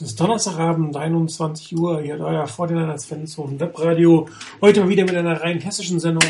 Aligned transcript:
Es 0.00 0.06
ist 0.06 0.20
Donnerstagabend, 0.20 0.96
21 0.96 1.76
Uhr. 1.76 2.00
Hier 2.00 2.14
hat 2.14 2.22
euer 2.22 2.46
Fortnite 2.46 2.88
als 2.88 3.04
Fanzone 3.04 3.60
Webradio. 3.60 4.26
Heute 4.62 4.80
mal 4.80 4.88
wieder 4.88 5.04
mit 5.04 5.14
einer 5.14 5.42
rein 5.42 5.60
hessischen 5.60 6.00
Sendung. 6.00 6.26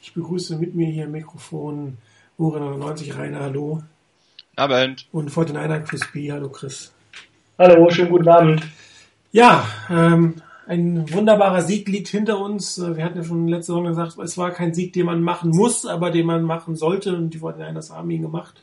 Ich 0.00 0.14
begrüße 0.14 0.56
mit 0.56 0.74
mir 0.74 0.86
hier 0.86 1.04
im 1.04 1.10
Mikrofon 1.10 1.98
Ure 2.38 2.58
99 2.58 3.14
Rainer, 3.14 3.40
hallo. 3.40 3.82
Abend. 4.56 5.08
Und 5.12 5.28
Fortnite 5.28 5.84
Chris 5.86 6.00
B, 6.10 6.32
hallo 6.32 6.48
Chris. 6.48 6.90
Hallo, 7.58 7.90
schönen 7.90 8.12
guten 8.12 8.28
Abend. 8.28 8.62
Ja, 9.30 9.66
ähm, 9.90 10.36
ein 10.66 11.12
wunderbarer 11.12 11.60
Sieg 11.60 11.88
liegt 11.90 12.08
hinter 12.08 12.38
uns. 12.38 12.80
Wir 12.80 13.04
hatten 13.04 13.18
ja 13.18 13.24
schon 13.24 13.46
letzte 13.46 13.74
Woche 13.74 13.88
gesagt, 13.88 14.16
es 14.20 14.38
war 14.38 14.52
kein 14.52 14.72
Sieg, 14.72 14.94
den 14.94 15.04
man 15.04 15.20
machen 15.20 15.50
muss, 15.50 15.84
aber 15.84 16.10
den 16.10 16.24
man 16.24 16.44
machen 16.44 16.76
sollte. 16.76 17.14
Und 17.14 17.34
die 17.34 17.38
Fortinanders 17.38 17.90
haben 17.90 18.10
ihn 18.10 18.22
gemacht. 18.22 18.62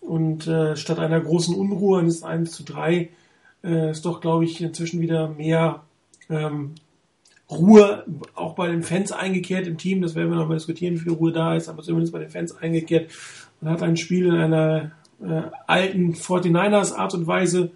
Und 0.00 0.46
äh, 0.46 0.76
statt 0.76 1.00
einer 1.00 1.20
großen 1.20 1.56
Unruhe 1.56 1.98
eines 1.98 2.22
1 2.22 2.52
zu 2.52 2.62
3 2.62 3.08
äh, 3.64 3.90
ist 3.90 4.04
doch, 4.04 4.20
glaube 4.20 4.44
ich, 4.44 4.60
inzwischen 4.60 5.00
wieder 5.00 5.28
mehr 5.28 5.82
ähm, 6.30 6.74
Ruhe 7.50 8.04
auch 8.34 8.54
bei 8.54 8.68
den 8.68 8.82
Fans 8.82 9.12
eingekehrt 9.12 9.66
im 9.66 9.78
Team. 9.78 10.02
Das 10.02 10.14
werden 10.14 10.30
wir 10.30 10.36
noch 10.36 10.48
mal 10.48 10.54
diskutieren, 10.54 10.94
wie 10.94 11.00
viel 11.00 11.12
Ruhe 11.12 11.32
da 11.32 11.54
ist, 11.54 11.68
aber 11.68 11.82
zumindest 11.82 12.12
bei 12.12 12.18
den 12.18 12.30
Fans 12.30 12.56
eingekehrt. 12.56 13.10
Man 13.60 13.72
hat 13.72 13.82
ein 13.82 13.96
Spiel 13.96 14.26
in 14.26 14.34
einer 14.34 14.92
äh, 15.22 15.42
alten 15.66 16.14
49ers 16.14 16.94
Art 16.94 17.14
und 17.14 17.26
Weise 17.26 17.70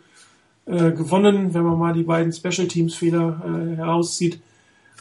äh, 0.66 0.90
gewonnen, 0.92 1.54
wenn 1.54 1.62
man 1.62 1.78
mal 1.78 1.92
die 1.92 2.02
beiden 2.02 2.32
Special 2.32 2.66
Teams 2.66 2.94
Fehler 2.94 3.40
äh, 3.44 3.76
herauszieht. 3.76 4.40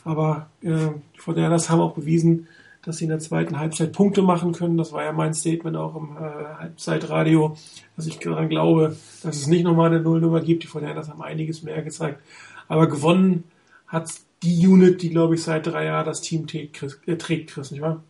Aber 0.03 0.47
äh, 0.61 0.67
die 0.67 1.19
49ers 1.19 1.69
haben 1.69 1.81
auch 1.81 1.93
bewiesen, 1.93 2.47
dass 2.85 2.97
sie 2.97 3.05
in 3.05 3.09
der 3.09 3.19
zweiten 3.19 3.59
Halbzeit 3.59 3.91
Punkte 3.91 4.21
machen 4.21 4.51
können. 4.51 4.77
Das 4.77 4.93
war 4.93 5.03
ja 5.03 5.11
mein 5.11 5.33
Statement 5.33 5.75
auch 5.75 5.95
im 5.95 6.15
äh, 6.17 6.59
Halbzeitradio, 6.59 7.57
dass 7.95 8.05
ich 8.05 8.19
daran 8.19 8.47
glaube, 8.47 8.95
dass 9.23 9.37
es 9.37 9.47
nicht 9.47 9.63
nochmal 9.63 9.91
eine 9.91 10.01
Nullnummer 10.01 10.41
gibt. 10.41 10.63
Die 10.63 10.67
Fortinanders 10.67 11.09
haben 11.09 11.21
einiges 11.21 11.63
mehr 11.63 11.81
gezeigt. 11.81 12.21
Aber 12.67 12.87
gewonnen 12.87 13.45
hat 13.87 14.09
die 14.43 14.67
Unit, 14.67 15.01
die, 15.01 15.09
glaube 15.09 15.35
ich, 15.35 15.43
seit 15.43 15.65
drei 15.65 15.85
Jahren 15.85 16.05
das 16.05 16.21
Team 16.21 16.45
trägt, 16.45 16.75
Chris, 16.75 16.99
äh, 17.07 17.15
trägt, 17.15 17.51
Chris 17.51 17.71
nicht 17.71 17.81
wahr? 17.81 18.03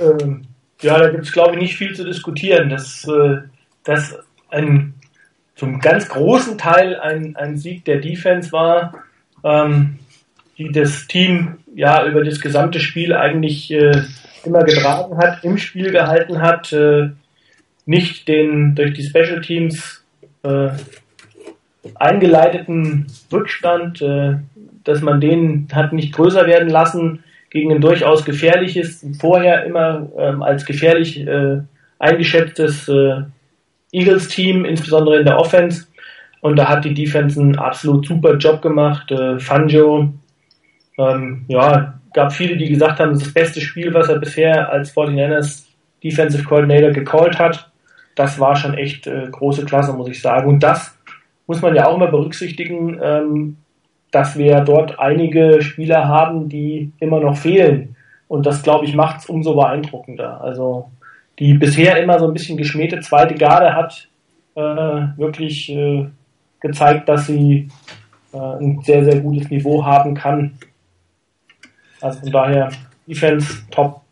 Ähm, 0.00 0.42
ja, 0.82 0.98
da 0.98 1.10
gibt 1.10 1.24
es, 1.24 1.32
glaube 1.32 1.54
ich, 1.54 1.60
nicht 1.60 1.76
viel 1.76 1.94
zu 1.94 2.04
diskutieren. 2.04 2.68
Dass 2.68 3.06
äh, 3.06 3.38
das 3.84 4.16
ein 4.48 4.94
zum 5.54 5.78
ganz 5.78 6.08
großen 6.08 6.58
Teil 6.58 6.98
ein, 6.98 7.36
ein 7.36 7.56
Sieg 7.56 7.84
der 7.84 8.00
Defense 8.00 8.50
war, 8.50 9.04
ähm, 9.44 9.99
die 10.60 10.70
das 10.70 11.06
Team 11.06 11.56
ja 11.74 12.06
über 12.06 12.22
das 12.22 12.38
gesamte 12.38 12.80
Spiel 12.80 13.14
eigentlich 13.14 13.72
äh, 13.72 14.02
immer 14.44 14.62
getragen 14.62 15.16
hat, 15.16 15.42
im 15.42 15.56
Spiel 15.56 15.90
gehalten 15.90 16.42
hat, 16.42 16.70
äh, 16.74 17.08
nicht 17.86 18.28
den 18.28 18.74
durch 18.74 18.92
die 18.92 19.02
Special 19.02 19.40
Teams 19.40 20.04
äh, 20.42 20.68
eingeleiteten 21.94 23.06
Rückstand, 23.32 24.02
äh, 24.02 24.34
dass 24.84 25.00
man 25.00 25.22
den 25.22 25.66
hat 25.72 25.94
nicht 25.94 26.12
größer 26.12 26.46
werden 26.46 26.68
lassen 26.68 27.24
gegen 27.48 27.72
ein 27.72 27.80
durchaus 27.80 28.26
gefährliches, 28.26 29.04
vorher 29.18 29.64
immer 29.64 30.08
ähm, 30.18 30.42
als 30.42 30.66
gefährlich 30.66 31.26
äh, 31.26 31.60
eingeschätztes 31.98 32.86
äh, 32.86 33.22
Eagles-Team, 33.92 34.66
insbesondere 34.66 35.20
in 35.20 35.24
der 35.24 35.38
Offense. 35.38 35.86
Und 36.42 36.56
da 36.56 36.68
hat 36.68 36.84
die 36.84 36.94
Defense 36.94 37.40
einen 37.40 37.58
absolut 37.58 38.06
super 38.06 38.36
Job 38.36 38.62
gemacht. 38.62 39.12
Fangio, 39.38 40.10
ähm, 41.00 41.44
ja, 41.48 41.94
gab 42.12 42.32
viele, 42.32 42.56
die 42.56 42.68
gesagt 42.68 43.00
haben, 43.00 43.10
das 43.10 43.18
ist 43.18 43.26
das 43.28 43.34
beste 43.34 43.60
Spiel, 43.60 43.94
was 43.94 44.08
er 44.08 44.18
bisher 44.18 44.70
als 44.70 44.94
49ers 44.94 45.64
Defensive 46.02 46.44
Coordinator 46.44 46.90
gecallt 46.90 47.38
hat. 47.38 47.70
Das 48.14 48.38
war 48.38 48.56
schon 48.56 48.74
echt 48.74 49.06
äh, 49.06 49.28
große 49.30 49.64
Klasse, 49.64 49.92
muss 49.92 50.08
ich 50.08 50.20
sagen. 50.20 50.48
Und 50.48 50.62
das 50.62 50.96
muss 51.46 51.62
man 51.62 51.74
ja 51.74 51.86
auch 51.86 51.96
immer 51.96 52.08
berücksichtigen, 52.08 52.98
ähm, 53.02 53.56
dass 54.10 54.36
wir 54.36 54.60
dort 54.60 54.98
einige 54.98 55.62
Spieler 55.62 56.08
haben, 56.08 56.48
die 56.48 56.92
immer 56.98 57.20
noch 57.20 57.36
fehlen. 57.36 57.96
Und 58.28 58.46
das, 58.46 58.62
glaube 58.62 58.84
ich, 58.84 58.94
macht 58.94 59.20
es 59.20 59.26
umso 59.26 59.54
beeindruckender. 59.54 60.40
Also 60.40 60.90
die 61.38 61.54
bisher 61.54 62.02
immer 62.02 62.18
so 62.18 62.26
ein 62.26 62.32
bisschen 62.32 62.56
geschmähte 62.56 63.00
zweite 63.00 63.34
Garde 63.34 63.74
hat 63.74 64.08
äh, 64.54 64.60
wirklich 65.16 65.70
äh, 65.70 66.06
gezeigt, 66.60 67.08
dass 67.08 67.26
sie 67.26 67.68
äh, 68.32 68.38
ein 68.38 68.80
sehr, 68.82 69.04
sehr 69.04 69.20
gutes 69.20 69.50
Niveau 69.50 69.84
haben 69.84 70.14
kann. 70.14 70.58
Also 72.00 72.20
von 72.20 72.32
daher, 72.32 72.72
Defense 73.06 73.62
top. 73.70 74.02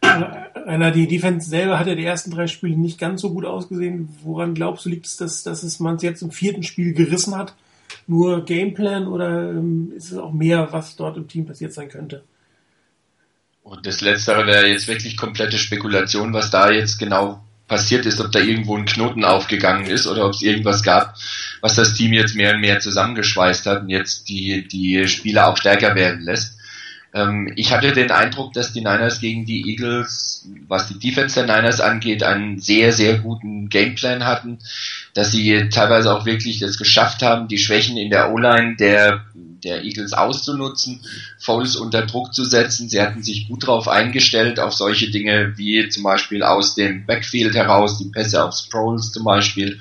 Einer, 0.00 0.90
die 0.90 1.06
Defense 1.06 1.48
selber 1.48 1.78
hat 1.78 1.86
ja 1.86 1.94
die 1.94 2.04
ersten 2.04 2.30
drei 2.30 2.46
Spiele 2.46 2.76
nicht 2.76 2.98
ganz 2.98 3.20
so 3.20 3.32
gut 3.32 3.44
ausgesehen. 3.44 4.08
Woran 4.22 4.54
glaubst 4.54 4.84
du, 4.84 4.88
liegt 4.88 5.06
es, 5.06 5.16
dass, 5.16 5.42
dass 5.42 5.62
es 5.62 5.80
man 5.80 5.96
es 5.96 6.02
jetzt 6.02 6.22
im 6.22 6.30
vierten 6.30 6.62
Spiel 6.62 6.92
gerissen 6.92 7.36
hat? 7.36 7.54
Nur 8.06 8.44
Gameplan 8.44 9.06
oder 9.06 9.50
ähm, 9.50 9.92
ist 9.96 10.12
es 10.12 10.18
auch 10.18 10.32
mehr, 10.32 10.72
was 10.72 10.96
dort 10.96 11.16
im 11.16 11.28
Team 11.28 11.46
passiert 11.46 11.72
sein 11.72 11.88
könnte? 11.88 12.22
Und 13.62 13.84
das 13.84 14.00
Letztere 14.00 14.46
wäre 14.46 14.68
jetzt 14.68 14.86
wirklich 14.86 15.16
komplette 15.16 15.58
Spekulation, 15.58 16.32
was 16.32 16.50
da 16.50 16.70
jetzt 16.70 16.98
genau 16.98 17.42
passiert 17.68 18.06
ist, 18.06 18.20
ob 18.20 18.30
da 18.32 18.38
irgendwo 18.38 18.76
ein 18.76 18.86
Knoten 18.86 19.24
aufgegangen 19.24 19.86
ist 19.86 20.06
oder 20.06 20.26
ob 20.26 20.32
es 20.32 20.42
irgendwas 20.42 20.82
gab, 20.82 21.16
was 21.60 21.74
das 21.74 21.94
Team 21.94 22.12
jetzt 22.12 22.36
mehr 22.36 22.54
und 22.54 22.60
mehr 22.60 22.78
zusammengeschweißt 22.80 23.66
hat 23.66 23.82
und 23.82 23.88
jetzt 23.88 24.28
die, 24.28 24.66
die 24.68 25.08
Spieler 25.08 25.48
auch 25.48 25.56
stärker 25.56 25.94
werden 25.94 26.22
lässt. 26.22 26.55
Ähm, 27.16 27.50
ich 27.56 27.72
hatte 27.72 27.92
den 27.92 28.10
Eindruck, 28.10 28.52
dass 28.52 28.74
die 28.74 28.80
Niners 28.80 29.20
gegen 29.20 29.46
die 29.46 29.70
Eagles, 29.70 30.46
was 30.68 30.88
die 30.88 30.98
Defense 30.98 31.42
der 31.42 31.56
Niners 31.56 31.80
angeht, 31.80 32.22
einen 32.22 32.58
sehr, 32.60 32.92
sehr 32.92 33.18
guten 33.18 33.70
Gameplan 33.70 34.26
hatten, 34.26 34.58
dass 35.14 35.32
sie 35.32 35.70
teilweise 35.70 36.14
auch 36.14 36.26
wirklich 36.26 36.58
das 36.60 36.76
geschafft 36.76 37.22
haben, 37.22 37.48
die 37.48 37.56
Schwächen 37.56 37.96
in 37.96 38.10
der 38.10 38.34
O-Line 38.34 38.76
der, 38.76 39.24
der 39.34 39.82
Eagles 39.84 40.12
auszunutzen, 40.12 41.00
Foles 41.38 41.76
unter 41.76 42.04
Druck 42.04 42.34
zu 42.34 42.44
setzen. 42.44 42.90
Sie 42.90 43.00
hatten 43.00 43.22
sich 43.22 43.48
gut 43.48 43.62
darauf 43.62 43.88
eingestellt, 43.88 44.60
auf 44.60 44.74
solche 44.74 45.10
Dinge 45.10 45.54
wie 45.56 45.88
zum 45.88 46.02
Beispiel 46.02 46.42
aus 46.42 46.74
dem 46.74 47.06
Backfield 47.06 47.54
heraus, 47.54 47.96
die 47.96 48.10
Pässe 48.10 48.44
auf 48.44 48.54
Sproles 48.54 49.12
zum 49.12 49.24
Beispiel. 49.24 49.80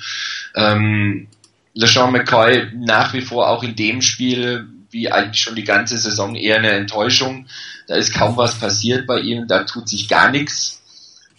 Ähm, 0.55 1.27
LeSean 1.73 2.13
McCoy 2.13 2.69
nach 2.77 3.13
wie 3.13 3.19
vor 3.19 3.49
auch 3.49 3.61
in 3.61 3.75
dem 3.75 4.01
Spiel 4.01 4.69
wie 4.95 5.11
eigentlich 5.11 5.41
schon 5.41 5.55
die 5.55 5.65
ganze 5.65 5.97
Saison 5.97 6.35
eher 6.35 6.57
eine 6.57 6.71
Enttäuschung. 6.71 7.47
Da 7.87 7.95
ist 7.95 8.13
kaum 8.13 8.37
was 8.37 8.57
passiert 8.57 9.05
bei 9.05 9.19
ihm, 9.19 9.47
da 9.47 9.63
tut 9.65 9.89
sich 9.89 10.07
gar 10.07 10.31
nichts. 10.31 10.81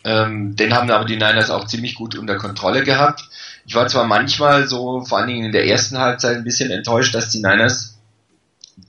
Ähm, 0.05 0.55
den 0.55 0.75
haben 0.75 0.91
aber 0.91 1.07
die 1.07 1.17
Niners 1.17 1.51
auch 1.51 1.67
ziemlich 1.67 1.95
gut 1.97 2.17
unter 2.17 2.37
Kontrolle 2.37 2.85
gehabt. 2.85 3.23
Ich 3.67 3.75
war 3.75 3.89
zwar 3.89 4.05
manchmal 4.05 4.69
so, 4.69 5.01
vor 5.01 5.19
allen 5.19 5.29
Dingen 5.29 5.47
in 5.47 5.53
der 5.53 5.67
ersten 5.67 5.99
Halbzeit, 5.99 6.37
ein 6.37 6.45
bisschen 6.45 6.71
enttäuscht, 6.71 7.15
dass 7.15 7.31
die 7.31 7.43
Niners 7.43 7.99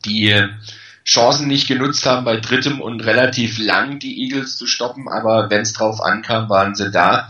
die 0.05 0.35
Chancen 1.05 1.47
nicht 1.47 1.67
genutzt 1.67 2.05
haben, 2.05 2.25
bei 2.25 2.38
drittem 2.38 2.81
und 2.81 2.99
relativ 3.05 3.57
lang 3.57 3.97
die 3.97 4.22
Eagles 4.23 4.57
zu 4.57 4.67
stoppen, 4.67 5.07
aber 5.07 5.49
wenn 5.49 5.61
es 5.61 5.73
drauf 5.73 6.01
ankam, 6.01 6.49
waren 6.49 6.75
sie 6.75 6.91
da. 6.91 7.29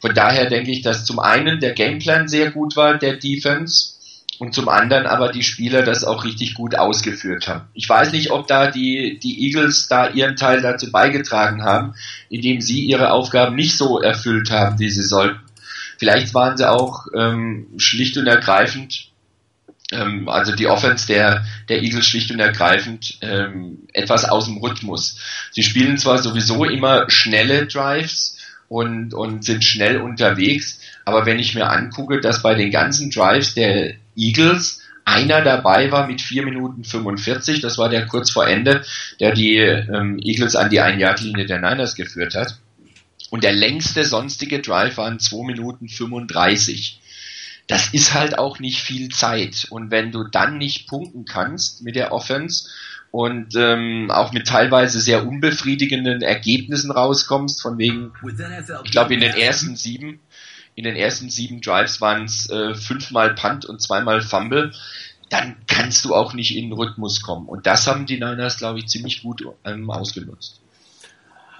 Von 0.00 0.14
daher 0.14 0.50
denke 0.50 0.70
ich, 0.70 0.82
dass 0.82 1.06
zum 1.06 1.18
einen 1.18 1.60
der 1.60 1.72
Gameplan 1.72 2.28
sehr 2.28 2.50
gut 2.50 2.76
war, 2.76 2.98
der 2.98 3.16
Defense, 3.16 3.93
und 4.38 4.54
zum 4.54 4.68
anderen 4.68 5.06
aber 5.06 5.30
die 5.30 5.42
Spieler 5.42 5.82
das 5.82 6.04
auch 6.04 6.24
richtig 6.24 6.54
gut 6.54 6.76
ausgeführt 6.76 7.48
haben. 7.48 7.68
Ich 7.74 7.88
weiß 7.88 8.12
nicht, 8.12 8.30
ob 8.30 8.46
da 8.46 8.70
die, 8.70 9.18
die 9.22 9.46
Eagles 9.46 9.88
da 9.88 10.08
ihren 10.08 10.36
Teil 10.36 10.60
dazu 10.60 10.90
beigetragen 10.90 11.62
haben, 11.62 11.94
indem 12.28 12.60
sie 12.60 12.80
ihre 12.84 13.12
Aufgaben 13.12 13.54
nicht 13.54 13.76
so 13.76 14.00
erfüllt 14.00 14.50
haben, 14.50 14.78
wie 14.78 14.90
sie 14.90 15.02
sollten. 15.02 15.40
Vielleicht 15.98 16.34
waren 16.34 16.56
sie 16.56 16.68
auch 16.68 17.06
ähm, 17.16 17.68
schlicht 17.76 18.16
und 18.16 18.26
ergreifend, 18.26 19.10
ähm, 19.92 20.28
also 20.28 20.54
die 20.54 20.66
Offense 20.66 21.06
der, 21.06 21.44
der 21.68 21.82
Eagles 21.82 22.06
schlicht 22.06 22.30
und 22.30 22.40
ergreifend 22.40 23.18
ähm, 23.20 23.86
etwas 23.92 24.24
aus 24.24 24.46
dem 24.46 24.58
Rhythmus. 24.58 25.18
Sie 25.52 25.62
spielen 25.62 25.98
zwar 25.98 26.18
sowieso 26.18 26.64
immer 26.64 27.08
schnelle 27.08 27.66
Drives 27.66 28.36
und, 28.68 29.14
und 29.14 29.44
sind 29.44 29.64
schnell 29.64 30.00
unterwegs, 30.00 30.80
aber 31.04 31.26
wenn 31.26 31.38
ich 31.38 31.54
mir 31.54 31.70
angucke, 31.70 32.20
dass 32.20 32.42
bei 32.42 32.54
den 32.54 32.70
ganzen 32.70 33.10
Drives 33.10 33.54
der 33.54 33.94
Eagles 34.16 34.80
einer 35.04 35.42
dabei 35.42 35.92
war 35.92 36.06
mit 36.06 36.22
4 36.22 36.44
Minuten 36.44 36.84
45, 36.84 37.60
das 37.60 37.76
war 37.76 37.88
der 37.88 38.06
kurz 38.06 38.30
vor 38.30 38.46
Ende, 38.46 38.84
der 39.20 39.32
die 39.32 39.56
ähm, 39.58 40.18
Eagles 40.22 40.56
an 40.56 40.70
die 40.70 40.80
Ein-Yard-Linie 40.80 41.46
der 41.46 41.60
Niners 41.60 41.94
geführt 41.94 42.34
hat. 42.34 42.58
Und 43.30 43.44
der 43.44 43.52
längste 43.52 44.04
sonstige 44.04 44.60
Drive 44.60 44.96
waren 44.96 45.18
2 45.18 45.44
Minuten 45.44 45.88
35. 45.88 47.00
Das 47.66 47.92
ist 47.92 48.14
halt 48.14 48.38
auch 48.38 48.60
nicht 48.60 48.80
viel 48.80 49.08
Zeit. 49.08 49.66
Und 49.70 49.90
wenn 49.90 50.10
du 50.10 50.24
dann 50.24 50.58
nicht 50.58 50.88
punkten 50.88 51.24
kannst 51.24 51.82
mit 51.82 51.96
der 51.96 52.12
Offense 52.12 52.68
und 53.10 53.54
ähm, 53.56 54.10
auch 54.10 54.32
mit 54.32 54.46
teilweise 54.46 55.00
sehr 55.00 55.26
unbefriedigenden 55.26 56.22
Ergebnissen 56.22 56.90
rauskommst, 56.90 57.60
von 57.60 57.78
wegen, 57.78 58.12
ich 58.84 58.90
glaube 58.90 59.14
in 59.14 59.20
den 59.20 59.34
ersten 59.34 59.76
sieben 59.76 60.20
in 60.74 60.84
den 60.84 60.96
ersten 60.96 61.30
sieben 61.30 61.60
Drives 61.60 62.00
waren 62.00 62.24
es 62.24 62.48
äh, 62.50 62.74
fünfmal 62.74 63.34
Punt 63.34 63.64
und 63.64 63.80
zweimal 63.80 64.22
Fumble, 64.22 64.72
dann 65.30 65.56
kannst 65.66 66.04
du 66.04 66.14
auch 66.14 66.34
nicht 66.34 66.56
in 66.56 66.70
den 66.70 66.72
Rhythmus 66.72 67.22
kommen. 67.22 67.46
Und 67.46 67.66
das 67.66 67.86
haben 67.86 68.06
die 68.06 68.18
Niners, 68.18 68.58
glaube 68.58 68.78
ich, 68.78 68.86
ziemlich 68.86 69.22
gut 69.22 69.44
ähm, 69.64 69.90
ausgenutzt. 69.90 70.60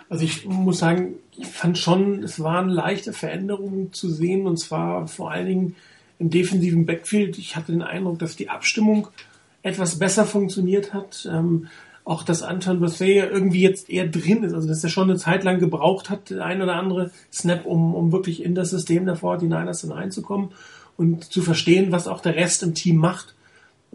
Also 0.09 0.25
ich 0.25 0.45
muss 0.45 0.79
sagen, 0.79 1.15
ich 1.37 1.47
fand 1.47 1.79
schon, 1.79 2.23
es 2.23 2.41
waren 2.41 2.69
leichte 2.69 3.13
Veränderungen 3.13 3.93
zu 3.93 4.11
sehen 4.11 4.47
und 4.47 4.59
zwar 4.59 5.09
vor 5.09 5.31
allen 5.31 5.47
Dingen 5.47 5.77
im 6.19 6.31
defensiven 6.31 6.87
Backfield, 6.87 7.39
ich 7.39 7.57
hatte 7.57 7.73
den 7.73 7.83
Eindruck, 7.83 8.19
dass 8.19 8.37
die 8.37 8.49
Abstimmung 8.49 9.09
etwas 9.63 9.99
besser 9.99 10.27
funktioniert 10.27 10.93
hat. 10.93 11.27
Ähm, 11.31 11.69
auch 12.05 12.23
dass 12.23 12.43
Anton 12.43 12.81
Bethea 12.81 13.27
irgendwie 13.27 13.63
jetzt 13.63 13.89
eher 13.89 14.07
drin 14.07 14.45
ist, 14.45 14.53
also 14.53 14.69
dass 14.69 14.85
er 14.85 14.91
schon 14.91 15.09
eine 15.09 15.19
Zeit 15.19 15.43
lang 15.43 15.59
gebraucht 15.59 16.11
hat, 16.11 16.31
der 16.31 16.45
ein 16.45 16.61
oder 16.61 16.77
andere 16.77 17.11
Snap, 17.33 17.65
um, 17.65 17.95
um 17.95 18.13
wirklich 18.13 18.43
in 18.43 18.55
das 18.55 18.71
System 18.71 19.07
der 19.07 19.17
49ers 19.17 19.81
hineinzukommen 19.81 20.51
und 20.97 21.25
zu 21.25 21.41
verstehen, 21.41 21.93
was 21.93 22.07
auch 22.07 22.21
der 22.21 22.37
Rest 22.37 22.63
im 22.63 22.75
Team 22.75 22.97
macht. 22.97 23.35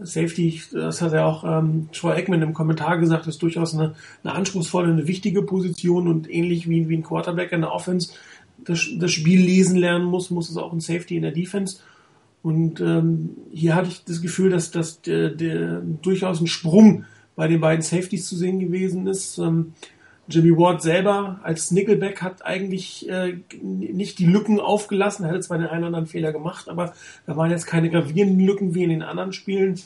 Safety, 0.02 0.62
das 0.72 1.02
hat 1.02 1.12
ja 1.12 1.26
auch 1.26 1.44
ähm, 1.44 1.90
Troy 1.92 2.16
Eggman 2.16 2.42
im 2.42 2.54
Kommentar 2.54 2.98
gesagt, 2.98 3.28
ist 3.28 3.42
durchaus 3.42 3.74
eine, 3.74 3.96
eine 4.24 4.34
anspruchsvolle, 4.34 4.92
eine 4.92 5.08
wichtige 5.08 5.42
Position 5.44 6.08
und 6.08 6.30
ähnlich 6.30 6.70
wie, 6.70 6.88
wie 6.88 6.98
ein 6.98 7.04
Quarterback 7.04 7.52
in 7.52 7.62
der 7.62 7.74
Offense 7.74 8.14
das, 8.66 8.88
das 8.98 9.12
Spiel 9.12 9.42
lesen 9.42 9.78
lernen 9.78 10.06
muss, 10.06 10.30
muss 10.30 10.50
es 10.50 10.58
auch 10.58 10.74
ein 10.74 10.80
Safety 10.80 11.16
in 11.16 11.24
der 11.24 11.32
Defense. 11.32 11.80
Und 12.42 12.80
ähm, 12.80 13.32
hier 13.52 13.76
hatte 13.76 13.90
ich 13.90 14.04
das 14.06 14.22
Gefühl, 14.22 14.50
dass, 14.50 14.72
der 15.02 15.82
durchaus 16.02 16.40
ein 16.40 16.48
Sprung 16.48 17.06
bei 17.40 17.48
den 17.48 17.62
beiden 17.62 17.82
Safeties 17.82 18.28
zu 18.28 18.36
sehen 18.36 18.60
gewesen 18.60 19.08
ist. 19.08 19.38
Ähm, 19.38 19.72
Jimmy 20.28 20.52
Ward 20.58 20.82
selber 20.82 21.40
als 21.42 21.72
Nickelback 21.72 22.22
hat 22.22 22.46
eigentlich 22.46 23.08
äh, 23.08 23.38
nicht 23.62 24.20
die 24.20 24.26
Lücken 24.26 24.60
aufgelassen, 24.60 25.24
er 25.24 25.32
hatte 25.32 25.40
zwar 25.40 25.58
den 25.58 25.68
einen 25.68 25.80
oder 25.80 25.88
anderen 25.88 26.06
Fehler 26.06 26.34
gemacht, 26.34 26.68
aber 26.68 26.94
da 27.26 27.38
waren 27.38 27.50
jetzt 27.50 27.66
keine 27.66 27.90
gravierenden 27.90 28.46
Lücken 28.46 28.76
wie 28.76 28.84
in 28.84 28.90
den 28.90 29.04
anderen 29.04 29.32
Spielen. 29.32 29.80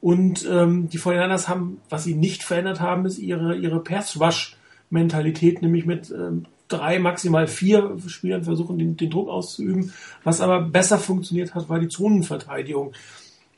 Und 0.00 0.48
ähm, 0.50 0.88
die 0.88 0.98
49ers 0.98 1.48
haben, 1.48 1.82
was 1.90 2.04
sie 2.04 2.14
nicht 2.14 2.42
verändert 2.42 2.80
haben, 2.80 3.04
ist 3.04 3.18
ihre, 3.18 3.56
ihre 3.56 3.80
Pass-Rush-Mentalität, 3.80 5.60
nämlich 5.60 5.84
mit 5.84 6.10
ähm, 6.10 6.46
drei, 6.66 6.98
maximal 6.98 7.46
vier 7.46 7.98
Spielern 8.06 8.44
versuchen, 8.44 8.78
den, 8.78 8.96
den 8.96 9.10
Druck 9.10 9.28
auszuüben. 9.28 9.92
Was 10.24 10.40
aber 10.40 10.62
besser 10.62 10.96
funktioniert 10.96 11.54
hat, 11.54 11.68
war 11.68 11.78
die 11.78 11.88
Zonenverteidigung. 11.88 12.94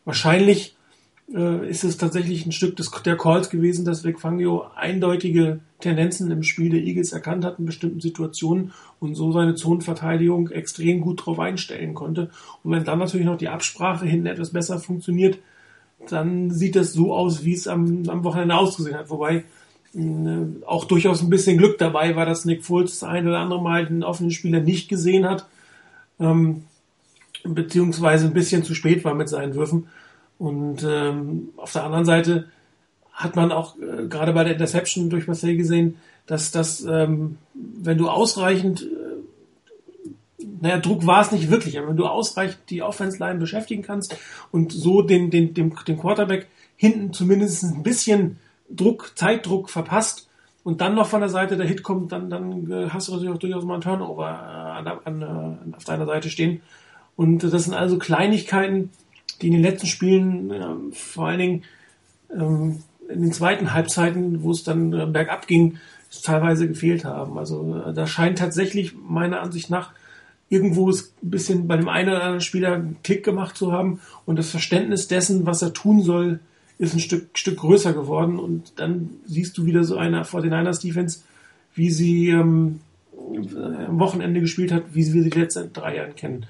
Wahrscheinlich 0.04 0.74
äh, 1.34 1.68
ist 1.68 1.84
es 1.84 1.96
tatsächlich 1.96 2.46
ein 2.46 2.52
Stück 2.52 2.76
des, 2.76 2.90
der 3.04 3.16
Calls 3.16 3.50
gewesen, 3.50 3.84
dass 3.84 4.04
Vic 4.04 4.20
Fangio 4.20 4.66
eindeutige 4.74 5.60
Tendenzen 5.80 6.30
im 6.30 6.42
Spiel 6.42 6.70
der 6.70 6.80
Eagles 6.80 7.12
erkannt 7.12 7.44
hat 7.44 7.58
in 7.58 7.66
bestimmten 7.66 8.00
Situationen 8.00 8.72
und 8.98 9.14
so 9.14 9.30
seine 9.32 9.54
Zonenverteidigung 9.54 10.50
extrem 10.50 11.00
gut 11.00 11.24
drauf 11.24 11.38
einstellen 11.38 11.94
konnte. 11.94 12.30
Und 12.62 12.72
wenn 12.72 12.84
dann 12.84 12.98
natürlich 12.98 13.26
noch 13.26 13.38
die 13.38 13.48
Absprache 13.48 14.06
hinten 14.06 14.26
etwas 14.26 14.50
besser 14.50 14.78
funktioniert, 14.78 15.38
dann 16.08 16.50
sieht 16.50 16.76
das 16.76 16.92
so 16.92 17.14
aus, 17.14 17.44
wie 17.44 17.54
es 17.54 17.68
am, 17.68 18.08
am 18.08 18.24
Wochenende 18.24 18.56
ausgesehen 18.56 18.96
hat. 18.96 19.10
Wobei 19.10 19.44
äh, 19.94 20.64
auch 20.66 20.84
durchaus 20.84 21.22
ein 21.22 21.30
bisschen 21.30 21.58
Glück 21.58 21.78
dabei 21.78 22.16
war, 22.16 22.26
dass 22.26 22.44
Nick 22.44 22.64
Foles 22.64 22.98
das 22.98 23.08
ein 23.08 23.26
oder 23.26 23.38
andere 23.38 23.62
Mal 23.62 23.86
den 23.86 24.02
offenen 24.02 24.30
Spieler 24.30 24.60
nicht 24.60 24.88
gesehen 24.88 25.26
hat, 25.26 25.46
ähm, 26.18 26.64
beziehungsweise 27.44 28.26
ein 28.26 28.34
bisschen 28.34 28.64
zu 28.64 28.74
spät 28.74 29.04
war 29.04 29.14
mit 29.14 29.28
seinen 29.28 29.54
Würfen. 29.54 29.88
Und 30.38 30.84
ähm, 30.84 31.50
auf 31.56 31.72
der 31.72 31.84
anderen 31.84 32.04
Seite 32.04 32.48
hat 33.12 33.34
man 33.34 33.50
auch 33.50 33.76
äh, 33.78 34.06
gerade 34.06 34.32
bei 34.32 34.44
der 34.44 34.52
Interception 34.52 35.10
durch 35.10 35.26
Marcel 35.26 35.56
gesehen, 35.56 35.96
dass 36.26 36.52
das, 36.52 36.84
ähm, 36.84 37.38
wenn 37.54 37.98
du 37.98 38.08
ausreichend, 38.08 38.82
äh, 38.82 40.44
naja, 40.60 40.78
Druck 40.78 41.06
war 41.06 41.22
es 41.22 41.32
nicht 41.32 41.50
wirklich, 41.50 41.78
aber 41.78 41.88
wenn 41.88 41.96
du 41.96 42.06
ausreichend 42.06 42.58
die 42.70 42.82
Offense 42.82 43.18
Line 43.18 43.40
beschäftigen 43.40 43.82
kannst 43.82 44.16
und 44.52 44.72
so 44.72 45.02
den, 45.02 45.30
den, 45.30 45.54
dem, 45.54 45.74
dem 45.86 45.98
Quarterback 45.98 46.46
hinten 46.76 47.12
zumindest 47.12 47.64
ein 47.64 47.82
bisschen 47.82 48.38
Druck, 48.70 49.12
Zeitdruck 49.16 49.70
verpasst 49.70 50.28
und 50.62 50.80
dann 50.80 50.94
noch 50.94 51.08
von 51.08 51.20
der 51.20 51.30
Seite 51.30 51.56
der 51.56 51.66
Hit 51.66 51.82
kommt, 51.82 52.12
dann, 52.12 52.30
dann 52.30 52.70
äh, 52.70 52.90
hast 52.90 53.08
du 53.08 53.12
natürlich 53.12 53.34
auch 53.34 53.38
durchaus 53.38 53.64
mal 53.64 53.74
einen 53.74 53.82
Turnover 53.82 54.28
äh, 54.28 54.78
an, 54.78 54.86
an, 55.04 55.68
äh, 55.72 55.76
auf 55.76 55.84
deiner 55.84 56.06
Seite 56.06 56.30
stehen. 56.30 56.60
Und 57.16 57.42
das 57.42 57.64
sind 57.64 57.74
also 57.74 57.98
Kleinigkeiten, 57.98 58.90
die 59.40 59.48
in 59.48 59.54
den 59.54 59.62
letzten 59.62 59.86
Spielen, 59.86 60.50
äh, 60.50 60.74
vor 60.92 61.28
allen 61.28 61.38
Dingen 61.38 61.62
ähm, 62.34 62.82
in 63.08 63.22
den 63.22 63.32
zweiten 63.32 63.72
Halbzeiten, 63.72 64.42
wo 64.42 64.50
es 64.50 64.64
dann 64.64 64.92
äh, 64.92 65.06
bergab 65.06 65.46
ging, 65.46 65.78
teilweise 66.22 66.68
gefehlt 66.68 67.04
haben. 67.04 67.38
Also 67.38 67.82
äh, 67.86 67.94
da 67.94 68.06
scheint 68.06 68.38
tatsächlich 68.38 68.94
meiner 68.96 69.40
Ansicht 69.40 69.70
nach 69.70 69.92
irgendwo 70.50 70.88
es 70.88 71.12
ein 71.22 71.30
bisschen 71.30 71.68
bei 71.68 71.76
dem 71.76 71.88
einen 71.88 72.08
oder 72.08 72.22
anderen 72.22 72.40
Spieler 72.40 72.72
einen 72.74 72.96
Klick 73.02 73.24
gemacht 73.24 73.56
zu 73.56 73.72
haben 73.72 74.00
und 74.24 74.38
das 74.38 74.50
Verständnis 74.50 75.08
dessen, 75.08 75.46
was 75.46 75.62
er 75.62 75.74
tun 75.74 76.02
soll, 76.02 76.40
ist 76.78 76.94
ein 76.94 77.00
Stück, 77.00 77.36
Stück 77.36 77.58
größer 77.58 77.92
geworden 77.92 78.38
und 78.38 78.72
dann 78.76 79.10
siehst 79.26 79.58
du 79.58 79.66
wieder 79.66 79.84
so 79.84 79.96
eine 79.96 80.22
49ers 80.22 80.80
Defense, 80.80 81.20
wie 81.74 81.90
sie 81.90 82.30
ähm, 82.30 82.80
am 83.12 83.98
Wochenende 83.98 84.40
gespielt 84.40 84.72
hat, 84.72 84.84
wie 84.94 85.02
sie 85.02 85.28
die 85.28 85.38
letzten 85.38 85.72
drei 85.72 85.96
Jahren 85.96 86.16
kennen. 86.16 86.46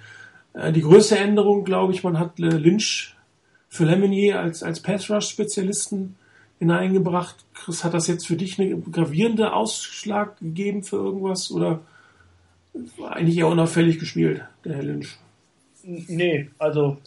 Äh, 0.54 0.72
die 0.72 0.82
größte 0.82 1.18
Änderung, 1.18 1.64
glaube 1.64 1.92
ich, 1.92 2.04
man 2.04 2.18
hat 2.18 2.38
Lynch 2.38 3.14
für 3.68 3.84
Lemonier 3.84 4.40
als, 4.40 4.62
als 4.62 4.80
Pass-Rush-Spezialisten 4.80 6.16
hineingebracht. 6.58 7.36
Chris, 7.54 7.84
hat 7.84 7.94
das 7.94 8.06
jetzt 8.08 8.26
für 8.26 8.36
dich 8.36 8.58
eine 8.58 8.76
gravierende 8.78 9.52
Ausschlag 9.52 10.38
gegeben 10.38 10.82
für 10.82 10.96
irgendwas 10.96 11.50
oder 11.50 11.80
war 12.96 13.16
eigentlich 13.16 13.38
eher 13.38 13.48
unauffällig 13.48 13.98
gespielt, 13.98 14.42
der 14.64 14.76
Herr 14.76 14.82
Lynch? 14.82 15.16
Nee, 15.82 16.50
also 16.58 16.98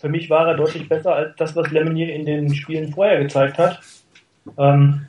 für 0.00 0.08
mich 0.08 0.30
war 0.30 0.48
er 0.48 0.56
deutlich 0.56 0.88
besser 0.88 1.14
als 1.14 1.36
das, 1.36 1.54
was 1.54 1.70
Lemonier 1.70 2.12
in 2.14 2.26
den 2.26 2.54
Spielen 2.54 2.92
vorher 2.92 3.22
gezeigt 3.22 3.58
hat. 3.58 3.80
Ähm, 4.58 5.06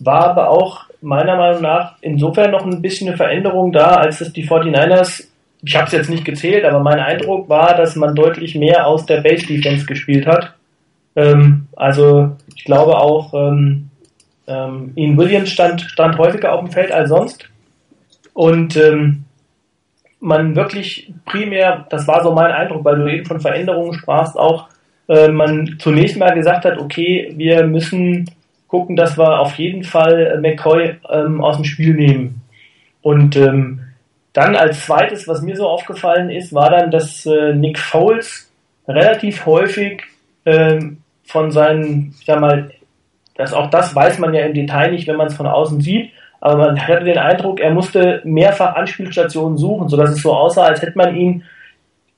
war 0.00 0.28
aber 0.30 0.50
auch 0.50 0.86
meiner 1.00 1.36
Meinung 1.36 1.62
nach 1.62 1.96
insofern 2.00 2.50
noch 2.50 2.64
ein 2.64 2.82
bisschen 2.82 3.08
eine 3.08 3.16
Veränderung 3.16 3.70
da, 3.70 3.96
als 3.96 4.20
es 4.20 4.32
die 4.32 4.48
49ers 4.48 5.28
ich 5.64 5.76
habe 5.76 5.86
es 5.86 5.92
jetzt 5.92 6.10
nicht 6.10 6.24
gezählt, 6.24 6.64
aber 6.64 6.80
mein 6.80 6.98
Eindruck 6.98 7.48
war, 7.48 7.76
dass 7.76 7.96
man 7.96 8.14
deutlich 8.14 8.54
mehr 8.54 8.86
aus 8.86 9.06
der 9.06 9.20
Base 9.20 9.46
Defense 9.46 9.86
gespielt 9.86 10.26
hat. 10.26 10.54
Ähm, 11.16 11.68
also 11.76 12.36
ich 12.54 12.64
glaube 12.64 12.96
auch, 12.96 13.32
ähm, 13.34 13.90
ähm, 14.46 14.92
Ian 14.94 15.16
Williams 15.16 15.50
stand, 15.50 15.80
stand 15.82 16.18
häufiger 16.18 16.52
auf 16.52 16.60
dem 16.60 16.70
Feld 16.70 16.92
als 16.92 17.08
sonst. 17.08 17.48
Und 18.34 18.76
ähm, 18.76 19.24
man 20.20 20.56
wirklich 20.56 21.12
primär, 21.24 21.86
das 21.90 22.06
war 22.08 22.22
so 22.22 22.32
mein 22.32 22.50
Eindruck, 22.50 22.84
weil 22.84 22.96
du 22.96 23.06
eben 23.06 23.26
von 23.26 23.40
Veränderungen 23.40 23.94
sprachst, 23.94 24.36
auch 24.36 24.68
äh, 25.08 25.28
man 25.28 25.76
zunächst 25.78 26.16
mal 26.16 26.34
gesagt 26.34 26.64
hat, 26.64 26.78
okay, 26.78 27.32
wir 27.36 27.66
müssen 27.66 28.30
gucken, 28.68 28.96
dass 28.96 29.16
wir 29.16 29.38
auf 29.38 29.54
jeden 29.56 29.84
Fall 29.84 30.40
McCoy 30.40 30.96
ähm, 31.10 31.42
aus 31.42 31.56
dem 31.56 31.64
Spiel 31.64 31.94
nehmen. 31.94 32.42
Und 33.02 33.36
ähm, 33.36 33.80
dann 34.34 34.56
als 34.56 34.84
zweites, 34.84 35.26
was 35.26 35.42
mir 35.42 35.56
so 35.56 35.66
aufgefallen 35.66 36.28
ist, 36.28 36.52
war 36.52 36.68
dann, 36.68 36.90
dass 36.90 37.24
äh, 37.24 37.54
Nick 37.54 37.78
Foles 37.78 38.52
relativ 38.86 39.46
häufig 39.46 40.02
ähm, 40.44 40.98
von 41.24 41.50
seinen, 41.50 42.14
ich 42.18 42.26
sag 42.26 42.40
mal, 42.40 42.70
das, 43.36 43.52
auch 43.52 43.70
das 43.70 43.94
weiß 43.94 44.18
man 44.18 44.34
ja 44.34 44.44
im 44.44 44.52
Detail 44.52 44.90
nicht, 44.90 45.06
wenn 45.06 45.16
man 45.16 45.28
es 45.28 45.36
von 45.36 45.46
außen 45.46 45.80
sieht, 45.80 46.10
aber 46.40 46.58
man 46.58 46.80
hatte 46.80 47.04
den 47.04 47.16
Eindruck, 47.16 47.60
er 47.60 47.72
musste 47.72 48.20
mehrfach 48.24 48.74
Anspielstationen 48.74 49.56
suchen, 49.56 49.88
sodass 49.88 50.10
es 50.10 50.22
so 50.22 50.34
aussah, 50.34 50.64
als 50.64 50.82
hätte 50.82 50.98
man 50.98 51.16
ihn 51.16 51.44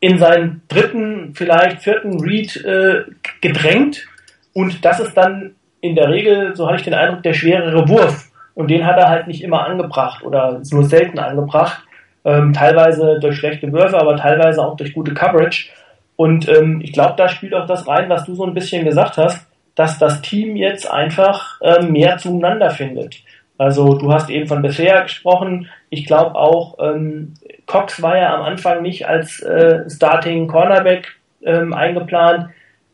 in 0.01 0.19
seinen 0.19 0.63
dritten, 0.69 1.35
vielleicht 1.35 1.83
vierten 1.83 2.21
Read 2.21 2.57
äh, 2.65 3.05
gedrängt. 3.41 4.07
Und 4.53 4.85
das 4.85 5.01
ist 5.01 5.15
dann 5.15 5.55
in 5.81 5.95
der 5.95 6.09
Regel, 6.09 6.57
so 6.57 6.67
hatte 6.67 6.79
ich 6.79 6.85
den 6.85 6.95
Eindruck, 6.95 7.23
der 7.23 7.35
schwerere 7.35 7.89
Wurf. 7.89 8.31
Und 8.55 8.69
den 8.71 8.87
hat 8.87 8.97
er 8.97 9.09
halt 9.09 9.27
nicht 9.27 9.43
immer 9.43 9.67
angebracht 9.67 10.25
oder 10.25 10.61
nur 10.71 10.85
selten 10.85 11.19
angebracht 11.19 11.86
ähm, 12.27 12.53
teilweise 12.53 13.19
durch 13.21 13.37
schlechte 13.37 13.73
Würfe, 13.73 13.99
aber 13.99 14.17
teilweise 14.17 14.61
auch 14.61 14.77
durch 14.77 14.93
gute 14.93 15.15
Coverage. 15.15 15.71
Und 16.17 16.49
ähm, 16.49 16.81
ich 16.83 16.93
glaube, 16.93 17.15
da 17.17 17.29
spielt 17.29 17.55
auch 17.55 17.67
das 17.67 17.87
rein, 17.87 18.09
was 18.09 18.25
du 18.25 18.35
so 18.35 18.45
ein 18.45 18.55
bisschen 18.55 18.85
gesagt 18.85 19.17
hast, 19.17 19.47
dass 19.77 19.99
das 19.99 20.23
Team 20.23 20.57
jetzt 20.57 20.91
einfach 20.91 21.61
ähm, 21.63 21.93
mehr 21.93 22.19
zueinander 22.19 22.71
findet. 22.71 23.23
Also 23.59 23.95
du 23.95 24.13
hast 24.13 24.29
eben 24.29 24.49
von 24.49 24.61
bisher 24.61 25.03
gesprochen. 25.03 25.69
Ich 25.89 26.07
glaube 26.07 26.35
auch, 26.35 26.79
ähm, 26.81 27.35
Cox 27.67 28.03
war 28.03 28.17
ja 28.17 28.35
am 28.35 28.43
Anfang 28.43 28.83
nicht 28.83 29.07
als 29.07 29.41
äh, 29.41 29.89
Starting 29.89 30.49
Cornerback 30.49 31.17
ähm, 31.45 31.73
eingeplant, 31.73 32.49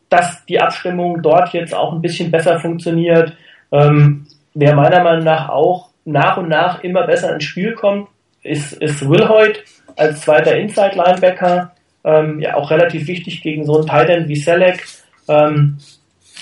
dass 0.08 0.44
die 0.44 0.60
Abstimmung 0.60 1.22
dort 1.22 1.52
jetzt 1.54 1.74
auch 1.74 1.92
ein 1.92 2.02
bisschen 2.02 2.30
besser 2.30 2.60
funktioniert. 2.60 3.34
Ähm, 3.72 4.26
wer 4.54 4.74
meiner 4.74 5.02
Meinung 5.02 5.24
nach 5.24 5.48
auch 5.48 5.88
nach 6.04 6.36
und 6.36 6.48
nach 6.48 6.82
immer 6.82 7.06
besser 7.06 7.32
ins 7.32 7.44
Spiel 7.44 7.74
kommt, 7.74 8.08
ist, 8.42 8.72
ist 8.75 9.08
Will 9.08 9.28
Hoyt 9.28 9.64
als 9.96 10.22
zweiter 10.22 10.56
Inside 10.56 10.96
Linebacker, 10.96 11.72
ähm, 12.04 12.40
ja 12.40 12.56
auch 12.56 12.70
relativ 12.70 13.06
wichtig 13.06 13.42
gegen 13.42 13.64
so 13.64 13.76
einen 13.76 13.87
Titan 13.87 14.28
wie 14.28 14.37
Selec. 14.37 14.84
Ähm, 15.28 15.78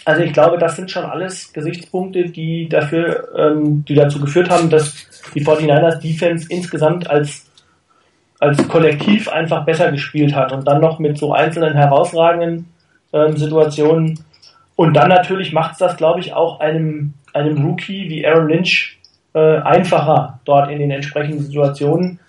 also 0.04 0.22
ich 0.22 0.32
glaube, 0.32 0.58
das 0.58 0.76
sind 0.76 0.90
schon 0.90 1.04
alles 1.04 1.52
Gesichtspunkte, 1.52 2.24
die 2.30 2.68
dafür, 2.68 3.28
ähm, 3.36 3.84
die 3.84 3.94
dazu 3.94 4.20
geführt 4.20 4.50
haben, 4.50 4.70
dass 4.70 5.06
die 5.34 5.44
49ers 5.44 6.00
Defense 6.00 6.46
insgesamt 6.48 7.10
als 7.10 7.50
als 8.40 8.66
Kollektiv 8.68 9.28
einfach 9.28 9.66
besser 9.66 9.92
gespielt 9.92 10.34
hat 10.34 10.50
und 10.50 10.66
dann 10.66 10.80
noch 10.80 10.98
mit 10.98 11.18
so 11.18 11.34
einzelnen 11.34 11.74
herausragenden 11.74 12.66
ähm, 13.12 13.36
Situationen. 13.36 14.18
Und 14.76 14.94
dann 14.94 15.10
natürlich 15.10 15.52
macht 15.52 15.72
es 15.72 15.78
das, 15.78 15.96
glaube 15.98 16.20
ich, 16.20 16.32
auch 16.32 16.58
einem, 16.60 17.12
einem 17.34 17.62
Rookie 17.62 18.08
wie 18.08 18.26
Aaron 18.26 18.48
Lynch 18.48 18.98
äh, 19.34 19.58
einfacher 19.58 20.40
dort 20.44 20.70
in 20.70 20.78
den 20.78 20.90
entsprechenden 20.90 21.42
Situationen. 21.42 22.20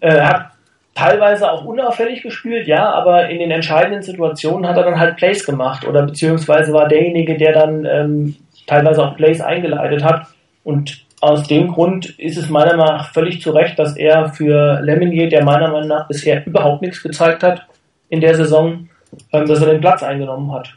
Äh, 0.00 0.20
hat 0.20 0.50
teilweise 0.94 1.50
auch 1.50 1.64
unauffällig 1.64 2.22
gespielt, 2.22 2.66
ja, 2.66 2.90
aber 2.90 3.28
in 3.28 3.38
den 3.38 3.52
entscheidenden 3.52 4.02
Situationen 4.02 4.68
hat 4.68 4.76
er 4.76 4.84
dann 4.84 4.98
halt 4.98 5.16
Plays 5.16 5.46
gemacht 5.46 5.86
oder 5.86 6.02
beziehungsweise 6.02 6.72
war 6.72 6.88
derjenige, 6.88 7.36
der 7.36 7.52
dann 7.52 7.84
ähm, 7.84 8.36
teilweise 8.66 9.04
auch 9.04 9.16
Plays 9.16 9.40
eingeleitet 9.40 10.02
hat. 10.02 10.26
Und 10.64 11.04
aus 11.20 11.46
dem 11.46 11.68
Grund 11.68 12.18
ist 12.18 12.36
es 12.36 12.48
meiner 12.48 12.76
Meinung 12.76 12.96
nach 12.96 13.12
völlig 13.12 13.40
zu 13.40 13.50
Recht, 13.50 13.78
dass 13.78 13.96
er 13.96 14.30
für 14.30 14.80
Lemonier, 14.80 15.28
der 15.28 15.44
meiner 15.44 15.70
Meinung 15.70 15.88
nach 15.88 16.08
bisher 16.08 16.44
überhaupt 16.46 16.82
nichts 16.82 17.02
gezeigt 17.02 17.42
hat 17.44 17.66
in 18.08 18.20
der 18.20 18.34
Saison, 18.34 18.88
ähm, 19.32 19.46
dass 19.46 19.60
er 19.60 19.72
den 19.72 19.80
Platz 19.80 20.02
eingenommen 20.02 20.52
hat. 20.52 20.74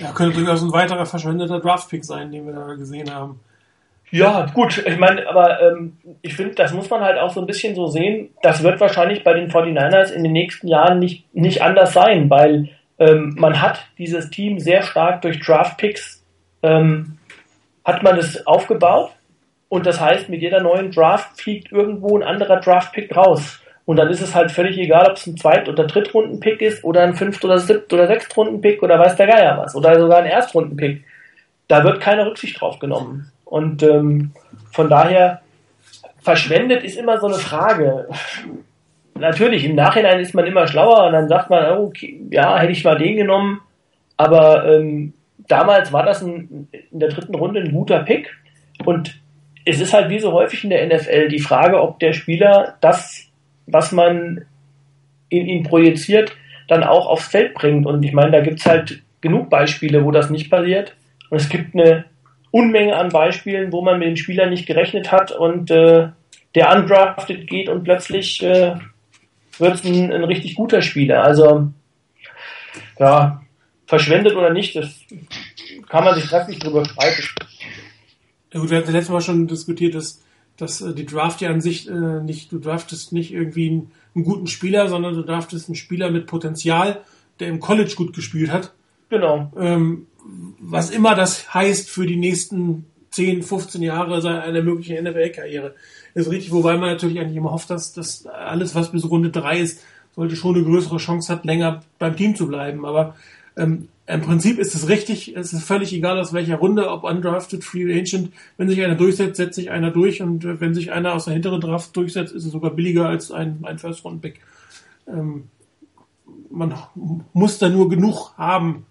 Ja, 0.00 0.10
könnte 0.12 0.38
durchaus 0.38 0.62
ein 0.62 0.72
weiterer 0.72 1.06
verschwendeter 1.06 1.60
Draftpick 1.60 2.04
sein, 2.04 2.32
den 2.32 2.46
wir 2.46 2.54
da 2.54 2.74
gesehen 2.74 3.14
haben. 3.14 3.38
Ja, 4.12 4.44
gut, 4.52 4.84
ich 4.86 4.98
meine, 4.98 5.26
aber 5.26 5.62
ähm, 5.62 5.96
ich 6.20 6.34
finde, 6.34 6.54
das 6.54 6.74
muss 6.74 6.90
man 6.90 7.00
halt 7.00 7.18
auch 7.18 7.30
so 7.30 7.40
ein 7.40 7.46
bisschen 7.46 7.74
so 7.74 7.86
sehen. 7.86 8.28
Das 8.42 8.62
wird 8.62 8.78
wahrscheinlich 8.78 9.24
bei 9.24 9.32
den 9.32 9.50
49ers 9.50 10.12
in 10.12 10.22
den 10.22 10.32
nächsten 10.32 10.68
Jahren 10.68 10.98
nicht, 10.98 11.34
nicht 11.34 11.62
anders 11.62 11.94
sein, 11.94 12.28
weil 12.28 12.68
ähm, 12.98 13.34
man 13.38 13.62
hat 13.62 13.86
dieses 13.96 14.28
Team 14.28 14.58
sehr 14.58 14.82
stark 14.82 15.22
durch 15.22 15.40
Draftpicks, 15.40 16.22
ähm, 16.62 17.16
hat 17.86 18.02
man 18.02 18.18
es 18.18 18.46
aufgebaut 18.46 19.12
und 19.70 19.86
das 19.86 19.98
heißt, 19.98 20.28
mit 20.28 20.42
jeder 20.42 20.62
neuen 20.62 20.90
Draft 20.90 21.40
fliegt 21.40 21.72
irgendwo 21.72 22.14
ein 22.18 22.22
anderer 22.22 22.60
Draftpick 22.60 23.16
raus. 23.16 23.62
Und 23.86 23.96
dann 23.96 24.10
ist 24.10 24.20
es 24.20 24.34
halt 24.34 24.50
völlig 24.52 24.76
egal, 24.76 25.08
ob 25.08 25.16
es 25.16 25.26
ein 25.26 25.38
Zweit- 25.38 25.70
oder 25.70 25.86
Drittrunden-Pick 25.86 26.60
ist 26.60 26.84
oder 26.84 27.00
ein 27.00 27.14
Fünft- 27.14 27.46
oder 27.46 27.56
Siebt- 27.56 27.90
oder 27.94 28.06
Sechstrunden-Pick 28.06 28.82
oder 28.82 28.98
weiß 28.98 29.16
der 29.16 29.26
Geier 29.26 29.56
was. 29.56 29.74
Oder 29.74 29.98
sogar 29.98 30.18
ein 30.18 30.26
Erstrunden-Pick. 30.26 31.02
Da 31.66 31.82
wird 31.82 32.00
keine 32.00 32.26
Rücksicht 32.26 32.60
drauf 32.60 32.78
genommen. 32.78 33.31
Und 33.52 33.82
ähm, 33.82 34.32
von 34.70 34.88
daher, 34.88 35.42
verschwendet 36.22 36.84
ist 36.84 36.96
immer 36.96 37.20
so 37.20 37.26
eine 37.26 37.36
Frage. 37.36 38.08
Natürlich, 39.14 39.66
im 39.66 39.74
Nachhinein 39.74 40.20
ist 40.20 40.34
man 40.34 40.46
immer 40.46 40.66
schlauer 40.66 41.06
und 41.06 41.12
dann 41.12 41.28
sagt 41.28 41.50
man, 41.50 41.76
oh, 41.76 41.88
okay, 41.88 42.18
ja, 42.30 42.58
hätte 42.58 42.72
ich 42.72 42.82
mal 42.82 42.96
den 42.96 43.16
genommen. 43.16 43.60
Aber 44.16 44.66
ähm, 44.66 45.12
damals 45.48 45.92
war 45.92 46.02
das 46.02 46.22
ein, 46.22 46.66
in 46.90 46.98
der 46.98 47.10
dritten 47.10 47.34
Runde 47.34 47.60
ein 47.60 47.72
guter 47.72 47.98
Pick. 48.04 48.34
Und 48.86 49.20
es 49.66 49.82
ist 49.82 49.92
halt 49.92 50.08
wie 50.08 50.18
so 50.18 50.32
häufig 50.32 50.64
in 50.64 50.70
der 50.70 50.86
NFL 50.86 51.28
die 51.28 51.38
Frage, 51.38 51.78
ob 51.78 52.00
der 52.00 52.14
Spieler 52.14 52.78
das, 52.80 53.28
was 53.66 53.92
man 53.92 54.46
in 55.28 55.46
ihn 55.46 55.62
projiziert, 55.62 56.32
dann 56.68 56.84
auch 56.84 57.06
aufs 57.06 57.28
Feld 57.28 57.52
bringt. 57.52 57.84
Und 57.84 58.02
ich 58.02 58.14
meine, 58.14 58.30
da 58.30 58.40
gibt's 58.40 58.64
halt 58.64 59.02
genug 59.20 59.50
Beispiele, 59.50 60.06
wo 60.06 60.10
das 60.10 60.30
nicht 60.30 60.50
passiert. 60.50 60.96
Und 61.28 61.36
es 61.36 61.50
gibt 61.50 61.74
eine 61.74 62.06
Unmenge 62.52 62.94
an 62.96 63.08
Beispielen, 63.08 63.72
wo 63.72 63.82
man 63.82 63.98
mit 63.98 64.08
den 64.08 64.16
Spielern 64.16 64.50
nicht 64.50 64.66
gerechnet 64.66 65.10
hat 65.10 65.32
und 65.32 65.70
äh, 65.70 66.08
der 66.54 66.76
undrafted 66.76 67.48
geht 67.48 67.68
und 67.68 67.82
plötzlich 67.82 68.42
äh, 68.42 68.76
wird 69.58 69.74
es 69.74 69.84
ein, 69.84 70.12
ein 70.12 70.24
richtig 70.24 70.54
guter 70.54 70.82
Spieler. 70.82 71.24
Also 71.24 71.72
ja, 72.98 73.42
verschwendet 73.86 74.36
oder 74.36 74.52
nicht, 74.52 74.76
das 74.76 75.00
kann 75.88 76.04
man 76.04 76.14
sich 76.14 76.26
trefflich 76.26 76.58
drüber 76.58 76.84
streiten. 76.84 77.22
Ja 78.52 78.60
gut, 78.60 78.70
wir 78.70 78.78
hatten 78.78 78.92
letztes 78.92 79.12
Mal 79.12 79.22
schon 79.22 79.46
diskutiert, 79.46 79.94
dass, 79.94 80.22
dass 80.58 80.82
äh, 80.82 80.94
die 80.94 81.06
Draft 81.06 81.40
ja 81.40 81.50
an 81.50 81.62
sich 81.62 81.88
äh, 81.88 82.22
nicht, 82.22 82.52
du 82.52 82.58
draftest 82.58 83.12
nicht 83.12 83.32
irgendwie 83.32 83.70
einen, 83.70 83.92
einen 84.14 84.24
guten 84.24 84.46
Spieler, 84.46 84.88
sondern 84.88 85.14
du 85.14 85.22
draftest 85.22 85.68
einen 85.68 85.76
Spieler 85.76 86.10
mit 86.10 86.26
Potenzial, 86.26 87.00
der 87.40 87.48
im 87.48 87.60
College 87.60 87.94
gut 87.96 88.14
gespielt 88.14 88.52
hat. 88.52 88.72
Genau. 89.08 89.50
Ähm, 89.58 90.06
was 90.60 90.90
immer 90.90 91.14
das 91.14 91.52
heißt 91.52 91.90
für 91.90 92.06
die 92.06 92.16
nächsten 92.16 92.86
10, 93.10 93.42
15 93.42 93.82
Jahre 93.82 94.42
einer 94.42 94.62
möglichen 94.62 95.02
NFL-Karriere. 95.04 95.74
Ist 96.14 96.30
richtig, 96.30 96.52
wobei 96.52 96.76
man 96.76 96.90
natürlich 96.90 97.20
eigentlich 97.20 97.36
immer 97.36 97.52
hofft, 97.52 97.70
dass 97.70 97.92
das 97.92 98.26
alles, 98.26 98.74
was 98.74 98.92
bis 98.92 99.08
Runde 99.08 99.30
3 99.30 99.60
ist, 99.60 99.82
sollte 100.14 100.36
schon 100.36 100.54
eine 100.54 100.64
größere 100.64 100.98
Chance 100.98 101.32
hat, 101.32 101.44
länger 101.44 101.82
beim 101.98 102.16
Team 102.16 102.36
zu 102.36 102.46
bleiben. 102.46 102.84
Aber 102.84 103.14
ähm, 103.56 103.88
im 104.06 104.20
Prinzip 104.20 104.58
ist 104.58 104.74
es 104.74 104.88
richtig, 104.88 105.36
es 105.36 105.52
ist 105.52 105.64
völlig 105.64 105.92
egal 105.92 106.18
aus 106.18 106.32
welcher 106.32 106.56
Runde, 106.56 106.90
ob 106.90 107.04
undrafted, 107.04 107.64
free 107.64 107.98
agent, 107.98 108.30
wenn 108.56 108.68
sich 108.68 108.82
einer 108.82 108.94
durchsetzt, 108.94 109.36
setzt 109.36 109.54
sich 109.54 109.70
einer 109.70 109.90
durch 109.90 110.20
und 110.22 110.44
äh, 110.44 110.60
wenn 110.60 110.74
sich 110.74 110.92
einer 110.92 111.14
aus 111.14 111.26
der 111.26 111.34
hinteren 111.34 111.60
Draft 111.60 111.96
durchsetzt, 111.96 112.34
ist 112.34 112.44
es 112.44 112.52
sogar 112.52 112.72
billiger 112.72 113.08
als 113.08 113.30
ein, 113.30 113.60
ein 113.62 113.78
First-Round-Pick. 113.78 114.40
Ähm, 115.06 115.44
man 116.50 116.74
muss 117.32 117.58
da 117.58 117.68
nur 117.68 117.88
genug 117.88 118.34
haben, 118.36 118.84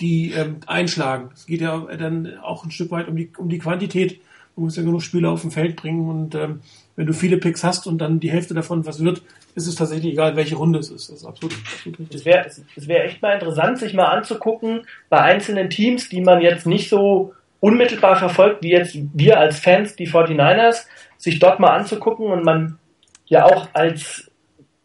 die 0.00 0.32
ähm, 0.32 0.56
einschlagen. 0.66 1.30
Es 1.34 1.46
geht 1.46 1.60
ja 1.60 1.86
dann 1.98 2.38
auch 2.42 2.64
ein 2.64 2.70
Stück 2.70 2.90
weit 2.90 3.08
um 3.08 3.16
die, 3.16 3.30
um 3.36 3.48
die 3.48 3.58
Quantität. 3.58 4.20
Du 4.56 4.62
musst 4.62 4.76
ja 4.76 4.82
genug 4.82 5.02
Spieler 5.02 5.30
auf 5.30 5.42
dem 5.42 5.50
Feld 5.50 5.76
bringen 5.76 6.08
und 6.08 6.34
ähm, 6.34 6.60
wenn 6.96 7.06
du 7.06 7.12
viele 7.12 7.38
Picks 7.38 7.64
hast 7.64 7.86
und 7.86 7.98
dann 7.98 8.20
die 8.20 8.30
Hälfte 8.30 8.52
davon 8.52 8.84
was 8.84 9.02
wird, 9.02 9.22
ist 9.54 9.66
es 9.66 9.74
tatsächlich 9.74 10.12
egal, 10.12 10.36
welche 10.36 10.56
Runde 10.56 10.78
es 10.78 10.90
ist. 10.90 11.08
Das 11.08 11.18
ist 11.18 11.24
absolut, 11.24 11.56
absolut 11.72 12.00
richtig. 12.00 12.20
Es 12.20 12.24
wäre 12.24 12.46
es 12.46 12.88
wär 12.88 13.04
echt 13.04 13.22
mal 13.22 13.34
interessant, 13.34 13.78
sich 13.78 13.94
mal 13.94 14.06
anzugucken 14.06 14.82
bei 15.08 15.20
einzelnen 15.20 15.70
Teams, 15.70 16.08
die 16.08 16.20
man 16.20 16.40
jetzt 16.40 16.66
nicht 16.66 16.88
so 16.88 17.32
unmittelbar 17.60 18.16
verfolgt, 18.16 18.62
wie 18.62 18.70
jetzt 18.70 18.96
wir 19.14 19.38
als 19.38 19.60
Fans, 19.60 19.96
die 19.96 20.08
49ers, 20.08 20.86
sich 21.16 21.38
dort 21.38 21.60
mal 21.60 21.76
anzugucken 21.76 22.26
und 22.26 22.44
man 22.44 22.78
ja 23.26 23.44
auch 23.44 23.68
als 23.74 24.29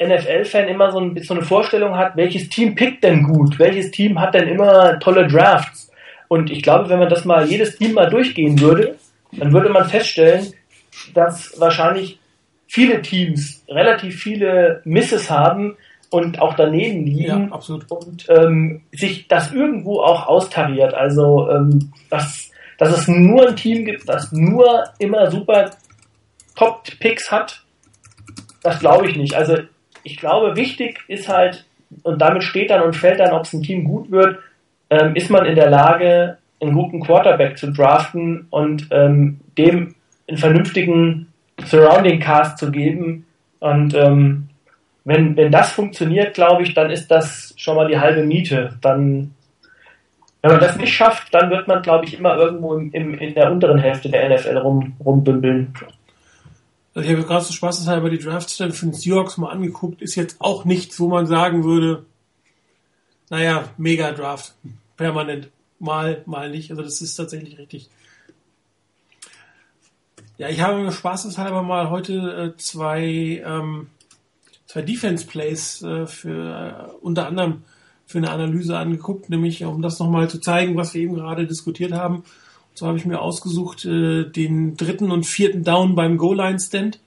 NFL-Fan 0.02 0.68
immer 0.68 0.92
so, 0.92 1.00
ein, 1.00 1.18
so 1.24 1.34
eine 1.34 1.44
Vorstellung 1.44 1.96
hat, 1.96 2.16
welches 2.18 2.50
Team 2.50 2.75
pickt 2.75 3.04
denn 3.04 3.24
gut, 3.24 3.58
welches 3.60 3.92
Team 3.92 4.20
hat 4.20 4.34
denn 4.34 4.48
immer 4.48 5.00
tolle 5.00 5.28
Drafts. 5.28 5.92
Und 6.28 6.52
ich 6.52 6.62
glaube, 6.64 6.90
wenn 6.90 7.00
man 7.00 7.10
das 7.10 7.24
mal 7.24 7.46
jedes 7.48 7.78
Team 7.78 7.94
mal 7.94 8.10
durchgehen 8.10 8.60
würde, 8.60 8.96
dann 9.32 9.54
würde 9.54 9.70
man 9.70 9.88
feststellen, 9.88 10.54
dass 11.14 11.60
wahrscheinlich 11.60 12.20
viele 12.68 13.02
Teams 13.02 13.64
relativ 13.70 14.22
viele 14.22 14.82
Misses 14.86 15.30
haben 15.30 15.78
und 16.10 16.42
auch 16.42 16.56
daneben 16.56 17.06
liegen 17.06 17.48
Ja, 17.48 17.48
absolut. 17.52 17.90
und 17.92 18.25
ähm, 18.30 18.82
sich 18.92 19.28
das 19.28 19.52
irgendwo 19.54 20.00
auch 20.02 20.28
austariert. 20.28 20.94
Also 20.94 21.50
ähm, 21.50 21.92
dass, 22.10 22.50
dass 22.78 22.98
es 22.98 23.08
nur 23.08 23.50
ein 23.50 23.56
Team 23.56 23.86
gibt, 23.86 24.08
das 24.10 24.32
nur 24.32 24.84
immer 25.00 25.30
super 25.32 25.72
Top-Picks 26.56 27.32
hat, 27.32 27.64
das 28.64 28.80
glaube 28.80 29.10
ich 29.10 29.16
nicht. 29.16 29.36
Also 29.36 29.58
ich 30.06 30.18
glaube, 30.18 30.56
wichtig 30.56 31.00
ist 31.08 31.28
halt, 31.28 31.66
und 32.04 32.22
damit 32.22 32.44
steht 32.44 32.70
dann 32.70 32.84
und 32.84 32.96
fällt 32.96 33.20
dann, 33.20 33.34
ob 33.34 33.44
es 33.44 33.54
ein 33.54 33.64
Team 33.64 33.84
gut 33.84 34.12
wird, 34.12 34.40
ähm, 34.90 35.16
ist 35.16 35.30
man 35.30 35.46
in 35.46 35.56
der 35.56 35.70
Lage, 35.70 36.38
einen 36.62 36.74
guten 36.74 37.02
Quarterback 37.02 37.58
zu 37.58 37.72
draften 37.72 38.48
und 38.50 38.88
ähm, 38.92 39.42
dem 39.58 39.96
einen 40.28 40.38
vernünftigen 40.38 41.28
Surrounding 41.66 42.20
Cast 42.20 42.58
zu 42.60 42.72
geben. 42.72 43.26
Und 43.60 43.94
ähm, 43.94 44.50
wenn, 45.04 45.36
wenn 45.36 45.52
das 45.52 45.72
funktioniert, 45.72 46.34
glaube 46.34 46.64
ich, 46.64 46.74
dann 46.74 46.92
ist 46.92 47.10
das 47.10 47.54
schon 47.58 47.76
mal 47.76 47.88
die 47.88 48.00
halbe 48.00 48.24
Miete. 48.24 48.78
Dann, 48.82 49.34
wenn 50.42 50.52
man 50.52 50.60
das 50.60 50.78
nicht 50.78 50.94
schafft, 50.94 51.34
dann 51.34 51.50
wird 51.50 51.68
man, 51.68 51.82
glaube 51.82 52.06
ich, 52.06 52.18
immer 52.18 52.36
irgendwo 52.38 52.76
im, 52.76 52.92
im, 52.92 53.18
in 53.18 53.34
der 53.34 53.52
unteren 53.52 53.80
Hälfte 53.80 54.10
der 54.10 54.30
NFL 54.30 54.58
rum, 54.58 54.94
rumbümbeln. 55.04 55.74
Also 56.96 57.10
ich 57.10 57.16
habe 57.16 57.28
gerade 57.28 57.44
so 57.44 57.52
spaßeshalber 57.52 58.10
die 58.10 58.20
Draftstelle 58.20 58.72
von 58.72 58.92
den 58.92 59.00
Seahawks 59.00 59.38
mal 59.38 59.52
angeguckt, 59.52 60.02
ist 60.02 60.16
jetzt 60.16 60.40
auch 60.40 60.64
nichts, 60.64 60.98
wo 61.00 61.10
man 61.10 61.28
sagen 61.28 61.66
würde, 61.66 62.06
naja, 63.30 63.70
mega 63.78 64.14
Draft, 64.14 64.56
permanent, 64.96 65.50
mal, 65.78 66.24
mal 66.25 66.50
nicht. 66.50 66.72
Also 66.72 66.84
das 66.84 67.02
ist 67.02 67.16
tatsächlich 67.16 67.58
richtig. 67.58 67.90
Ja, 70.38 70.48
ich 70.48 70.62
habe 70.62 70.82
mir 70.82 70.92
spaßeshalber 70.94 71.64
mal 71.64 71.90
heute 71.90 72.54
äh, 72.54 72.58
zwei, 72.58 73.44
ähm, 73.46 73.88
zwei 74.66 74.82
Defense 74.82 75.28
Plays 75.28 75.82
äh, 75.82 76.08
für 76.08 76.92
äh, 76.92 76.96
unter 77.02 77.28
anderem 77.28 77.64
für 78.06 78.20
eine 78.20 78.32
Analyse 78.32 78.78
angeguckt, 78.78 79.30
nämlich 79.30 79.66
um 79.66 79.82
das 79.82 80.00
nochmal 80.00 80.30
zu 80.30 80.40
zeigen, 80.40 80.78
was 80.78 80.94
wir 80.94 81.02
eben 81.02 81.16
gerade 81.16 81.46
diskutiert 81.46 81.92
haben. 81.92 82.24
So 82.75 82.88
habe 82.88 82.98
ich 82.98 83.05
mir 83.05 83.22
ausgesucht 83.22 83.86
äh, 83.86 84.25
den 84.25 84.75
dritten 84.75 85.10
und 85.10 85.25
vierten 85.25 85.63
Down 85.63 85.96
beim 85.96 86.17
Goal-Line-Stand. 86.17 87.00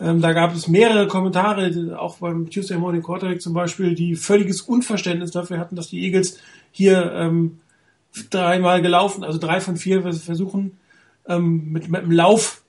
Ähm, 0.00 0.20
da 0.20 0.32
gab 0.32 0.54
es 0.54 0.68
mehrere 0.68 1.06
Kommentare, 1.06 1.98
auch 1.98 2.16
beim 2.16 2.50
Tuesday 2.50 2.78
Morning 2.78 3.02
Quarterback 3.02 3.40
zum 3.40 3.52
Beispiel, 3.52 3.94
die 3.94 4.16
völliges 4.16 4.62
Unverständnis 4.62 5.30
dafür 5.30 5.58
hatten, 5.58 5.76
dass 5.76 5.88
die 5.88 6.02
Eagles 6.02 6.38
hier 6.72 7.12
ähm, 7.12 7.60
dreimal 8.30 8.80
gelaufen, 8.80 9.22
also 9.22 9.38
drei 9.38 9.60
von 9.60 9.76
vier 9.76 10.02
versuchen, 10.02 10.78
ähm, 11.28 11.72
mit, 11.72 11.88
mit 11.88 12.02
einem 12.02 12.12
Lauf, 12.12 12.62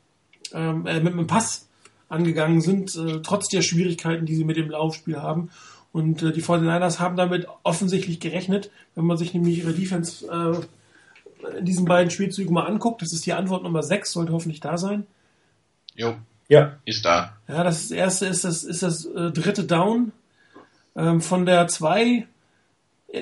ähm, 0.53 0.85
äh, 0.85 0.99
mit 0.99 1.13
einem 1.13 1.27
Pass 1.27 1.67
angegangen 2.09 2.59
sind, 2.61 2.95
äh, 2.95 3.21
trotz 3.21 3.47
der 3.47 3.61
Schwierigkeiten, 3.61 4.25
die 4.25 4.35
sie 4.35 4.45
mit 4.45 4.57
dem 4.57 4.69
Laufspiel 4.69 5.17
haben. 5.17 5.49
Und 5.93 6.21
äh, 6.23 6.33
die 6.33 6.43
49ers 6.43 6.99
haben 6.99 7.15
damit 7.15 7.47
offensichtlich 7.63 8.19
gerechnet, 8.19 8.69
wenn 8.95 9.05
man 9.05 9.17
sich 9.17 9.33
nämlich 9.33 9.59
ihre 9.59 9.73
Defense 9.73 10.27
äh, 10.27 10.65
in 11.57 11.65
diesen 11.65 11.85
beiden 11.85 12.09
Spielzügen 12.11 12.53
mal 12.53 12.65
anguckt. 12.65 13.01
Das 13.01 13.13
ist 13.13 13.25
die 13.25 13.33
Antwort 13.33 13.63
Nummer 13.63 13.83
6, 13.83 14.11
sollte 14.11 14.33
hoffentlich 14.33 14.59
da 14.59 14.77
sein. 14.77 15.05
Jo, 15.95 16.15
Ja. 16.47 16.77
ist 16.85 17.05
da. 17.05 17.37
Ja, 17.47 17.63
das 17.63 17.91
erste 17.91 18.25
ist 18.27 18.43
das, 18.43 18.63
ist 18.63 18.83
das 18.83 19.05
äh, 19.05 19.31
dritte 19.31 19.63
Down 19.63 20.11
ähm, 20.95 21.21
von 21.21 21.45
der 21.45 21.67
2 21.67 22.27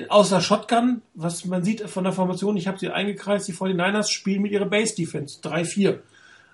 aus 0.08 0.30
der 0.30 0.40
Shotgun, 0.40 1.00
was 1.14 1.44
man 1.44 1.62
sieht 1.62 1.82
von 1.82 2.02
der 2.02 2.12
Formation, 2.12 2.56
ich 2.56 2.66
habe 2.66 2.78
sie 2.78 2.90
eingekreist, 2.90 3.46
die 3.46 3.52
49ers 3.54 4.10
spielen 4.10 4.42
mit 4.42 4.50
ihrer 4.50 4.66
Base 4.66 4.96
Defense 4.96 5.38
3-4. 5.42 5.98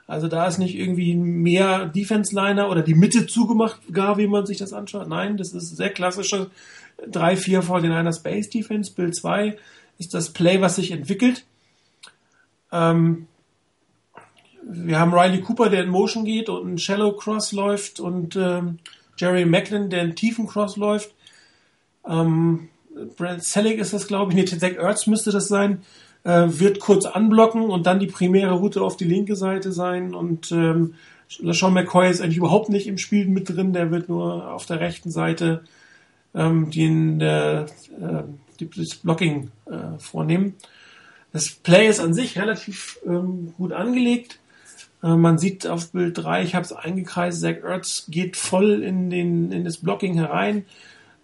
Also 0.07 0.29
da 0.29 0.47
ist 0.47 0.59
nicht 0.59 0.77
irgendwie 0.77 1.15
mehr 1.17 1.87
Defense-Liner 1.87 2.69
oder 2.69 2.83
die 2.83 2.95
Mitte 2.95 3.27
zugemacht, 3.27 3.81
gar 3.91 4.19
wie 4.19 4.27
man 4.27 4.45
sich 4.45 4.59
das 4.59 4.75
anschaut. 4.75 5.09
Nein, 5.09 5.39
das 5.39 5.55
ist 5.55 5.77
sehr 5.77 5.89
klassische 5.89 6.51
3-4 7.11 7.63
vor 7.63 7.81
den 7.81 7.93
einer 7.93 8.13
Space 8.13 8.51
Defense. 8.51 8.93
Bild 8.93 9.17
2 9.17 9.57
ist 9.99 10.13
das 10.13 10.31
Play, 10.31 10.61
was 10.61 10.77
sich 10.77 10.91
entwickelt. 10.91 11.47
Ähm, 12.73 13.27
wir 14.65 14.99
haben 14.99 15.15
Riley 15.15 15.41
Cooper, 15.41 15.69
der 15.69 15.83
in 15.83 15.91
Motion 15.91 16.25
geht 16.25 16.49
und 16.49 16.67
einen 16.67 16.79
Shallow 16.79 17.13
Cross 17.13 17.53
läuft 17.53 18.01
und 18.01 18.37
ähm, 18.37 18.79
Jerry 19.17 19.45
Macklin, 19.45 19.91
der 19.91 20.03
einen 20.03 20.17
tiefen 20.17 20.47
Cross 20.47 20.77
läuft. 20.77 21.15
Ähm, 22.09 22.69
Brent 23.17 23.43
Selig 23.43 23.79
ist 23.79 23.93
das, 23.93 24.07
glaube 24.07 24.33
ich. 24.33 24.37
Nee, 24.37 24.45
Zach 24.45 24.77
Ertz 24.77 25.07
müsste 25.07 25.31
das 25.31 25.49
sein. 25.49 25.83
Äh, 26.25 26.47
wird 26.49 26.81
kurz 26.81 27.05
anblocken 27.05 27.65
und 27.65 27.87
dann 27.87 27.99
die 27.99 28.07
primäre 28.07 28.55
Route 28.55 28.83
auf 28.83 28.97
die 28.97 29.05
linke 29.05 29.37
Seite 29.37 29.73
sein. 29.73 30.15
Und 30.15 30.53
ähm, 30.53 30.95
Sean 31.29 31.73
McCoy 31.73 32.11
ist 32.11 32.21
eigentlich 32.21 32.37
überhaupt 32.37 32.69
nicht 32.69 32.87
im 32.87 32.99
Spiel 32.99 33.27
mit 33.27 33.49
drin. 33.49 33.73
Der 33.73 33.91
wird 33.91 34.09
nur 34.09 34.53
auf 34.53 34.67
der 34.67 34.81
rechten 34.81 35.11
Seite 35.11 35.65
ähm, 36.35 36.71
den, 36.71 37.21
äh, 37.21 37.67
die, 38.61 38.69
das 38.71 38.97
Blocking 38.97 39.51
äh, 39.67 39.99
vornehmen. 39.99 40.55
Das 41.33 41.51
Play 41.51 41.89
ist 41.89 42.01
an 42.01 42.15
sich 42.15 42.39
relativ 42.39 42.99
ähm, 43.07 43.55
gut 43.57 43.73
angelegt. 43.73 44.39
Äh, 45.03 45.17
man 45.17 45.39
sieht 45.39 45.67
auf 45.67 45.93
Bild 45.93 46.19
3, 46.19 46.43
ich 46.43 46.55
habe 46.55 46.65
es 46.65 46.73
eingekreist, 46.73 47.41
Zach 47.41 47.63
Ertz 47.65 48.07
geht 48.09 48.37
voll 48.37 48.83
in, 48.83 49.11
den, 49.11 49.51
in 49.51 49.65
das 49.65 49.79
Blocking 49.79 50.15
herein. 50.15 50.65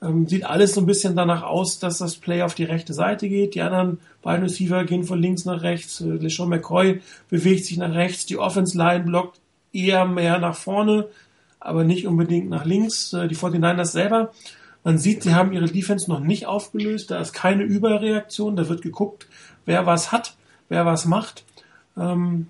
Ähm, 0.01 0.29
sieht 0.29 0.45
alles 0.45 0.75
so 0.75 0.81
ein 0.81 0.87
bisschen 0.87 1.17
danach 1.17 1.43
aus, 1.43 1.79
dass 1.79 1.99
das 1.99 2.17
Play 2.17 2.43
auf 2.43 2.55
die 2.55 2.65
rechte 2.65 2.95
Seite 2.95 3.29
geht. 3.29 3.55
Die 3.55 3.63
anderen 3.63 3.99
beiden 4.23 4.45
Receiver 4.45 4.85
gehen 4.85 5.05
von 5.05 5.21
links 5.21 5.45
nach 5.45 5.63
rechts. 5.63 6.01
Äh, 6.01 6.05
LeSean 6.05 6.49
McCoy 6.49 7.01
bewegt 7.29 7.65
sich 7.65 7.77
nach 7.77 7.93
rechts. 7.93 8.25
Die 8.27 8.39
Offense 8.39 8.79
Line 8.79 9.05
blockt 9.05 9.41
eher 9.73 10.05
mehr 10.05 10.39
nach 10.39 10.55
vorne, 10.55 11.09
aber 11.59 11.85
nicht 11.85 12.07
unbedingt 12.07 12.49
nach 12.49 12.65
links. 12.65 13.13
Äh, 13.13 13.27
die 13.29 13.37
49ers 13.37 13.87
selber. 13.87 14.33
Man 14.85 14.99
sieht, 14.99 15.23
sie 15.23 15.35
haben 15.35 15.53
ihre 15.53 15.67
Defense 15.67 16.11
noch 16.11 16.21
nicht 16.21 16.47
aufgelöst. 16.47 17.11
Da 17.11 17.21
ist 17.21 17.33
keine 17.33 17.65
Überreaktion. 17.65 18.57
Da 18.57 18.69
wird 18.69 18.83
geguckt, 18.83 19.27
wer 19.65 19.87
was 19.87 20.13
hat, 20.13 20.37
wer 20.69 20.87
was 20.87 21.05
macht. 21.05 21.45
Ähm, 21.97 22.49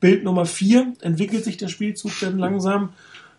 Bild 0.00 0.24
Nummer 0.24 0.44
vier 0.44 0.92
entwickelt 1.00 1.44
sich 1.44 1.56
der 1.56 1.68
Spielzug 1.68 2.12
dann 2.20 2.38
langsam. 2.38 2.90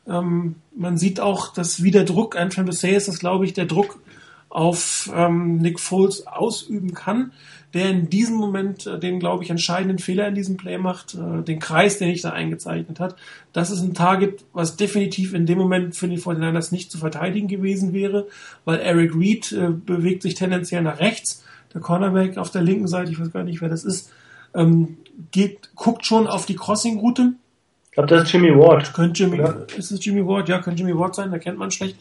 Ähm, 0.07 0.55
man 0.75 0.97
sieht 0.97 1.19
auch, 1.19 1.53
dass 1.53 1.83
wie 1.83 1.91
der 1.91 2.05
Druck, 2.05 2.35
ein 2.35 2.51
Say 2.71 2.95
ist 2.95 3.07
das, 3.07 3.19
glaube 3.19 3.45
ich, 3.45 3.53
der 3.53 3.65
Druck 3.65 3.99
auf 4.49 5.11
ähm, 5.13 5.57
Nick 5.57 5.79
Foles 5.79 6.27
ausüben 6.27 6.93
kann, 6.93 7.33
der 7.75 7.89
in 7.89 8.09
diesem 8.09 8.37
Moment 8.37 8.87
äh, 8.87 8.97
den, 8.97 9.19
glaube 9.19 9.43
ich, 9.43 9.49
entscheidenden 9.49 9.99
Fehler 9.99 10.29
in 10.29 10.33
diesem 10.33 10.55
Play 10.55 10.77
macht, 10.77 11.13
äh, 11.13 11.43
den 11.43 11.59
Kreis, 11.59 11.99
den 11.99 12.09
ich 12.09 12.21
da 12.21 12.31
eingezeichnet 12.31 13.01
hat. 13.01 13.17
Das 13.51 13.69
ist 13.69 13.81
ein 13.81 13.93
Target, 13.93 14.45
was 14.53 14.77
definitiv 14.77 15.33
in 15.33 15.45
dem 15.45 15.57
Moment 15.57 15.93
für 15.93 16.07
die 16.07 16.17
49ers 16.17 16.71
nicht 16.71 16.89
zu 16.89 16.97
verteidigen 16.97 17.49
gewesen 17.49 17.91
wäre, 17.91 18.27
weil 18.63 18.79
Eric 18.79 19.13
Reed 19.13 19.51
äh, 19.51 19.69
bewegt 19.69 20.23
sich 20.23 20.35
tendenziell 20.35 20.83
nach 20.83 21.01
rechts, 21.01 21.43
der 21.73 21.81
Cornerback 21.81 22.37
auf 22.37 22.49
der 22.49 22.61
linken 22.61 22.87
Seite, 22.87 23.11
ich 23.11 23.19
weiß 23.19 23.33
gar 23.33 23.43
nicht, 23.43 23.59
wer 23.59 23.69
das 23.69 23.83
ist, 23.83 24.09
ähm, 24.53 24.97
geht, 25.31 25.75
guckt 25.75 26.05
schon 26.05 26.27
auf 26.27 26.45
die 26.45 26.55
Crossing-Route, 26.55 27.33
ich 27.87 27.97
glaube, 27.97 28.09
das 28.09 28.23
ist 28.23 28.33
Jimmy 28.33 28.49
Ward. 28.49 28.93
Könnte 28.93 29.23
Jimmy, 29.23 29.39
oder? 29.39 29.67
ist 29.77 29.89
es 29.89 30.03
Jimmy 30.03 30.27
Ward? 30.27 30.49
Ja, 30.49 30.59
könnte 30.61 30.81
Jimmy 30.81 30.99
Ward 30.99 31.15
sein, 31.15 31.31
da 31.31 31.39
kennt 31.39 31.57
man 31.57 31.71
schlecht. 31.71 31.95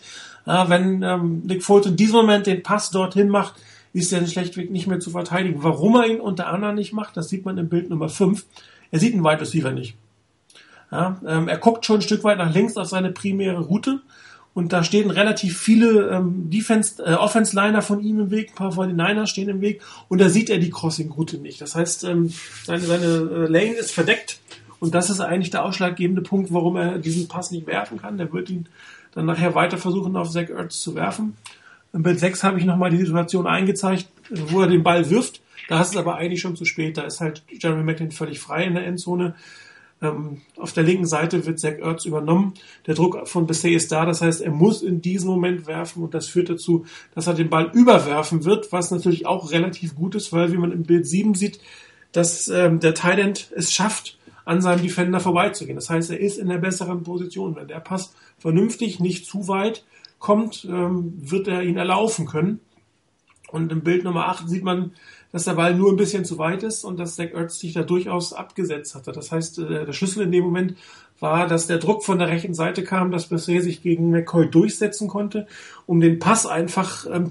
Ja, 0.45 0.69
wenn 0.69 1.05
ähm, 1.05 1.43
Nick 1.45 1.63
Foles 1.63 1.87
in 1.87 1.95
diesem 1.95 2.17
Moment 2.17 2.49
den 2.49 2.65
Pass 2.65 2.91
dorthin 2.91 3.29
macht, 3.29 3.55
ist 3.95 4.13
er 4.13 4.27
schlechtweg 4.27 4.71
nicht 4.71 4.87
mehr 4.87 5.01
zu 5.01 5.11
verteidigen. 5.11 5.63
Warum 5.63 5.95
er 5.95 6.07
ihn 6.07 6.21
unter 6.21 6.49
anderem 6.49 6.75
nicht 6.75 6.93
macht, 6.93 7.17
das 7.17 7.29
sieht 7.29 7.47
man 7.47 7.57
im 7.57 7.69
Bild 7.69 7.89
Nummer 7.89 8.11
5. 8.11 8.45
Er 8.91 8.99
sieht 8.99 9.15
einen 9.15 9.25
Wide 9.25 9.41
Receiver 9.41 9.71
nicht. 9.71 9.97
Ja, 10.91 11.21
ähm, 11.27 11.49
er 11.49 11.59
guckt 11.59 11.87
schon 11.87 11.99
ein 11.99 12.03
Stück 12.03 12.25
weit 12.25 12.39
nach 12.39 12.53
links 12.53 12.77
auf 12.77 12.89
seine 12.89 13.11
primäre 13.13 13.61
Route 13.61 14.01
und 14.53 14.73
da 14.73 14.85
stehen 14.85 15.11
relativ 15.11 15.59
viele 15.59 16.11
ähm, 16.11 16.51
Defense, 16.51 17.03
äh, 17.03 17.15
Offense-Liner 17.15 17.83
von 17.83 18.01
ihm 18.01 18.21
im 18.21 18.31
Weg, 18.31 18.51
ein 18.51 18.55
paar 18.55 18.73
von 18.73 18.89
den 18.89 18.97
Niners 18.97 19.31
stehen 19.31 19.49
im 19.49 19.61
Weg 19.61 19.81
und 20.09 20.21
da 20.21 20.29
sieht 20.29 20.51
er 20.51 20.59
die 20.59 20.71
Crossing-Route 20.71 21.39
nicht. 21.39 21.61
Das 21.61 21.75
heißt, 21.75 22.05
ähm, 22.05 22.33
seine, 22.65 22.83
seine 22.83 23.05
äh, 23.05 23.47
Lane 23.47 23.75
ist 23.75 23.93
verdeckt 23.93 24.41
und 24.81 24.95
das 24.95 25.09
ist 25.09 25.21
eigentlich 25.21 25.51
der 25.51 25.65
ausschlaggebende 25.65 26.23
Punkt, 26.23 26.53
warum 26.53 26.77
er 26.77 26.99
diesen 26.99 27.27
Pass 27.27 27.51
nicht 27.51 27.67
werfen 27.67 27.99
kann. 27.99 28.19
Der 28.19 28.33
wird 28.33 28.51
ihn 28.51 28.67
dann 29.13 29.27
nachher 29.27 29.55
weiter 29.55 29.79
versuchen, 29.79 30.17
auf 30.17 30.31
Zach 30.31 30.51
Ertz 30.51 30.81
zu 30.81 30.95
werfen. 30.95 31.37
Im 31.95 32.03
Bild 32.03 32.19
6 32.19 32.43
habe 32.43 32.59
ich 32.59 32.65
nochmal 32.65 32.91
die 32.91 32.99
Situation 32.99 33.47
eingezeigt, 33.47 34.09
wo 34.29 34.61
er 34.61 34.67
den 34.67 34.83
Ball 34.83 35.09
wirft. 35.11 35.41
Da 35.69 35.81
ist 35.81 35.91
es 35.91 35.97
aber 35.97 36.17
eigentlich 36.17 36.41
schon 36.41 36.57
zu 36.57 36.65
spät. 36.65 36.99
Da 36.99 37.03
ist 37.03 37.21
halt 37.21 37.45
Jeremy 37.49 37.85
Macklin 37.85 38.11
völlig 38.11 38.41
frei 38.41 38.65
in 38.65 38.75
der 38.75 38.85
Endzone. 38.85 39.37
Ähm, 40.03 40.43
auf 40.57 40.73
der 40.73 40.83
linken 40.83 41.07
Seite 41.07 41.47
wird 41.47 41.61
Zach 41.61 41.79
Ertz 41.79 42.05
übernommen. 42.05 42.55
Der 42.89 42.97
Druck 42.97 43.29
von 43.29 43.47
Bessay 43.47 43.75
ist 43.75 43.93
da. 43.93 44.05
Das 44.05 44.23
heißt, 44.23 44.43
er 44.43 44.51
muss 44.51 44.83
in 44.83 45.03
diesem 45.03 45.31
Moment 45.31 45.69
werfen 45.69 46.03
und 46.03 46.15
das 46.15 46.29
führt 46.29 46.51
dazu, 46.51 46.85
dass 47.15 47.29
er 47.29 47.35
den 47.35 47.49
Ball 47.49 47.71
überwerfen 47.73 48.45
wird, 48.45 48.73
was 48.73 48.91
natürlich 48.91 49.27
auch 49.27 49.53
relativ 49.53 49.95
gut 49.95 50.17
ist, 50.17 50.33
weil 50.33 50.53
wie 50.53 50.59
man 50.59 50.73
im 50.73 50.83
Bild 50.83 51.07
7 51.07 51.35
sieht, 51.35 51.61
dass 52.11 52.49
ähm, 52.49 52.81
der 52.81 52.95
Thailand 52.95 53.51
es 53.55 53.73
schafft, 53.73 54.19
an 54.45 54.61
seinem 54.61 54.83
Defender 54.83 55.21
vorbeizugehen. 55.21 55.77
Das 55.77 55.89
heißt, 55.89 56.11
er 56.11 56.21
ist 56.21 56.39
in 56.39 56.49
der 56.49 56.59
besseren 56.59 57.03
Position. 57.03 57.57
Wenn 57.57 57.69
der 57.69 57.81
Pass 57.81 58.15
vernünftig 58.37 59.01
nicht 59.01 59.27
zu 59.27 59.49
weit 59.49 59.85
kommt, 60.25 60.65
ähm, 60.65 61.13
wird 61.19 61.49
er 61.49 61.63
ihn 61.63 61.77
erlaufen 61.77 62.25
können. 62.25 62.61
Und 63.51 63.71
im 63.71 63.83
Bild 63.83 64.05
Nummer 64.05 64.27
8 64.29 64.49
sieht 64.49 64.65
man, 64.65 64.93
dass 65.33 65.45
der 65.45 65.53
Ball 65.53 65.75
nur 65.75 65.93
ein 65.93 65.97
bisschen 65.97 66.25
zu 66.25 66.39
weit 66.39 66.63
ist 66.63 66.83
und 66.83 66.99
dass 66.99 67.17
Zach 67.17 67.33
Ertz 67.35 67.59
sich 67.59 67.75
da 67.75 67.83
durchaus 67.83 68.33
abgesetzt 68.33 68.95
hatte. 68.95 69.13
Das 69.13 69.31
heißt, 69.31 69.59
äh, 69.59 69.85
der 69.85 69.93
Schlüssel 69.93 70.23
in 70.23 70.33
dem 70.33 70.45
Moment 70.45 70.77
war, 71.21 71.47
dass 71.47 71.67
der 71.67 71.77
Druck 71.79 72.05
von 72.05 72.19
der 72.19 72.29
rechten 72.29 72.55
Seite 72.55 72.85
kam, 72.85 73.11
dass 73.11 73.29
Besser 73.29 73.61
sich 73.61 73.83
gegen 73.83 74.11
McCoy 74.11 74.49
durchsetzen 74.49 75.09
konnte, 75.09 75.47
um 75.85 76.01
den 76.01 76.19
Pass 76.19 76.47
einfach 76.47 77.07
ähm, 77.13 77.31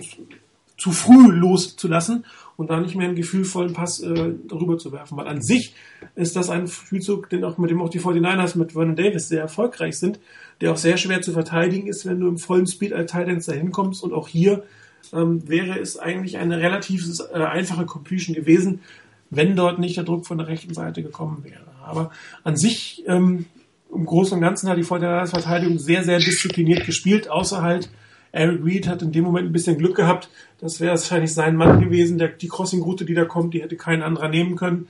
zu 0.77 0.91
früh 0.91 1.31
loszulassen 1.31 2.25
und 2.57 2.69
da 2.69 2.79
nicht 2.79 2.95
mehr 2.95 3.07
einen 3.07 3.15
gefühlvollen 3.15 3.73
Pass 3.73 3.99
äh, 3.99 4.33
rüber 4.51 4.77
zu 4.77 4.91
werfen. 4.91 5.17
Weil 5.17 5.27
an 5.27 5.41
sich 5.41 5.73
ist 6.15 6.35
das 6.35 6.49
ein 6.49 6.67
Spielzug, 6.67 7.29
den 7.29 7.43
auch 7.43 7.57
mit 7.57 7.69
dem 7.69 7.81
auch 7.81 7.89
die 7.89 7.99
49ers 7.99 8.57
mit 8.57 8.73
Vernon 8.73 8.95
Davis 8.95 9.27
sehr 9.27 9.41
erfolgreich 9.41 9.97
sind, 9.97 10.19
der 10.61 10.71
auch 10.71 10.77
sehr 10.77 10.97
schwer 10.97 11.21
zu 11.21 11.31
verteidigen 11.31 11.87
ist, 11.87 12.05
wenn 12.05 12.19
du 12.19 12.27
im 12.27 12.37
vollen 12.37 12.67
Speed 12.67 12.93
als 12.93 13.11
Titans 13.11 13.45
dahin 13.45 13.71
kommst. 13.71 14.03
Und 14.03 14.13
auch 14.13 14.27
hier 14.27 14.63
ähm, 15.11 15.47
wäre 15.47 15.79
es 15.79 15.97
eigentlich 15.97 16.37
eine 16.37 16.59
relativ 16.59 17.05
äh, 17.33 17.37
einfache 17.39 17.85
Completion 17.85 18.35
gewesen, 18.35 18.81
wenn 19.29 19.55
dort 19.55 19.79
nicht 19.79 19.97
der 19.97 20.03
Druck 20.03 20.25
von 20.27 20.37
der 20.37 20.47
rechten 20.47 20.73
Seite 20.73 21.01
gekommen 21.01 21.43
wäre. 21.43 21.65
Aber 21.83 22.11
an 22.43 22.55
sich 22.55 23.03
ähm, 23.07 23.45
im 23.93 24.05
Großen 24.05 24.35
und 24.35 24.41
Ganzen 24.41 24.69
hat 24.69 24.77
die 24.77 24.83
49ers 24.83 25.29
Verteidigung 25.29 25.79
sehr, 25.79 26.03
sehr 26.03 26.19
diszipliniert 26.19 26.85
gespielt, 26.85 27.29
außer 27.29 27.61
halt 27.61 27.89
Eric 28.33 28.65
Reed 28.65 28.87
hat 28.87 29.03
in 29.03 29.11
dem 29.11 29.23
Moment 29.23 29.47
ein 29.47 29.53
bisschen 29.53 29.77
Glück 29.77 29.95
gehabt. 29.95 30.27
Das 30.59 30.79
wäre 30.79 30.95
wahrscheinlich 30.95 31.33
sein 31.33 31.55
Mann 31.55 31.79
gewesen. 31.79 32.17
Der, 32.17 32.29
die 32.29 32.47
Crossing-Route, 32.47 33.05
die 33.05 33.13
da 33.13 33.25
kommt, 33.25 33.53
die 33.53 33.61
hätte 33.61 33.77
kein 33.77 34.01
anderer 34.01 34.27
nehmen 34.27 34.55
können. 34.55 34.87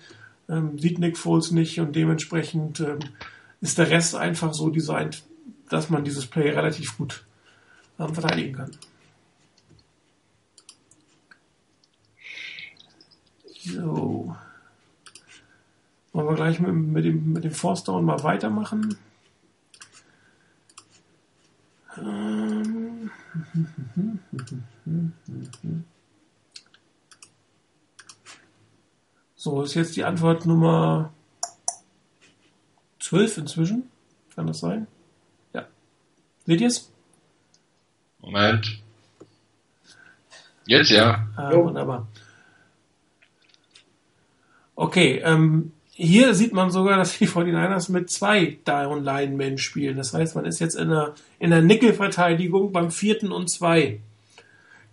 Ähm, 0.50 0.80
sieht 0.80 0.98
Nick 0.98 1.18
Foles 1.18 1.52
nicht 1.52 1.80
und 1.80 1.96
dementsprechend 1.96 2.80
ähm, 2.80 3.00
ist 3.60 3.78
der 3.78 3.90
Rest 3.90 4.16
einfach 4.16 4.54
so 4.54 4.70
designt, 4.70 5.24
dass 5.70 5.90
man 5.90 6.06
dieses 6.06 6.26
Play 6.26 6.52
relativ 6.52 6.98
gut 6.98 7.26
ähm, 8.00 8.14
verteidigen 8.14 8.56
kann. 8.56 8.72
So. 13.60 14.36
Wollen 16.14 16.28
wir 16.28 16.36
gleich 16.36 16.60
mit, 16.62 16.74
mit, 16.74 17.04
dem, 17.04 17.34
mit 17.34 17.44
dem 17.44 17.52
Force 17.52 17.84
Down 17.84 18.06
mal 18.06 18.24
weitermachen? 18.24 18.96
Ähm. 21.98 23.12
So, 29.36 29.62
ist 29.62 29.74
jetzt 29.74 29.96
die 29.96 30.04
Antwort 30.04 30.46
Nummer 30.46 31.12
12 33.00 33.40
inzwischen. 33.40 33.90
Kann 34.36 34.48
das 34.48 34.60
sein? 34.60 34.88
Ja. 35.54 35.68
Seht 36.46 36.62
ihr 36.62 36.68
es? 36.68 36.92
Moment. 38.22 38.82
Jetzt 40.66 40.90
ja. 40.90 41.28
Ah, 41.36 41.54
wunderbar. 41.54 42.08
Okay, 44.76 45.20
ähm, 45.20 45.74
hier 45.96 46.34
sieht 46.34 46.54
man 46.54 46.72
sogar, 46.72 46.98
dass 46.98 47.18
die 47.18 47.28
49ers 47.28 47.92
mit 47.92 48.10
zwei 48.10 48.58
Down-Line-Men 48.66 49.60
spielen. 49.60 49.98
Das 49.98 50.14
heißt, 50.14 50.36
man 50.36 50.46
ist 50.46 50.60
jetzt 50.60 50.76
in 50.76 50.90
der, 50.90 51.14
in 51.40 51.52
der 51.52 51.62
Nickel-Verteidigung 51.62 52.72
beim 52.72 52.90
vierten 52.90 53.32
und 53.32 53.50
zwei 53.50 54.00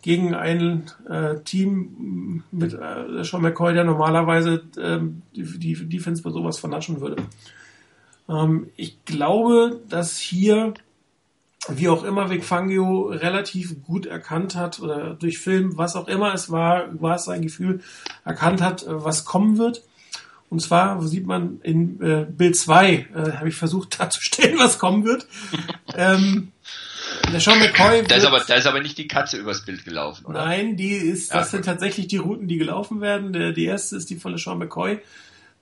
gegen 0.02 0.34
ein 0.34 0.90
äh, 1.08 1.40
Team 1.40 2.44
mit 2.50 2.74
äh, 2.74 3.24
Sean 3.24 3.42
McCoy, 3.42 3.74
der 3.74 3.84
normalerweise 3.84 4.62
ähm, 4.78 5.22
die, 5.34 5.44
die 5.58 5.88
Defense 5.88 6.22
bei 6.22 6.30
sowas 6.30 6.58
vernaschen 6.58 7.00
würde. 7.00 7.16
Ähm, 8.28 8.68
ich 8.76 9.04
glaube, 9.04 9.80
dass 9.88 10.18
hier, 10.18 10.74
wie 11.68 11.88
auch 11.88 12.04
immer, 12.04 12.30
Vic 12.30 12.44
Fangio 12.44 13.08
relativ 13.08 13.82
gut 13.82 14.06
erkannt 14.06 14.54
hat 14.54 14.80
oder 14.80 15.14
durch 15.14 15.38
Film, 15.38 15.76
was 15.76 15.96
auch 15.96 16.08
immer 16.08 16.32
es 16.32 16.50
war, 16.50 16.88
war 17.00 17.16
es 17.16 17.24
sein 17.24 17.42
Gefühl, 17.42 17.80
erkannt 18.24 18.62
hat, 18.62 18.84
was 18.86 19.24
kommen 19.24 19.58
wird 19.58 19.82
Und 20.50 20.60
zwar 20.60 21.00
sieht 21.06 21.26
man 21.26 21.60
in 21.62 22.00
äh, 22.02 22.26
Bild 22.28 22.56
2, 22.56 22.92
äh, 22.92 23.06
habe 23.36 23.48
ich 23.48 23.54
versucht 23.54 23.98
darzustellen, 24.00 24.58
was 24.58 24.78
kommen 24.78 25.04
wird. 25.04 25.26
ähm, 25.94 26.52
der 27.32 27.40
Sean 27.40 27.58
McCoy 27.58 28.02
da 28.06 28.16
ist, 28.16 28.24
aber, 28.24 28.40
da 28.40 28.54
ist 28.54 28.66
aber 28.66 28.80
nicht 28.80 28.98
die 28.98 29.08
Katze 29.08 29.36
übers 29.36 29.64
Bild 29.64 29.84
gelaufen, 29.84 30.26
oder? 30.26 30.44
Nein, 30.44 30.76
die 30.76 30.90
ist, 30.90 31.32
das 31.32 31.46
ja, 31.46 31.58
sind 31.58 31.64
tatsächlich 31.64 32.08
die 32.08 32.16
Routen, 32.16 32.48
die 32.48 32.58
gelaufen 32.58 33.00
werden. 33.00 33.32
Der, 33.32 33.52
die 33.52 33.64
erste 33.64 33.96
ist 33.96 34.10
die 34.10 34.16
von 34.16 34.36
Sean 34.36 34.58
McCoy, 34.58 34.98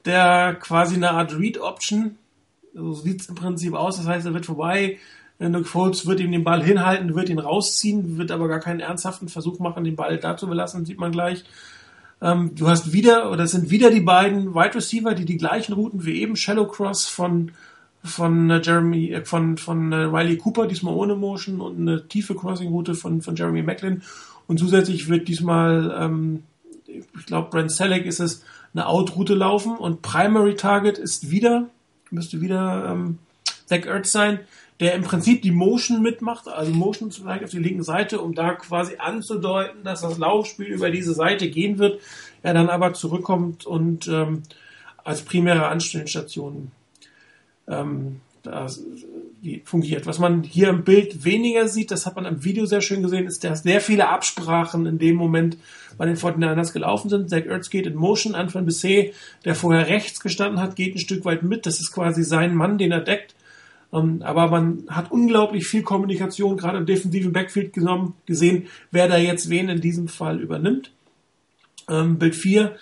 der 0.04 0.54
quasi 0.54 0.96
eine 0.96 1.10
Art 1.10 1.38
Read-Option, 1.38 2.16
so 2.74 2.94
sieht 2.94 3.20
es 3.20 3.28
im 3.28 3.34
Prinzip 3.34 3.74
aus, 3.74 3.98
das 3.98 4.06
heißt, 4.06 4.26
er 4.26 4.34
wird 4.34 4.46
vorbei, 4.46 4.98
Nick 5.38 5.68
Foles 5.68 6.06
wird 6.06 6.20
ihm 6.20 6.32
den 6.32 6.44
Ball 6.44 6.64
hinhalten, 6.64 7.14
wird 7.14 7.28
ihn 7.28 7.38
rausziehen, 7.38 8.18
wird 8.18 8.30
aber 8.30 8.48
gar 8.48 8.60
keinen 8.60 8.80
ernsthaften 8.80 9.28
Versuch 9.28 9.58
machen, 9.60 9.84
den 9.84 9.96
Ball 9.96 10.18
da 10.18 10.36
zu 10.36 10.48
belassen, 10.48 10.84
sieht 10.84 10.98
man 10.98 11.12
gleich. 11.12 11.44
Ähm, 12.20 12.52
du 12.54 12.68
hast 12.68 12.92
wieder, 12.92 13.30
oder 13.30 13.44
es 13.44 13.52
sind 13.52 13.70
wieder 13.70 13.90
die 13.90 14.00
beiden 14.00 14.54
Wide 14.54 14.74
Receiver, 14.74 15.14
die 15.14 15.24
die 15.24 15.36
gleichen 15.36 15.72
Routen 15.72 16.04
wie 16.04 16.20
eben, 16.20 16.36
Shallow 16.36 16.66
Cross 16.66 17.06
von 17.06 17.52
von 18.04 18.50
äh, 18.50 18.60
Jeremy, 18.62 19.12
äh, 19.12 19.24
von, 19.24 19.56
von 19.56 19.92
äh, 19.92 19.96
Riley 19.96 20.36
Cooper, 20.36 20.66
diesmal 20.66 20.94
ohne 20.94 21.14
Motion 21.14 21.60
und 21.60 21.78
eine 21.78 22.06
tiefe 22.08 22.34
Crossing-Route 22.34 22.94
von, 22.94 23.22
von 23.22 23.36
Jeremy 23.36 23.62
Macklin. 23.62 24.02
Und 24.46 24.58
zusätzlich 24.58 25.08
wird 25.08 25.28
diesmal, 25.28 25.94
ähm, 25.98 26.42
ich 26.86 27.26
glaube, 27.26 27.50
Brent 27.50 27.72
Selleck 27.72 28.06
ist 28.06 28.20
es, 28.20 28.44
eine 28.74 28.86
Out-Route 28.86 29.34
laufen. 29.34 29.76
Und 29.76 30.02
Primary 30.02 30.54
Target 30.54 30.98
ist 30.98 31.30
wieder, 31.30 31.68
müsste 32.10 32.40
wieder 32.40 32.90
ähm, 32.90 33.18
Zach 33.66 33.84
Ertz 33.84 34.12
sein, 34.12 34.40
der 34.80 34.94
im 34.94 35.02
Prinzip 35.02 35.42
die 35.42 35.50
Motion 35.50 36.02
mitmacht, 36.02 36.48
also 36.48 36.72
Motion 36.72 37.10
vielleicht 37.10 37.44
auf 37.44 37.50
die 37.50 37.58
linke 37.58 37.82
Seite, 37.82 38.20
um 38.20 38.34
da 38.34 38.54
quasi 38.54 38.96
anzudeuten, 38.98 39.82
dass 39.82 40.02
das 40.02 40.18
Laufspiel 40.18 40.66
über 40.66 40.90
diese 40.90 41.14
Seite 41.14 41.50
gehen 41.50 41.78
wird, 41.78 42.00
er 42.42 42.54
dann 42.54 42.68
aber 42.68 42.94
zurückkommt 42.94 43.66
und 43.66 44.06
ähm, 44.08 44.42
als 45.02 45.22
primäre 45.22 45.66
Anstellungsstation 45.66 46.70
ähm, 47.66 48.20
das, 48.42 48.82
die 49.42 49.62
fungiert. 49.64 50.06
Was 50.06 50.18
man 50.18 50.42
hier 50.42 50.68
im 50.68 50.84
Bild 50.84 51.24
weniger 51.24 51.68
sieht, 51.68 51.90
das 51.90 52.06
hat 52.06 52.16
man 52.16 52.24
im 52.24 52.44
Video 52.44 52.66
sehr 52.66 52.80
schön 52.80 53.02
gesehen, 53.02 53.26
ist, 53.26 53.44
dass 53.44 53.62
sehr 53.62 53.80
viele 53.80 54.08
Absprachen 54.08 54.86
in 54.86 54.98
dem 54.98 55.16
Moment 55.16 55.58
bei 55.96 56.06
den 56.06 56.16
49ers 56.16 56.72
gelaufen 56.72 57.08
sind. 57.08 57.30
Zach 57.30 57.44
Ertz 57.46 57.70
geht 57.70 57.86
in 57.86 57.94
Motion, 57.94 58.34
Antoine 58.34 58.66
Bisset, 58.66 59.14
der 59.44 59.54
vorher 59.54 59.88
rechts 59.88 60.20
gestanden 60.20 60.60
hat, 60.60 60.76
geht 60.76 60.94
ein 60.94 61.00
Stück 61.00 61.24
weit 61.24 61.42
mit. 61.42 61.66
Das 61.66 61.80
ist 61.80 61.92
quasi 61.92 62.22
sein 62.22 62.54
Mann, 62.54 62.78
den 62.78 62.92
er 62.92 63.00
deckt. 63.00 63.34
Ähm, 63.92 64.22
aber 64.22 64.48
man 64.48 64.84
hat 64.88 65.10
unglaublich 65.10 65.66
viel 65.66 65.82
Kommunikation, 65.82 66.56
gerade 66.56 66.78
im 66.78 66.86
defensiven 66.86 67.32
Backfield 67.32 67.72
genommen, 67.72 68.14
gesehen, 68.26 68.66
wer 68.90 69.08
da 69.08 69.16
jetzt 69.16 69.48
wen 69.48 69.68
in 69.68 69.80
diesem 69.80 70.08
Fall 70.08 70.40
übernimmt. 70.40 70.92
Ähm, 71.88 72.18
Bild 72.18 72.34
4 72.34 72.76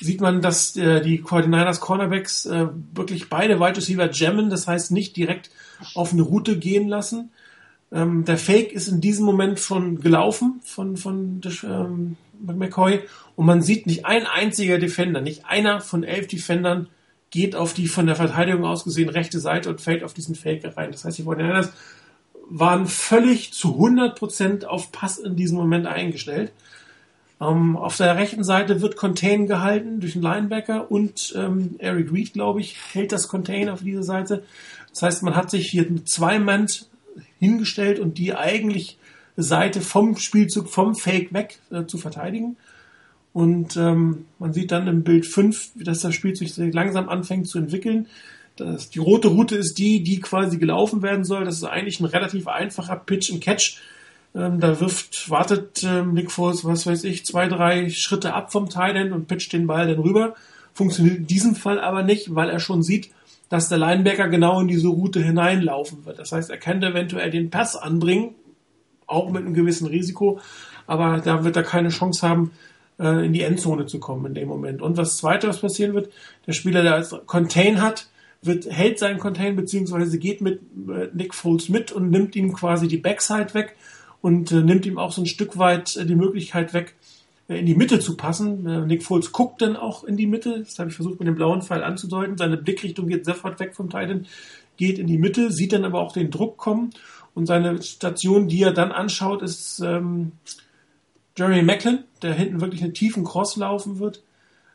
sieht 0.00 0.20
man, 0.20 0.40
dass 0.40 0.76
äh, 0.76 1.00
die 1.02 1.22
49ers 1.22 1.80
Cornerbacks 1.80 2.46
äh, 2.46 2.68
wirklich 2.94 3.28
beide 3.28 3.60
Wide 3.60 3.76
Receiver 3.76 4.10
jammen, 4.10 4.50
das 4.50 4.66
heißt 4.66 4.92
nicht 4.92 5.16
direkt 5.16 5.50
auf 5.94 6.12
eine 6.12 6.22
Route 6.22 6.58
gehen 6.58 6.88
lassen. 6.88 7.30
Ähm, 7.92 8.24
der 8.24 8.38
Fake 8.38 8.72
ist 8.72 8.88
in 8.88 9.00
diesem 9.00 9.26
Moment 9.26 9.58
schon 9.58 10.00
gelaufen 10.00 10.60
von, 10.64 10.96
von 10.96 11.40
McCoy 12.40 13.00
und 13.36 13.46
man 13.46 13.62
sieht 13.62 13.86
nicht 13.86 14.06
ein 14.06 14.26
einziger 14.26 14.78
Defender, 14.78 15.20
nicht 15.20 15.46
einer 15.46 15.80
von 15.80 16.04
elf 16.04 16.28
Defendern 16.28 16.88
geht 17.30 17.54
auf 17.54 17.74
die 17.74 17.86
von 17.86 18.06
der 18.06 18.16
Verteidigung 18.16 18.64
aus 18.64 18.84
gesehen 18.84 19.08
rechte 19.08 19.40
Seite 19.40 19.70
und 19.70 19.80
fällt 19.80 20.02
auf 20.02 20.14
diesen 20.14 20.34
Fake 20.34 20.64
rein. 20.76 20.92
Das 20.92 21.04
heißt, 21.04 21.18
die 21.18 21.24
49ers 21.24 21.70
waren 22.48 22.86
völlig 22.86 23.52
zu 23.52 23.76
100% 23.78 24.64
auf 24.64 24.90
Pass 24.90 25.18
in 25.18 25.36
diesem 25.36 25.56
Moment 25.56 25.86
eingestellt. 25.86 26.52
Ähm, 27.40 27.76
auf 27.76 27.96
der 27.96 28.16
rechten 28.16 28.44
Seite 28.44 28.82
wird 28.82 28.96
Contain 28.96 29.46
gehalten 29.46 30.00
durch 30.00 30.14
einen 30.14 30.24
Linebacker 30.24 30.90
und 30.90 31.32
ähm, 31.36 31.76
Eric 31.78 32.12
Reed, 32.12 32.32
glaube 32.32 32.60
ich, 32.60 32.76
hält 32.92 33.12
das 33.12 33.28
Contain 33.28 33.68
auf 33.68 33.82
dieser 33.82 34.02
Seite. 34.02 34.42
Das 34.90 35.02
heißt, 35.02 35.22
man 35.22 35.36
hat 35.36 35.50
sich 35.50 35.70
hier 35.70 35.88
mit 35.88 36.08
zwei 36.08 36.38
Mann 36.38 36.66
hingestellt 37.38 37.98
und 38.00 38.18
die 38.18 38.34
eigentlich 38.34 38.98
Seite 39.36 39.80
vom 39.80 40.16
Spielzug, 40.16 40.68
vom 40.68 40.94
Fake 40.94 41.32
weg 41.32 41.60
äh, 41.70 41.86
zu 41.86 41.96
verteidigen. 41.96 42.56
Und 43.32 43.76
ähm, 43.76 44.26
man 44.38 44.52
sieht 44.52 44.72
dann 44.72 44.88
im 44.88 45.04
Bild 45.04 45.26
5, 45.26 45.72
dass 45.76 46.00
das 46.00 46.14
Spiel 46.14 46.34
sich 46.34 46.56
langsam 46.56 47.08
anfängt 47.08 47.48
zu 47.48 47.58
entwickeln. 47.58 48.08
Das, 48.56 48.90
die 48.90 48.98
rote 48.98 49.28
Route 49.28 49.56
ist 49.56 49.78
die, 49.78 50.02
die 50.02 50.20
quasi 50.20 50.58
gelaufen 50.58 51.02
werden 51.02 51.24
soll. 51.24 51.44
Das 51.44 51.56
ist 51.56 51.64
eigentlich 51.64 52.00
ein 52.00 52.06
relativ 52.06 52.48
einfacher 52.48 52.96
Pitch 52.96 53.30
and 53.32 53.40
Catch 53.40 53.80
ähm, 54.34 54.60
da 54.60 54.80
wirft, 54.80 55.28
wartet 55.28 55.82
ähm, 55.82 56.14
Nick 56.14 56.30
Foles, 56.30 56.64
was 56.64 56.86
weiß 56.86 57.04
ich, 57.04 57.26
zwei, 57.26 57.48
drei 57.48 57.90
Schritte 57.90 58.32
ab 58.34 58.52
vom 58.52 58.68
Tight 58.68 59.10
und 59.10 59.26
pitcht 59.26 59.52
den 59.52 59.66
Ball 59.66 59.88
dann 59.88 59.98
rüber. 59.98 60.34
Funktioniert 60.72 61.16
in 61.16 61.26
diesem 61.26 61.54
Fall 61.56 61.80
aber 61.80 62.02
nicht, 62.02 62.34
weil 62.34 62.48
er 62.48 62.60
schon 62.60 62.82
sieht, 62.82 63.10
dass 63.48 63.68
der 63.68 63.78
Linebacker 63.78 64.28
genau 64.28 64.60
in 64.60 64.68
diese 64.68 64.86
Route 64.86 65.20
hineinlaufen 65.20 66.04
wird. 66.06 66.20
Das 66.20 66.30
heißt, 66.30 66.50
er 66.50 66.58
könnte 66.58 66.88
eventuell 66.88 67.30
den 67.30 67.50
Pass 67.50 67.74
anbringen, 67.74 68.34
auch 69.06 69.30
mit 69.30 69.44
einem 69.44 69.54
gewissen 69.54 69.88
Risiko, 69.88 70.40
aber 70.86 71.18
da 71.18 71.42
wird 71.42 71.56
er 71.56 71.64
keine 71.64 71.88
Chance 71.88 72.28
haben, 72.28 72.52
äh, 73.00 73.24
in 73.24 73.32
die 73.32 73.42
Endzone 73.42 73.86
zu 73.86 73.98
kommen 73.98 74.26
in 74.26 74.34
dem 74.34 74.48
Moment. 74.48 74.82
Und 74.82 74.96
was 74.96 75.16
zweite, 75.16 75.48
was 75.48 75.60
passieren 75.60 75.94
wird, 75.94 76.12
der 76.46 76.52
Spieler, 76.52 76.82
der 76.82 76.94
als 76.94 77.14
Contain 77.26 77.80
hat, 77.80 78.08
wird, 78.42 78.70
hält 78.70 78.98
seinen 78.98 79.18
Contain, 79.18 79.56
beziehungsweise 79.56 80.18
geht 80.18 80.40
mit 80.40 80.60
äh, 80.88 81.08
Nick 81.12 81.34
Foles 81.34 81.68
mit 81.68 81.92
und 81.92 82.10
nimmt 82.10 82.36
ihm 82.36 82.52
quasi 82.52 82.88
die 82.88 82.96
Backside 82.96 83.54
weg 83.54 83.76
und 84.20 84.52
äh, 84.52 84.62
nimmt 84.62 84.86
ihm 84.86 84.98
auch 84.98 85.12
so 85.12 85.22
ein 85.22 85.26
Stück 85.26 85.58
weit 85.58 85.96
äh, 85.96 86.06
die 86.06 86.14
Möglichkeit 86.14 86.72
weg, 86.72 86.94
äh, 87.48 87.58
in 87.58 87.66
die 87.66 87.74
Mitte 87.74 88.00
zu 88.00 88.16
passen. 88.16 88.66
Äh, 88.66 88.86
Nick 88.86 89.02
Foles 89.02 89.32
guckt 89.32 89.62
dann 89.62 89.76
auch 89.76 90.04
in 90.04 90.16
die 90.16 90.26
Mitte. 90.26 90.60
Das 90.60 90.78
habe 90.78 90.90
ich 90.90 90.96
versucht 90.96 91.18
mit 91.18 91.28
dem 91.28 91.34
blauen 91.34 91.62
Pfeil 91.62 91.82
anzudeuten. 91.82 92.38
Seine 92.38 92.56
Blickrichtung 92.56 93.08
geht 93.08 93.24
sofort 93.24 93.60
weg 93.60 93.74
vom 93.74 93.90
Titan, 93.90 94.26
geht 94.76 94.98
in 94.98 95.06
die 95.06 95.18
Mitte, 95.18 95.50
sieht 95.50 95.72
dann 95.72 95.84
aber 95.84 96.00
auch 96.00 96.12
den 96.12 96.30
Druck 96.30 96.56
kommen. 96.56 96.90
Und 97.34 97.46
seine 97.46 97.80
Station, 97.82 98.48
die 98.48 98.62
er 98.62 98.72
dann 98.72 98.90
anschaut, 98.90 99.42
ist 99.42 99.80
ähm, 99.80 100.32
Jeremy 101.40 101.62
Macklin, 101.62 102.00
der 102.20 102.34
hinten 102.34 102.60
wirklich 102.60 102.82
einen 102.82 102.92
tiefen 102.92 103.24
Cross 103.24 103.56
laufen 103.56 103.98
wird. 103.98 104.22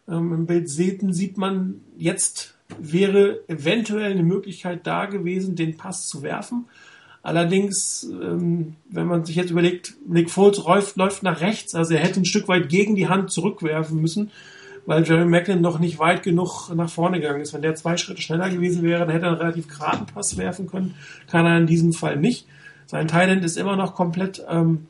Ähm, 0.08 0.34
Im 0.34 0.45
Bild 0.47 0.67
sehen, 0.67 1.13
sieht 1.13 1.38
man, 1.38 1.82
jetzt 1.95 2.56
wäre 2.80 3.41
eventuell 3.47 4.12
eine 4.12 4.23
Möglichkeit 4.23 4.88
da 4.88 5.06
gewesen, 5.06 5.56
den 5.56 5.78
Pass 5.78 6.08
zu 6.08 6.23
werfen. 6.23 6.65
Allerdings, 7.21 8.04
ähm, 8.04 8.78
wenn 8.89 9.06
man 9.06 9.25
sich 9.25 9.36
jetzt 9.36 9.51
überlegt, 9.51 9.93
Nick 10.08 10.32
Foles 10.32 10.58
läuft, 10.58 10.95
läuft 10.95 11.21
nach 11.21 11.41
rechts, 11.41 11.75
also 11.75 11.93
er 11.93 11.99
hätte 11.99 12.19
ein 12.19 12.25
Stück 12.25 12.47
weit 12.47 12.67
gegen 12.67 12.95
die 12.95 13.08
Hand 13.08 13.30
zurückwerfen 13.30 14.01
müssen, 14.01 14.32
weil 14.88 15.04
Jerry 15.04 15.25
Macklin 15.25 15.62
noch 15.62 15.78
nicht 15.78 15.99
weit 15.99 16.23
genug 16.23 16.71
nach 16.73 16.89
vorne 16.89 17.19
gegangen 17.19 17.41
ist. 17.41 17.54
Wenn 17.54 17.62
der 17.62 17.75
zwei 17.75 17.97
Schritte 17.97 18.23
schneller 18.23 18.49
gewesen 18.49 18.82
wäre, 18.82 19.01
dann 19.01 19.10
hätte 19.10 19.25
er 19.25 19.34
einen 19.34 19.41
relativ 19.41 19.67
geraden 19.67 20.08
Pass 20.08 20.36
werfen 20.38 20.65
können. 20.65 20.95
Kann 21.30 21.45
er 21.45 21.60
in 21.60 21.67
diesem 21.67 21.93
Fall 21.93 22.17
nicht. 22.17 22.47
Sein 22.88 23.08
Thailand 23.08 23.43
ist 23.45 23.58
immer 23.58 23.75
noch 23.75 23.93
komplett 23.93 24.43
ähm, 24.49 24.88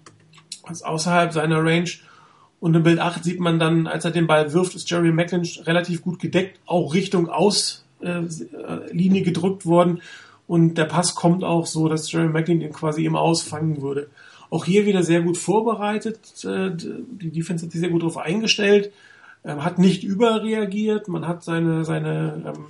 außerhalb 0.69 1.33
seiner 1.33 1.63
Range. 1.63 1.89
Und 2.59 2.75
im 2.75 2.83
Bild 2.83 2.99
8 2.99 3.23
sieht 3.23 3.39
man 3.39 3.59
dann, 3.59 3.87
als 3.87 4.05
er 4.05 4.11
den 4.11 4.27
Ball 4.27 4.53
wirft, 4.53 4.75
ist 4.75 4.89
Jerry 4.89 5.11
Macklin 5.11 5.47
relativ 5.63 6.01
gut 6.01 6.19
gedeckt, 6.19 6.59
auch 6.65 6.93
Richtung 6.93 7.29
Auslinie 7.29 7.71
äh, 8.01 9.21
gedrückt 9.21 9.65
worden 9.65 10.01
und 10.47 10.75
der 10.75 10.85
Pass 10.85 11.15
kommt 11.15 11.43
auch 11.43 11.65
so, 11.65 11.87
dass 11.87 12.11
Jerry 12.11 12.29
Macklin 12.29 12.61
ihn 12.61 12.71
quasi 12.71 13.05
im 13.05 13.15
Ausfangen 13.15 13.81
würde. 13.81 14.09
Auch 14.49 14.65
hier 14.65 14.85
wieder 14.85 15.03
sehr 15.03 15.21
gut 15.21 15.37
vorbereitet. 15.37 16.19
Äh, 16.43 16.71
die 16.75 17.31
Defense 17.31 17.65
hat 17.65 17.71
sich 17.71 17.81
sehr 17.81 17.89
gut 17.89 18.03
darauf 18.03 18.17
eingestellt, 18.17 18.91
ähm, 19.43 19.63
hat 19.63 19.79
nicht 19.79 20.03
überreagiert, 20.03 21.07
man 21.07 21.27
hat 21.27 21.43
seine, 21.43 21.83
seine 21.83 22.43
ähm, 22.45 22.65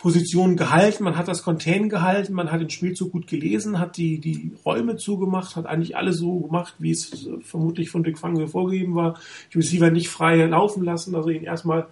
Position 0.00 0.56
gehalten, 0.56 1.04
man 1.04 1.18
hat 1.18 1.28
das 1.28 1.42
Contain 1.42 1.90
gehalten, 1.90 2.32
man 2.32 2.50
hat 2.50 2.62
den 2.62 2.70
Spielzug 2.70 3.12
gut 3.12 3.26
gelesen, 3.26 3.78
hat 3.78 3.98
die, 3.98 4.18
die 4.18 4.52
Räume 4.64 4.96
zugemacht, 4.96 5.56
hat 5.56 5.66
eigentlich 5.66 5.94
alles 5.94 6.16
so 6.16 6.40
gemacht, 6.40 6.74
wie 6.78 6.90
es 6.90 7.28
vermutlich 7.42 7.90
von 7.90 8.02
Dick 8.02 8.18
Fangel 8.18 8.48
vorgegeben 8.48 8.94
war. 8.94 9.20
Die 9.52 9.58
Receiver 9.58 9.90
nicht 9.90 10.08
frei 10.08 10.36
laufen 10.46 10.84
lassen, 10.84 11.14
also 11.14 11.28
ihn 11.28 11.42
erstmal 11.42 11.86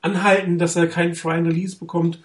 anhalten, 0.00 0.58
dass 0.58 0.76
er 0.76 0.86
keinen 0.86 1.16
freien 1.16 1.46
Release 1.46 1.76
bekommt 1.76 2.20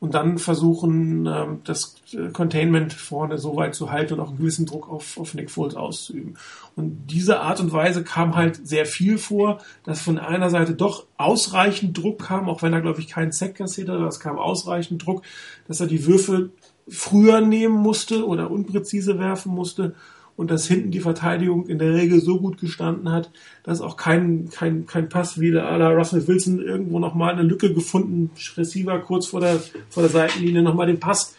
und 0.00 0.14
dann 0.14 0.38
versuchen, 0.38 1.26
ähm, 1.26 1.60
das 1.64 1.96
Containment 2.32 2.92
vorne 2.92 3.38
so 3.38 3.56
weit 3.56 3.74
zu 3.74 3.90
halten 3.90 4.14
und 4.14 4.20
auch 4.20 4.28
einen 4.28 4.38
gewissen 4.38 4.66
Druck 4.66 4.88
auf, 4.88 5.18
auf 5.18 5.34
Nick 5.34 5.50
Foles 5.50 5.74
auszuüben. 5.74 6.36
Und 6.76 7.08
diese 7.08 7.40
Art 7.40 7.60
und 7.60 7.72
Weise 7.72 8.04
kam 8.04 8.36
halt 8.36 8.66
sehr 8.66 8.86
viel 8.86 9.18
vor, 9.18 9.58
dass 9.84 10.00
von 10.00 10.18
einer 10.18 10.50
Seite 10.50 10.74
doch 10.74 11.06
ausreichend 11.16 11.98
Druck 11.98 12.20
kam, 12.20 12.48
auch 12.48 12.62
wenn 12.62 12.72
er, 12.72 12.80
glaube 12.80 13.00
ich, 13.00 13.08
keinen 13.08 13.32
Sack 13.32 13.56
kassiert 13.56 13.88
hat, 13.88 13.96
aber 13.96 14.08
es 14.08 14.20
kam 14.20 14.38
ausreichend 14.38 15.04
Druck, 15.04 15.22
dass 15.66 15.80
er 15.80 15.86
die 15.86 16.06
Würfe 16.06 16.50
früher 16.88 17.40
nehmen 17.40 17.74
musste 17.74 18.26
oder 18.26 18.50
unpräzise 18.50 19.18
werfen 19.18 19.52
musste 19.52 19.94
und 20.38 20.52
dass 20.52 20.68
hinten 20.68 20.92
die 20.92 21.00
Verteidigung 21.00 21.66
in 21.66 21.80
der 21.80 21.94
Regel 21.94 22.20
so 22.20 22.38
gut 22.38 22.60
gestanden 22.60 23.10
hat, 23.10 23.28
dass 23.64 23.80
auch 23.80 23.96
kein, 23.96 24.48
kein, 24.50 24.86
kein 24.86 25.08
Pass 25.08 25.40
wie 25.40 25.50
der 25.50 25.76
la 25.76 25.90
Russell 25.90 26.28
Wilson 26.28 26.62
irgendwo 26.62 27.00
nochmal 27.00 27.32
eine 27.32 27.42
Lücke 27.42 27.74
gefunden, 27.74 28.30
Receiver 28.56 29.00
kurz 29.00 29.26
vor 29.26 29.40
der, 29.40 29.60
vor 29.90 30.04
der 30.04 30.10
Seitenlinie 30.10 30.62
nochmal 30.62 30.86
den 30.86 31.00
Pass 31.00 31.34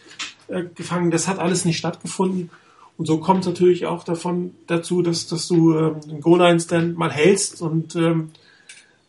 äh, 0.48 0.64
gefangen. 0.74 1.10
Das 1.10 1.28
hat 1.28 1.38
alles 1.38 1.64
nicht 1.64 1.78
stattgefunden. 1.78 2.50
Und 2.98 3.06
so 3.06 3.16
kommt 3.16 3.40
es 3.40 3.46
natürlich 3.46 3.86
auch 3.86 4.04
davon 4.04 4.50
dazu, 4.66 5.00
dass, 5.00 5.26
dass 5.28 5.48
du 5.48 5.74
ähm, 5.78 5.96
einen 6.06 6.20
Goal-Line-Stand 6.20 6.98
mal 6.98 7.10
hältst 7.10 7.62
und 7.62 7.96
ähm, 7.96 8.32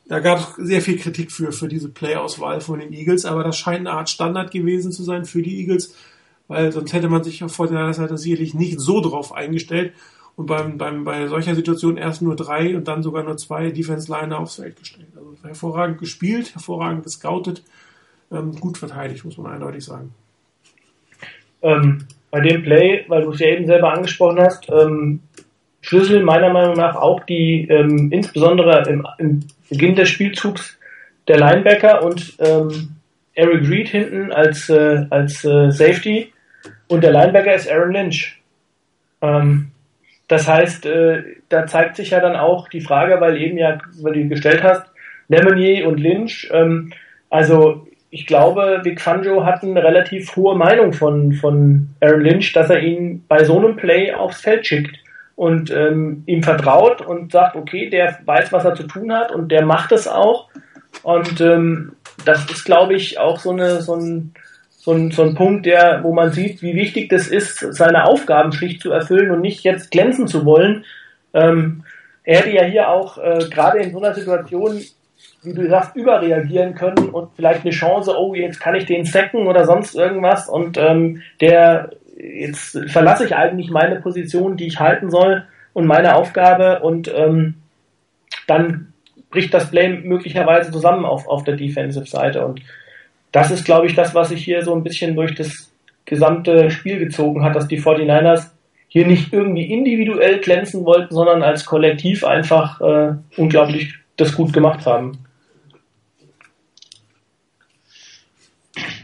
da 0.07 0.19
gab 0.19 0.39
es 0.39 0.67
sehr 0.67 0.81
viel 0.81 0.97
Kritik 0.97 1.33
für, 1.33 1.51
für 1.51 1.67
diese 1.67 1.89
Play-Auswahl 1.89 2.61
von 2.61 2.79
den 2.79 2.93
Eagles, 2.93 3.25
aber 3.25 3.43
das 3.43 3.57
scheint 3.57 3.81
eine 3.81 3.91
Art 3.91 4.09
Standard 4.09 4.51
gewesen 4.51 4.93
zu 4.93 5.03
sein 5.03 5.25
für 5.25 5.41
die 5.41 5.59
Eagles, 5.59 5.93
weil 6.51 6.71
sonst 6.71 6.91
hätte 6.93 7.07
man 7.07 7.23
sich 7.23 7.43
auf 7.43 7.55
der 7.57 7.93
Seite 7.93 8.17
sicherlich 8.17 8.53
nicht 8.53 8.79
so 8.79 9.01
drauf 9.01 9.33
eingestellt 9.33 9.93
und 10.35 10.45
beim, 10.47 10.77
beim, 10.77 11.05
bei 11.05 11.27
solcher 11.27 11.55
Situation 11.55 11.97
erst 11.97 12.21
nur 12.21 12.35
drei 12.35 12.75
und 12.75 12.87
dann 12.87 13.03
sogar 13.03 13.23
nur 13.23 13.37
zwei 13.37 13.71
Defense-Liner 13.71 14.39
aufs 14.39 14.57
Feld 14.57 14.77
gestellt. 14.77 15.07
Also 15.15 15.35
hervorragend 15.43 15.99
gespielt, 15.99 16.53
hervorragend 16.53 17.03
gescoutet, 17.03 17.63
ähm, 18.31 18.51
gut 18.59 18.77
verteidigt, 18.77 19.23
muss 19.23 19.37
man 19.37 19.53
eindeutig 19.53 19.85
sagen. 19.85 20.13
Ähm, 21.61 22.05
bei 22.31 22.41
dem 22.41 22.63
Play, 22.63 23.05
weil 23.07 23.23
du 23.23 23.31
es 23.31 23.39
ja 23.39 23.47
eben 23.47 23.65
selber 23.65 23.93
angesprochen 23.93 24.39
hast, 24.39 24.69
ähm, 24.69 25.21
Schlüssel 25.81 26.23
meiner 26.23 26.51
Meinung 26.51 26.75
nach 26.75 26.95
auch 26.95 27.23
die, 27.25 27.67
ähm, 27.69 28.11
insbesondere 28.11 28.89
im, 28.89 29.07
im, 29.17 29.39
Beginn 29.69 29.95
des 29.95 30.09
Spielzugs 30.09 30.77
der 31.29 31.37
Linebacker 31.37 32.03
und 32.03 32.33
ähm, 32.39 32.97
Eric 33.33 33.69
Reed 33.69 33.87
hinten 33.87 34.31
als, 34.33 34.69
äh, 34.69 35.05
als 35.09 35.45
äh, 35.45 35.71
Safety 35.71 36.33
und 36.91 37.03
der 37.03 37.11
Linebacker 37.11 37.53
ist 37.53 37.71
Aaron 37.71 37.93
Lynch. 37.93 38.41
Ähm, 39.21 39.71
das 40.27 40.47
heißt, 40.47 40.85
äh, 40.85 41.23
da 41.49 41.65
zeigt 41.65 41.95
sich 41.95 42.11
ja 42.11 42.19
dann 42.19 42.35
auch 42.35 42.67
die 42.69 42.81
Frage, 42.81 43.19
weil 43.19 43.37
eben 43.37 43.57
ja, 43.57 43.79
weil 44.01 44.13
du 44.13 44.27
gestellt 44.27 44.63
hast, 44.63 44.85
Lemonnier 45.27 45.87
und 45.87 45.99
Lynch, 45.99 46.49
ähm, 46.51 46.91
also 47.29 47.87
ich 48.09 48.27
glaube, 48.27 48.81
Vic 48.83 48.99
Fangio 48.99 49.45
hat 49.45 49.63
eine 49.63 49.81
relativ 49.81 50.35
hohe 50.35 50.55
Meinung 50.55 50.91
von, 50.91 51.31
von 51.31 51.87
Aaron 52.01 52.21
Lynch, 52.21 52.51
dass 52.51 52.69
er 52.69 52.81
ihn 52.81 53.23
bei 53.29 53.45
so 53.45 53.57
einem 53.57 53.77
Play 53.77 54.13
aufs 54.13 54.41
Feld 54.41 54.67
schickt 54.67 54.97
und 55.35 55.71
ähm, 55.71 56.23
ihm 56.25 56.43
vertraut 56.43 57.01
und 57.01 57.31
sagt, 57.31 57.55
okay, 57.55 57.89
der 57.89 58.19
weiß, 58.25 58.51
was 58.51 58.65
er 58.65 58.75
zu 58.75 58.83
tun 58.83 59.13
hat 59.13 59.31
und 59.31 59.49
der 59.49 59.65
macht 59.65 59.93
es 59.93 60.09
auch. 60.09 60.49
Und 61.03 61.39
ähm, 61.39 61.93
das 62.25 62.51
ist, 62.51 62.65
glaube 62.65 62.95
ich, 62.95 63.17
auch 63.17 63.39
so, 63.39 63.51
eine, 63.51 63.81
so, 63.81 63.95
ein, 63.95 64.33
so, 64.81 64.93
ein, 64.93 65.11
so 65.11 65.21
ein 65.21 65.35
Punkt, 65.35 65.67
der, 65.67 65.99
wo 66.03 66.11
man 66.11 66.31
sieht, 66.31 66.63
wie 66.63 66.73
wichtig 66.73 67.09
das 67.09 67.27
ist, 67.27 67.59
seine 67.59 68.05
Aufgaben 68.05 68.51
schlicht 68.51 68.81
zu 68.81 68.91
erfüllen 68.91 69.29
und 69.29 69.41
nicht 69.41 69.63
jetzt 69.63 69.91
glänzen 69.91 70.27
zu 70.27 70.43
wollen. 70.43 70.85
Ähm, 71.35 71.83
er 72.23 72.39
hätte 72.39 72.49
ja 72.49 72.63
hier 72.63 72.89
auch 72.89 73.19
äh, 73.19 73.45
gerade 73.49 73.79
in 73.79 73.91
so 73.91 74.01
einer 74.01 74.15
Situation 74.15 74.81
wie 75.43 75.53
du 75.53 75.67
sagst, 75.67 75.95
überreagieren 75.95 76.75
können 76.75 77.09
und 77.09 77.31
vielleicht 77.35 77.61
eine 77.61 77.71
Chance, 77.71 78.15
oh, 78.17 78.35
jetzt 78.35 78.59
kann 78.59 78.75
ich 78.75 78.85
den 78.85 79.05
sacken 79.05 79.47
oder 79.47 79.65
sonst 79.65 79.95
irgendwas 79.95 80.47
und 80.47 80.77
ähm, 80.77 81.21
der 81.39 81.91
jetzt 82.15 82.77
verlasse 82.87 83.25
ich 83.25 83.35
eigentlich 83.35 83.71
meine 83.71 83.99
Position, 83.99 84.57
die 84.57 84.67
ich 84.67 84.79
halten 84.79 85.09
soll 85.09 85.45
und 85.73 85.87
meine 85.87 86.15
Aufgabe 86.15 86.81
und 86.81 87.11
ähm, 87.13 87.55
dann 88.45 88.93
bricht 89.31 89.53
das 89.53 89.71
Blame 89.71 90.01
möglicherweise 90.01 90.71
zusammen 90.71 91.05
auf, 91.05 91.27
auf 91.27 91.43
der 91.43 91.55
Defensive-Seite 91.55 92.45
und 92.45 92.61
das 93.31 93.51
ist, 93.51 93.65
glaube 93.65 93.87
ich, 93.87 93.95
das, 93.95 94.13
was 94.13 94.29
sich 94.29 94.43
hier 94.43 94.63
so 94.63 94.75
ein 94.75 94.83
bisschen 94.83 95.15
durch 95.15 95.35
das 95.35 95.71
gesamte 96.05 96.71
Spiel 96.71 96.99
gezogen 96.99 97.43
hat, 97.43 97.55
dass 97.55 97.67
die 97.67 97.81
49ers 97.81 98.49
hier 98.87 99.07
nicht 99.07 99.31
irgendwie 99.31 99.71
individuell 99.71 100.39
glänzen 100.39 100.83
wollten, 100.83 101.13
sondern 101.13 101.43
als 101.43 101.65
Kollektiv 101.65 102.25
einfach 102.25 102.81
äh, 102.81 103.13
unglaublich 103.37 103.95
das 104.17 104.35
gut 104.35 104.51
gemacht 104.51 104.85
haben. 104.85 105.19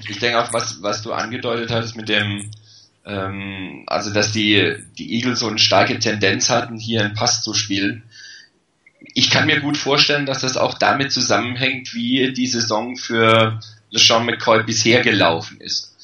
ich 0.09 0.19
denke 0.19 0.39
auch, 0.39 0.53
was, 0.53 0.81
was 0.81 1.01
du 1.01 1.13
angedeutet 1.13 1.71
hattest 1.71 1.95
mit 1.95 2.09
dem, 2.09 2.49
ähm, 3.05 3.83
also 3.87 4.13
dass 4.13 4.31
die, 4.31 4.75
die 4.97 5.15
Eagles 5.15 5.39
so 5.39 5.47
eine 5.47 5.59
starke 5.59 5.99
Tendenz 5.99 6.49
hatten, 6.49 6.77
hier 6.77 7.03
einen 7.03 7.13
Pass 7.13 7.41
zu 7.43 7.53
spielen. 7.53 8.03
Ich 9.13 9.29
kann 9.29 9.45
mir 9.45 9.59
gut 9.59 9.77
vorstellen, 9.77 10.25
dass 10.25 10.41
das 10.41 10.57
auch 10.57 10.77
damit 10.77 11.11
zusammenhängt, 11.11 11.93
wie 11.93 12.33
die 12.33 12.47
Saison 12.47 12.95
für 12.95 13.59
LeSean 13.89 14.25
McCoy 14.25 14.63
bisher 14.63 15.01
gelaufen 15.01 15.59
ist. 15.59 15.95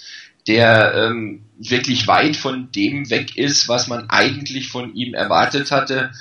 Der 0.48 0.94
ähm, 0.96 1.44
wirklich 1.58 2.08
weit 2.08 2.36
von 2.36 2.72
dem 2.72 3.10
weg 3.10 3.38
ist, 3.38 3.70
was 3.70 3.88
man 3.88 4.10
eigentlich 4.10 4.68
von 4.68 4.94
ihm 4.94 5.14
erwartet 5.14 5.72
hatte 5.72 6.12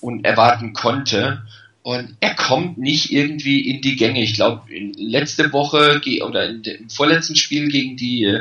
und 0.00 0.24
erwarten 0.24 0.72
konnte. 0.72 1.42
Und 1.82 2.14
er 2.20 2.34
kommt 2.34 2.76
nicht 2.76 3.10
irgendwie 3.10 3.70
in 3.70 3.80
die 3.80 3.96
Gänge. 3.96 4.22
Ich 4.22 4.34
glaube, 4.34 4.62
letzte 4.96 5.52
Woche 5.52 6.00
oder 6.22 6.48
im 6.48 6.90
vorletzten 6.90 7.36
Spiel 7.36 7.68
gegen 7.68 7.96
die 7.96 8.38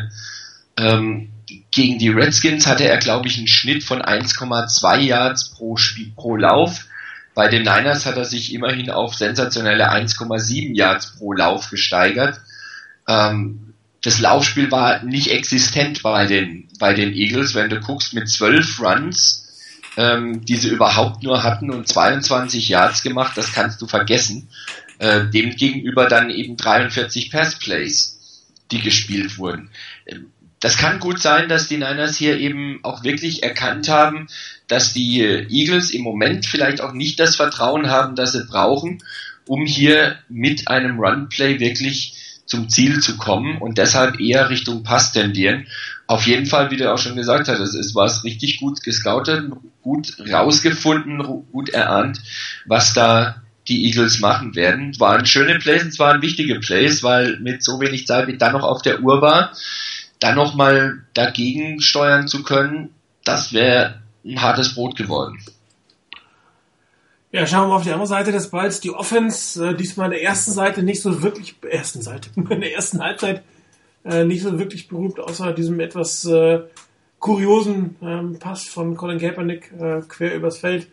ähm, 0.77 1.29
gegen 1.71 1.99
die 1.99 2.09
Redskins 2.09 2.67
hatte 2.67 2.87
er, 2.87 2.97
glaube 2.97 3.27
ich, 3.27 3.37
einen 3.37 3.47
Schnitt 3.47 3.83
von 3.83 4.01
1,2 4.01 4.99
Yards 4.99 5.51
pro 5.51 5.77
Spiel, 5.77 6.11
pro 6.15 6.35
Lauf. 6.35 6.85
Bei 7.33 7.47
den 7.47 7.63
Niners 7.63 8.05
hat 8.05 8.17
er 8.17 8.25
sich 8.25 8.53
immerhin 8.53 8.89
auf 8.89 9.15
sensationelle 9.15 9.91
1,7 9.91 10.75
Yards 10.75 11.17
pro 11.17 11.33
Lauf 11.33 11.69
gesteigert. 11.69 12.41
Ähm, 13.10 13.74
das 14.02 14.19
Laufspiel 14.22 14.72
war 14.72 15.04
nicht 15.04 15.32
existent 15.32 16.04
bei 16.04 16.26
den, 16.26 16.69
bei 16.80 16.93
den 16.93 17.13
Eagles. 17.13 17.54
Wenn 17.54 17.69
du 17.69 17.82
guckst, 17.82 18.13
mit 18.13 18.30
12 18.30 18.80
Runs 18.80 19.50
ähm, 20.00 20.45
die 20.45 20.56
sie 20.56 20.69
überhaupt 20.69 21.24
nur 21.24 21.43
hatten 21.43 21.72
und 21.72 21.86
22 21.86 22.69
Yards 22.69 23.04
gemacht, 23.04 23.36
das 23.36 23.52
kannst 23.52 23.82
du 23.82 23.88
vergessen. 23.88 24.48
Äh, 24.98 25.26
dem 25.26 25.56
gegenüber 25.56 26.08
dann 26.08 26.30
eben 26.30 26.56
43 26.56 27.32
Passplays, 27.32 28.17
die 28.72 28.80
gespielt 28.80 29.38
wurden. 29.38 29.69
Ähm, 30.06 30.28
das 30.62 30.78
kann 30.78 31.00
gut 31.00 31.19
sein, 31.19 31.50
dass 31.50 31.67
die 31.67 31.78
Niners 31.78 32.17
hier 32.17 32.38
eben 32.38 32.80
auch 32.84 33.04
wirklich 33.04 33.43
erkannt 33.43 33.89
haben, 33.89 34.28
dass 34.67 34.93
die 34.93 35.22
Eagles 35.22 35.91
im 35.91 36.02
Moment 36.02 36.45
vielleicht 36.45 36.82
auch 36.82 36.91
nicht 36.91 37.19
das 37.19 37.38
Vertrauen 37.38 37.89
haben, 37.89 38.15
das 38.15 38.34
sie 38.34 38.43
brauchen, 38.43 39.02
um 39.48 39.65
hier 39.65 40.17
mit 40.28 40.67
einem 40.67 41.00
Runplay 41.00 41.62
wirklich 41.62 42.13
zum 42.49 42.67
Ziel 42.67 42.99
zu 42.99 43.15
kommen 43.15 43.59
und 43.59 43.77
deshalb 43.77 44.19
eher 44.19 44.49
Richtung 44.49 44.83
Pass 44.83 45.12
tendieren. 45.12 45.67
Auf 46.07 46.25
jeden 46.25 46.47
Fall, 46.47 46.71
wie 46.71 46.77
du 46.77 46.91
auch 46.91 46.97
schon 46.97 47.15
gesagt 47.15 47.47
hast, 47.47 47.59
es 47.59 47.95
war 47.95 48.07
es 48.07 48.23
richtig 48.23 48.59
gut 48.59 48.81
gescoutet, 48.83 49.51
gut 49.81 50.15
rausgefunden, 50.31 51.19
gut 51.51 51.69
erahnt, 51.69 52.19
was 52.65 52.93
da 52.93 53.43
die 53.67 53.85
Eagles 53.85 54.19
machen 54.19 54.55
werden. 54.55 54.89
Es 54.89 54.99
waren 54.99 55.27
schöne 55.27 55.59
Plays 55.59 55.83
und 55.83 55.89
es 55.89 55.99
waren 55.99 56.23
wichtige 56.23 56.59
Plays, 56.59 57.03
weil 57.03 57.39
mit 57.39 57.63
so 57.63 57.79
wenig 57.79 58.07
Zeit 58.07 58.27
wie 58.27 58.38
dann 58.38 58.53
noch 58.53 58.63
auf 58.63 58.81
der 58.81 59.01
Uhr 59.01 59.21
war, 59.21 59.53
dann 60.19 60.35
nochmal 60.35 61.03
dagegen 61.13 61.79
steuern 61.79 62.27
zu 62.27 62.41
können, 62.41 62.89
das 63.23 63.53
wäre 63.53 64.01
ein 64.25 64.41
hartes 64.41 64.73
Brot 64.73 64.95
geworden. 64.95 65.38
Ja, 67.31 67.45
schauen 67.45 67.69
wir 67.69 67.75
auf 67.75 67.83
die 67.83 67.91
andere 67.91 68.07
Seite 68.07 68.31
des 68.31 68.49
Balls. 68.49 68.79
Die 68.79 68.89
Offense, 68.89 69.69
äh, 69.69 69.75
diesmal 69.75 70.07
in 70.07 70.13
der 70.13 70.23
ersten 70.23 70.51
Seite 70.51 70.81
nicht 70.81 71.01
so 71.01 71.21
wirklich, 71.21 71.55
ersten 71.61 72.01
Seite, 72.01 72.29
in 72.35 72.61
der 72.61 72.73
ersten 72.73 73.03
Halbzeit 73.03 73.43
äh, 74.03 74.25
nicht 74.25 74.41
so 74.41 74.57
wirklich 74.57 74.87
berühmt, 74.87 75.19
außer 75.19 75.53
diesem 75.53 75.79
etwas 75.79 76.25
äh, 76.25 76.61
kuriosen 77.19 77.97
ähm, 78.01 78.39
Pass 78.39 78.67
von 78.67 78.95
Colin 78.95 79.19
Kaepernick 79.19 79.71
äh, 79.79 80.01
quer 80.07 80.35
übers 80.35 80.57
Feld 80.57 80.87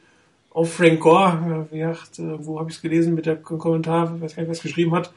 auf 0.50 0.74
Frank 0.74 1.00
Gore. 1.00 1.66
Äh, 1.70 1.74
wie 1.74 1.78
gesagt, 1.78 2.18
äh, 2.18 2.44
wo 2.44 2.58
habe 2.58 2.68
ich 2.68 2.76
es 2.76 2.82
gelesen 2.82 3.14
mit 3.14 3.24
der 3.24 3.36
Kommentar, 3.36 4.12
ich 4.16 4.20
weiß 4.20 4.36
gar 4.36 4.42
nicht, 4.42 4.48
wer 4.48 4.56
es 4.56 4.62
geschrieben 4.62 4.94
hat. 4.94 5.12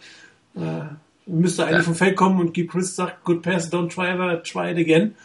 Äh, 0.55 0.83
müsste 1.25 1.65
eigentlich 1.65 1.83
vom 1.83 1.95
Feld 1.95 2.15
kommen 2.15 2.39
und 2.39 2.53
Guy 2.53 2.65
Chris 2.65 2.95
sagt, 2.95 3.25
good 3.25 3.41
pass, 3.41 3.71
don't 3.71 3.89
try 3.89 4.09
ever, 4.09 4.41
try 4.41 4.71
it 4.71 4.77
again. 4.77 5.15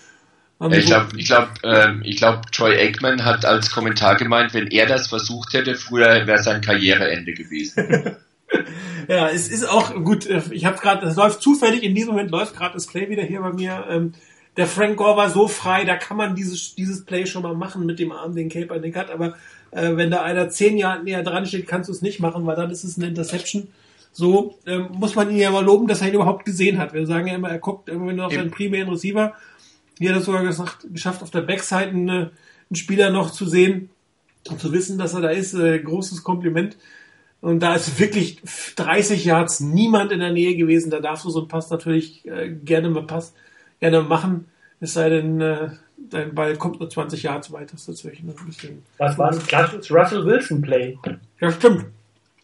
Ich 0.70 0.86
glaube, 0.86 1.08
ich 1.16 1.26
glaube, 1.26 1.48
ähm, 1.64 2.02
ich 2.04 2.16
glaube, 2.16 2.42
Troy 2.52 2.78
Aikman 2.78 3.24
hat 3.24 3.44
als 3.44 3.70
Kommentar 3.70 4.16
gemeint, 4.16 4.54
wenn 4.54 4.68
er 4.68 4.86
das 4.86 5.08
versucht 5.08 5.52
hätte, 5.52 5.74
früher 5.74 6.26
wäre 6.26 6.42
sein 6.42 6.60
Karriereende 6.60 7.34
gewesen. 7.34 8.16
ja, 9.08 9.28
es 9.28 9.48
ist 9.48 9.68
auch 9.68 9.94
gut. 10.04 10.26
Äh, 10.26 10.42
ich 10.50 10.64
habe 10.64 10.78
gerade, 10.78 11.06
es 11.06 11.16
läuft 11.16 11.42
zufällig 11.42 11.82
in 11.82 11.94
diesem 11.94 12.10
Moment 12.10 12.30
läuft 12.30 12.56
gerade 12.56 12.74
das 12.74 12.86
Play 12.86 13.08
wieder 13.10 13.24
hier 13.24 13.40
bei 13.40 13.52
mir. 13.52 13.84
Ähm, 13.90 14.14
der 14.56 14.66
Frank 14.66 14.96
Gore 14.96 15.16
war 15.16 15.30
so 15.30 15.48
frei, 15.48 15.84
da 15.84 15.96
kann 15.96 16.16
man 16.16 16.36
dieses 16.36 16.76
dieses 16.76 17.04
Play 17.04 17.26
schon 17.26 17.42
mal 17.42 17.54
machen 17.54 17.84
mit 17.84 17.98
dem 17.98 18.12
Arm, 18.12 18.36
den 18.36 18.48
Cape 18.48 18.72
an 18.72 18.82
den 18.82 18.94
hat. 18.94 19.10
Aber 19.10 19.34
äh, 19.72 19.96
wenn 19.96 20.10
da 20.10 20.22
einer 20.22 20.48
zehn 20.48 20.78
Jahre 20.78 21.02
näher 21.02 21.24
dran 21.24 21.46
steht, 21.46 21.66
kannst 21.66 21.88
du 21.88 21.92
es 21.92 22.02
nicht 22.02 22.20
machen, 22.20 22.46
weil 22.46 22.56
dann 22.56 22.70
ist 22.70 22.84
es 22.84 22.96
eine 22.96 23.08
Interception. 23.08 23.68
So 24.12 24.56
ähm, 24.64 24.90
muss 24.92 25.16
man 25.16 25.28
ihn 25.30 25.38
ja 25.38 25.50
mal 25.50 25.64
loben, 25.64 25.88
dass 25.88 26.00
er 26.00 26.08
ihn 26.08 26.14
überhaupt 26.14 26.44
gesehen 26.44 26.78
hat. 26.78 26.94
Wir 26.94 27.04
sagen 27.04 27.26
ja 27.26 27.34
immer, 27.34 27.50
er 27.50 27.58
guckt 27.58 27.88
immer 27.88 28.12
nur 28.12 28.26
auf 28.26 28.32
seinen 28.32 28.52
primären 28.52 28.88
Receiver 28.88 29.34
hier 29.98 30.10
hat 30.10 30.20
es 30.20 30.26
sogar 30.26 30.42
gesagt, 30.42 30.86
geschafft, 30.92 31.22
auf 31.22 31.30
der 31.30 31.42
Backseite 31.42 31.90
einen, 31.90 32.10
einen 32.10 32.30
Spieler 32.74 33.10
noch 33.10 33.30
zu 33.30 33.46
sehen 33.46 33.90
und 34.48 34.60
zu 34.60 34.72
wissen, 34.72 34.98
dass 34.98 35.14
er 35.14 35.20
da 35.20 35.28
ist. 35.28 35.54
Äh, 35.54 35.78
großes 35.78 36.22
Kompliment. 36.22 36.76
Und 37.40 37.60
da 37.60 37.74
ist 37.74 37.98
wirklich 38.00 38.40
30 38.76 39.24
Yards 39.24 39.60
niemand 39.60 40.12
in 40.12 40.20
der 40.20 40.32
Nähe 40.32 40.56
gewesen. 40.56 40.90
Da 40.90 41.00
darfst 41.00 41.24
du 41.24 41.30
so 41.30 41.40
einen 41.40 41.48
Pass 41.48 41.70
natürlich 41.70 42.26
äh, 42.26 42.50
gerne 42.50 42.88
mal 42.88 43.06
Pass, 43.06 43.34
gerne 43.80 44.02
machen. 44.02 44.46
Es 44.80 44.94
sei 44.94 45.10
denn, 45.10 45.40
äh, 45.40 45.70
dein 46.10 46.34
Ball 46.34 46.56
kommt 46.56 46.80
nur 46.80 46.88
20 46.88 47.22
Yards 47.22 47.52
weiter 47.52 47.76
dazwischen. 47.86 48.30
Ein 48.30 48.46
bisschen. 48.46 48.82
Das 48.98 49.18
war 49.18 49.30
ein 49.30 49.38
klassisches 49.38 49.90
Russell 49.90 50.24
Wilson 50.24 50.62
Play. 50.62 50.98
Ja, 51.40 51.50
stimmt. 51.52 51.86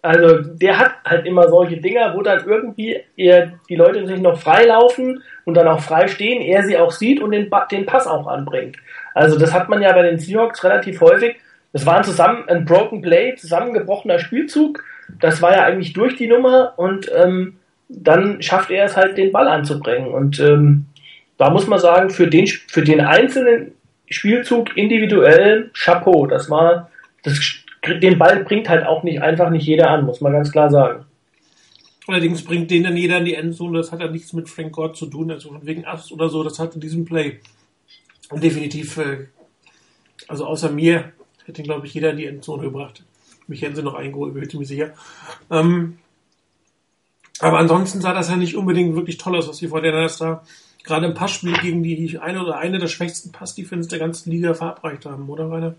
Also 0.03 0.39
der 0.39 0.79
hat 0.79 0.93
halt 1.05 1.27
immer 1.27 1.49
solche 1.49 1.77
Dinger, 1.77 2.15
wo 2.17 2.23
dann 2.23 2.47
irgendwie 2.47 3.01
er, 3.17 3.53
die 3.69 3.77
Leute 3.77 4.07
sich 4.07 4.21
noch 4.21 4.39
freilaufen 4.39 5.23
und 5.45 5.55
dann 5.55 5.69
auch 5.69 5.81
frei 5.81 6.09
stehen, 6.09 6.41
er 6.41 6.63
sie 6.63 6.79
auch 6.79 6.91
sieht 6.91 7.21
und 7.21 7.33
den, 7.33 7.51
den 7.71 7.87
Pass 7.87 8.07
auch 8.07 8.27
anbringt. 8.27 8.77
Also 9.15 9.39
das 9.39 9.53
hat 9.53 9.69
man 9.69 9.83
ja 9.83 9.93
bei 9.93 10.03
den 10.03 10.19
Seahawks 10.19 10.65
relativ 10.65 11.01
häufig. 11.01 11.37
Es 11.73 11.85
war 11.85 11.99
ein 11.99 12.05
zusammen 12.05 12.49
ein 12.49 12.65
Broken 12.65 13.03
Play, 13.03 13.35
zusammengebrochener 13.37 14.19
Spielzug. 14.19 14.83
das 15.21 15.43
war 15.43 15.53
ja 15.53 15.65
eigentlich 15.65 15.93
durch 15.93 16.17
die 16.17 16.29
Nummer 16.29 16.75
und 16.77 17.11
ähm, 17.15 17.59
dann 17.91 18.41
schafft 18.41 18.71
er 18.71 18.85
es 18.85 18.97
halt, 18.97 19.19
den 19.19 19.33
Ball 19.33 19.49
anzubringen. 19.49 20.09
Und 20.09 20.39
ähm, 20.41 20.87
da 21.37 21.51
muss 21.51 21.67
man 21.67 21.79
sagen, 21.79 22.11
für 22.11 22.29
den, 22.29 22.47
für 22.47 22.83
den 22.83 23.01
einzelnen 23.01 23.73
Spielzug 24.09 24.77
individuell 24.77 25.71
Chapeau. 25.75 26.27
Das 26.27 26.51
war, 26.51 26.91
das, 27.23 27.39
den 27.87 28.19
Ball 28.19 28.45
bringt 28.45 28.69
halt 28.69 28.87
auch 28.87 29.03
nicht 29.03 29.23
einfach 29.23 29.51
nicht 29.51 29.67
jeder 29.67 29.91
an, 29.91 30.05
muss 30.05 30.21
man 30.21 30.33
ganz 30.33 30.53
klar 30.53 30.71
sagen. 30.71 31.07
Allerdings 32.07 32.45
bringt 32.45 32.71
den 32.71 32.85
dann 32.85 32.97
jeder 32.97 33.19
in 33.19 33.25
die 33.25 33.35
Endzone. 33.35 33.79
Das 33.79 33.93
hat 33.93 34.01
ja 34.01 34.09
nichts 34.09 34.33
mit 34.33 34.49
Frank 34.49 34.73
Gott 34.73 34.97
zu 34.97 35.07
tun, 35.07 35.31
also 35.31 35.57
wegen 35.63 35.85
Ass 35.85 36.11
oder 36.11 36.29
so. 36.29 36.43
Das 36.43 36.59
hat 36.59 36.75
in 36.75 36.81
diesem 36.81 37.05
Play 37.05 37.41
definitiv, 38.33 38.97
äh, 38.99 39.27
also 40.29 40.47
außer 40.47 40.71
mir, 40.71 41.13
hätte 41.45 41.63
ihn, 41.63 41.67
glaube 41.67 41.87
ich, 41.87 41.95
jeder 41.95 42.11
in 42.11 42.17
die 42.17 42.27
Endzone 42.27 42.65
gebracht. 42.65 43.05
Mich 43.47 43.63
hätten 43.63 43.77
sie 43.77 43.83
noch 43.83 43.95
eingeholt, 43.95 44.35
bin 44.35 44.43
ich 44.43 44.55
mir 44.55 44.65
sicher. 44.65 44.93
Ähm, 45.51 45.99
aber 47.41 47.59
ansonsten 47.59 48.01
sah 48.01 48.13
das 48.13 48.29
ja 48.29 48.37
nicht 48.37 48.57
unbedingt 48.57 48.95
wirklich 48.95 49.17
toll 49.17 49.37
aus, 49.37 49.49
was 49.49 49.59
die 49.59 49.69
Fortinanders 49.69 50.19
da 50.19 50.43
gerade 50.85 51.07
im 51.07 51.15
Passspiel 51.15 51.53
gegen 51.55 51.83
die 51.83 52.19
eine 52.19 52.43
oder 52.43 52.59
eine 52.59 52.79
der 52.79 52.89
schwächsten 52.89 53.33
Pass-Defense 53.33 53.89
der 53.89 53.99
ganzen 53.99 54.31
Liga 54.31 54.55
verabreicht 54.55 55.07
haben, 55.07 55.29
oder 55.29 55.51
Rainer? 55.51 55.75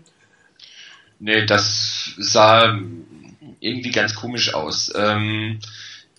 Nee, 1.24 1.46
das 1.46 2.14
sah 2.18 2.76
irgendwie 3.60 3.92
ganz 3.92 4.16
komisch 4.16 4.54
aus. 4.54 4.92
Ähm, 4.96 5.60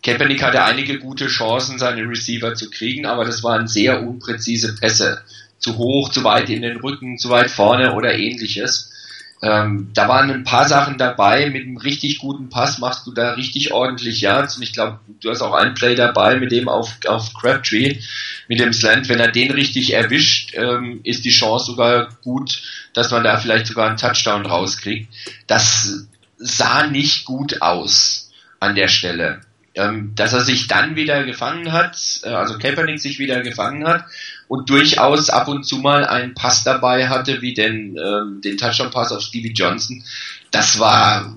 Kaepernick 0.01 0.41
hatte 0.41 0.63
einige 0.63 0.97
gute 0.97 1.27
Chancen, 1.27 1.77
seine 1.77 2.07
Receiver 2.07 2.55
zu 2.55 2.69
kriegen, 2.69 3.05
aber 3.05 3.25
das 3.25 3.43
waren 3.43 3.67
sehr 3.67 4.01
unpräzise 4.01 4.75
Pässe. 4.75 5.21
Zu 5.59 5.77
hoch, 5.77 6.09
zu 6.09 6.23
weit 6.23 6.49
in 6.49 6.61
den 6.61 6.77
Rücken, 6.77 7.17
zu 7.17 7.29
weit 7.29 7.51
vorne 7.51 7.95
oder 7.95 8.15
ähnliches. 8.17 8.93
Ähm, 9.41 9.89
da 9.93 10.07
waren 10.07 10.31
ein 10.31 10.45
paar 10.45 10.69
Sachen 10.69 10.97
dabei. 10.97 11.49
Mit 11.49 11.63
einem 11.63 11.75
richtig 11.75 12.19
guten 12.19 12.49
Pass 12.49 12.79
machst 12.79 13.05
du 13.05 13.11
da 13.11 13.33
richtig 13.33 13.73
ordentlich 13.73 14.21
Yards. 14.21 14.55
Und 14.55 14.63
ich 14.63 14.71
glaube, 14.71 15.01
du 15.19 15.29
hast 15.29 15.41
auch 15.41 15.53
einen 15.53 15.73
Play 15.73 15.95
dabei 15.95 16.39
mit 16.39 16.53
dem 16.53 16.69
auf, 16.69 16.97
auf 17.07 17.33
Crabtree, 17.33 17.99
mit 18.47 18.59
dem 18.59 18.73
Slant. 18.73 19.09
Wenn 19.09 19.19
er 19.19 19.31
den 19.31 19.51
richtig 19.51 19.93
erwischt, 19.93 20.53
ähm, 20.55 21.01
ist 21.03 21.25
die 21.25 21.31
Chance 21.31 21.65
sogar 21.67 22.09
gut, 22.23 22.61
dass 22.93 23.11
man 23.11 23.23
da 23.23 23.37
vielleicht 23.37 23.67
sogar 23.67 23.87
einen 23.87 23.97
Touchdown 23.97 24.45
rauskriegt. 24.45 25.13
Das 25.47 26.07
sah 26.37 26.87
nicht 26.87 27.25
gut 27.25 27.61
aus 27.61 28.31
an 28.59 28.75
der 28.75 28.87
Stelle. 28.87 29.41
Ähm, 29.75 30.13
dass 30.13 30.33
er 30.33 30.41
sich 30.41 30.67
dann 30.67 30.95
wieder 30.95 31.23
gefangen 31.23 31.71
hat, 31.71 31.97
äh, 32.23 32.29
also 32.29 32.59
Kaepernick 32.59 32.99
sich 32.99 33.17
wieder 33.17 33.41
gefangen 33.41 33.87
hat 33.87 34.05
und 34.47 34.69
durchaus 34.69 35.31
ab 35.31 35.47
und 35.47 35.63
zu 35.63 35.77
mal 35.77 36.05
einen 36.05 36.35
Pass 36.35 36.63
dabei 36.63 37.09
hatte, 37.09 37.41
wie 37.41 37.55
den, 37.55 37.97
ähm, 37.97 38.39
den 38.43 38.57
Touchdown-Pass 38.57 39.11
auf 39.11 39.21
Stevie 39.21 39.51
Johnson. 39.51 40.03
Das 40.51 40.77
war 40.77 41.35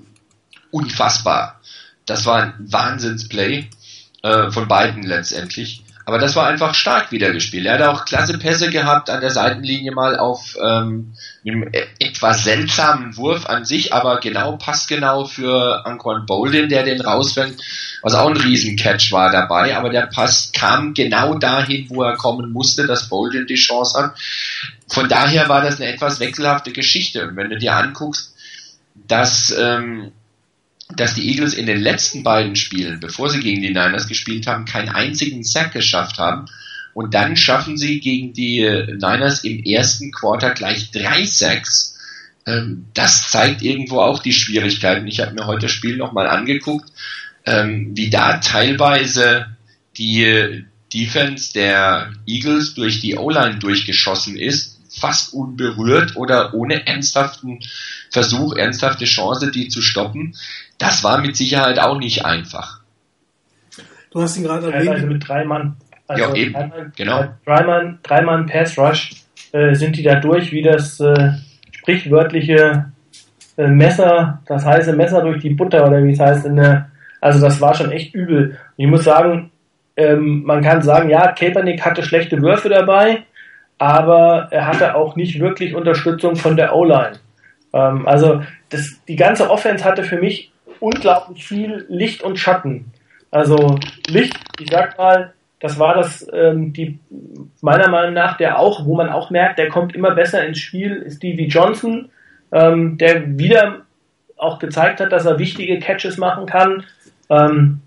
unfassbar. 0.69 1.59
Das 2.05 2.27
war 2.27 2.43
ein 2.43 2.53
Wahnsinnsplay 2.59 3.69
äh, 4.21 4.51
von 4.51 4.67
beiden 4.67 5.01
letztendlich. 5.01 5.83
Aber 6.07 6.19
das 6.19 6.37
war 6.37 6.47
einfach 6.47 6.73
stark 6.73 7.11
wieder 7.11 7.33
gespielt. 7.33 7.65
Er 7.65 7.73
hat 7.73 7.81
auch 7.81 8.05
klasse 8.05 8.37
Pässe 8.37 8.69
gehabt 8.69 9.09
an 9.09 9.19
der 9.19 9.29
Seitenlinie 9.29 9.91
mal 9.91 10.17
auf 10.17 10.55
ähm, 10.57 11.13
einem 11.45 11.63
e-, 11.63 11.85
etwas 11.99 12.45
seltsamen 12.45 13.17
Wurf 13.17 13.45
an 13.47 13.65
sich, 13.65 13.91
aber 13.91 14.21
genau 14.21 14.55
passgenau 14.55 15.25
für 15.25 15.85
Anquan 15.85 16.25
Bolden, 16.25 16.69
der 16.69 16.83
den 16.83 17.01
rausfängt, 17.01 17.61
was 18.03 18.13
auch 18.13 18.29
ein 18.29 18.37
Riesencatch 18.37 19.11
war 19.11 19.33
dabei. 19.33 19.75
Aber 19.75 19.89
der 19.89 20.05
Pass 20.05 20.53
kam 20.53 20.93
genau 20.93 21.33
dahin, 21.33 21.89
wo 21.89 22.03
er 22.03 22.15
kommen 22.15 22.53
musste, 22.53 22.87
dass 22.87 23.09
Bolden 23.09 23.45
die 23.45 23.55
Chance 23.55 24.01
hat. 24.01 24.17
Von 24.87 25.09
daher 25.09 25.49
war 25.49 25.61
das 25.61 25.81
eine 25.81 25.91
etwas 25.91 26.21
wechselhafte 26.21 26.71
Geschichte. 26.71 27.27
Und 27.27 27.35
wenn 27.35 27.49
du 27.49 27.57
dir 27.57 27.75
anguckst, 27.75 28.33
dass 28.95 29.53
ähm, 29.59 30.13
dass 30.95 31.15
die 31.15 31.29
Eagles 31.29 31.53
in 31.53 31.65
den 31.65 31.81
letzten 31.81 32.23
beiden 32.23 32.55
Spielen, 32.55 32.99
bevor 32.99 33.29
sie 33.29 33.41
gegen 33.41 33.61
die 33.61 33.69
Niners 33.69 34.07
gespielt 34.07 34.47
haben, 34.47 34.65
keinen 34.65 34.89
einzigen 34.89 35.43
Sack 35.43 35.73
geschafft 35.73 36.17
haben. 36.17 36.45
Und 36.93 37.13
dann 37.13 37.35
schaffen 37.35 37.77
sie 37.77 37.99
gegen 37.99 38.33
die 38.33 38.61
Niners 38.61 39.43
im 39.43 39.63
ersten 39.63 40.11
Quarter 40.11 40.51
gleich 40.51 40.91
drei 40.91 41.25
Sacks. 41.25 41.97
Ähm, 42.47 42.85
das 42.93 43.29
zeigt 43.29 43.61
irgendwo 43.61 43.99
auch 43.99 44.19
die 44.19 44.33
Schwierigkeiten. 44.33 45.05
Ich 45.07 45.19
habe 45.19 45.33
mir 45.33 45.45
heute 45.45 45.63
das 45.63 45.71
Spiel 45.71 45.97
nochmal 45.97 46.27
angeguckt, 46.27 46.89
ähm, 47.45 47.91
wie 47.95 48.09
da 48.09 48.37
teilweise 48.37 49.47
die 49.97 50.65
Defense 50.93 51.53
der 51.53 52.13
Eagles 52.25 52.73
durch 52.73 53.01
die 53.01 53.17
O-Line 53.17 53.59
durchgeschossen 53.59 54.37
ist, 54.37 54.79
fast 54.89 55.33
unberührt 55.33 56.15
oder 56.15 56.53
ohne 56.53 56.87
ernsthaften 56.87 57.59
Versuch, 58.09 58.55
ernsthafte 58.55 59.05
Chance, 59.05 59.51
die 59.51 59.67
zu 59.67 59.81
stoppen. 59.81 60.35
Das 60.77 61.03
war 61.03 61.19
mit 61.19 61.35
Sicherheit 61.35 61.79
auch 61.79 61.97
nicht 61.97 62.25
einfach. 62.25 62.81
Du 64.11 64.21
hast 64.21 64.37
ihn 64.37 64.43
gerade 64.43 64.71
erwähnt. 64.71 64.89
Also 64.89 65.07
mit 65.07 65.27
drei 65.27 65.43
Mann. 65.43 65.75
Also 66.07 66.23
ja, 66.23 66.33
eben. 66.33 66.51
Mann, 66.53 66.93
genau. 66.95 67.25
Drei 67.45 67.63
Mann, 67.63 67.99
drei 68.03 68.21
Mann 68.21 68.45
Pass 68.45 68.77
Rush 68.77 69.11
äh, 69.51 69.73
sind 69.75 69.97
die 69.97 70.03
da 70.03 70.15
durch, 70.15 70.51
wie 70.51 70.61
das 70.61 70.99
äh, 70.99 71.33
sprichwörtliche 71.71 72.91
äh, 73.57 73.67
Messer, 73.67 74.41
das 74.45 74.65
heiße 74.65 74.93
Messer 74.93 75.21
durch 75.21 75.41
die 75.41 75.49
Butter 75.49 75.85
oder 75.87 76.03
wie 76.03 76.11
es 76.11 76.19
heißt 76.19 76.45
in 76.45 76.57
der, 76.57 76.89
also 77.19 77.41
das 77.41 77.59
war 77.59 77.73
schon 77.73 77.91
echt 77.91 78.13
übel. 78.13 78.51
Und 78.77 78.83
ich 78.83 78.87
muss 78.87 79.03
sagen, 79.03 79.51
ähm, 79.95 80.43
man 80.43 80.61
kann 80.61 80.81
sagen, 80.81 81.09
ja, 81.09 81.31
Kaepernick 81.31 81.83
hatte 81.83 82.03
schlechte 82.03 82.41
Würfe 82.41 82.69
dabei, 82.69 83.23
aber 83.77 84.47
er 84.51 84.67
hatte 84.67 84.95
auch 84.95 85.15
nicht 85.15 85.39
wirklich 85.39 85.75
Unterstützung 85.75 86.35
von 86.35 86.55
der 86.55 86.75
O-Line. 86.75 87.19
Ähm, 87.73 88.07
also 88.07 88.43
das, 88.69 89.01
die 89.07 89.15
ganze 89.15 89.49
Offense 89.49 89.83
hatte 89.83 90.03
für 90.03 90.17
mich 90.17 90.51
unglaublich 90.79 91.45
viel 91.45 91.85
Licht 91.89 92.23
und 92.23 92.37
Schatten. 92.37 92.91
Also 93.31 93.79
Licht, 94.07 94.37
ich 94.59 94.69
sag 94.69 94.97
mal, 94.97 95.33
das 95.59 95.79
war 95.79 95.95
das, 95.95 96.27
ähm, 96.33 96.71
die 96.73 96.99
meiner 97.61 97.89
Meinung 97.89 98.13
nach, 98.13 98.37
der 98.37 98.59
auch, 98.59 98.85
wo 98.85 98.95
man 98.95 99.09
auch 99.09 99.29
merkt, 99.29 99.59
der 99.59 99.69
kommt 99.69 99.95
immer 99.95 100.11
besser 100.11 100.45
ins 100.45 100.59
Spiel, 100.59 100.97
ist 100.97 101.17
Stevie 101.17 101.47
Johnson, 101.47 102.09
ähm, 102.51 102.97
der 102.97 103.37
wieder 103.37 103.81
auch 104.37 104.59
gezeigt 104.59 104.99
hat, 104.99 105.11
dass 105.11 105.25
er 105.25 105.39
wichtige 105.39 105.79
Catches 105.79 106.17
machen 106.17 106.45
kann. 106.45 106.83
Ähm, 107.29 107.81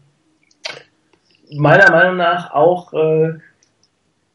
meiner 1.56 1.90
Meinung 1.90 2.16
nach 2.16 2.52
auch, 2.52 2.92
äh, 2.92 3.34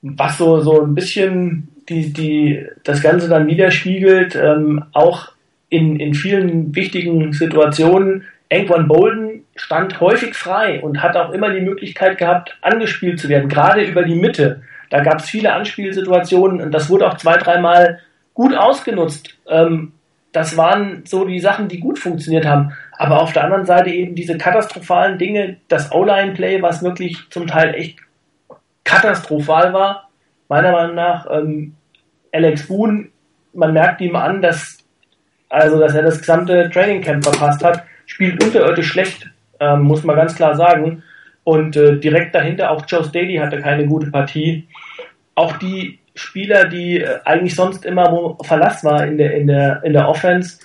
was 0.02 0.38
so, 0.38 0.62
so 0.62 0.82
ein 0.82 0.96
bisschen 0.96 1.68
die, 1.90 2.14
die, 2.14 2.68
das 2.84 3.02
Ganze 3.02 3.28
dann 3.28 3.48
widerspiegelt, 3.48 4.36
ähm, 4.36 4.86
auch 4.94 5.34
in, 5.70 6.00
in 6.00 6.14
vielen 6.14 6.76
wichtigen 6.76 7.34
Situationen 7.34 8.24
Anquan 8.56 8.88
Bolden 8.88 9.46
stand 9.56 10.00
häufig 10.00 10.36
frei 10.36 10.82
und 10.82 11.02
hat 11.02 11.16
auch 11.18 11.32
immer 11.32 11.52
die 11.52 11.62
Möglichkeit 11.62 12.18
gehabt, 12.18 12.58
angespielt 12.62 13.20
zu 13.20 13.30
werden, 13.30 13.50
gerade 13.50 13.84
über 13.84 14.04
die 14.04 14.16
Mitte. 14.16 14.62
Da 14.90 15.02
gab 15.02 15.20
es 15.20 15.30
viele 15.30 15.54
Anspielsituationen 15.54 16.62
und 16.62 16.72
das 16.72 16.90
wurde 16.90 17.08
auch 17.08 17.18
zwei, 17.18 17.38
dreimal 17.38 18.00
gut 18.34 18.56
ausgenutzt. 18.56 19.38
Ähm, 19.50 19.94
das 20.32 20.58
waren 20.58 21.04
so 21.06 21.26
die 21.26 21.40
Sachen, 21.40 21.68
die 21.68 21.80
gut 21.80 21.98
funktioniert 21.98 22.46
haben. 22.46 22.74
Aber 22.98 23.22
auf 23.22 23.34
der 23.34 23.46
anderen 23.46 23.66
Seite 23.66 23.90
eben 23.90 24.16
diese 24.16 24.38
katastrophalen 24.38 25.18
Dinge, 25.18 25.58
das 25.70 25.92
O-Line-Play, 25.92 26.62
was 26.62 26.84
wirklich 26.84 27.18
zum 27.30 27.48
Teil 27.48 27.74
echt 27.74 28.00
katastrophal 28.84 29.74
war, 29.74 30.10
meiner 30.50 30.72
Meinung 30.72 30.96
nach. 30.96 31.26
Ähm, 31.32 31.76
Alex 32.34 32.68
Boone, 32.68 33.08
man 33.54 33.74
merkt 33.74 34.02
ihm 34.02 34.16
an, 34.16 34.42
dass, 34.42 34.80
also, 35.50 35.80
dass 35.80 35.96
er 35.96 36.04
das 36.04 36.20
gesamte 36.20 36.70
Training 36.70 37.02
Camp 37.02 37.24
verpasst 37.24 37.64
hat 37.64 37.84
spielt 38.06 38.44
unterirdisch 38.44 38.88
schlecht, 38.88 39.30
ähm, 39.60 39.82
muss 39.84 40.04
man 40.04 40.16
ganz 40.16 40.36
klar 40.36 40.56
sagen. 40.56 41.04
Und 41.44 41.76
äh, 41.76 41.98
direkt 41.98 42.34
dahinter 42.34 42.72
auch 42.72 42.86
Joe 42.88 43.04
Staley 43.04 43.36
hatte 43.38 43.60
keine 43.60 43.86
gute 43.86 44.10
Partie. 44.10 44.68
Auch 45.36 45.58
die 45.58 46.00
Spieler, 46.16 46.66
die 46.66 47.02
äh, 47.02 47.20
eigentlich 47.26 47.56
sonst 47.56 47.86
immer 47.86 48.12
wo 48.12 48.38
Verlass 48.44 48.84
war 48.84 49.06
in 49.06 49.18
der, 49.18 49.36
in 49.36 49.48
der, 49.48 49.84
in 49.84 49.94
der 49.94 50.08
Offense, 50.08 50.60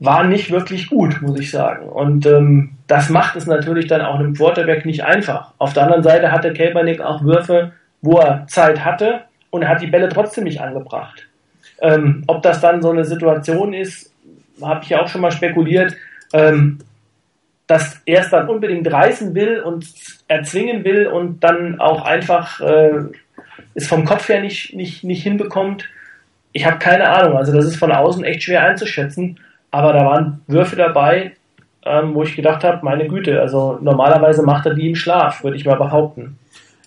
waren 0.00 0.28
nicht 0.28 0.50
wirklich 0.50 0.88
gut, 0.88 1.20
muss 1.22 1.38
ich 1.38 1.50
sagen. 1.50 1.88
Und 1.88 2.26
ähm, 2.26 2.72
das 2.86 3.10
macht 3.10 3.36
es 3.36 3.46
natürlich 3.46 3.86
dann 3.86 4.02
auch 4.02 4.18
einem 4.18 4.34
Quarterback 4.34 4.84
nicht 4.84 5.04
einfach. 5.04 5.52
Auf 5.58 5.72
der 5.72 5.84
anderen 5.84 6.02
Seite 6.02 6.32
hatte 6.32 6.52
Kaepernick 6.52 7.00
auch 7.00 7.22
Würfe, 7.22 7.72
wo 8.02 8.18
er 8.18 8.46
Zeit 8.46 8.84
hatte 8.84 9.22
und 9.50 9.68
hat 9.68 9.80
die 9.82 9.86
Bälle 9.86 10.08
trotzdem 10.08 10.44
nicht 10.44 10.60
angebracht. 10.60 11.26
Ähm, 11.80 12.24
ob 12.26 12.42
das 12.42 12.60
dann 12.60 12.82
so 12.82 12.90
eine 12.90 13.04
Situation 13.04 13.72
ist, 13.72 14.12
habe 14.62 14.80
ich 14.82 14.90
ja 14.90 15.02
auch 15.02 15.08
schon 15.08 15.20
mal 15.20 15.30
spekuliert, 15.30 15.96
ähm, 16.34 16.80
dass 17.66 18.02
er 18.04 18.20
es 18.20 18.30
dann 18.30 18.48
unbedingt 18.48 18.90
reißen 18.92 19.34
will 19.34 19.60
und 19.60 19.86
erzwingen 20.28 20.84
will 20.84 21.06
und 21.06 21.42
dann 21.42 21.80
auch 21.80 22.04
einfach 22.04 22.60
äh, 22.60 23.04
es 23.74 23.86
vom 23.86 24.04
Kopf 24.04 24.28
her 24.28 24.40
nicht, 24.40 24.74
nicht, 24.74 25.04
nicht 25.04 25.22
hinbekommt. 25.22 25.88
Ich 26.52 26.66
habe 26.66 26.78
keine 26.78 27.08
Ahnung. 27.08 27.38
Also 27.38 27.52
das 27.52 27.64
ist 27.64 27.76
von 27.76 27.92
außen 27.92 28.24
echt 28.24 28.42
schwer 28.42 28.64
einzuschätzen. 28.64 29.40
Aber 29.70 29.92
da 29.92 30.04
waren 30.04 30.40
Würfe 30.46 30.76
dabei, 30.76 31.32
ähm, 31.84 32.14
wo 32.14 32.22
ich 32.22 32.36
gedacht 32.36 32.64
habe, 32.64 32.84
meine 32.84 33.08
Güte, 33.08 33.40
also 33.40 33.78
normalerweise 33.80 34.42
macht 34.42 34.66
er 34.66 34.74
die 34.74 34.88
im 34.88 34.94
Schlaf, 34.94 35.42
würde 35.42 35.56
ich 35.56 35.64
mal 35.64 35.76
behaupten. 35.76 36.38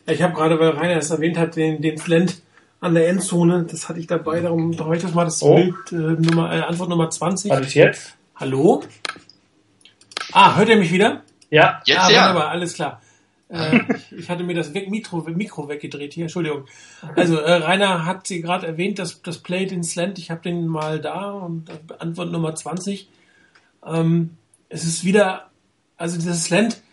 Ich 0.06 0.22
habe 0.22 0.34
gerade, 0.34 0.60
weil 0.60 0.70
Rainer 0.70 0.98
es 0.98 1.10
erwähnt 1.10 1.38
hat, 1.38 1.56
den, 1.56 1.82
den 1.82 1.98
Flint 1.98 2.42
an 2.80 2.94
der 2.94 3.10
Endzone, 3.10 3.66
das 3.70 3.90
hatte 3.90 4.00
ich 4.00 4.08
dabei, 4.08 4.40
darum 4.40 4.72
brauche 4.72 4.96
ich 4.96 5.02
das 5.02 5.14
mal 5.14 5.26
das 5.26 5.42
oh. 5.42 5.56
Bild, 5.56 5.92
äh, 5.92 5.96
Nummer, 5.96 6.54
äh, 6.54 6.62
Antwort 6.62 6.90
Nummer 6.90 7.10
20. 7.10 7.52
Was 7.52 7.62
ist 7.62 7.74
jetzt? 7.74 8.18
Hallo? 8.36 8.84
Ah, 10.40 10.56
hört 10.56 10.70
ihr 10.70 10.78
mich 10.78 10.92
wieder? 10.92 11.24
Ja. 11.50 11.82
Jetzt 11.84 11.98
ah, 11.98 12.12
ja. 12.12 12.28
wunderbar, 12.28 12.50
alles 12.50 12.76
klar. 12.76 13.02
Äh, 13.50 13.80
ich 14.16 14.30
hatte 14.30 14.44
mir 14.44 14.54
das 14.54 14.72
weg, 14.76 14.88
Mikro, 14.88 15.24
Mikro 15.24 15.68
weggedreht 15.68 16.14
hier, 16.14 16.26
Entschuldigung. 16.26 16.66
Also 17.16 17.38
äh, 17.38 17.54
Rainer 17.54 18.06
hat 18.06 18.28
sie 18.28 18.44
gerade 18.44 18.68
erwähnt, 18.68 19.00
das, 19.00 19.24
das 19.24 19.40
Play 19.40 19.66
den 19.66 19.84
Slant, 19.84 20.20
ich 20.20 20.30
habe 20.30 20.42
den 20.42 20.68
mal 20.68 21.00
da 21.00 21.32
und 21.32 21.72
äh, 21.72 21.74
Antwort 21.98 22.32
Nummer 22.32 22.54
20. 22.54 23.10
Ähm, 23.84 24.38
es 24.70 24.84
ist 24.84 25.04
wieder, 25.04 25.50
also 25.98 26.18
dieses 26.18 26.44
Slant 26.44 26.84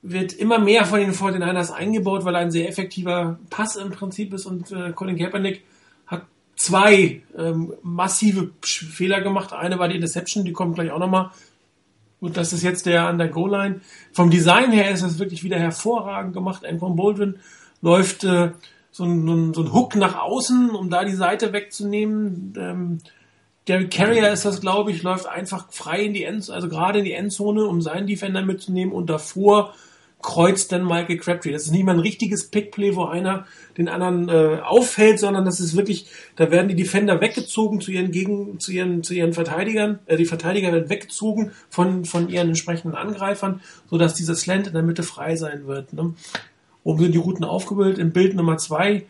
wird 0.00 0.32
immer 0.32 0.58
mehr 0.58 0.86
von 0.86 1.00
den 1.00 1.12
49ers 1.12 1.70
eingebaut, 1.70 2.24
weil 2.24 2.34
er 2.34 2.40
ein 2.40 2.50
sehr 2.50 2.66
effektiver 2.66 3.38
Pass 3.50 3.76
im 3.76 3.90
Prinzip 3.90 4.32
ist 4.32 4.46
und 4.46 4.72
äh, 4.72 4.92
Colin 4.92 5.18
Kaepernick 5.18 5.64
hat 6.06 6.22
zwei 6.56 7.20
ähm, 7.36 7.74
massive 7.82 8.52
Fehler 8.62 9.20
gemacht. 9.20 9.52
Eine 9.52 9.78
war 9.78 9.88
die 9.88 9.96
Interception, 9.96 10.46
die 10.46 10.54
kommt 10.54 10.76
gleich 10.76 10.90
auch 10.90 10.98
nochmal. 10.98 11.30
Und 12.24 12.38
das 12.38 12.54
ist 12.54 12.62
jetzt 12.62 12.86
der 12.86 13.06
an 13.06 13.18
der 13.18 13.28
Goal-Line. 13.28 13.82
Vom 14.12 14.30
Design 14.30 14.72
her 14.72 14.90
ist 14.90 15.02
das 15.02 15.18
wirklich 15.18 15.44
wieder 15.44 15.58
hervorragend 15.58 16.32
gemacht. 16.32 16.64
Anquan 16.64 16.96
Baldwin 16.96 17.36
läuft 17.82 18.24
äh, 18.24 18.52
so, 18.90 19.04
ein, 19.04 19.52
so 19.52 19.62
ein 19.62 19.72
Hook 19.74 19.94
nach 19.94 20.18
außen, 20.18 20.70
um 20.70 20.88
da 20.88 21.04
die 21.04 21.12
Seite 21.12 21.52
wegzunehmen. 21.52 22.54
Ähm, 22.56 22.98
der 23.66 23.90
Carrier 23.90 24.32
ist 24.32 24.46
das, 24.46 24.62
glaube 24.62 24.90
ich, 24.90 25.02
läuft 25.02 25.26
einfach 25.26 25.70
frei 25.70 26.02
in 26.02 26.14
die 26.14 26.24
Endzone, 26.24 26.56
also 26.56 26.70
gerade 26.70 27.00
in 27.00 27.04
die 27.04 27.12
Endzone, 27.12 27.66
um 27.66 27.82
seinen 27.82 28.06
Defender 28.06 28.40
mitzunehmen 28.40 28.94
und 28.94 29.10
davor 29.10 29.74
kreuzt 30.24 30.72
dann 30.72 30.86
Michael 30.86 31.18
Crabtree. 31.18 31.52
Das 31.52 31.64
ist 31.64 31.70
nicht 31.70 31.84
mal 31.84 31.92
ein 31.92 32.00
richtiges 32.00 32.48
Pickplay, 32.48 32.96
wo 32.96 33.04
einer 33.04 33.46
den 33.76 33.88
anderen 33.88 34.30
äh, 34.30 34.60
auffällt, 34.62 35.18
sondern 35.18 35.44
das 35.44 35.60
ist 35.60 35.76
wirklich, 35.76 36.06
da 36.36 36.50
werden 36.50 36.68
die 36.68 36.74
Defender 36.74 37.20
weggezogen 37.20 37.82
zu 37.82 37.92
ihren 37.92 38.10
Gegen, 38.10 38.58
zu 38.58 38.72
ihren, 38.72 39.02
zu 39.02 39.12
ihren 39.12 39.34
Verteidigern, 39.34 39.98
äh, 40.06 40.16
die 40.16 40.24
Verteidiger 40.24 40.72
werden 40.72 40.88
weggezogen 40.88 41.52
von, 41.68 42.06
von 42.06 42.30
ihren 42.30 42.48
entsprechenden 42.48 42.96
Angreifern, 42.96 43.60
sodass 43.90 44.14
dieser 44.14 44.34
Slant 44.34 44.66
in 44.66 44.72
der 44.72 44.82
Mitte 44.82 45.02
frei 45.02 45.36
sein 45.36 45.66
wird. 45.66 45.92
Ne? 45.92 46.14
Oben 46.84 47.00
sind 47.00 47.12
die 47.12 47.18
Routen 47.18 47.44
aufgebildet. 47.44 47.98
Im 47.98 48.12
Bild 48.12 48.34
Nummer 48.34 48.56
zwei 48.56 49.04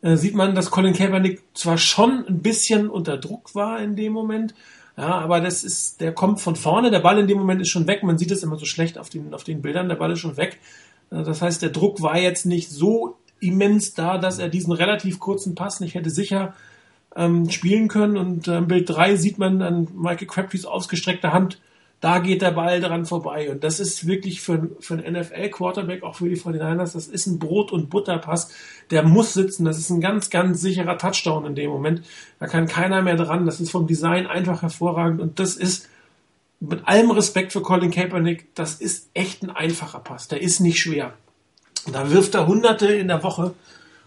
äh, 0.00 0.16
sieht 0.16 0.34
man, 0.34 0.54
dass 0.54 0.70
Colin 0.70 0.94
Kaepernick 0.94 1.42
zwar 1.52 1.76
schon 1.76 2.24
ein 2.26 2.40
bisschen 2.40 2.88
unter 2.88 3.18
Druck 3.18 3.54
war 3.54 3.80
in 3.82 3.94
dem 3.94 4.14
Moment, 4.14 4.54
ja, 4.96 5.18
aber 5.18 5.40
das 5.40 5.62
ist, 5.62 6.00
der 6.00 6.12
kommt 6.12 6.40
von 6.40 6.56
vorne, 6.56 6.90
der 6.90 7.00
Ball 7.00 7.18
in 7.18 7.26
dem 7.26 7.38
Moment 7.38 7.60
ist 7.60 7.68
schon 7.68 7.86
weg. 7.86 8.02
Man 8.02 8.16
sieht 8.16 8.30
es 8.30 8.42
immer 8.42 8.56
so 8.56 8.64
schlecht 8.64 8.98
auf 8.98 9.10
den, 9.10 9.34
auf 9.34 9.44
den 9.44 9.60
Bildern, 9.60 9.88
der 9.88 9.96
Ball 9.96 10.12
ist 10.12 10.20
schon 10.20 10.36
weg. 10.36 10.58
Äh, 11.10 11.22
Das 11.22 11.42
heißt, 11.42 11.62
der 11.62 11.70
Druck 11.70 12.00
war 12.00 12.18
jetzt 12.18 12.46
nicht 12.46 12.70
so 12.70 13.16
immens 13.40 13.94
da, 13.94 14.16
dass 14.16 14.38
er 14.38 14.48
diesen 14.48 14.72
relativ 14.72 15.18
kurzen 15.18 15.54
Pass 15.54 15.80
nicht 15.80 15.94
hätte 15.94 16.08
sicher 16.08 16.54
ähm, 17.14 17.50
spielen 17.50 17.88
können. 17.88 18.16
Und 18.16 18.48
äh, 18.48 18.58
im 18.58 18.68
Bild 18.68 18.88
3 18.88 19.16
sieht 19.16 19.38
man 19.38 19.60
an 19.60 19.88
Michael 19.94 20.28
Crabtrees 20.28 20.64
ausgestreckte 20.64 21.32
Hand, 21.32 21.60
da 22.00 22.18
geht 22.18 22.42
der 22.42 22.50
Ball 22.50 22.80
dran 22.80 23.06
vorbei. 23.06 23.50
Und 23.50 23.64
das 23.64 23.80
ist 23.80 24.06
wirklich 24.06 24.40
für, 24.40 24.70
für 24.80 24.94
einen 24.94 25.20
NFL-Quarterback, 25.20 26.02
auch 26.02 26.16
für 26.16 26.28
die 26.28 26.36
49ers, 26.36 26.92
das 26.92 27.08
ist 27.08 27.26
ein 27.26 27.38
Brot- 27.38 27.72
und 27.72 27.88
Butterpass. 27.88 28.50
Der 28.90 29.02
muss 29.02 29.32
sitzen. 29.32 29.64
Das 29.64 29.78
ist 29.78 29.90
ein 29.90 30.00
ganz, 30.00 30.30
ganz 30.30 30.60
sicherer 30.60 30.98
Touchdown 30.98 31.46
in 31.46 31.54
dem 31.54 31.70
Moment. 31.70 32.02
Da 32.38 32.46
kann 32.46 32.66
keiner 32.66 33.02
mehr 33.02 33.16
dran. 33.16 33.46
Das 33.46 33.60
ist 33.60 33.70
vom 33.70 33.86
Design 33.86 34.26
einfach 34.26 34.62
hervorragend. 34.62 35.20
Und 35.20 35.40
das 35.40 35.56
ist 35.56 35.88
mit 36.60 36.86
allem 36.86 37.10
Respekt 37.10 37.52
für 37.52 37.62
Colin 37.62 37.90
Kaepernick, 37.90 38.54
das 38.54 38.76
ist 38.76 39.10
echt 39.14 39.42
ein 39.42 39.50
einfacher 39.50 40.00
Pass. 40.00 40.28
Der 40.28 40.40
ist 40.40 40.60
nicht 40.60 40.78
schwer. 40.78 41.12
Da 41.92 42.10
wirft 42.10 42.34
er 42.34 42.46
Hunderte 42.46 42.86
in 42.86 43.08
der 43.08 43.22
Woche. 43.22 43.54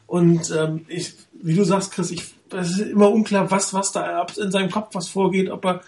Und 0.08 0.52
ähm, 0.52 0.86
ich, 0.88 1.14
wie 1.34 1.56
du 1.56 1.64
sagst, 1.64 1.92
Chris, 1.92 2.12
ich, 2.12 2.24
es 2.52 2.72
ist 2.72 2.80
immer 2.80 3.12
unklar, 3.12 3.52
was, 3.52 3.74
was 3.74 3.92
da 3.92 4.26
in 4.38 4.52
seinem 4.52 4.72
Kopf 4.72 4.96
was 4.96 5.08
vorgeht, 5.08 5.50
ob 5.50 5.66
er 5.66 5.82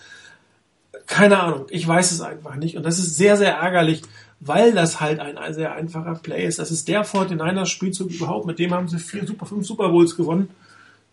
keine 1.07 1.39
Ahnung, 1.39 1.65
ich 1.69 1.87
weiß 1.87 2.11
es 2.11 2.21
einfach 2.21 2.55
nicht. 2.55 2.77
Und 2.77 2.83
das 2.83 2.99
ist 2.99 3.17
sehr, 3.17 3.37
sehr 3.37 3.55
ärgerlich, 3.55 4.01
weil 4.39 4.73
das 4.73 4.99
halt 4.99 5.19
ein, 5.19 5.53
sehr 5.53 5.73
einfacher 5.73 6.15
Play 6.15 6.45
ist. 6.45 6.59
Das 6.59 6.71
ist 6.71 6.87
der 6.87 7.05
49ers 7.05 7.67
Spielzug 7.67 8.11
überhaupt. 8.11 8.45
Mit 8.45 8.59
dem 8.59 8.73
haben 8.73 8.87
sie 8.87 8.99
vier 8.99 9.25
Super, 9.25 9.45
fünf 9.45 9.65
Super 9.67 9.89
Bowls 9.89 10.15
gewonnen, 10.15 10.49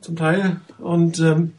zum 0.00 0.16
Teil. 0.16 0.60
Und 0.78 1.20
ähm, 1.20 1.52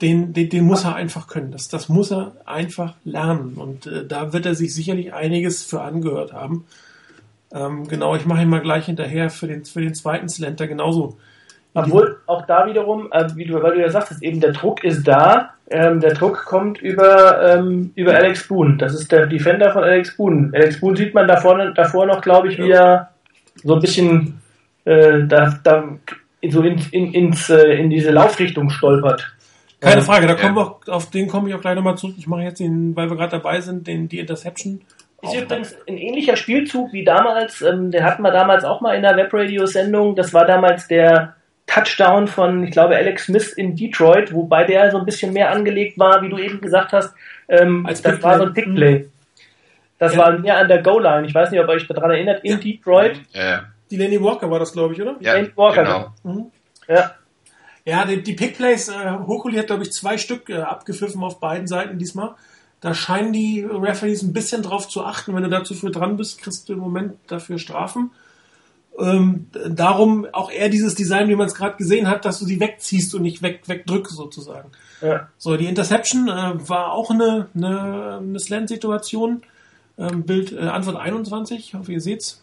den, 0.00 0.32
den, 0.32 0.48
den 0.48 0.64
muss 0.64 0.84
er 0.84 0.96
einfach 0.96 1.28
können. 1.28 1.52
Das, 1.52 1.68
das 1.68 1.88
muss 1.88 2.10
er 2.10 2.32
einfach 2.44 2.94
lernen. 3.04 3.54
Und 3.54 3.86
äh, 3.86 4.06
da 4.06 4.32
wird 4.32 4.46
er 4.46 4.54
sich 4.54 4.74
sicherlich 4.74 5.12
einiges 5.12 5.62
für 5.62 5.82
angehört 5.82 6.32
haben. 6.32 6.64
Ähm, 7.52 7.86
genau, 7.86 8.16
ich 8.16 8.26
mache 8.26 8.42
ihn 8.42 8.48
mal 8.48 8.62
gleich 8.62 8.86
hinterher 8.86 9.30
für 9.30 9.46
den, 9.46 9.64
für 9.64 9.80
den 9.80 9.94
zweiten 9.94 10.28
Slender 10.28 10.66
genauso. 10.66 11.18
Obwohl 11.74 12.18
auch 12.26 12.44
da 12.46 12.66
wiederum, 12.66 13.08
äh, 13.12 13.24
wie 13.34 13.46
du, 13.46 13.62
weil 13.62 13.74
du 13.74 13.80
ja 13.80 13.88
sagtest, 13.88 14.22
eben 14.22 14.40
der 14.40 14.52
Druck 14.52 14.84
ist 14.84 15.08
da. 15.08 15.50
Ähm, 15.70 16.00
der 16.00 16.12
Druck 16.12 16.44
kommt 16.44 16.82
über, 16.82 17.56
ähm, 17.56 17.92
über 17.94 18.14
Alex 18.14 18.46
Boone. 18.46 18.76
Das 18.76 18.92
ist 18.92 19.10
der 19.10 19.26
Defender 19.26 19.72
von 19.72 19.82
Alex 19.82 20.16
Boone. 20.16 20.50
Alex 20.54 20.80
Boone 20.80 20.96
sieht 20.96 21.14
man 21.14 21.26
davor, 21.26 21.56
davor 21.72 22.04
noch, 22.06 22.20
glaube 22.20 22.48
ich, 22.48 22.58
wie 22.58 22.70
er 22.70 23.08
so 23.64 23.74
ein 23.74 23.80
bisschen 23.80 24.40
äh, 24.84 25.24
da, 25.26 25.58
da 25.64 25.84
so 26.50 26.62
in, 26.62 26.78
in, 26.90 27.14
ins, 27.14 27.48
äh, 27.48 27.74
in 27.74 27.88
diese 27.88 28.10
Laufrichtung 28.10 28.68
stolpert. 28.68 29.32
Keine 29.80 30.02
Frage, 30.02 30.26
da 30.26 30.34
Ja. 30.34 30.38
kommen 30.40 30.56
wir 30.56 30.62
auch, 30.62 30.88
auf 30.88 31.10
den 31.10 31.26
komme 31.28 31.48
ich 31.48 31.54
auch 31.54 31.60
gleich 31.60 31.74
nochmal 31.74 31.96
zurück. 31.96 32.16
Ich 32.18 32.26
mache 32.26 32.42
jetzt 32.42 32.60
den, 32.60 32.94
weil 32.94 33.08
wir 33.08 33.16
gerade 33.16 33.38
dabei 33.38 33.60
sind, 33.60 33.86
den, 33.86 34.08
die 34.08 34.18
Interception. 34.18 34.82
Ist 35.22 35.34
übrigens 35.40 35.76
ein 35.88 35.96
ähnlicher 35.98 36.36
Spielzug 36.36 36.92
wie 36.92 37.04
damals, 37.04 37.62
ähm, 37.62 37.90
den 37.92 38.02
hatten 38.04 38.22
wir 38.22 38.32
damals 38.32 38.64
auch 38.64 38.80
mal 38.80 38.94
in 38.94 39.02
der 39.02 39.16
Webradio-Sendung. 39.16 40.16
Das 40.16 40.34
war 40.34 40.44
damals 40.44 40.88
der 40.88 41.36
Touchdown 41.72 42.26
von, 42.26 42.64
ich 42.64 42.70
glaube, 42.72 42.96
Alex 42.96 43.24
Smith 43.26 43.52
in 43.52 43.74
Detroit, 43.76 44.32
wobei 44.34 44.64
der 44.64 44.90
so 44.90 44.98
ein 44.98 45.04
bisschen 45.06 45.32
mehr 45.32 45.50
angelegt 45.50 45.98
war, 45.98 46.20
wie 46.22 46.28
du 46.28 46.38
eben 46.38 46.60
gesagt 46.60 46.92
hast. 46.92 47.14
Ähm, 47.48 47.86
Als 47.86 48.02
das 48.02 48.22
war 48.22 48.38
so 48.38 48.44
ein 48.46 48.52
Pickplay. 48.52 49.06
Das 49.98 50.14
Ja. 50.14 50.18
war 50.20 50.38
mehr 50.38 50.58
an 50.58 50.68
der 50.68 50.82
Goal-Line. 50.82 51.26
Ich 51.26 51.34
weiß 51.34 51.50
nicht, 51.50 51.60
ob 51.60 51.68
ihr 51.68 51.72
euch 51.74 51.86
daran 51.86 52.10
erinnert, 52.10 52.44
in 52.44 52.52
Ja. 52.52 52.56
Detroit. 52.58 53.20
Ja, 53.32 53.64
Die 53.90 53.96
Lenny 53.96 54.22
Walker 54.22 54.50
war 54.50 54.58
das, 54.58 54.72
glaube 54.72 54.94
ich, 54.94 55.00
oder? 55.02 55.16
ja, 55.20 55.34
Lane 55.34 55.50
Walker. 55.54 55.82
genau. 55.84 56.12
Mhm. 56.34 56.46
Ja. 56.88 57.12
Ja, 57.84 58.04
die, 58.04 58.22
die 58.22 58.32
Pickplays, 58.34 58.88
äh, 58.88 59.10
Hokuli 59.26 59.56
hat, 59.58 59.66
glaube 59.66 59.82
ich, 59.82 59.92
zwei 59.92 60.16
Stück 60.18 60.48
äh, 60.50 60.58
abgepfiffen 60.60 61.22
auf 61.22 61.40
beiden 61.40 61.66
Seiten 61.66 61.98
diesmal. 61.98 62.30
Da 62.80 62.94
scheinen 62.94 63.32
die 63.32 63.64
Referees 63.68 64.22
ein 64.22 64.32
bisschen 64.32 64.62
drauf 64.62 64.88
zu 64.88 65.04
achten. 65.04 65.34
Wenn 65.34 65.42
du 65.44 65.48
da 65.48 65.62
zu 65.64 65.74
früh 65.74 65.90
dran 65.90 66.16
bist, 66.16 66.40
kriegst 66.42 66.68
du 66.68 66.72
im 66.74 66.78
Moment 66.80 67.14
dafür 67.28 67.58
Strafen. 67.58 68.10
Ähm, 68.98 69.48
darum 69.52 70.26
auch 70.32 70.50
eher 70.50 70.68
dieses 70.68 70.94
Design, 70.94 71.28
wie 71.28 71.34
man 71.34 71.46
es 71.46 71.54
gerade 71.54 71.76
gesehen 71.76 72.08
hat, 72.08 72.24
dass 72.24 72.38
du 72.38 72.44
sie 72.44 72.60
wegziehst 72.60 73.14
und 73.14 73.22
nicht 73.22 73.42
weg, 73.42 73.62
wegdrückst 73.66 74.14
sozusagen. 74.14 74.70
ja. 75.00 75.28
So, 75.38 75.56
die 75.56 75.66
Interception 75.66 76.28
äh, 76.28 76.68
war 76.68 76.92
auch 76.92 77.10
eine, 77.10 77.48
eine, 77.54 78.18
eine 78.18 78.38
Slant-Situation. 78.38 79.42
Ähm, 79.98 80.24
Bild 80.24 80.52
äh, 80.52 80.60
Antwort 80.60 80.96
21, 80.96 81.58
ich 81.58 81.74
hoffe, 81.74 81.92
ihr 81.92 82.00
seht's. 82.00 82.42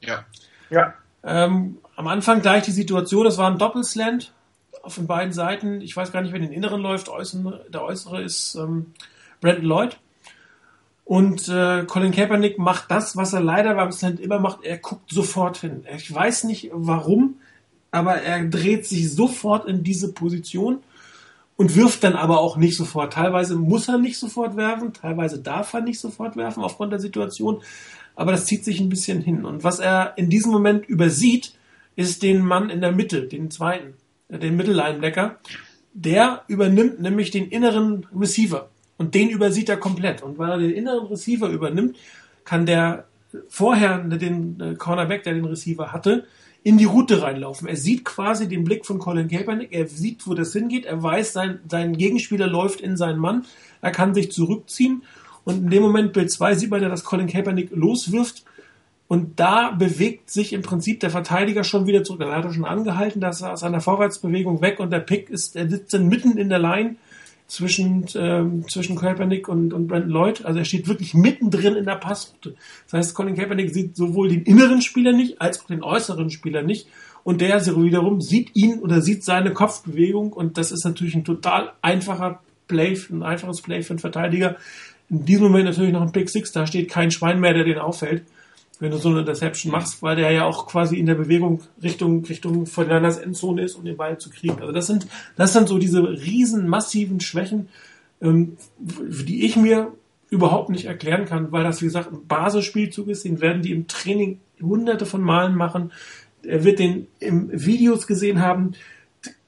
Ja. 0.00 0.24
Ja. 0.70 0.94
Ähm, 1.22 1.78
am 1.96 2.06
Anfang 2.06 2.40
gleich 2.40 2.64
die 2.64 2.70
Situation, 2.70 3.26
es 3.26 3.36
war 3.36 3.50
ein 3.50 3.58
Doppelslant 3.58 4.32
auf 4.82 4.94
den 4.94 5.06
beiden 5.06 5.32
Seiten. 5.32 5.80
Ich 5.80 5.96
weiß 5.96 6.12
gar 6.12 6.22
nicht, 6.22 6.32
wer 6.32 6.40
den 6.40 6.52
inneren 6.52 6.80
läuft. 6.80 7.08
Äußeren, 7.08 7.60
der 7.68 7.82
äußere 7.82 8.22
ist 8.22 8.54
ähm, 8.54 8.94
Brandon 9.40 9.64
Lloyd. 9.64 9.98
Und 11.10 11.48
äh, 11.48 11.86
Colin 11.88 12.12
Kaepernick 12.12 12.56
macht 12.60 12.88
das, 12.88 13.16
was 13.16 13.32
er 13.32 13.40
leider 13.40 13.74
beim 13.74 13.90
Slant 13.90 14.20
immer 14.20 14.38
macht. 14.38 14.62
Er 14.62 14.78
guckt 14.78 15.10
sofort 15.10 15.56
hin. 15.56 15.84
Ich 15.96 16.14
weiß 16.14 16.44
nicht 16.44 16.70
warum, 16.72 17.40
aber 17.90 18.22
er 18.22 18.44
dreht 18.44 18.86
sich 18.86 19.12
sofort 19.12 19.66
in 19.66 19.82
diese 19.82 20.12
Position 20.12 20.84
und 21.56 21.74
wirft 21.74 22.04
dann 22.04 22.14
aber 22.14 22.38
auch 22.38 22.56
nicht 22.56 22.76
sofort. 22.76 23.14
Teilweise 23.14 23.56
muss 23.56 23.88
er 23.88 23.98
nicht 23.98 24.18
sofort 24.18 24.56
werfen, 24.56 24.92
teilweise 24.92 25.40
darf 25.40 25.74
er 25.74 25.80
nicht 25.80 25.98
sofort 25.98 26.36
werfen 26.36 26.62
aufgrund 26.62 26.92
der 26.92 27.00
Situation. 27.00 27.60
Aber 28.14 28.30
das 28.30 28.46
zieht 28.46 28.64
sich 28.64 28.78
ein 28.78 28.88
bisschen 28.88 29.20
hin. 29.20 29.44
Und 29.44 29.64
was 29.64 29.80
er 29.80 30.12
in 30.14 30.30
diesem 30.30 30.52
Moment 30.52 30.88
übersieht, 30.88 31.54
ist 31.96 32.22
den 32.22 32.40
Mann 32.40 32.70
in 32.70 32.82
der 32.82 32.92
Mitte, 32.92 33.22
den 33.22 33.50
zweiten, 33.50 33.94
äh, 34.28 34.38
den 34.38 34.56
Mittellinebacker. 34.56 35.40
Der 35.92 36.44
übernimmt 36.46 37.00
nämlich 37.00 37.32
den 37.32 37.48
inneren 37.48 38.06
Receiver. 38.14 38.68
Und 39.00 39.14
den 39.14 39.30
übersieht 39.30 39.70
er 39.70 39.78
komplett. 39.78 40.22
Und 40.22 40.36
weil 40.36 40.50
er 40.50 40.58
den 40.58 40.72
inneren 40.72 41.06
Receiver 41.06 41.48
übernimmt, 41.48 41.96
kann 42.44 42.66
der 42.66 43.06
vorher 43.48 43.96
den 43.96 44.60
äh, 44.60 44.74
Cornerback, 44.74 45.22
der 45.22 45.32
den 45.32 45.46
Receiver 45.46 45.90
hatte, 45.90 46.26
in 46.64 46.76
die 46.76 46.84
Route 46.84 47.22
reinlaufen. 47.22 47.66
Er 47.66 47.76
sieht 47.76 48.04
quasi 48.04 48.46
den 48.46 48.62
Blick 48.62 48.84
von 48.84 48.98
Colin 48.98 49.28
Kaepernick, 49.28 49.72
er 49.72 49.86
sieht, 49.86 50.26
wo 50.26 50.34
das 50.34 50.52
hingeht, 50.52 50.84
er 50.84 51.02
weiß, 51.02 51.32
sein, 51.32 51.60
sein 51.66 51.96
Gegenspieler 51.96 52.46
läuft 52.46 52.82
in 52.82 52.98
seinen 52.98 53.18
Mann, 53.18 53.46
er 53.80 53.90
kann 53.90 54.12
sich 54.12 54.32
zurückziehen 54.32 55.02
und 55.44 55.64
in 55.64 55.70
dem 55.70 55.82
Moment, 55.82 56.12
Bild 56.12 56.30
2, 56.30 56.54
sieht 56.56 56.70
man 56.70 56.82
ja, 56.82 56.90
dass 56.90 57.02
Colin 57.02 57.26
Kaepernick 57.26 57.70
loswirft 57.70 58.44
und 59.08 59.40
da 59.40 59.70
bewegt 59.70 60.28
sich 60.28 60.52
im 60.52 60.60
Prinzip 60.60 61.00
der 61.00 61.08
Verteidiger 61.08 61.64
schon 61.64 61.86
wieder 61.86 62.04
zurück. 62.04 62.20
Da 62.20 62.36
hat 62.36 62.44
er 62.44 62.52
schon 62.52 62.66
angehalten, 62.66 63.22
dass 63.22 63.40
er 63.40 63.54
aus 63.54 63.60
seiner 63.60 63.80
Vorwärtsbewegung 63.80 64.60
weg 64.60 64.78
und 64.78 64.90
der 64.90 65.00
Pick 65.00 65.30
ist, 65.30 65.56
er 65.56 65.70
sitzt 65.70 65.94
dann 65.94 66.08
mitten 66.08 66.36
in 66.36 66.50
der 66.50 66.58
Line 66.58 66.96
zwischen, 67.50 68.06
ähm, 68.14 68.68
zwischen 68.68 68.96
Kaepernick 68.96 69.48
und, 69.48 69.72
und 69.72 69.88
Brandon 69.88 70.10
Lloyd. 70.10 70.44
Also 70.44 70.60
er 70.60 70.64
steht 70.64 70.88
wirklich 70.88 71.14
mittendrin 71.14 71.76
in 71.76 71.84
der 71.84 71.96
Passroute. 71.96 72.54
Das 72.84 72.98
heißt, 72.98 73.14
Colin 73.14 73.34
Kaepernick 73.34 73.74
sieht 73.74 73.96
sowohl 73.96 74.28
den 74.28 74.42
inneren 74.42 74.80
Spieler 74.80 75.12
nicht, 75.12 75.40
als 75.40 75.60
auch 75.60 75.66
den 75.66 75.82
äußeren 75.82 76.30
Spieler 76.30 76.62
nicht. 76.62 76.86
Und 77.24 77.40
der 77.40 77.60
wiederum 77.66 78.20
sieht 78.20 78.54
ihn 78.54 78.78
oder 78.78 79.02
sieht 79.02 79.24
seine 79.24 79.52
Kopfbewegung. 79.52 80.32
Und 80.32 80.58
das 80.58 80.72
ist 80.72 80.84
natürlich 80.84 81.14
ein 81.14 81.24
total 81.24 81.72
einfacher 81.82 82.40
Play, 82.68 82.96
ein 83.10 83.22
einfaches 83.22 83.60
Play 83.62 83.82
für 83.82 83.94
einen 83.94 83.98
Verteidiger. 83.98 84.56
in 85.10 85.24
diesem 85.24 85.44
Moment 85.44 85.64
natürlich 85.64 85.92
noch 85.92 86.02
ein 86.02 86.12
Pick 86.12 86.30
Six, 86.30 86.52
da 86.52 86.66
steht 86.66 86.88
kein 86.88 87.10
Schwein 87.10 87.40
mehr, 87.40 87.52
der 87.52 87.64
den 87.64 87.78
auffällt, 87.78 88.22
wenn 88.80 88.90
du 88.90 88.96
so 88.96 89.10
eine 89.10 89.20
Interception 89.20 89.70
machst, 89.70 90.02
weil 90.02 90.16
der 90.16 90.30
ja 90.32 90.44
auch 90.44 90.66
quasi 90.66 90.98
in 90.98 91.06
der 91.06 91.14
Bewegung 91.14 91.60
Richtung, 91.82 92.24
Richtung 92.24 92.66
Fernandes 92.66 93.18
Endzone 93.18 93.62
ist, 93.62 93.76
um 93.76 93.84
den 93.84 93.96
Ball 93.96 94.18
zu 94.18 94.30
kriegen. 94.30 94.58
Also 94.60 94.72
das 94.72 94.86
sind, 94.86 95.06
das 95.36 95.52
sind 95.52 95.68
so 95.68 95.78
diese 95.78 96.02
riesen 96.02 96.66
massiven 96.66 97.20
Schwächen, 97.20 97.68
ähm, 98.22 98.56
die 98.78 99.44
ich 99.44 99.56
mir 99.56 99.92
überhaupt 100.30 100.70
nicht 100.70 100.86
erklären 100.86 101.26
kann, 101.26 101.52
weil 101.52 101.62
das, 101.62 101.82
wie 101.82 101.86
gesagt, 101.86 102.10
ein 102.10 102.26
Basisspielzug 102.26 103.08
ist, 103.08 103.24
den 103.24 103.40
werden 103.40 103.62
die 103.62 103.72
im 103.72 103.86
Training 103.86 104.40
hunderte 104.62 105.04
von 105.04 105.20
Malen 105.20 105.54
machen. 105.54 105.92
Er 106.42 106.64
wird 106.64 106.78
den 106.78 107.06
im 107.18 107.50
Videos 107.52 108.06
gesehen 108.06 108.40
haben. 108.40 108.72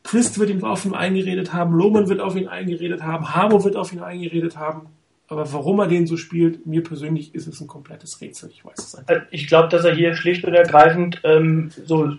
Christ 0.03 0.39
wird 0.39 0.51
ihn 0.51 0.63
auf 0.63 0.85
ihn 0.85 0.95
eingeredet 0.95 1.55
haben, 1.55 1.75
Lohmann 1.75 2.09
wird 2.09 2.21
auf 2.21 2.37
ihn 2.37 2.49
eingeredet 2.49 3.03
haben, 3.03 3.35
Harmo 3.35 3.65
wird 3.65 3.77
auf 3.77 3.93
ihn 3.93 4.01
eingeredet 4.01 4.57
haben. 4.57 4.89
Aber 5.33 5.51
warum 5.51 5.81
er 5.81 5.89
den 5.89 6.07
so 6.07 6.19
spielt, 6.19 6.67
mir 6.67 6.83
persönlich 6.83 7.35
ist 7.35 7.47
es 7.47 7.59
ein 7.63 7.67
komplettes 7.67 8.21
Rätsel. 8.21 8.51
Ich 8.53 8.67
weiß 8.67 8.79
es 8.79 8.95
einfach. 8.95 9.23
Ich 9.31 9.47
glaube, 9.47 9.71
dass 9.71 9.83
er 9.83 9.95
hier 9.95 10.15
schlicht 10.15 10.45
und 10.45 10.53
ergreifend 10.53 11.23
ähm, 11.25 11.71
so 11.87 12.13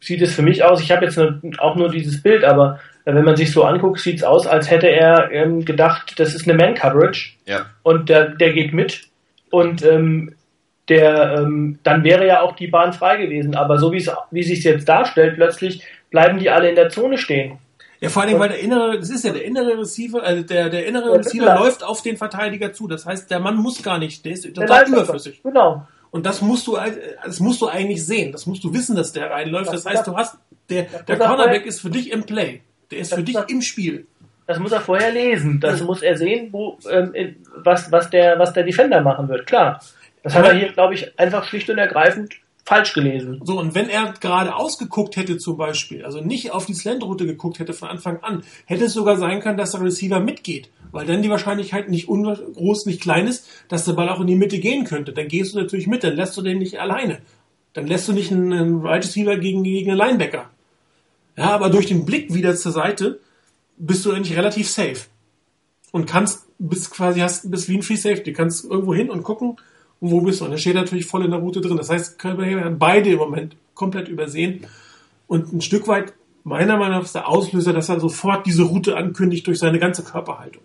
sieht 0.00 0.22
es 0.22 0.34
für 0.34 0.40
mich 0.40 0.64
aus. 0.64 0.80
Ich 0.80 0.90
habe 0.90 1.04
jetzt 1.04 1.20
auch 1.58 1.76
nur 1.76 1.90
dieses 1.90 2.22
Bild, 2.22 2.44
aber 2.44 2.80
äh, 3.04 3.14
wenn 3.14 3.26
man 3.26 3.36
sich 3.36 3.52
so 3.52 3.64
anguckt, 3.64 4.00
sieht 4.00 4.16
es 4.16 4.24
aus, 4.24 4.46
als 4.46 4.70
hätte 4.70 4.88
er 4.88 5.30
ähm, 5.30 5.66
gedacht, 5.66 6.18
das 6.18 6.34
ist 6.34 6.48
eine 6.48 6.56
Man-Coverage. 6.56 7.34
Ja. 7.44 7.66
Und 7.82 8.08
der, 8.08 8.30
der 8.30 8.54
geht 8.54 8.72
mit. 8.72 9.02
Und 9.50 9.84
ähm, 9.84 10.34
der, 10.88 11.40
ähm, 11.40 11.78
dann 11.82 12.04
wäre 12.04 12.26
ja 12.26 12.40
auch 12.40 12.56
die 12.56 12.68
Bahn 12.68 12.94
frei 12.94 13.18
gewesen. 13.18 13.54
Aber 13.54 13.76
so 13.76 13.92
wie 13.92 13.98
es 13.98 14.10
wie 14.30 14.42
sich 14.42 14.64
jetzt 14.64 14.88
darstellt, 14.88 15.34
plötzlich 15.34 15.84
bleiben 16.10 16.38
die 16.38 16.48
alle 16.48 16.70
in 16.70 16.74
der 16.74 16.88
Zone 16.88 17.18
stehen. 17.18 17.58
Ja, 18.00 18.08
vor 18.08 18.22
allem, 18.22 18.38
weil 18.38 18.48
der 18.48 18.60
innere, 18.60 18.98
das 18.98 19.10
ist 19.10 19.24
ja 19.24 19.32
der 19.32 19.44
innere 19.44 19.78
Receiver, 19.78 20.22
also 20.22 20.42
der, 20.42 20.70
der 20.70 20.86
innere 20.86 21.18
Receiver 21.18 21.54
läuft 21.54 21.84
auf 21.84 22.00
den 22.00 22.16
Verteidiger 22.16 22.72
zu. 22.72 22.88
Das 22.88 23.04
heißt, 23.04 23.30
der 23.30 23.40
Mann 23.40 23.56
muss 23.56 23.82
gar 23.82 23.98
nicht, 23.98 24.24
der 24.24 24.32
ist 24.32 24.54
total 24.54 24.88
überflüssig. 24.88 25.42
Genau. 25.42 25.86
Und 26.10 26.24
das 26.26 26.40
musst 26.40 26.66
du, 26.66 26.78
das 27.24 27.40
musst 27.40 27.60
du 27.60 27.68
eigentlich 27.68 28.04
sehen. 28.04 28.32
Das 28.32 28.46
musst 28.46 28.64
du 28.64 28.72
wissen, 28.72 28.96
dass 28.96 29.12
der 29.12 29.30
reinläuft. 29.30 29.72
Das 29.72 29.84
heißt, 29.84 30.06
du 30.06 30.16
hast, 30.16 30.38
der, 30.70 30.84
der 31.06 31.18
Cornerback 31.18 31.66
ist 31.66 31.80
für 31.80 31.90
dich 31.90 32.10
im 32.10 32.24
Play. 32.24 32.62
Der 32.90 32.98
ist 32.98 33.14
für 33.14 33.22
dich 33.22 33.38
im 33.48 33.60
Spiel. 33.62 34.06
Das 34.46 34.58
muss 34.58 34.72
er 34.72 34.80
vorher 34.80 35.12
lesen. 35.12 35.60
Das 35.60 35.80
muss 35.80 36.02
er 36.02 36.16
sehen, 36.16 36.48
wo, 36.52 36.78
ähm, 36.90 37.36
was, 37.54 37.92
was 37.92 38.10
der, 38.10 38.38
was 38.38 38.52
der 38.52 38.64
Defender 38.64 39.00
machen 39.00 39.28
wird. 39.28 39.46
Klar. 39.46 39.80
Das 40.22 40.34
hat 40.34 40.46
er 40.46 40.54
hier, 40.54 40.72
glaube 40.72 40.94
ich, 40.94 41.18
einfach 41.18 41.44
schlicht 41.44 41.70
und 41.70 41.78
ergreifend 41.78 42.34
falsch 42.70 42.92
gelesen. 42.92 43.40
So, 43.42 43.58
und 43.58 43.74
wenn 43.74 43.88
er 43.88 44.14
gerade 44.20 44.54
ausgeguckt 44.54 45.16
hätte 45.16 45.38
zum 45.38 45.56
Beispiel, 45.56 46.04
also 46.04 46.20
nicht 46.20 46.52
auf 46.52 46.66
die 46.66 46.74
Slant-Route 46.74 47.26
geguckt 47.26 47.58
hätte 47.58 47.72
von 47.72 47.88
Anfang 47.88 48.18
an, 48.22 48.44
hätte 48.64 48.84
es 48.84 48.92
sogar 48.92 49.16
sein 49.16 49.40
können, 49.40 49.58
dass 49.58 49.72
der 49.72 49.82
Receiver 49.82 50.20
mitgeht, 50.20 50.70
weil 50.92 51.04
dann 51.04 51.20
die 51.20 51.30
Wahrscheinlichkeit 51.30 51.88
nicht 51.88 52.06
groß, 52.06 52.86
nicht 52.86 53.00
klein 53.02 53.26
ist, 53.26 53.48
dass 53.66 53.86
der 53.86 53.94
Ball 53.94 54.08
auch 54.08 54.20
in 54.20 54.28
die 54.28 54.36
Mitte 54.36 54.60
gehen 54.60 54.84
könnte. 54.84 55.12
Dann 55.12 55.26
gehst 55.26 55.52
du 55.52 55.58
natürlich 55.58 55.88
mit, 55.88 56.04
dann 56.04 56.14
lässt 56.14 56.36
du 56.36 56.42
den 56.42 56.58
nicht 56.58 56.78
alleine. 56.78 57.18
Dann 57.72 57.88
lässt 57.88 58.06
du 58.06 58.12
nicht 58.12 58.30
einen, 58.30 58.52
einen 58.52 58.80
Right 58.82 59.02
Receiver 59.02 59.36
gegen, 59.36 59.64
gegen 59.64 59.90
einen 59.90 59.98
Linebacker. 59.98 60.48
Ja, 61.36 61.50
aber 61.50 61.70
durch 61.70 61.86
den 61.86 62.06
Blick 62.06 62.32
wieder 62.32 62.54
zur 62.54 62.70
Seite 62.70 63.18
bist 63.78 64.06
du 64.06 64.12
eigentlich 64.12 64.36
relativ 64.36 64.70
safe. 64.70 65.08
Und 65.90 66.06
kannst, 66.06 66.46
bist 66.60 66.92
quasi, 66.92 67.18
hast, 67.18 67.50
bist 67.50 67.68
wie 67.68 67.78
ein 67.78 67.82
Free 67.82 67.96
Safety, 67.96 68.32
kannst 68.32 68.64
irgendwo 68.64 68.94
hin 68.94 69.10
und 69.10 69.24
gucken, 69.24 69.56
und 70.00 70.10
wo 70.10 70.20
bist 70.20 70.40
du? 70.40 70.46
Und 70.46 70.52
er 70.52 70.58
steht 70.58 70.74
natürlich 70.74 71.06
voll 71.06 71.24
in 71.24 71.30
der 71.30 71.40
Route 71.40 71.60
drin. 71.60 71.76
Das 71.76 71.90
heißt, 71.90 72.18
Copenhagen 72.18 72.64
hat 72.64 72.78
beide 72.78 73.10
im 73.10 73.18
Moment 73.18 73.56
komplett 73.74 74.08
übersehen. 74.08 74.66
Und 75.26 75.52
ein 75.52 75.60
Stück 75.60 75.86
weit, 75.88 76.12
meiner 76.42 76.76
Meinung 76.76 76.98
nach, 76.98 77.04
ist 77.04 77.14
der 77.14 77.28
Auslöser, 77.28 77.72
dass 77.72 77.88
er 77.88 78.00
sofort 78.00 78.46
diese 78.46 78.62
Route 78.62 78.96
ankündigt 78.96 79.46
durch 79.46 79.58
seine 79.58 79.78
ganze 79.78 80.02
Körperhaltung. 80.02 80.62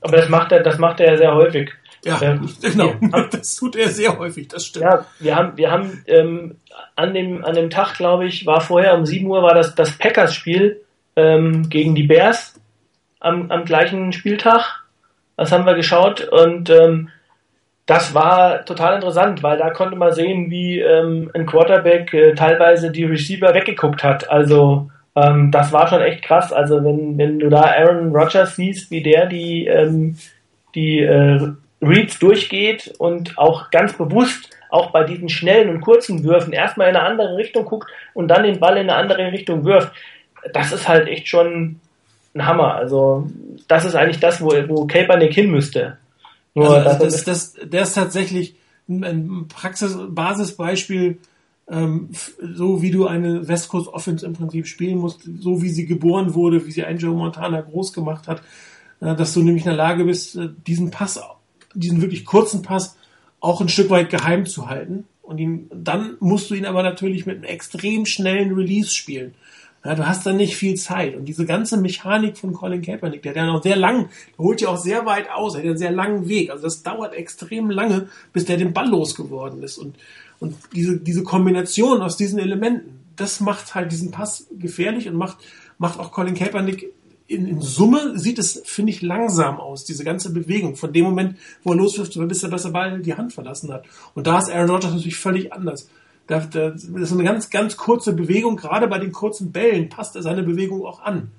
Aber 0.00 0.16
das 0.16 0.28
macht 0.28 0.52
er, 0.52 0.62
das 0.62 0.78
macht 0.78 1.00
er 1.00 1.16
sehr 1.16 1.34
häufig. 1.34 1.70
Ja, 2.04 2.20
ähm, 2.20 2.50
genau. 2.60 2.92
Haben, 3.12 3.28
das 3.32 3.56
tut 3.56 3.76
er 3.76 3.88
sehr 3.88 4.18
häufig, 4.18 4.48
das 4.48 4.66
stimmt. 4.66 4.84
Ja, 4.84 5.06
wir 5.18 5.36
haben, 5.36 5.56
wir 5.56 5.70
haben 5.70 6.02
ähm, 6.06 6.56
an 6.96 7.14
dem 7.14 7.44
an 7.44 7.54
dem 7.54 7.70
Tag, 7.70 7.94
glaube 7.94 8.26
ich, 8.26 8.44
war 8.44 8.60
vorher 8.60 8.96
um 8.98 9.06
7 9.06 9.26
Uhr 9.26 9.42
war 9.42 9.54
das 9.54 9.74
das 9.74 9.96
Packers-Spiel 9.96 10.82
ähm, 11.16 11.70
gegen 11.70 11.94
die 11.94 12.02
Bears 12.02 12.60
am, 13.20 13.50
am 13.50 13.64
gleichen 13.64 14.12
Spieltag. 14.12 14.83
Das 15.36 15.52
haben 15.52 15.66
wir 15.66 15.74
geschaut 15.74 16.28
und 16.28 16.70
ähm, 16.70 17.10
das 17.86 18.14
war 18.14 18.64
total 18.64 18.94
interessant, 18.94 19.42
weil 19.42 19.58
da 19.58 19.70
konnte 19.70 19.96
man 19.96 20.12
sehen, 20.12 20.50
wie 20.50 20.80
ähm, 20.80 21.30
ein 21.34 21.44
Quarterback 21.44 22.14
äh, 22.14 22.34
teilweise 22.34 22.90
die 22.90 23.04
Receiver 23.04 23.52
weggeguckt 23.52 24.02
hat. 24.02 24.30
Also 24.30 24.90
ähm, 25.16 25.50
das 25.50 25.72
war 25.72 25.88
schon 25.88 26.00
echt 26.00 26.22
krass. 26.22 26.52
Also 26.52 26.82
wenn, 26.82 27.18
wenn 27.18 27.38
du 27.38 27.50
da 27.50 27.62
Aaron 27.62 28.14
Rodgers 28.14 28.56
siehst, 28.56 28.90
wie 28.90 29.02
der 29.02 29.26
die, 29.26 29.66
ähm, 29.66 30.16
die 30.74 31.00
äh, 31.00 31.52
Reads 31.82 32.18
durchgeht 32.18 32.94
und 32.98 33.36
auch 33.36 33.70
ganz 33.70 33.92
bewusst 33.92 34.50
auch 34.70 34.90
bei 34.90 35.04
diesen 35.04 35.28
schnellen 35.28 35.68
und 35.68 35.82
kurzen 35.82 36.24
Würfen 36.24 36.52
erstmal 36.52 36.88
in 36.88 36.96
eine 36.96 37.06
andere 37.06 37.36
Richtung 37.36 37.64
guckt 37.64 37.90
und 38.14 38.28
dann 38.28 38.42
den 38.42 38.58
Ball 38.58 38.76
in 38.76 38.90
eine 38.90 38.96
andere 38.96 39.30
Richtung 39.30 39.64
wirft, 39.64 39.92
das 40.52 40.72
ist 40.72 40.88
halt 40.88 41.06
echt 41.06 41.28
schon 41.28 41.80
ein 42.34 42.46
Hammer. 42.46 42.74
Also 42.74 43.28
das 43.68 43.84
ist 43.84 43.94
eigentlich 43.94 44.20
das, 44.20 44.40
wo, 44.40 44.48
wo 44.68 44.86
Kaepernick 44.86 45.34
hin 45.34 45.50
müsste. 45.50 45.98
Nur 46.54 46.70
also 46.70 47.04
das, 47.04 47.24
das, 47.24 47.24
das, 47.24 47.68
der 47.68 47.82
ist 47.82 47.94
tatsächlich 47.94 48.56
ein 48.88 49.46
Praxis 49.48 49.96
Basisbeispiel, 50.08 51.18
ähm, 51.70 52.10
so 52.54 52.82
wie 52.82 52.90
du 52.90 53.06
eine 53.06 53.48
West 53.48 53.68
Coast 53.68 53.88
Offense 53.88 54.26
im 54.26 54.34
Prinzip 54.34 54.66
spielen 54.66 54.98
musst, 54.98 55.22
so 55.40 55.62
wie 55.62 55.70
sie 55.70 55.86
geboren 55.86 56.34
wurde, 56.34 56.64
wie 56.66 56.70
sie 56.70 56.84
ein 56.84 56.98
Joe 56.98 57.14
Montana 57.14 57.62
groß 57.62 57.92
gemacht 57.92 58.28
hat, 58.28 58.42
äh, 59.00 59.14
dass 59.14 59.32
du 59.32 59.42
nämlich 59.42 59.64
in 59.64 59.70
der 59.70 59.76
Lage 59.76 60.04
bist, 60.04 60.36
äh, 60.36 60.50
diesen 60.66 60.90
Pass, 60.90 61.20
diesen 61.74 62.02
wirklich 62.02 62.24
kurzen 62.24 62.62
Pass 62.62 62.96
auch 63.40 63.60
ein 63.60 63.68
Stück 63.68 63.90
weit 63.90 64.10
geheim 64.10 64.46
zu 64.46 64.68
halten. 64.68 65.04
Und 65.22 65.38
ihn, 65.38 65.70
dann 65.72 66.16
musst 66.20 66.50
du 66.50 66.54
ihn 66.54 66.66
aber 66.66 66.82
natürlich 66.82 67.24
mit 67.24 67.36
einem 67.36 67.44
extrem 67.44 68.04
schnellen 68.04 68.52
Release 68.54 68.90
spielen. 68.90 69.34
Ja, 69.84 69.94
du 69.94 70.06
hast 70.06 70.24
dann 70.24 70.38
nicht 70.38 70.56
viel 70.56 70.76
Zeit. 70.76 71.14
Und 71.14 71.26
diese 71.26 71.44
ganze 71.44 71.76
Mechanik 71.76 72.38
von 72.38 72.54
Colin 72.54 72.80
Kaepernick, 72.80 73.22
der, 73.22 73.34
der 73.34 73.46
noch 73.46 73.62
sehr 73.62 73.76
lang, 73.76 74.08
der 74.36 74.44
holt 74.44 74.60
ja 74.62 74.68
auch 74.68 74.78
sehr 74.78 75.04
weit 75.04 75.30
aus, 75.30 75.54
er 75.54 75.60
hat 75.60 75.66
einen 75.66 75.78
sehr 75.78 75.92
langen 75.92 76.26
Weg. 76.26 76.50
Also 76.50 76.64
das 76.64 76.82
dauert 76.82 77.12
extrem 77.12 77.70
lange, 77.70 78.08
bis 78.32 78.46
der 78.46 78.56
den 78.56 78.72
Ball 78.72 78.88
losgeworden 78.88 79.62
ist. 79.62 79.76
Und, 79.76 79.96
und 80.40 80.56
diese, 80.74 80.98
diese 80.98 81.22
Kombination 81.22 82.00
aus 82.00 82.16
diesen 82.16 82.38
Elementen, 82.38 83.00
das 83.16 83.40
macht 83.40 83.74
halt 83.74 83.92
diesen 83.92 84.10
Pass 84.10 84.46
gefährlich 84.58 85.06
und 85.06 85.16
macht, 85.16 85.36
macht 85.76 86.00
auch 86.00 86.12
Colin 86.12 86.34
Kaepernick 86.34 86.92
in, 87.26 87.46
in 87.46 87.60
Summe 87.60 88.18
sieht 88.18 88.38
es, 88.38 88.62
finde 88.64 88.92
ich, 88.92 89.02
langsam 89.02 89.58
aus, 89.58 89.84
diese 89.84 90.04
ganze 90.04 90.32
Bewegung. 90.32 90.76
Von 90.76 90.92
dem 90.92 91.04
Moment, 91.04 91.36
wo 91.62 91.72
er 91.72 91.76
loswirft, 91.76 92.12
bis 92.28 92.42
er, 92.42 92.50
bis 92.50 92.62
der 92.62 92.70
Ball 92.70 93.00
die 93.00 93.14
Hand 93.14 93.32
verlassen 93.32 93.72
hat. 93.72 93.84
Und 94.14 94.26
da 94.26 94.38
ist 94.38 94.50
Aaron 94.50 94.70
Rodgers 94.70 94.92
natürlich 94.92 95.16
völlig 95.16 95.52
anders. 95.52 95.88
Das 96.26 96.46
ist 96.54 97.12
eine 97.12 97.24
ganz, 97.24 97.50
ganz 97.50 97.76
kurze 97.76 98.14
Bewegung. 98.14 98.56
Gerade 98.56 98.88
bei 98.88 98.98
den 98.98 99.12
kurzen 99.12 99.52
Bällen 99.52 99.88
passt 99.88 100.16
er 100.16 100.22
seine 100.22 100.42
Bewegung 100.42 100.84
auch 100.86 101.00
an. 101.00 101.30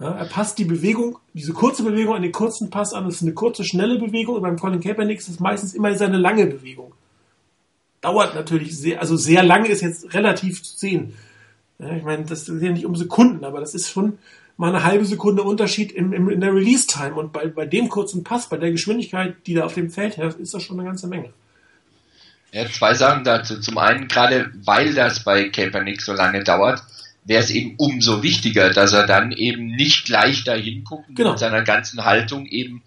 Ja, 0.00 0.12
er 0.12 0.24
passt 0.24 0.58
die 0.58 0.64
Bewegung, 0.64 1.18
diese 1.34 1.52
kurze 1.52 1.82
Bewegung 1.82 2.14
an 2.14 2.22
den 2.22 2.32
kurzen 2.32 2.70
Pass 2.70 2.94
an. 2.94 3.04
Das 3.04 3.16
ist 3.16 3.22
eine 3.22 3.34
kurze, 3.34 3.64
schnelle 3.64 3.98
Bewegung. 3.98 4.36
Und 4.36 4.42
beim 4.42 4.58
Colin 4.58 4.80
Kaepernick 4.80 5.18
ist 5.18 5.28
es 5.28 5.40
meistens 5.40 5.74
immer 5.74 5.94
seine 5.94 6.16
lange 6.16 6.46
Bewegung. 6.46 6.94
Dauert 8.00 8.34
natürlich 8.34 8.76
sehr, 8.76 9.00
also 9.00 9.16
sehr 9.16 9.42
lange 9.42 9.68
ist 9.68 9.82
jetzt 9.82 10.14
relativ 10.14 10.62
zu 10.62 10.76
sehen. 10.76 11.12
Ja, 11.78 11.94
ich 11.94 12.02
meine, 12.02 12.24
das 12.24 12.48
ist 12.48 12.62
ja 12.62 12.72
nicht 12.72 12.86
um 12.86 12.96
Sekunden, 12.96 13.44
aber 13.44 13.60
das 13.60 13.74
ist 13.74 13.90
schon 13.90 14.18
mal 14.56 14.74
eine 14.74 14.84
halbe 14.84 15.04
Sekunde 15.04 15.42
Unterschied 15.42 15.92
im, 15.92 16.12
im, 16.12 16.30
in 16.30 16.40
der 16.40 16.54
Release-Time. 16.54 17.14
Und 17.14 17.32
bei, 17.32 17.46
bei 17.48 17.66
dem 17.66 17.90
kurzen 17.90 18.24
Pass, 18.24 18.48
bei 18.48 18.56
der 18.56 18.72
Geschwindigkeit, 18.72 19.36
die 19.46 19.54
da 19.54 19.64
auf 19.66 19.74
dem 19.74 19.90
Feld 19.90 20.16
herrscht, 20.16 20.38
ist 20.38 20.54
das 20.54 20.62
schon 20.62 20.80
eine 20.80 20.88
ganze 20.88 21.08
Menge. 21.08 21.30
Ja, 22.52 22.66
zwei 22.66 22.94
Sachen 22.94 23.24
dazu. 23.24 23.60
Zum 23.60 23.78
einen, 23.78 24.08
gerade 24.08 24.50
weil 24.64 24.94
das 24.94 25.22
bei 25.22 25.48
Kaepernick 25.48 26.02
so 26.02 26.12
lange 26.12 26.42
dauert, 26.42 26.82
wäre 27.24 27.42
es 27.42 27.50
eben 27.50 27.74
umso 27.76 28.22
wichtiger, 28.22 28.70
dass 28.70 28.92
er 28.92 29.06
dann 29.06 29.30
eben 29.30 29.66
nicht 29.66 30.06
gleich 30.06 30.44
dahin 30.44 30.84
guckt 30.84 31.06
genau. 31.14 31.30
mit 31.30 31.38
seiner 31.38 31.62
ganzen 31.62 32.04
Haltung 32.04 32.46
eben 32.46 32.82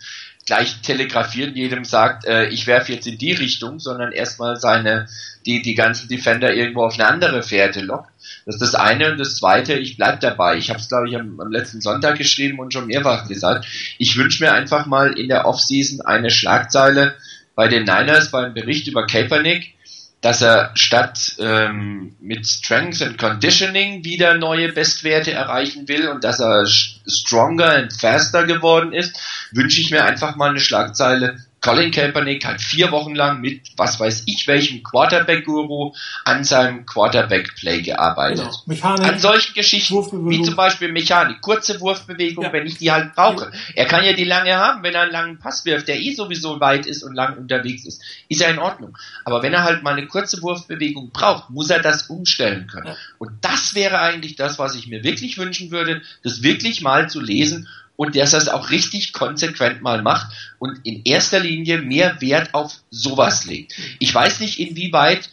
gleich 0.45 0.82
telegrafieren, 0.82 1.55
jedem 1.55 1.86
sagt, 1.86 2.26
äh, 2.26 2.47
ich 2.49 2.68
werfe 2.68 2.91
jetzt 2.91 3.07
in 3.07 3.18
die 3.18 3.32
Richtung, 3.32 3.80
sondern 3.80 4.11
erstmal 4.11 4.57
seine, 4.57 5.07
die, 5.45 5.61
die 5.61 5.76
ganzen 5.76 6.09
Defender 6.09 6.53
irgendwo 6.53 6.84
auf 6.84 6.95
eine 6.95 7.07
andere 7.07 7.43
Fährte 7.43 7.82
lockt. 7.82 8.09
Das 8.45 8.55
ist 8.55 8.61
das 8.61 8.76
eine. 8.76 9.11
Und 9.11 9.20
das 9.20 9.38
zweite, 9.38 9.74
ich 9.74 9.95
bleib 9.95 10.20
dabei. 10.20 10.57
Ich 10.57 10.70
habe 10.70 10.80
es, 10.80 10.89
glaube 10.89 11.07
ich, 11.07 11.16
am, 11.16 11.39
am, 11.39 11.51
letzten 11.51 11.80
Sonntag 11.80 12.18
geschrieben 12.18 12.59
und 12.59 12.74
schon 12.74 12.88
mehrfach 12.88 13.28
gesagt. 13.28 13.66
Ich 13.97 14.18
wünsche 14.18 14.43
mir 14.43 14.51
einfach 14.51 14.86
mal 14.86 15.18
in 15.18 15.30
der 15.30 15.45
Offseason 15.45 16.01
eine 16.01 16.30
Schlagzeile, 16.30 17.16
bei 17.56 17.68
den 17.68 17.84
Niners 17.84 18.32
beim 18.32 18.54
Bericht 18.54 18.88
über 18.88 19.06
Kaepernick, 19.06 19.76
dass 20.22 20.41
er 20.41 20.72
statt 20.76 21.36
ähm, 21.39 22.16
mit 22.22 22.47
Strength 22.47 23.01
and 23.01 23.18
Conditioning 23.18 24.06
wieder 24.06 24.36
neue 24.36 24.72
Bestwerte 24.72 25.34
erreichen 25.34 25.88
will 25.88 26.08
und 26.08 26.24
dass 26.24 26.39
er 26.39 26.66
stronger 26.66 27.76
and 27.76 27.91
faster 27.93 28.45
geworden 28.45 28.93
ist, 28.93 29.20
wünsche 29.51 29.82
ich 29.82 29.91
mir 29.91 30.06
einfach 30.06 30.36
mal 30.38 30.51
eine 30.51 30.62
Schlagzeile 30.62 31.38
Colin 31.64 31.91
Kaepernick 31.91 32.45
hat 32.45 32.61
vier 32.61 32.91
Wochen 32.91 33.16
lang 33.16 33.39
mit 33.39 33.61
was 33.78 33.97
weiß 33.97 34.24
ich 34.26 34.47
welchem 34.47 34.84
Quarterback-Guru 34.84 35.93
an 36.26 36.43
seinem 36.43 36.86
Quarterback-Play 36.86 37.82
gearbeitet. 37.82 38.43
Genau. 38.43 38.64
Mechanik, 38.66 39.07
an 39.07 39.20
solchen 39.20 39.53
Geschichten, 39.53 40.30
wie 40.30 40.41
zum 40.41 40.57
Beispiel 40.57 40.91
Mechanik, 40.91 41.39
kurze 41.39 41.80
Wurfbewegung, 41.80 42.43
ja. 42.43 42.53
wenn 42.53 42.66
ich 42.66 42.80
die 42.80 42.91
halt 42.91 43.16
brauche. 43.16 43.45
Ja. 43.45 43.51
Er 43.76 43.86
kann 43.86 44.03
ja 44.03 44.11
die 44.11 44.26
lange 44.26 44.57
haben, 44.57 44.84
wenn 44.84 44.93
er 44.93 45.03
einen 45.03 45.11
langen 45.14 45.39
Pass 45.39 45.64
wirft, 45.64 45.88
der 45.88 46.01
eh 46.01 46.14
sowieso 46.14 46.59
weit 46.59 46.86
ist 46.86 47.01
und 47.01 47.16
lang 47.16 47.38
unterwegs 47.38 47.86
ist. 47.86 48.01
Ist 48.28 48.41
ja 48.41 48.49
in 48.49 48.59
Ordnung. 48.59 48.97
Aber 49.24 49.41
wenn 49.41 49.53
er 49.53 49.64
halt 49.64 49.84
mal 49.84 49.93
eine 49.93 50.07
kurze 50.07 50.41
Wurfbewegung 50.41 51.11
braucht, 51.11 51.49
muss 51.49 51.70
er 51.70 51.82
das 51.82 52.07
umstellen 52.07 52.68
können. 52.68 52.88
Ja. 52.88 52.97
Und 53.20 53.32
das 53.39 53.74
wäre 53.74 53.99
eigentlich 53.99 54.36
das, 54.36 54.59
was 54.59 54.76
ich 54.76 54.88
mir 54.88 55.05
wirklich 55.05 55.38
wünschen 55.38 55.72
würde, 55.72 56.01
das 56.24 56.43
wirklich 56.43 56.82
mal 56.82 57.09
zu 57.09 57.22
lesen 57.22 57.70
und 57.96 58.16
dass 58.16 58.34
er 58.34 58.39
es 58.39 58.48
auch 58.48 58.70
richtig 58.70 59.14
konsequent 59.14 59.82
mal 59.82 60.02
macht 60.02 60.28
und 60.60 60.80
in 60.84 61.04
erster 61.06 61.39
Linie 61.39 61.80
mehr 61.80 62.22
Wert 62.22 62.54
auf 62.54 62.80
sowas 62.89 63.46
legt. 63.46 63.74
Ich 64.00 64.14
weiß 64.14 64.39
nicht, 64.39 64.60
inwieweit 64.60 65.30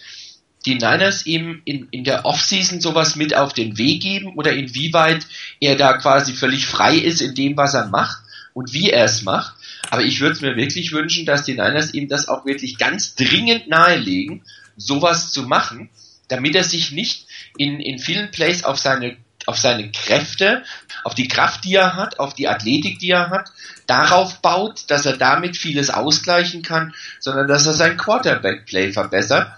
die 0.67 0.75
Niners 0.75 1.25
ihm 1.25 1.63
in, 1.65 1.89
in 1.91 2.05
der 2.05 2.27
Offseason 2.27 2.81
sowas 2.81 3.17
mit 3.17 3.35
auf 3.35 3.55
den 3.55 3.79
Weg 3.79 4.03
geben 4.03 4.35
oder 4.37 4.53
inwieweit 4.53 5.27
er 5.59 5.77
da 5.77 5.95
quasi 5.95 6.35
völlig 6.35 6.67
frei 6.67 6.97
ist 6.97 7.23
in 7.23 7.35
dem, 7.35 7.57
was 7.57 7.75
er 7.75 7.87
macht 7.87 8.23
und 8.53 8.73
wie 8.73 8.91
er 8.91 9.05
es 9.05 9.23
macht. 9.23 9.55
Aber 9.89 10.03
ich 10.03 10.21
würde 10.21 10.35
es 10.35 10.41
mir 10.43 10.57
wirklich 10.57 10.93
wünschen, 10.93 11.25
dass 11.25 11.45
die 11.45 11.53
Niners 11.53 11.95
ihm 11.95 12.09
das 12.09 12.29
auch 12.29 12.45
wirklich 12.45 12.77
ganz 12.77 13.15
dringend 13.15 13.69
nahelegen, 13.69 14.43
sowas 14.77 15.33
zu 15.33 15.45
machen, 15.45 15.89
damit 16.29 16.55
er 16.55 16.65
sich 16.65 16.93
nicht 16.93 17.27
in, 17.57 17.81
in 17.81 17.99
vielen 17.99 18.31
Plays 18.31 18.65
auf 18.65 18.79
seine 18.79 19.17
auf 19.51 19.59
seine 19.59 19.91
Kräfte, 19.91 20.63
auf 21.03 21.17
die 21.17 21.27
Kraft, 21.27 21.65
die 21.65 21.75
er 21.75 21.97
hat, 21.97 22.21
auf 22.21 22.35
die 22.35 22.47
Athletik, 22.47 23.01
die 23.01 23.11
er 23.11 23.31
hat, 23.31 23.51
darauf 23.89 24.41
baut, 24.41 24.85
dass 24.89 25.07
er 25.07 25.17
damit 25.17 25.57
vieles 25.57 25.91
ausgleichen 25.91 26.63
kann, 26.63 26.95
sondern 27.19 27.49
dass 27.49 27.67
er 27.67 27.75
sein 27.75 27.97
Quarterback-Play 27.97 28.93
verbessert, 28.93 29.51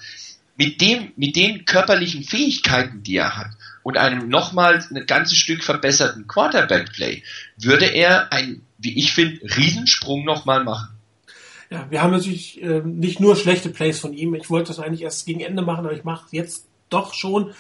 mit 0.57 0.81
dem, 0.81 1.13
mit 1.17 1.37
den 1.37 1.67
körperlichen 1.67 2.25
Fähigkeiten, 2.25 3.03
die 3.03 3.17
er 3.17 3.37
hat 3.37 3.51
und 3.83 3.99
einem 3.99 4.29
nochmal 4.29 4.83
ein 4.91 5.07
ganzes 5.07 5.37
Stück 5.37 5.63
verbesserten 5.63 6.27
Quarterback-Play, 6.27 7.23
würde 7.59 7.87
er 7.87 8.33
ein, 8.33 8.63
wie 8.79 8.99
ich 8.99 9.13
finde, 9.13 9.43
Riesensprung 9.57 10.25
nochmal 10.25 10.65
machen. 10.65 10.89
Ja, 11.69 11.87
wir 11.91 12.03
haben 12.03 12.13
natürlich 12.13 12.63
äh, 12.63 12.81
nicht 12.81 13.21
nur 13.21 13.37
schlechte 13.37 13.69
Plays 13.69 14.01
von 14.01 14.15
ihm. 14.15 14.35
Ich 14.35 14.49
wollte 14.49 14.69
das 14.69 14.79
eigentlich 14.79 15.03
erst 15.03 15.27
gegen 15.27 15.41
Ende 15.41 15.63
machen, 15.63 15.85
aber 15.85 15.95
ich 15.95 16.05
mache 16.05 16.25
es 16.27 16.33
jetzt 16.33 16.67
doch 16.89 17.13
schon, 17.13 17.53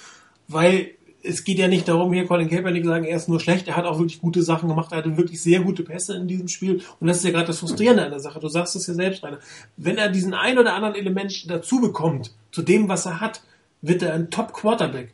weil 0.49 0.93
es 1.23 1.45
geht 1.45 1.59
ja 1.59 1.68
nicht 1.68 1.89
darum, 1.89 2.12
hier 2.12 2.27
Colin 2.27 2.49
Kaepernick 2.49 2.85
sagen, 2.85 3.05
er 3.05 3.16
ist 3.16 3.29
nur 3.29 3.41
schlecht, 3.41 3.68
er 3.68 3.77
hat 3.77 3.85
auch 3.85 3.99
wirklich 3.99 4.20
gute 4.20 4.43
Sachen 4.43 4.68
gemacht, 4.68 4.93
er 4.93 4.99
hatte 4.99 5.16
wirklich 5.16 5.41
sehr 5.41 5.61
gute 5.61 5.83
Pässe 5.83 6.16
in 6.16 6.27
diesem 6.27 6.49
Spiel 6.49 6.83
und 7.01 7.07
das 7.07 7.18
ist 7.18 7.25
ja 7.25 7.31
gerade 7.31 7.47
das 7.47 7.59
Frustrierende 7.59 8.05
an 8.05 8.11
der 8.11 8.20
Sache. 8.20 8.41
Du 8.41 8.49
sagst 8.49 8.75
es 8.77 8.87
ja 8.87 8.95
selbst, 8.95 9.23
Rainer. 9.23 9.39
Wenn 9.77 9.99
er 9.99 10.09
diesen 10.09 10.35
ein 10.35 10.59
oder 10.59 10.75
anderen 10.75 10.95
Element 10.95 11.49
dazu 11.51 11.81
bekommt, 11.81 12.35
zu 12.51 12.62
dem, 12.62 12.89
was 12.89 13.07
er 13.07 13.20
hat, 13.20 13.43
wird 13.83 14.03
er 14.03 14.14
ein 14.14 14.31
Top-Quarterback. 14.31 15.12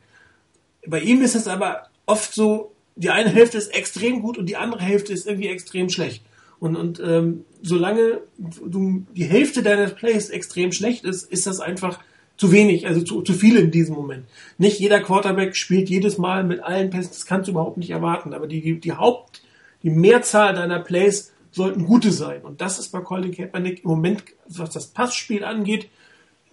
Bei 0.87 1.01
ihm 1.01 1.23
ist 1.23 1.35
es 1.35 1.49
aber 1.49 1.89
oft 2.07 2.33
so, 2.33 2.73
die 2.97 3.11
eine 3.11 3.31
Hälfte 3.31 3.59
ist 3.59 3.75
extrem 3.75 4.23
gut 4.23 4.39
und 4.39 4.47
die 4.47 4.57
andere 4.57 4.83
Hälfte 4.83 5.13
ist 5.13 5.27
irgendwie 5.27 5.49
extrem 5.49 5.89
schlecht. 5.89 6.25
Und, 6.59 6.77
und 6.77 7.01
ähm, 7.01 7.45
solange 7.63 8.21
du 8.37 9.07
die 9.15 9.25
Hälfte 9.25 9.63
deines 9.63 9.95
Plays 9.95 10.31
extrem 10.31 10.73
schlecht 10.73 11.05
ist, 11.05 11.31
ist 11.31 11.47
das 11.47 11.61
einfach 11.61 12.01
zu 12.39 12.53
wenig, 12.53 12.87
also 12.87 13.03
zu, 13.03 13.21
zu 13.21 13.35
viel 13.35 13.57
in 13.57 13.71
diesem 13.71 13.97
Moment. 13.97 14.25
Nicht 14.57 14.79
jeder 14.79 15.01
Quarterback 15.01 15.57
spielt 15.57 15.91
jedes 15.91 16.17
Mal 16.17 16.45
mit 16.45 16.61
allen 16.63 16.89
Pässen, 16.89 17.11
das 17.11 17.27
kannst 17.27 17.49
du 17.49 17.53
überhaupt 17.53 17.77
nicht 17.77 17.91
erwarten. 17.91 18.33
Aber 18.33 18.47
die, 18.47 18.63
die, 18.63 18.81
die 18.81 18.93
Haupt, 18.93 19.43
die 19.83 19.91
Mehrzahl 19.91 20.55
deiner 20.55 20.79
Plays 20.79 21.33
sollten 21.51 21.85
gute 21.85 22.13
sein. 22.13 22.43
Und 22.43 22.61
das 22.61 22.79
ist 22.79 22.93
bei 22.93 23.01
Colin 23.01 23.33
Kaepernick 23.33 23.83
im 23.83 23.91
Moment, 23.91 24.23
was 24.47 24.71
das 24.71 24.87
Passspiel 24.87 25.45
angeht, 25.45 25.91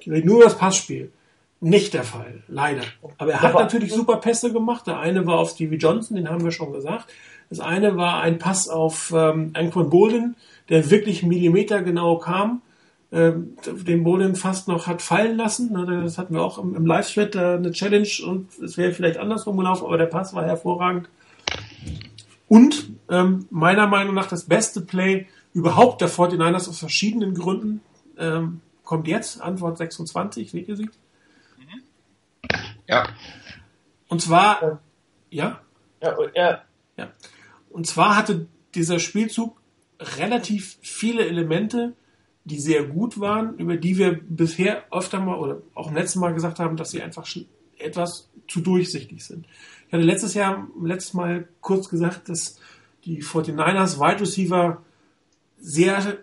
nur 0.06 0.44
das 0.44 0.58
Passspiel, 0.58 1.12
nicht 1.62 1.94
der 1.94 2.04
Fall, 2.04 2.44
leider. 2.48 2.84
Aber 3.18 3.32
er 3.32 3.42
hat 3.42 3.54
natürlich 3.54 3.94
super 3.94 4.18
Pässe 4.18 4.52
gemacht. 4.52 4.88
Der 4.88 5.00
eine 5.00 5.26
war 5.26 5.40
auf 5.40 5.52
Stevie 5.52 5.78
Johnson, 5.78 6.18
den 6.18 6.30
haben 6.30 6.44
wir 6.44 6.52
schon 6.52 6.74
gesagt. 6.74 7.12
Das 7.50 7.60
eine 7.60 7.96
war 7.96 8.22
ein 8.22 8.40
Pass 8.40 8.70
auf 8.70 9.14
ähm, 9.16 9.52
Anquan 9.54 9.90
Bolden, 9.90 10.36
der 10.70 10.90
wirklich 10.90 11.24
millimetergenau 11.24 12.18
kam 12.18 12.62
den 13.12 14.04
Boden 14.04 14.36
fast 14.36 14.68
noch 14.68 14.88
hat 14.88 15.02
fallen 15.02 15.38
lassen. 15.38 15.72
Ne, 15.72 16.02
das 16.04 16.18
hatten 16.18 16.34
wir 16.34 16.42
auch 16.42 16.58
im, 16.58 16.76
im 16.76 16.86
Live-Thread 16.86 17.36
eine 17.36 17.72
Challenge 17.72 18.10
und 18.26 18.50
es 18.60 18.78
wäre 18.78 18.92
vielleicht 18.92 19.18
andersrum 19.18 19.58
gelaufen, 19.58 19.86
aber 19.86 19.98
der 19.98 20.08
Pass 20.08 20.34
war 20.34 20.44
hervorragend. 20.44 21.08
Und 22.48 22.90
ähm, 23.10 23.48
meiner 23.50 23.88
Meinung 23.88 24.14
nach 24.16 24.28
das 24.28 24.46
beste 24.46 24.82
Play 24.82 25.28
überhaupt 25.54 26.02
der 26.02 26.10
49ers 26.10 26.70
aus 26.70 26.80
verschiedenen 26.80 27.34
Gründen 27.34 27.82
ähm, 28.18 28.62
kommt 28.84 29.08
jetzt, 29.08 29.42
Antwort 29.42 29.78
26, 29.78 30.52
seht 30.52 30.68
ihr 30.68 30.76
sie? 30.76 30.90
Ja. 32.88 33.08
Und 34.08 34.22
zwar, 34.22 34.80
ja? 35.30 35.62
Ja, 36.02 36.16
ja. 36.36 36.62
ja. 36.98 37.08
Und 37.70 37.88
zwar 37.88 38.16
hatte 38.16 38.48
dieser 38.76 39.00
Spielzug 39.00 39.60
relativ 40.00 40.78
viele 40.82 41.26
Elemente, 41.26 41.94
die 42.46 42.60
sehr 42.60 42.84
gut 42.86 43.20
waren, 43.20 43.58
über 43.58 43.76
die 43.76 43.98
wir 43.98 44.20
bisher 44.22 44.86
öfter 44.92 45.20
mal 45.20 45.38
oder 45.38 45.62
auch 45.74 45.90
im 45.90 45.96
letzten 45.96 46.20
Mal 46.20 46.34
gesagt 46.34 46.60
haben, 46.60 46.78
dass 46.78 46.92
sie 46.92 47.02
einfach 47.02 47.28
etwas 47.78 48.30
zu 48.48 48.62
durchsichtig 48.62 49.26
sind. 49.26 49.48
Ich 49.88 49.94
hatte 49.94 50.04
letztes 50.04 50.36
Jahr, 50.36 50.68
letztes 50.82 51.14
Mal 51.14 51.48
kurz 51.60 51.90
gesagt, 51.90 52.30
dass 52.30 52.60
die 53.04 53.24
49ers 53.24 54.00
Wide 54.00 54.22
Receiver 54.22 54.84
sehr 55.60 56.18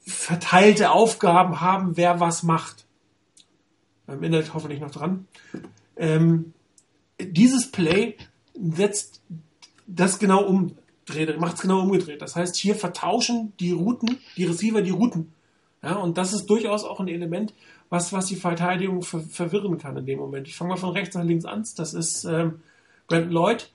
verteilte 0.00 0.90
Aufgaben 0.90 1.60
haben, 1.60 1.96
wer 1.96 2.20
was 2.20 2.42
macht. 2.42 2.86
Beim 4.06 4.22
Internet 4.22 4.54
hoffentlich 4.54 4.80
noch 4.80 4.90
dran. 4.90 5.26
Ähm, 5.96 6.52
dieses 7.20 7.70
Play 7.70 8.16
setzt 8.54 9.22
das 9.86 10.18
genau 10.18 10.44
umdreht, 10.44 11.38
macht 11.40 11.56
es 11.56 11.62
genau 11.62 11.80
umgedreht. 11.80 12.20
Das 12.22 12.36
heißt, 12.36 12.56
hier 12.56 12.74
vertauschen 12.74 13.52
die 13.60 13.72
Routen, 13.72 14.18
die 14.36 14.44
Receiver 14.44 14.82
die 14.82 14.90
Routen. 14.90 15.32
Ja, 15.82 15.96
und 15.96 16.18
das 16.18 16.32
ist 16.32 16.46
durchaus 16.46 16.84
auch 16.84 17.00
ein 17.00 17.08
Element, 17.08 17.54
was, 17.88 18.12
was 18.12 18.26
die 18.26 18.36
Verteidigung 18.36 19.02
ver 19.02 19.20
verwirren 19.20 19.78
kann 19.78 19.96
in 19.96 20.06
dem 20.06 20.18
Moment. 20.18 20.48
Ich 20.48 20.56
fange 20.56 20.70
mal 20.70 20.76
von 20.76 20.90
rechts 20.90 21.14
nach 21.14 21.24
links 21.24 21.44
an. 21.44 21.64
Das 21.76 21.94
ist 21.94 22.24
ähm, 22.24 22.60
Brandon 23.06 23.30
Lloyd, 23.30 23.70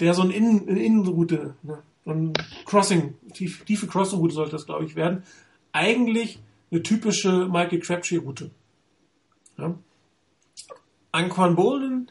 der 0.00 0.14
so 0.14 0.22
ein 0.22 0.30
Innen, 0.30 0.68
eine 0.68 0.82
Innenroute, 0.82 1.54
ne, 1.62 1.82
so 2.04 2.12
ein 2.12 2.32
Crossing, 2.64 3.14
tief, 3.34 3.64
tiefe 3.64 3.86
Crossing-Route 3.86 4.34
sollte 4.34 4.52
das, 4.52 4.66
glaube 4.66 4.84
ich, 4.84 4.94
werden. 4.96 5.24
Eigentlich 5.72 6.38
eine 6.70 6.82
typische 6.82 7.48
Michael 7.48 7.80
Crabtree-Route. 7.80 8.50
Ja. 9.58 9.74
Anquan 11.10 11.56
Bolden 11.56 12.10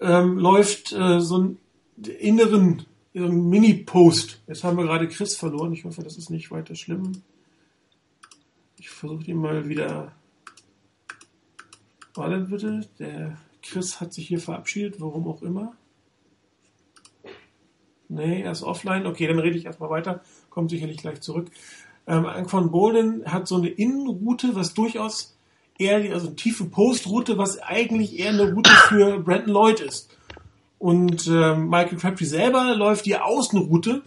ähm, 0.00 0.38
läuft 0.38 0.92
äh, 0.92 1.20
so 1.20 1.34
einen 1.36 1.58
inneren 1.96 2.86
Mini-Post. 3.12 4.42
Jetzt 4.46 4.64
haben 4.64 4.76
wir 4.76 4.84
gerade 4.84 5.08
Chris 5.08 5.36
verloren. 5.36 5.72
Ich 5.72 5.84
hoffe, 5.84 6.02
das 6.02 6.16
ist 6.16 6.30
nicht 6.30 6.50
weiter 6.50 6.74
schlimm. 6.74 7.22
Ich 8.78 8.90
versuche 8.90 9.24
ihn 9.24 9.38
mal 9.38 9.68
wieder. 9.68 10.12
Warte 12.14 12.38
bitte, 12.38 12.88
der 12.98 13.36
Chris 13.62 14.00
hat 14.00 14.12
sich 14.12 14.28
hier 14.28 14.40
verabschiedet, 14.40 15.00
warum 15.00 15.26
auch 15.26 15.42
immer. 15.42 15.72
Nee, 18.08 18.42
er 18.42 18.52
ist 18.52 18.62
offline. 18.62 19.06
Okay, 19.06 19.26
dann 19.26 19.38
rede 19.38 19.58
ich 19.58 19.66
erstmal 19.66 19.90
weiter. 19.90 20.22
Kommt 20.48 20.70
sicherlich 20.70 20.98
gleich 20.98 21.20
zurück. 21.20 21.50
Ähm, 22.06 22.26
von 22.46 22.70
Bolden 22.70 23.30
hat 23.30 23.46
so 23.46 23.56
eine 23.56 23.68
Innenroute, 23.68 24.54
was 24.54 24.74
durchaus 24.74 25.36
eher, 25.78 26.14
also 26.14 26.28
eine 26.28 26.36
tiefe 26.36 26.64
Postroute, 26.64 27.36
was 27.36 27.60
eigentlich 27.60 28.18
eher 28.18 28.30
eine 28.30 28.52
Route 28.52 28.70
für 28.88 29.18
Brandon 29.20 29.52
Lloyd 29.52 29.80
ist. 29.80 30.16
Und 30.78 31.26
ähm, 31.26 31.68
Michael 31.68 31.98
Crabtree 31.98 32.24
selber 32.24 32.74
läuft 32.74 33.06
die 33.06 33.16
Außenroute, 33.16 34.02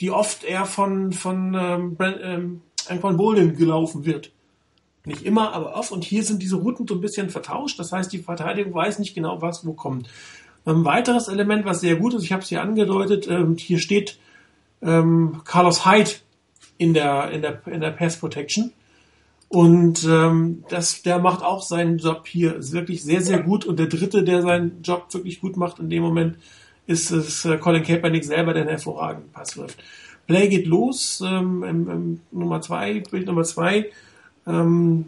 die 0.00 0.10
oft 0.10 0.44
eher 0.44 0.66
von, 0.66 1.12
von 1.12 1.54
ähm, 1.54 1.94
Brand, 1.96 2.18
ähm, 2.20 2.62
Anquan 2.90 3.16
Bolden 3.16 3.56
gelaufen 3.56 4.04
wird. 4.04 4.32
Nicht 5.04 5.24
immer, 5.24 5.52
aber 5.52 5.74
oft. 5.74 5.92
Und 5.92 6.04
hier 6.04 6.22
sind 6.22 6.42
diese 6.42 6.56
Routen 6.56 6.86
so 6.86 6.94
ein 6.94 7.00
bisschen 7.00 7.30
vertauscht. 7.30 7.78
Das 7.78 7.92
heißt, 7.92 8.12
die 8.12 8.18
Verteidigung 8.18 8.74
weiß 8.74 8.98
nicht 8.98 9.14
genau, 9.14 9.40
was 9.40 9.64
wo 9.66 9.72
kommt. 9.72 10.08
Ein 10.64 10.84
weiteres 10.84 11.28
Element, 11.28 11.64
was 11.64 11.80
sehr 11.80 11.96
gut 11.96 12.14
ist, 12.14 12.24
ich 12.24 12.32
habe 12.32 12.42
es 12.42 12.48
hier 12.48 12.60
angedeutet, 12.60 13.26
ähm, 13.26 13.56
hier 13.56 13.78
steht 13.78 14.18
ähm, 14.82 15.40
Carlos 15.44 15.86
Hyde 15.86 16.10
in 16.76 16.92
der, 16.92 17.30
in 17.30 17.40
der, 17.40 17.66
in 17.66 17.80
der 17.80 17.90
Pass 17.90 18.18
Protection. 18.18 18.72
Und 19.48 20.04
ähm, 20.04 20.64
das, 20.68 21.02
der 21.02 21.18
macht 21.20 21.42
auch 21.42 21.62
seinen 21.62 21.96
Job 21.96 22.26
hier 22.26 22.56
ist 22.56 22.72
wirklich 22.72 23.02
sehr, 23.02 23.22
sehr 23.22 23.42
gut. 23.42 23.64
Und 23.64 23.78
der 23.78 23.86
dritte, 23.86 24.22
der 24.22 24.42
seinen 24.42 24.82
Job 24.82 25.06
wirklich 25.14 25.40
gut 25.40 25.56
macht 25.56 25.78
in 25.78 25.88
dem 25.88 26.02
Moment, 26.02 26.36
ist, 26.86 27.10
ist 27.10 27.46
äh, 27.46 27.56
Colin 27.56 27.82
Kaepernick 27.82 28.24
selber, 28.24 28.52
der 28.52 28.62
einen 28.62 28.70
hervorragenden 28.70 29.32
Pass 29.32 29.56
wirft. 29.56 29.78
Play 30.28 30.48
geht 30.48 30.66
los, 30.66 31.20
ähm, 31.26 31.64
ähm, 31.64 32.20
Nummer 32.30 32.60
zwei, 32.60 33.02
Bild 33.10 33.26
Nummer 33.26 33.42
zwei. 33.42 33.90
Ähm, 34.46 35.06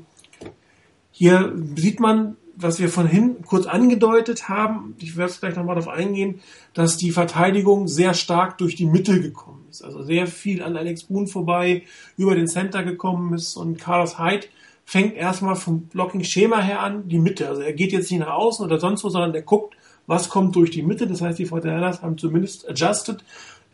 hier 1.12 1.54
sieht 1.76 2.00
man 2.00 2.36
was 2.62 2.78
wir 2.78 2.88
von 2.88 3.06
hinten 3.06 3.44
kurz 3.44 3.66
angedeutet 3.66 4.48
haben, 4.48 4.94
ich 4.98 5.16
werde 5.16 5.32
gleich 5.40 5.56
nochmal 5.56 5.76
darauf 5.76 5.92
eingehen, 5.92 6.40
dass 6.74 6.96
die 6.96 7.10
Verteidigung 7.10 7.88
sehr 7.88 8.14
stark 8.14 8.58
durch 8.58 8.74
die 8.74 8.86
Mitte 8.86 9.20
gekommen 9.20 9.66
ist. 9.70 9.82
Also 9.82 10.02
sehr 10.02 10.26
viel 10.26 10.62
an 10.62 10.76
Alex 10.76 11.04
Boone 11.04 11.26
vorbei, 11.26 11.82
über 12.16 12.34
den 12.34 12.48
Center 12.48 12.82
gekommen 12.82 13.34
ist 13.34 13.56
und 13.56 13.78
Carlos 13.78 14.18
Hyde 14.18 14.46
fängt 14.84 15.14
erstmal 15.14 15.56
vom 15.56 15.82
Blocking-Schema 15.82 16.60
her 16.60 16.80
an, 16.80 17.08
die 17.08 17.18
Mitte. 17.18 17.48
Also 17.48 17.62
er 17.62 17.72
geht 17.72 17.92
jetzt 17.92 18.10
nicht 18.10 18.20
nach 18.20 18.34
außen 18.34 18.64
oder 18.64 18.78
sonst 18.78 19.04
wo, 19.04 19.08
sondern 19.08 19.32
der 19.32 19.42
guckt, 19.42 19.76
was 20.06 20.28
kommt 20.28 20.56
durch 20.56 20.70
die 20.70 20.82
Mitte. 20.82 21.06
Das 21.06 21.20
heißt, 21.20 21.38
die 21.38 21.46
Fortinanders 21.46 22.02
haben 22.02 22.18
zumindest 22.18 22.68
adjusted. 22.68 23.22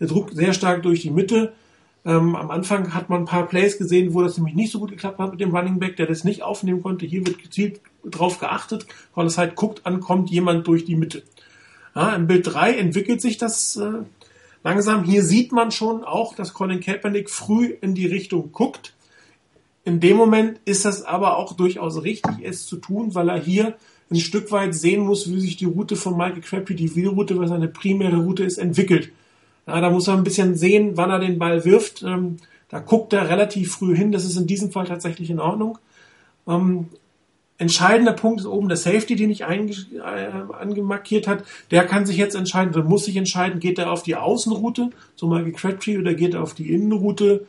Der 0.01 0.07
Druck 0.07 0.30
sehr 0.32 0.53
stark 0.53 0.82
durch 0.82 1.03
die 1.03 1.11
Mitte. 1.11 1.53
Ähm, 2.05 2.36
am 2.36 2.51
Anfang 2.51 2.94
hat 2.94 3.09
man 3.09 3.22
ein 3.22 3.26
paar 3.26 3.47
Plays 3.47 3.78
gesehen, 3.78 4.14
wo 4.14 4.22
das 4.22 4.36
nämlich 4.36 4.55
nicht 4.55 4.70
so 4.70 4.78
gut 4.78 4.90
geklappt 4.90 5.18
hat 5.18 5.32
mit 5.32 5.40
dem 5.40 5.55
Running 5.55 5.78
Back, 5.78 5.97
der 5.97 6.07
das 6.07 6.22
nicht 6.22 6.42
aufnehmen 6.42 6.82
konnte. 6.82 7.07
Hier 7.07 7.26
wird 7.26 7.42
gezielt 7.42 7.80
drauf 8.05 8.38
geachtet, 8.38 8.86
weil 9.14 9.26
es 9.26 9.38
halt 9.38 9.57
guckt 9.57 9.84
an, 9.84 10.01
kommt 10.01 10.30
jemand 10.30 10.66
durch 10.66 10.84
die 10.84 10.97
Mitte. 10.97 11.22
Ja, 11.94 12.14
Im 12.14 12.26
Bild 12.26 12.47
3 12.47 12.74
entwickelt 12.74 13.20
sich 13.20 13.38
das 13.38 13.76
äh, 13.76 14.05
langsam. 14.62 15.05
Hier 15.05 15.24
sieht 15.24 15.51
man 15.51 15.70
schon 15.70 16.05
auch, 16.05 16.34
dass 16.34 16.55
Colin 16.55 16.80
Kaepernick 16.80 17.30
früh 17.30 17.74
in 17.80 17.94
die 17.94 18.07
Richtung 18.07 18.53
guckt. 18.53 18.94
In 19.84 20.01
dem 20.01 20.16
Moment 20.16 20.61
ist 20.64 20.84
das 20.84 21.03
aber 21.03 21.36
auch 21.36 21.55
durchaus 21.55 22.03
richtig, 22.03 22.36
es 22.42 22.66
zu 22.66 22.76
tun, 22.76 23.14
weil 23.14 23.28
er 23.28 23.40
hier 23.40 23.76
ein 24.11 24.16
Stück 24.16 24.53
weit 24.53 24.74
sehen 24.74 25.01
muss, 25.01 25.30
wie 25.30 25.40
sich 25.40 25.57
die 25.57 25.64
Route 25.64 25.97
von 25.97 26.16
Michael 26.16 26.40
Crabtree, 26.40 26.74
die 26.74 26.94
Wheelroute, 26.94 27.38
was 27.38 27.49
seine 27.49 27.68
primäre 27.68 28.18
Route 28.18 28.44
ist, 28.44 28.59
entwickelt. 28.59 29.11
Ja, 29.67 29.81
da 29.81 29.91
muss 29.91 30.09
er 30.09 30.14
ein 30.14 30.25
bisschen 30.25 30.55
sehen, 30.55 30.97
wann 30.97 31.11
er 31.11 31.19
den 31.19 31.39
Ball 31.39 31.64
wirft. 31.64 32.03
Ähm, 32.03 32.37
da 32.69 32.79
guckt 32.79 33.12
er 33.12 33.29
relativ 33.29 33.73
früh 33.73 33.97
hin. 33.97 34.12
Das 34.12 34.25
ist 34.25 34.37
in 34.37 34.47
diesem 34.47 34.71
Fall 34.71 34.87
tatsächlich 34.87 35.31
in 35.31 35.41
Ordnung. 35.41 35.79
Ähm, 36.47 36.89
entscheidender 37.59 38.12
Punkt 38.12 38.41
ist 38.41 38.47
oben 38.47 38.69
der 38.69 38.77
Safety, 38.77 39.17
den 39.17 39.31
ich 39.31 39.41
äh, 39.41 39.45
angemarkiert 40.59 41.27
hat. 41.27 41.45
Der 41.71 41.85
kann 41.87 42.07
sich 42.07 42.17
jetzt 42.17 42.37
entscheiden, 42.37 42.75
oder 42.75 42.85
muss 42.85 43.05
sich 43.05 43.17
entscheiden, 43.17 43.61
geht 43.61 43.79
er 43.79 43.91
auf 43.91 44.03
die 44.03 44.17
Außenroute, 44.17 44.91
zum 45.17 45.31
Beispiel 45.31 45.53
Crabtree, 45.53 45.99
oder 45.99 46.14
geht 46.14 46.35
er 46.35 46.43
auf 46.43 46.55
die 46.55 46.73
Innenroute 46.73 47.47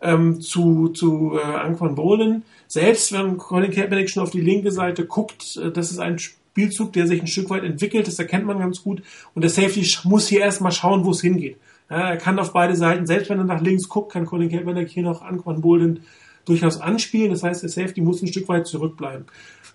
ähm, 0.00 0.40
zu, 0.40 0.88
zu 0.88 1.36
äh, 1.36 1.42
Anquan 1.42 1.94
Bolin. 1.94 2.42
Selbst 2.68 3.12
wenn 3.12 3.38
Colin 3.38 3.70
Kaepernick 3.70 4.10
schon 4.10 4.22
auf 4.22 4.30
die 4.30 4.40
linke 4.40 4.70
Seite 4.70 5.06
guckt, 5.06 5.56
äh, 5.56 5.70
das 5.70 5.90
ist 5.90 5.98
ein 5.98 6.18
Spielzug, 6.58 6.92
der 6.92 7.06
sich 7.06 7.20
ein 7.20 7.28
Stück 7.28 7.50
weit 7.50 7.62
entwickelt, 7.62 8.08
das 8.08 8.18
erkennt 8.18 8.44
man 8.44 8.58
ganz 8.58 8.82
gut. 8.82 9.02
Und 9.34 9.42
der 9.42 9.50
Safety 9.50 9.86
muss 10.04 10.26
hier 10.26 10.40
erstmal 10.40 10.72
schauen, 10.72 11.04
wo 11.04 11.12
es 11.12 11.20
hingeht. 11.20 11.56
Ja, 11.88 12.10
er 12.10 12.16
kann 12.16 12.38
auf 12.40 12.52
beide 12.52 12.74
Seiten, 12.74 13.06
selbst 13.06 13.30
wenn 13.30 13.38
er 13.38 13.44
nach 13.44 13.60
links 13.60 13.88
guckt, 13.88 14.12
kann 14.12 14.26
Colin 14.26 14.50
Kaepernick 14.50 14.88
hier 14.88 15.04
noch 15.04 15.22
Anquan 15.22 15.60
Bolden 15.60 16.00
durchaus 16.46 16.80
anspielen. 16.80 17.30
Das 17.30 17.44
heißt, 17.44 17.62
der 17.62 17.70
Safety 17.70 18.00
muss 18.00 18.22
ein 18.22 18.26
Stück 18.26 18.48
weit 18.48 18.66
zurückbleiben. 18.66 19.26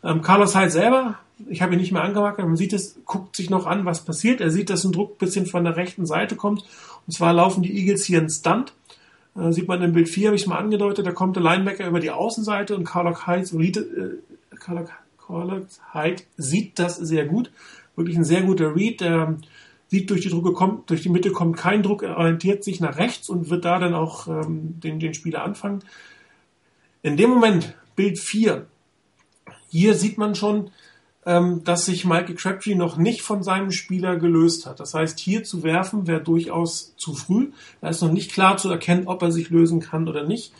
Ähm, 0.03 0.21
Carlos 0.21 0.55
Hyde 0.55 0.71
selber, 0.71 1.19
ich 1.47 1.61
habe 1.61 1.73
ihn 1.73 1.79
nicht 1.79 1.93
mehr 1.93 2.03
angemacht, 2.03 2.37
man 2.37 2.57
sieht 2.57 2.73
es, 2.73 2.99
guckt 3.05 3.37
sich 3.37 3.49
noch 3.49 3.65
an, 3.65 3.85
was 3.85 4.03
passiert. 4.03 4.41
Er 4.41 4.49
sieht, 4.49 4.69
dass 4.69 4.83
ein 4.83 4.91
Druck 4.91 5.13
ein 5.13 5.19
bisschen 5.19 5.45
von 5.45 5.63
der 5.63 5.77
rechten 5.77 6.05
Seite 6.05 6.35
kommt. 6.35 6.65
Und 7.07 7.13
zwar 7.13 7.31
laufen 7.33 7.63
die 7.63 7.73
Eagles 7.79 8.03
hier 8.03 8.19
in 8.19 8.29
Stunt. 8.29 8.73
Äh, 9.37 9.53
sieht 9.53 9.69
man 9.69 9.81
im 9.81 9.93
Bild 9.93 10.09
4, 10.09 10.27
habe 10.27 10.35
ich 10.35 10.47
mal 10.47 10.57
angedeutet, 10.57 11.07
da 11.07 11.13
kommt 11.13 11.37
der 11.37 11.43
Linebacker 11.43 11.87
über 11.87 12.01
die 12.01 12.11
Außenseite 12.11 12.75
und 12.75 12.83
Carlos 12.83 13.25
Hyde, 13.25 13.79
äh, 13.79 14.55
Carlos 14.57 14.89
Corlex 15.25 15.81
Hyde 15.93 16.23
sieht 16.37 16.79
das 16.79 16.97
sehr 16.97 17.25
gut. 17.25 17.51
Wirklich 17.95 18.17
ein 18.17 18.23
sehr 18.23 18.41
guter 18.41 18.75
Read. 18.75 19.01
Der 19.01 19.37
sieht 19.87 20.09
durch 20.09 20.21
die 20.21 20.29
Drucke 20.29 20.53
kommt, 20.53 20.89
durch 20.89 21.03
die 21.03 21.09
Mitte 21.09 21.31
kommt 21.31 21.55
kein 21.55 21.83
Druck, 21.83 22.01
er 22.01 22.17
orientiert 22.17 22.63
sich 22.63 22.79
nach 22.79 22.97
rechts 22.97 23.29
und 23.29 23.51
wird 23.51 23.63
da 23.63 23.77
dann 23.77 23.93
auch 23.93 24.27
ähm, 24.27 24.79
den, 24.79 24.99
den 24.99 25.13
Spieler 25.13 25.43
anfangen. 25.43 25.83
In 27.03 27.15
dem 27.15 27.29
Moment, 27.29 27.75
Bild 27.95 28.17
4, 28.17 28.65
hier 29.69 29.93
sieht 29.93 30.17
man 30.17 30.33
schon, 30.33 30.71
ähm, 31.27 31.63
dass 31.63 31.85
sich 31.85 32.05
Michael 32.05 32.33
Crabtree 32.33 32.73
noch 32.73 32.97
nicht 32.97 33.21
von 33.21 33.43
seinem 33.43 33.71
Spieler 33.71 34.15
gelöst 34.15 34.65
hat. 34.65 34.79
Das 34.79 34.95
heißt, 34.95 35.19
hier 35.19 35.43
zu 35.43 35.61
werfen 35.61 36.07
wäre 36.07 36.23
durchaus 36.23 36.95
zu 36.97 37.13
früh. 37.13 37.51
Da 37.79 37.89
ist 37.89 38.01
noch 38.01 38.11
nicht 38.11 38.31
klar 38.31 38.57
zu 38.57 38.69
erkennen, 38.69 39.07
ob 39.07 39.21
er 39.21 39.31
sich 39.31 39.51
lösen 39.51 39.79
kann 39.79 40.07
oder 40.07 40.23
nicht. 40.23 40.53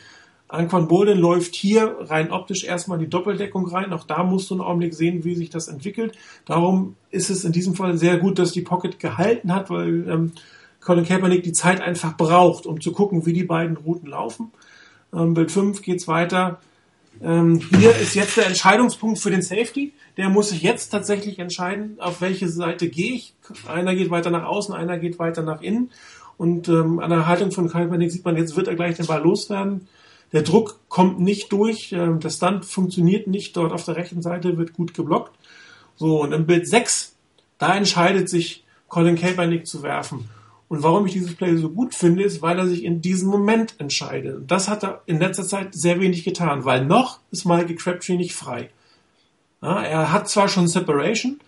Anquan 0.54 0.88
Bolden 0.88 1.18
läuft 1.18 1.56
hier 1.56 1.98
rein 2.02 2.32
optisch 2.32 2.64
erstmal 2.64 3.00
die 3.00 3.10
Doppeldeckung 3.10 3.68
rein. 3.68 3.92
Auch 3.92 4.06
da 4.06 4.24
musst 4.24 4.52
du 4.52 4.54
einen 4.54 4.62
Augenblick 4.62 4.94
sehen, 4.94 5.24
wie 5.24 5.34
sich 5.34 5.50
das 5.50 5.68
entwickelt. 5.68 6.16
Darum 6.46 6.96
ist 7.10 7.32
es 7.32 7.44
in 7.44 7.52
diesem 7.52 7.74
Fall 7.74 7.98
sehr 7.98 8.18
gut, 8.18 8.38
dass 8.38 8.52
die 8.52 8.62
Pocket 8.62 9.00
gehalten 9.00 9.52
hat, 9.52 9.72
weil 9.72 10.08
ähm, 10.08 10.32
Colin 10.80 11.06
Kaepernick 11.06 11.42
die 11.42 11.54
Zeit 11.54 11.82
einfach 11.82 12.16
braucht, 12.18 12.68
um 12.68 12.80
zu 12.80 12.92
gucken, 12.92 13.26
wie 13.26 13.34
die 13.34 13.44
beiden 13.44 13.78
Routen 13.78 14.08
laufen. 14.10 14.52
Ähm, 15.12 15.34
Bild 15.34 15.52
5 15.52 15.82
geht's 15.82 16.08
weiter. 16.08 16.60
Ähm, 17.20 17.60
hier 17.80 17.96
ist 17.96 18.14
jetzt 18.14 18.38
der 18.38 18.46
Entscheidungspunkt 18.46 19.18
für 19.18 19.32
den 19.32 19.42
Safety. 19.42 19.94
Der 20.18 20.30
muss 20.30 20.50
sich 20.50 20.62
jetzt 20.62 20.90
tatsächlich 20.90 21.40
entscheiden, 21.40 21.98
auf 22.00 22.22
welche 22.22 22.48
Seite 22.48 22.90
gehe 22.90 23.14
ich. 23.14 23.34
Einer 23.68 23.96
geht 23.96 24.12
weiter 24.12 24.30
nach 24.30 24.46
außen, 24.46 24.76
einer 24.76 25.00
geht 25.00 25.18
weiter 25.18 25.42
nach 25.42 25.62
innen. 25.62 25.90
Und 26.38 26.68
ähm, 26.68 27.00
an 27.00 27.10
der 27.10 27.26
Haltung 27.26 27.52
von 27.52 27.70
Kaepernick 27.70 28.12
sieht 28.12 28.24
man, 28.24 28.38
jetzt 28.38 28.56
wird 28.56 28.68
er 28.68 28.76
gleich 28.76 28.98
den 28.98 29.08
Ball 29.08 29.24
loswerden. 29.24 29.88
Der 30.34 30.42
Druck 30.42 30.80
kommt 30.90 31.20
nicht 31.20 31.52
durch, 31.52 31.94
äh, 31.94 32.18
der 32.18 32.30
Stunt 32.30 32.66
funktioniert 32.66 33.28
nicht, 33.28 33.56
dort 33.56 33.72
auf 33.72 33.86
der 33.86 33.96
rechten 33.96 34.22
Seite 34.22 34.58
wird 34.58 34.74
gut 34.74 34.94
geblockt. 34.94 35.32
So, 35.96 36.22
und 36.22 36.34
im 36.34 36.48
Bild 36.48 36.68
6, 36.68 37.16
da 37.60 37.76
entscheidet 37.76 38.28
sich 38.30 38.66
Colin 38.88 39.16
Kaepernick 39.16 39.68
zu 39.68 39.84
werfen. 39.84 40.28
Und 40.68 40.82
warum 40.82 41.06
ich 41.06 41.14
dieses 41.14 41.36
Play 41.36 41.56
so 41.58 41.70
gut 41.70 41.94
finde, 41.94 42.24
ist, 42.24 42.42
weil 42.42 42.58
er 42.58 42.68
sich 42.68 42.84
in 42.84 43.00
diesem 43.00 43.30
Moment 43.30 43.76
entscheidet. 43.78 44.36
Und 44.36 44.50
das 44.50 44.70
hat 44.70 44.84
er 44.84 45.04
in 45.06 45.20
letzter 45.20 45.44
Zeit 45.44 45.76
sehr 45.76 46.00
wenig 46.00 46.24
getan, 46.24 46.66
weil 46.66 46.84
noch 46.84 47.20
ist 47.30 47.46
Michael 47.46 47.76
Crabtree 47.76 48.18
nicht 48.18 48.34
frei. 48.34 48.72
Ja, 49.62 49.84
er 49.84 50.12
hat 50.12 50.30
zwar 50.30 50.48
schon 50.48 50.68
Separation, 50.68 51.40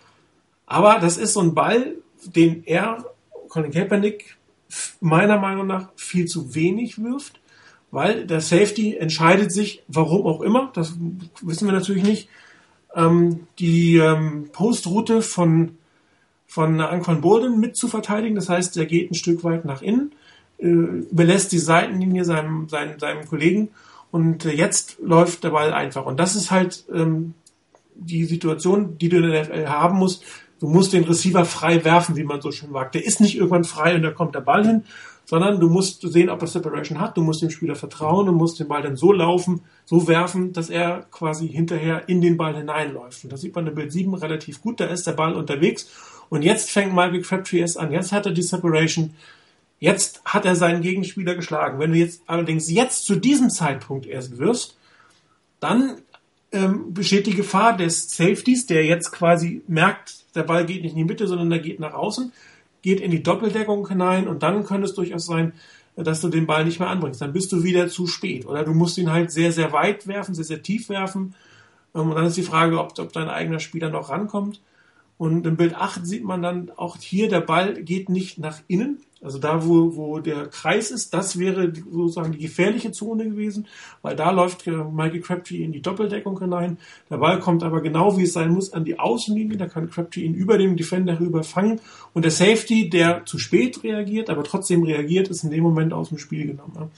aber 0.67 0.99
das 0.99 1.17
ist 1.17 1.33
so 1.33 1.41
ein 1.41 1.55
Ball, 1.55 1.95
den 2.23 2.63
er, 2.65 3.03
Colin 3.49 3.71
Kaepernick, 3.71 4.37
meiner 4.99 5.39
Meinung 5.39 5.65
nach 5.65 5.89
viel 5.95 6.25
zu 6.25 6.53
wenig 6.53 7.01
wirft 7.01 7.39
weil 7.91 8.25
der 8.25 8.41
Safety 8.41 8.97
entscheidet 8.97 9.51
sich, 9.51 9.83
warum 9.87 10.25
auch 10.25 10.41
immer, 10.41 10.71
das 10.73 10.95
wissen 11.41 11.67
wir 11.67 11.73
natürlich 11.73 12.03
nicht, 12.03 12.29
ähm, 12.95 13.47
die 13.59 13.97
ähm, 13.97 14.49
Postroute 14.51 15.21
von, 15.21 15.77
von 16.47 16.79
Anquan 16.81 17.21
Bolden 17.21 17.59
mit 17.59 17.75
zu 17.75 17.87
verteidigen. 17.87 18.35
Das 18.35 18.49
heißt, 18.49 18.77
er 18.77 18.85
geht 18.85 19.11
ein 19.11 19.15
Stück 19.15 19.43
weit 19.43 19.65
nach 19.65 19.81
innen, 19.81 20.11
äh, 20.57 20.67
überlässt 20.67 21.51
die 21.51 21.59
Seitenlinie 21.59 22.25
seinem, 22.25 22.67
seinem, 22.69 22.99
seinem 22.99 23.25
Kollegen 23.27 23.69
und 24.11 24.45
äh, 24.45 24.51
jetzt 24.51 24.97
läuft 25.01 25.43
der 25.43 25.49
Ball 25.49 25.73
einfach. 25.73 26.05
Und 26.05 26.19
das 26.19 26.35
ist 26.35 26.51
halt 26.51 26.85
ähm, 26.93 27.33
die 27.95 28.25
Situation, 28.25 28.97
die 28.97 29.09
du 29.09 29.17
in 29.17 29.29
der 29.29 29.43
NFL 29.43 29.67
haben 29.67 29.97
musst. 29.97 30.23
Du 30.59 30.67
musst 30.67 30.93
den 30.93 31.03
Receiver 31.03 31.43
frei 31.45 31.83
werfen, 31.83 32.15
wie 32.15 32.23
man 32.23 32.41
so 32.41 32.51
schön 32.51 32.71
wagt. 32.73 32.95
Der 32.95 33.05
ist 33.05 33.19
nicht 33.19 33.35
irgendwann 33.35 33.65
frei 33.65 33.95
und 33.95 34.03
da 34.03 34.11
kommt 34.11 34.35
der 34.35 34.41
Ball 34.41 34.65
hin, 34.65 34.83
sondern 35.25 35.59
du 35.59 35.69
musst 35.69 36.01
sehen, 36.01 36.29
ob 36.29 36.41
er 36.41 36.47
Separation 36.47 36.99
hat, 36.99 37.17
du 37.17 37.21
musst 37.21 37.41
dem 37.41 37.49
Spieler 37.49 37.75
vertrauen 37.75 38.29
und 38.29 38.35
musst 38.35 38.59
den 38.59 38.67
Ball 38.67 38.83
dann 38.83 38.95
so 38.95 39.11
laufen, 39.11 39.61
so 39.83 40.07
werfen, 40.07 40.53
dass 40.53 40.69
er 40.69 41.05
quasi 41.11 41.47
hinterher 41.47 42.07
in 42.07 42.21
den 42.21 42.37
Ball 42.37 42.55
hineinläuft. 42.55 43.23
Und 43.23 43.33
das 43.33 43.41
sieht 43.41 43.55
man 43.55 43.67
in 43.67 43.75
Bild 43.75 43.91
7 43.91 44.13
relativ 44.13 44.61
gut, 44.61 44.79
da 44.79 44.85
ist 44.85 45.07
der 45.07 45.13
Ball 45.13 45.33
unterwegs. 45.33 45.89
Und 46.29 46.43
jetzt 46.43 46.71
fängt 46.71 46.93
Michael 46.93 47.21
Crabtree 47.21 47.59
erst 47.59 47.77
an, 47.77 47.91
jetzt 47.91 48.11
hat 48.11 48.25
er 48.27 48.31
die 48.31 48.43
Separation, 48.43 49.15
jetzt 49.79 50.23
hat 50.25 50.45
er 50.45 50.55
seinen 50.55 50.81
Gegenspieler 50.81 51.35
geschlagen. 51.35 51.79
Wenn 51.79 51.91
du 51.91 51.97
jetzt 51.97 52.21
allerdings 52.27 52.69
jetzt 52.69 53.05
zu 53.05 53.15
diesem 53.15 53.49
Zeitpunkt 53.49 54.05
erst 54.05 54.37
wirst, 54.37 54.77
dann 55.59 55.97
ähm, 56.51 56.93
besteht 56.93 57.25
die 57.25 57.35
Gefahr 57.35 57.75
des 57.75 58.15
Safeties, 58.15 58.67
der 58.67 58.85
jetzt 58.85 59.11
quasi 59.11 59.63
merkt, 59.67 60.23
der 60.35 60.43
Ball 60.43 60.65
geht 60.65 60.83
nicht 60.83 60.91
in 60.91 60.99
die 60.99 61.03
Mitte, 61.03 61.27
sondern 61.27 61.51
er 61.51 61.59
geht 61.59 61.79
nach 61.79 61.93
außen 61.93 62.31
geht 62.85 63.01
in 63.01 63.09
die 63.09 63.23
Doppeldeckung 63.23 63.87
hinein 63.87 64.27
und 64.27 64.43
dann 64.43 64.63
könnte 64.63 64.85
es 64.85 64.93
durchaus 64.93 65.25
sein, 65.25 65.53
dass 65.95 66.21
du 66.21 66.29
den 66.29 66.45
Ball 66.45 66.65
nicht 66.65 66.79
mehr 66.79 66.89
anbringst. 66.89 67.19
Dann 67.19 67.33
bist 67.33 67.51
du 67.51 67.63
wieder 67.63 67.87
zu 67.87 68.05
spät. 68.05 68.45
Oder 68.45 68.63
du 68.63 68.75
musst 68.75 68.99
ihn 68.99 69.11
halt 69.11 69.31
sehr, 69.31 69.51
sehr 69.51 69.71
weit 69.71 70.05
werfen, 70.05 70.35
sehr, 70.35 70.45
sehr 70.45 70.61
tief 70.61 70.87
werfen. 70.89 71.33
Ähm, 71.95 72.09
und 72.09 72.15
dann 72.15 72.27
ist 72.27 72.37
die 72.37 72.43
Frage, 72.43 72.79
ob, 72.79 72.99
ob 72.99 73.11
dein 73.11 73.27
eigener 73.27 73.59
Spieler 73.59 73.89
noch 73.89 74.09
rankommt. 74.09 74.61
Und 75.17 75.47
im 75.47 75.57
Bild 75.57 75.73
8 75.73 76.05
sieht 76.05 76.23
man 76.23 76.43
dann 76.43 76.71
auch 76.75 76.97
hier, 76.97 77.27
der 77.27 77.41
Ball 77.41 77.81
geht 77.81 78.09
nicht 78.09 78.37
nach 78.37 78.59
innen, 78.67 78.99
also 79.21 79.39
da, 79.39 79.65
wo, 79.65 79.95
wo 79.95 80.19
der 80.19 80.47
Kreis 80.47 80.91
ist, 80.91 81.13
das 81.13 81.39
wäre 81.39 81.71
sozusagen 81.91 82.33
die 82.33 82.39
gefährliche 82.39 82.91
Zone 82.91 83.25
gewesen, 83.25 83.65
weil 84.01 84.15
da 84.15 84.29
läuft 84.29 84.67
Michael 84.67 85.21
Crabtree 85.21 85.63
in 85.63 85.71
die 85.71 85.81
Doppeldeckung 85.81 86.37
hinein. 86.39 86.77
Der 87.09 87.17
Ball 87.17 87.39
kommt 87.39 87.63
aber 87.63 87.81
genau, 87.81 88.17
wie 88.17 88.23
es 88.23 88.33
sein 88.33 88.51
muss, 88.51 88.73
an 88.73 88.85
die 88.85 88.99
Außenlinie. 88.99 89.57
Da 89.57 89.67
kann 89.67 89.89
Crabtree 89.89 90.25
ihn 90.25 90.35
über 90.35 90.57
dem 90.57 90.75
Defender 90.75 91.19
rüber 91.19 91.43
fangen. 91.43 91.79
Und 92.13 92.23
der 92.23 92.31
Safety, 92.31 92.89
der 92.89 93.25
zu 93.25 93.39
spät 93.39 93.83
reagiert, 93.83 94.29
aber 94.29 94.43
trotzdem 94.43 94.83
reagiert, 94.83 95.29
ist 95.29 95.43
in 95.43 95.51
dem 95.51 95.63
Moment 95.63 95.93
aus 95.93 96.09
dem 96.09 96.17
Spiel 96.17 96.45
genommen. 96.45 96.91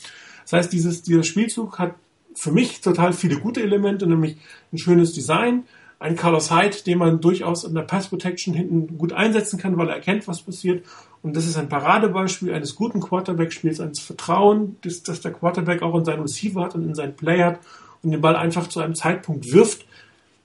Das 0.43 0.53
heißt, 0.53 0.73
dieses, 0.73 1.03
dieser 1.03 1.23
Spielzug 1.23 1.79
hat 1.79 1.95
für 2.33 2.51
mich 2.51 2.81
total 2.81 3.13
viele 3.13 3.37
gute 3.37 3.61
Elemente, 3.61 4.07
nämlich 4.07 4.37
ein 4.71 4.77
schönes 4.77 5.13
Design, 5.13 5.63
ein 5.99 6.15
Carlos 6.15 6.51
Hyde, 6.51 6.77
den 6.85 6.99
man 6.99 7.21
durchaus 7.21 7.63
in 7.63 7.73
der 7.73 7.81
Pass 7.81 8.09
Protection 8.09 8.53
hinten 8.53 8.97
gut 8.97 9.13
einsetzen 9.13 9.59
kann, 9.59 9.77
weil 9.77 9.89
er 9.89 9.95
erkennt, 9.95 10.27
was 10.27 10.41
passiert. 10.41 10.85
Und 11.21 11.35
das 11.35 11.45
ist 11.45 11.57
ein 11.57 11.69
Paradebeispiel 11.69 12.53
eines 12.53 12.75
guten 12.75 13.01
Quarterback-Spiels, 13.01 13.79
eines 13.79 13.99
Vertrauen, 13.99 14.77
das, 14.81 15.03
das 15.03 15.21
der 15.21 15.33
Quarterback 15.33 15.81
auch 15.81 15.95
in 15.95 16.05
seinen 16.05 16.21
Receiver 16.21 16.63
hat 16.63 16.75
und 16.75 16.83
in 16.83 16.95
seinen 16.95 17.15
Play 17.15 17.43
hat 17.43 17.59
und 18.03 18.11
den 18.11 18.21
Ball 18.21 18.35
einfach 18.35 18.67
zu 18.67 18.79
einem 18.79 18.95
Zeitpunkt 18.95 19.51
wirft, 19.51 19.85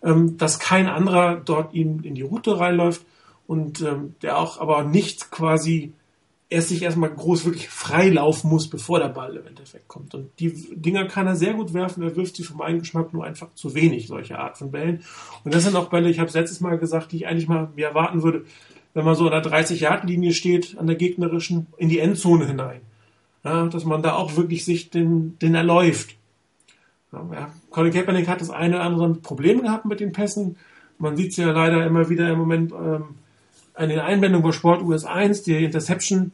ähm, 0.03 0.37
dass 0.39 0.59
kein 0.59 0.89
anderer 0.89 1.37
dort 1.37 1.75
ihm 1.75 2.01
in 2.03 2.15
die 2.15 2.23
Route 2.23 2.59
reinläuft 2.59 3.05
und 3.47 3.83
ähm, 3.83 4.15
der 4.23 4.39
auch 4.39 4.61
aber 4.61 4.85
nicht 4.85 5.31
quasi 5.31 5.93
erst 6.53 6.69
sich 6.69 6.83
erstmal 6.83 7.11
groß 7.11 7.45
wirklich 7.45 7.69
frei 7.69 8.11
laufen 8.11 8.51
muss, 8.51 8.69
bevor 8.69 9.01
der 9.01 9.09
Ball 9.09 9.37
im 9.37 9.47
Endeffekt 9.47 9.89
kommt. 9.89 10.15
Und 10.15 10.39
die 10.39 10.53
Dinger 10.75 11.07
kann 11.07 11.27
er 11.27 11.35
sehr 11.35 11.55
gut 11.55 11.73
werfen, 11.73 12.03
er 12.03 12.15
wirft 12.15 12.37
sie 12.37 12.45
für 12.45 12.55
meinen 12.55 12.81
Geschmack 12.81 13.13
nur 13.13 13.25
einfach 13.25 13.55
zu 13.55 13.75
wenig, 13.75 14.07
solche 14.07 14.39
Art 14.39 14.59
von 14.59 14.71
Bällen. 14.71 15.03
Und 15.45 15.55
das 15.55 15.65
sind 15.65 15.75
auch 15.77 15.89
Bälle, 15.89 16.11
ich 16.11 16.19
habe 16.19 16.29
es 16.29 16.35
letztes 16.35 16.61
Mal 16.61 16.79
gesagt, 16.79 17.13
die 17.13 17.17
ich 17.17 17.27
eigentlich 17.27 17.49
mal 17.49 17.71
mir 17.75 17.89
erwarten 17.89 18.23
würde, 18.23 18.45
wenn 18.95 19.05
man 19.05 19.15
so 19.15 19.29
an 19.29 19.43
der 19.43 19.43
30-Yard-Linie 19.43 20.33
steht, 20.33 20.77
an 20.79 20.87
der 20.87 20.97
gegnerischen, 20.97 21.67
in 21.77 21.89
die 21.89 21.99
Endzone 21.99 22.47
hinein. 22.47 22.81
Ja, 23.45 23.67
dass 23.67 23.85
man 23.85 24.03
da 24.03 24.15
auch 24.15 24.37
wirklich 24.37 24.65
sich 24.65 24.91
den, 24.91 25.39
den 25.41 25.55
erläuft. 25.55 26.17
Ja, 27.13 27.51
Colin 27.71 27.93
Kaepernick 27.93 28.29
hat 28.29 28.41
das 28.41 28.51
eine 28.51 28.77
oder 28.77 28.85
andere 28.85 29.15
Problem 29.15 29.63
gehabt 29.63 29.85
mit 29.85 30.01
den 30.01 30.13
Pässen. 30.13 30.57
Man 30.99 31.17
sieht 31.17 31.33
es 31.33 31.37
ja 31.37 31.51
leider 31.51 31.85
immer 31.85 32.09
wieder 32.09 32.31
im 32.31 32.39
Moment 32.39 32.73
ähm, 32.73 33.17
an 33.75 33.89
den 33.89 33.99
Einblendungen 33.99 34.47
bei 34.47 34.53
Sport 34.53 34.83
US 34.83 35.05
1, 35.05 35.43
die 35.43 35.65
Interception 35.65 36.33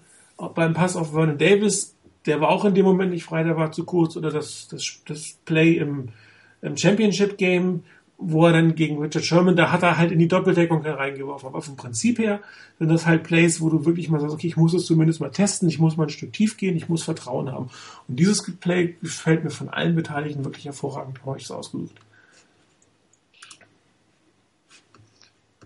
beim 0.55 0.75
Pass 0.75 0.97
auf 0.97 1.13
Vernon 1.13 1.39
Davis, 1.39 1.95
der 2.27 2.41
war 2.41 2.51
auch 2.51 2.65
in 2.65 2.75
dem 2.75 2.85
Moment 2.85 3.13
nicht 3.13 3.25
frei, 3.25 3.43
der 3.43 3.57
war 3.57 3.73
zu 3.73 3.85
kurz, 3.85 4.17
oder 4.17 4.31
das, 4.31 4.69
das, 4.69 5.01
das 5.07 5.39
Play 5.45 5.75
im, 5.75 6.11
im 6.63 6.77
Championship 6.77 7.39
Game, 7.39 7.85
wo 8.21 8.47
er 8.47 8.53
dann 8.53 8.75
gegen 8.75 8.99
Richard 8.99 9.25
Sherman, 9.25 9.55
da 9.55 9.71
hat 9.71 9.85
er 9.85 9.97
halt 9.97 10.11
in 10.11 10.19
die 10.19 10.27
Doppeldeckung 10.27 10.83
hereingeworfen. 10.83 11.49
Aber 11.49 11.63
vom 11.63 11.77
Prinzip 11.77 12.19
her 12.19 12.41
sind 12.81 12.89
das 12.89 13.07
halt 13.07 13.23
Plays, 13.23 13.61
wo 13.61 13.71
du 13.71 13.87
wirklich 13.87 14.09
mal 14.09 14.21
sagst, 14.21 14.35
okay, 14.35 14.49
ich 14.49 14.57
muss 14.57 14.75
es 14.75 14.87
zumindest 14.87 15.21
mal 15.21 15.31
testen, 15.31 15.69
ich 15.69 15.79
muss 15.79 15.97
mal 15.97 16.05
ein 16.05 16.11
Stück 16.11 16.33
tief 16.33 16.57
gehen, 16.57 16.77
ich 16.77 16.89
muss 16.89 17.05
Vertrauen 17.05 17.53
haben. 17.53 17.71
Und 18.09 18.19
dieses 18.19 18.43
Play 18.57 18.97
gefällt 19.01 19.45
mir 19.45 19.51
von 19.51 19.69
allen 19.69 19.95
Beteiligten 19.95 20.45
wirklich 20.45 20.65
hervorragend, 20.65 21.21
habe 21.25 21.39
ich 21.39 21.45
es 21.45 21.51
ausgesucht. 21.53 21.95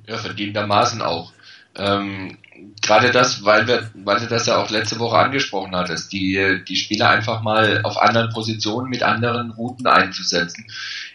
Ja, 0.07 0.19
verdientermaßen 0.19 1.01
auch. 1.01 1.33
Ähm, 1.75 2.37
Gerade 2.83 3.11
das, 3.11 3.45
weil 3.45 3.67
wir, 3.67 3.91
weil 3.95 4.21
du 4.21 4.27
das 4.27 4.47
ja 4.47 4.63
auch 4.63 4.69
letzte 4.71 4.99
Woche 4.99 5.17
angesprochen 5.17 5.75
hattest, 5.75 6.13
die, 6.13 6.63
die 6.69 6.77
Spieler 6.77 7.09
einfach 7.09 7.41
mal 7.43 7.81
auf 7.83 7.97
anderen 7.97 8.31
Positionen 8.31 8.91
mit 8.91 9.03
anderen 9.03 9.53
Routen 9.53 9.87
einzusetzen, 9.87 10.67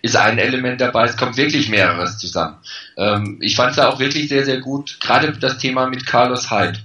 ist 0.02 0.16
ein 0.16 0.38
Element 0.38 0.82
dabei. 0.82 1.06
Es 1.06 1.18
kommt 1.18 1.38
wirklich 1.38 1.70
mehreres 1.70 2.18
zusammen. 2.18 2.58
Ähm, 2.98 3.38
ich 3.41 3.56
fand 3.56 3.72
es 3.72 3.80
auch 3.80 4.00
wirklich 4.00 4.30
sehr, 4.30 4.45
sehr 4.45 4.60
gut, 4.60 5.00
gerade 5.00 5.32
das 5.34 5.58
Thema 5.58 5.88
mit 5.88 6.06
Carlos 6.06 6.52
Hyde. 6.52 6.80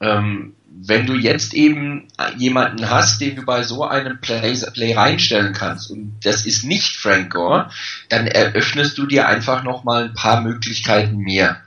Ähm, 0.00 0.54
wenn 0.78 1.06
du 1.06 1.14
jetzt 1.14 1.54
eben 1.54 2.08
jemanden 2.36 2.90
hast, 2.90 3.20
den 3.20 3.36
du 3.36 3.42
bei 3.44 3.62
so 3.62 3.84
einem 3.84 4.20
Play, 4.20 4.54
Play 4.74 4.94
reinstellen 4.94 5.54
kannst 5.54 5.90
und 5.90 6.18
das 6.22 6.44
ist 6.44 6.64
nicht 6.64 6.96
Frank 6.96 7.32
Gore, 7.32 7.70
dann 8.10 8.26
eröffnest 8.26 8.98
du 8.98 9.06
dir 9.06 9.26
einfach 9.26 9.62
nochmal 9.62 10.04
ein 10.04 10.14
paar 10.14 10.42
Möglichkeiten 10.42 11.16
mehr 11.16 11.62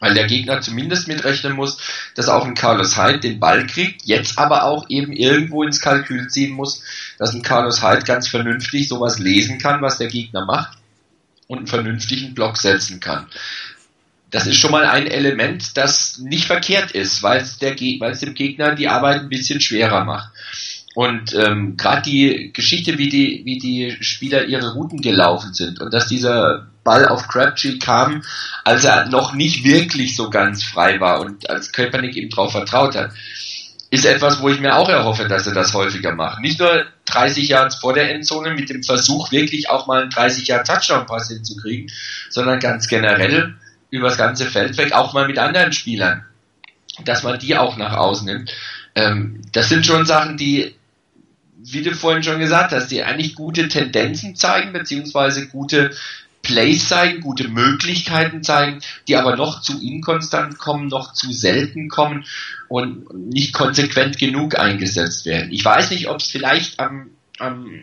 weil 0.00 0.14
der 0.14 0.26
Gegner 0.26 0.60
zumindest 0.60 1.08
mitrechnen 1.08 1.54
muss, 1.54 1.78
dass 2.14 2.28
auch 2.28 2.44
ein 2.44 2.54
Carlos 2.54 2.96
Hyde 2.96 3.20
den 3.20 3.40
Ball 3.40 3.66
kriegt, 3.66 4.02
jetzt 4.04 4.38
aber 4.38 4.64
auch 4.64 4.88
eben 4.88 5.12
irgendwo 5.12 5.62
ins 5.62 5.80
Kalkül 5.80 6.28
ziehen 6.28 6.52
muss, 6.52 6.82
dass 7.18 7.34
ein 7.34 7.42
Carlos 7.42 7.82
Hyde 7.82 8.04
ganz 8.04 8.28
vernünftig 8.28 8.88
sowas 8.88 9.18
lesen 9.18 9.58
kann, 9.58 9.82
was 9.82 9.98
der 9.98 10.08
Gegner 10.08 10.44
macht 10.44 10.78
und 11.46 11.58
einen 11.58 11.66
vernünftigen 11.66 12.34
Block 12.34 12.56
setzen 12.56 13.00
kann. 13.00 13.26
Das 14.30 14.46
ist 14.46 14.56
schon 14.56 14.70
mal 14.70 14.84
ein 14.84 15.06
Element, 15.06 15.76
das 15.76 16.18
nicht 16.18 16.44
verkehrt 16.44 16.90
ist, 16.90 17.22
weil 17.22 17.40
es 17.40 17.58
dem 17.58 18.34
Gegner 18.34 18.74
die 18.74 18.88
Arbeit 18.88 19.22
ein 19.22 19.30
bisschen 19.30 19.60
schwerer 19.60 20.04
macht. 20.04 20.30
Und 20.94 21.32
ähm, 21.34 21.76
gerade 21.76 22.02
die 22.02 22.50
Geschichte, 22.52 22.98
wie 22.98 23.08
die, 23.08 23.42
wie 23.44 23.58
die 23.58 23.96
Spieler 24.02 24.46
ihre 24.46 24.72
Routen 24.72 25.00
gelaufen 25.00 25.54
sind 25.54 25.80
und 25.80 25.94
dass 25.94 26.08
dieser 26.08 26.66
Ball 26.82 27.06
auf 27.06 27.28
Crabtree 27.28 27.78
kam, 27.78 28.22
als 28.64 28.84
er 28.84 29.06
noch 29.08 29.32
nicht 29.32 29.64
wirklich 29.64 30.16
so 30.16 30.28
ganz 30.28 30.64
frei 30.64 30.98
war 30.98 31.20
und 31.20 31.48
als 31.48 31.72
Köpernick 31.72 32.16
ihm 32.16 32.30
drauf 32.30 32.52
vertraut 32.52 32.96
hat, 32.96 33.12
ist 33.90 34.04
etwas, 34.04 34.40
wo 34.40 34.48
ich 34.48 34.60
mir 34.60 34.76
auch 34.76 34.88
erhoffe, 34.88 35.26
dass 35.28 35.46
er 35.46 35.54
das 35.54 35.72
häufiger 35.72 36.14
macht. 36.14 36.40
Nicht 36.40 36.60
nur 36.60 36.84
30 37.06 37.48
Jahre 37.48 37.70
vor 37.70 37.94
der 37.94 38.14
Endzone 38.14 38.54
mit 38.54 38.68
dem 38.68 38.82
Versuch, 38.82 39.32
wirklich 39.32 39.70
auch 39.70 39.86
mal 39.86 40.02
einen 40.02 40.10
30 40.10 40.46
Jahre 40.46 40.64
Touchdown-Pass 40.64 41.28
hinzukriegen, 41.28 41.90
sondern 42.28 42.60
ganz 42.60 42.88
generell 42.88 43.54
übers 43.90 44.18
ganze 44.18 44.44
Feld 44.44 44.76
weg, 44.76 44.92
auch 44.92 45.14
mal 45.14 45.26
mit 45.26 45.38
anderen 45.38 45.72
Spielern, 45.72 46.26
dass 47.04 47.22
man 47.22 47.38
die 47.38 47.56
auch 47.56 47.78
nach 47.78 47.94
außen 47.94 48.26
nimmt. 48.26 48.52
Ähm, 48.94 49.40
das 49.52 49.70
sind 49.70 49.86
schon 49.86 50.04
Sachen, 50.04 50.36
die 50.36 50.74
wie 51.60 51.82
du 51.82 51.92
vorhin 51.94 52.22
schon 52.22 52.38
gesagt 52.38 52.72
hast, 52.72 52.88
die 52.90 53.02
eigentlich 53.02 53.34
gute 53.34 53.68
Tendenzen 53.68 54.36
zeigen, 54.36 54.72
beziehungsweise 54.72 55.48
gute 55.48 55.90
Plays 56.48 56.88
zeigen, 56.88 57.20
gute 57.20 57.46
Möglichkeiten 57.48 58.42
zeigen, 58.42 58.80
die 59.06 59.16
aber 59.16 59.36
noch 59.36 59.60
zu 59.60 59.78
inkonstant 59.82 60.56
kommen, 60.56 60.88
noch 60.88 61.12
zu 61.12 61.30
selten 61.30 61.88
kommen 61.90 62.24
und 62.68 63.12
nicht 63.12 63.52
konsequent 63.52 64.18
genug 64.18 64.58
eingesetzt 64.58 65.26
werden. 65.26 65.52
Ich 65.52 65.62
weiß 65.62 65.90
nicht, 65.90 66.08
ob 66.08 66.20
es 66.20 66.28
vielleicht 66.28 66.80
am, 66.80 67.10
am 67.38 67.82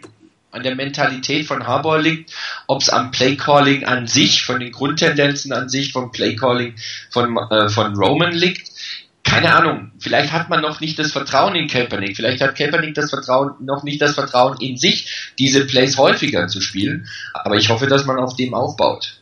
an 0.50 0.64
der 0.64 0.76
Mentalität 0.76 1.46
von 1.46 1.68
Harbour 1.68 2.02
liegt, 2.02 2.32
ob 2.66 2.82
es 2.82 2.90
am 2.90 3.12
Playcalling 3.12 3.84
an 3.84 4.08
sich, 4.08 4.46
von 4.46 4.62
den 4.62 4.72
Grundtendenzen 4.72 5.52
an 5.52 5.68
sich, 5.68 5.92
vom 5.92 6.12
Playcalling 6.12 6.76
von, 7.12 7.38
äh, 7.52 7.70
von 7.70 7.94
Roman 7.96 8.32
liegt 8.32 8.75
keine 9.26 9.54
Ahnung, 9.54 9.92
vielleicht 10.00 10.32
hat 10.32 10.50
man 10.50 10.62
noch 10.62 10.80
nicht 10.80 10.98
das 10.98 11.12
Vertrauen 11.12 11.56
in 11.56 11.68
Kaepernick, 11.68 12.16
vielleicht 12.16 12.42
hat 12.42 12.56
Kaepernick 12.56 12.94
das 12.94 13.10
Vertrauen, 13.10 13.52
noch 13.60 13.84
nicht 13.84 14.02
das 14.02 14.14
Vertrauen 14.14 14.56
in 14.62 14.78
sich, 14.78 15.34
diese 15.40 15.66
Plays 15.66 15.98
häufiger 15.98 16.48
zu 16.48 16.62
spielen, 16.62 17.08
aber 17.34 17.56
ich 17.56 17.70
hoffe, 17.70 17.88
dass 17.88 18.06
man 18.06 18.18
auf 18.18 18.36
dem 18.36 18.54
aufbaut. 18.54 19.20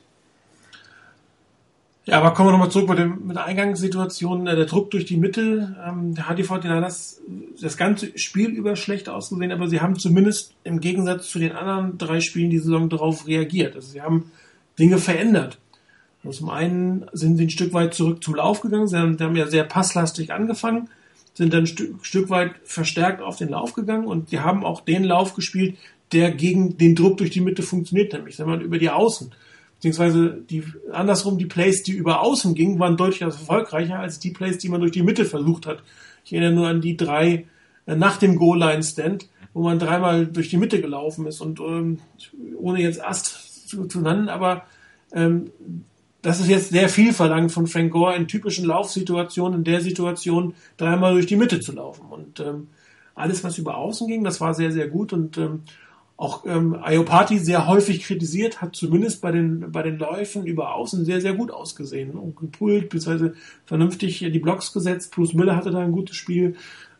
Ja, 2.05 2.19
aber 2.19 2.33
kommen 2.33 2.49
wir 2.49 2.51
nochmal 2.51 2.69
zurück 2.69 2.89
mit, 2.89 2.99
dem, 2.99 3.27
mit 3.27 3.37
der 3.37 3.45
Eingangssituation, 3.45 4.45
äh, 4.45 4.57
der 4.57 4.65
Druck 4.65 4.91
durch 4.91 5.05
die 5.05 5.15
Mitte, 5.15 5.73
ähm, 5.87 6.13
da 6.15 6.23
hat 6.23 6.37
die 6.37 6.43
49ers 6.43 7.19
das 7.61 7.77
ganze 7.77 8.17
Spiel 8.19 8.49
über 8.49 8.75
schlecht 8.75 9.07
ausgesehen, 9.07 9.53
aber 9.53 9.69
sie 9.69 9.79
haben 9.79 9.97
zumindest 9.97 10.53
im 10.65 10.81
Gegensatz 10.81 11.29
zu 11.29 11.39
den 11.39 11.53
anderen 11.53 11.97
drei 11.97 12.19
Spielen 12.19 12.49
die 12.49 12.59
Saison 12.59 12.89
darauf 12.89 13.25
reagiert. 13.25 13.75
Also 13.75 13.87
sie 13.87 14.01
haben 14.01 14.31
Dinge 14.77 14.97
verändert. 14.97 15.59
Zum 16.29 16.49
einen 16.49 17.05
sind 17.11 17.37
sie 17.37 17.45
ein 17.45 17.49
Stück 17.49 17.73
weit 17.73 17.93
zurück 17.93 18.23
zum 18.23 18.35
Lauf 18.35 18.61
gegangen. 18.61 18.87
Sie 18.87 18.97
haben, 18.97 19.19
haben 19.19 19.35
ja 19.35 19.47
sehr 19.47 19.65
passlastig 19.65 20.31
angefangen, 20.31 20.89
sind 21.33 21.53
dann 21.53 21.63
ein 21.63 21.67
Stück, 21.67 22.05
Stück 22.05 22.29
weit 22.29 22.53
verstärkt 22.63 23.21
auf 23.21 23.37
den 23.37 23.49
Lauf 23.49 23.73
gegangen 23.73 24.07
und 24.07 24.31
die 24.31 24.39
haben 24.39 24.63
auch 24.63 24.81
den 24.81 25.03
Lauf 25.03 25.33
gespielt, 25.33 25.77
der 26.13 26.31
gegen 26.31 26.77
den 26.77 26.95
Druck 26.95 27.17
durch 27.17 27.31
die 27.31 27.41
Mitte 27.41 27.63
funktioniert, 27.63 28.13
nämlich 28.13 28.35
sagen 28.35 28.51
wir, 28.51 28.59
über 28.59 28.77
die 28.77 28.89
Außen. 28.89 29.31
Beziehungsweise 29.75 30.41
die, 30.49 30.63
andersrum, 30.93 31.37
die 31.37 31.45
Plays, 31.45 31.83
die 31.83 31.91
über 31.91 32.21
Außen 32.21 32.55
gingen, 32.55 32.79
waren 32.79 32.95
deutlich 32.95 33.21
erfolgreicher 33.21 33.99
als 33.99 34.19
die 34.19 34.31
Plays, 34.31 34.57
die 34.59 34.69
man 34.69 34.79
durch 34.79 34.93
die 34.93 35.03
Mitte 35.03 35.25
versucht 35.25 35.65
hat. 35.65 35.83
Ich 36.23 36.31
erinnere 36.31 36.53
nur 36.53 36.67
an 36.67 36.79
die 36.79 36.95
drei 36.95 37.47
äh, 37.85 37.95
nach 37.95 38.15
dem 38.15 38.37
Goal-Line-Stand, 38.37 39.27
wo 39.53 39.63
man 39.63 39.79
dreimal 39.79 40.25
durch 40.25 40.49
die 40.49 40.57
Mitte 40.57 40.79
gelaufen 40.79 41.25
ist 41.25 41.41
und 41.41 41.59
ähm, 41.59 41.99
ohne 42.57 42.81
jetzt 42.81 43.03
Ast 43.03 43.67
zu, 43.67 43.85
zu 43.87 43.99
nennen, 43.99 44.29
aber 44.29 44.65
ähm, 45.13 45.51
das 46.23 46.39
ist 46.39 46.47
jetzt 46.47 46.69
sehr 46.69 46.89
viel 46.89 47.13
verlangt 47.13 47.51
von 47.51 47.67
Frank 47.67 47.91
Gore 47.91 48.15
in 48.15 48.27
typischen 48.27 48.65
Laufsituationen, 48.65 49.59
in 49.59 49.63
der 49.65 49.81
Situation 49.81 50.55
dreimal 50.77 51.13
durch 51.13 51.27
die 51.27 51.35
Mitte 51.35 51.59
zu 51.59 51.73
laufen. 51.73 52.05
Und 52.09 52.39
ähm, 52.39 52.69
alles, 53.13 53.43
was 53.43 53.57
über 53.57 53.77
Außen 53.77 54.07
ging, 54.07 54.23
das 54.23 54.39
war 54.39 54.53
sehr, 54.53 54.71
sehr 54.71 54.87
gut. 54.87 55.11
Und 55.11 55.37
ähm, 55.37 55.63
auch 56.15 56.45
ähm, 56.45 56.77
Iopati 56.81 57.39
sehr 57.39 57.67
häufig 57.67 58.03
kritisiert, 58.03 58.61
hat 58.61 58.75
zumindest 58.75 59.19
bei 59.19 59.31
den, 59.31 59.71
bei 59.73 59.83
den 59.83 59.97
Läufen 59.97 60.45
über 60.45 60.73
Außen 60.75 61.03
sehr, 61.03 61.19
sehr 61.19 61.33
gut 61.33 61.51
ausgesehen 61.51 62.11
und 62.11 62.37
gepult, 62.37 62.89
beziehungsweise 62.89 63.33
vernünftig 63.65 64.19
die 64.19 64.39
Blocks 64.39 64.71
gesetzt. 64.71 65.13
Bruce 65.13 65.33
Miller 65.33 65.57
hatte 65.57 65.71
da 65.71 65.79
ein 65.79 65.91
gutes 65.91 66.15
Spiel. 66.15 66.55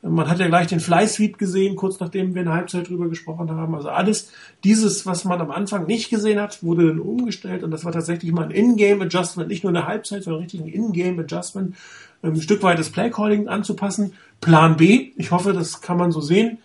Man 0.06 0.30
hat 0.30 0.40
ja 0.40 0.48
gleich 0.48 0.68
den 0.68 0.82
Fly 0.82 1.08
Sweep 1.08 1.38
gesehen, 1.38 1.78
kurz 1.78 2.02
nachdem 2.02 2.36
wir 2.36 2.42
in 2.42 2.50
Halbzeit 2.50 2.90
drüber 2.90 3.08
gesprochen 3.08 3.50
haben. 3.50 3.74
Also 3.74 3.88
alles 3.88 4.34
dieses, 4.66 5.06
was 5.06 5.24
man 5.24 5.40
am 5.40 5.50
Anfang 5.50 5.86
nicht 5.88 6.10
gesehen 6.10 6.42
hat, 6.42 6.62
wurde 6.62 6.88
dann 6.88 7.00
umgestellt 7.00 7.64
und 7.64 7.72
das 7.72 7.86
war 7.86 7.94
tatsächlich 7.94 8.34
mal 8.34 8.44
ein 8.44 8.52
In-Game 8.52 9.02
Adjustment, 9.02 9.48
nicht 9.48 9.64
nur 9.64 9.72
eine 9.72 9.88
Halbzeit, 9.88 10.24
sondern 10.24 10.42
richtig 10.42 10.60
ein 10.60 10.68
In-Game 10.68 11.20
Adjustment, 11.20 11.78
ähm, 12.22 12.34
ein 12.34 12.42
Stück 12.42 12.62
weit 12.64 12.80
das 12.80 12.90
Play 12.90 13.12
Calling 13.12 13.48
anzupassen. 13.48 14.14
Plan 14.42 14.76
B, 14.76 15.12
ich 15.16 15.32
hoffe, 15.32 15.54
das 15.54 15.80
kann 15.80 15.96
man 15.96 16.12
so 16.12 16.20
sehen. 16.20 16.58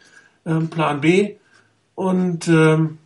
Ähm, 0.45 0.69
Plan 0.69 1.01
B 1.01 1.37
und 1.95 2.49
ähm, 2.49 2.99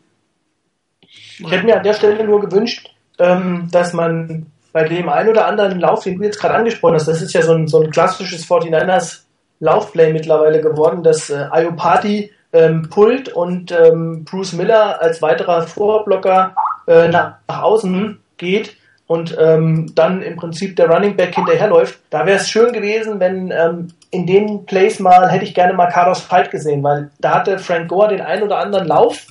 ich 1.01 1.51
hätte 1.51 1.67
mir 1.67 1.77
an 1.77 1.85
der 1.85 1.93
Stelle 1.93 2.25
nur 2.25 2.41
gewünscht, 2.41 2.89
ähm, 3.19 3.69
dass 3.71 3.93
man 3.93 4.47
bei 4.73 4.89
dem 4.89 5.11
einen 5.11 5.29
oder 5.29 5.47
anderen 5.47 5.79
Lauf, 5.79 6.05
den 6.05 6.17
du 6.17 6.25
jetzt 6.25 6.41
gerade 6.41 6.55
angesprochen 6.55 6.95
hast, 6.95 7.07
das 7.07 7.21
ist 7.21 7.35
ja 7.35 7.43
so 7.43 7.53
ein, 7.53 7.69
so 7.69 7.83
ein 7.83 7.91
klassisches 7.91 8.49
49ers 8.49 9.22
Laufplay 9.63 10.13
mittlerweile 10.13 10.61
geworden, 10.61 11.05
dass 11.05 11.31
äh, 11.31 11.47
Iopati 11.55 12.33
ähm, 12.53 12.89
pullt 12.91 13.29
und 13.29 13.71
ähm, 13.71 14.25
Bruce 14.25 14.55
Miller 14.55 15.01
als 15.01 15.23
weiterer 15.23 15.63
Vorblocker 15.63 16.55
äh, 16.89 17.09
nach, 17.09 17.37
nach 17.47 17.63
außen 17.63 18.19
geht 18.39 18.77
und 19.07 19.37
ähm, 19.41 19.93
dann 19.95 20.21
im 20.21 20.35
Prinzip 20.35 20.75
der 20.75 20.91
Running 20.91 21.17
Back 21.17 21.37
hinterherläuft. 21.37 22.01
Da 22.11 22.27
wäre 22.27 22.39
es 22.39 22.51
schön 22.51 22.73
gewesen, 22.73 23.21
wenn 23.21 23.53
ähm, 23.53 23.89
in 24.11 24.27
den 24.27 24.67
Plays 24.67 24.99
mal, 24.99 25.31
hätte 25.31 25.45
ich 25.45 25.55
gerne 25.55 25.75
mal 25.75 25.87
Carlos 25.87 26.21
Fight 26.21 26.51
gesehen, 26.51 26.83
weil 26.83 27.11
da 27.21 27.35
hatte 27.35 27.61
Frank 27.61 27.89
Gore 27.89 28.09
den 28.09 28.21
einen 28.21 28.43
oder 28.43 28.59
anderen 28.59 28.89
Lauf, 28.89 29.29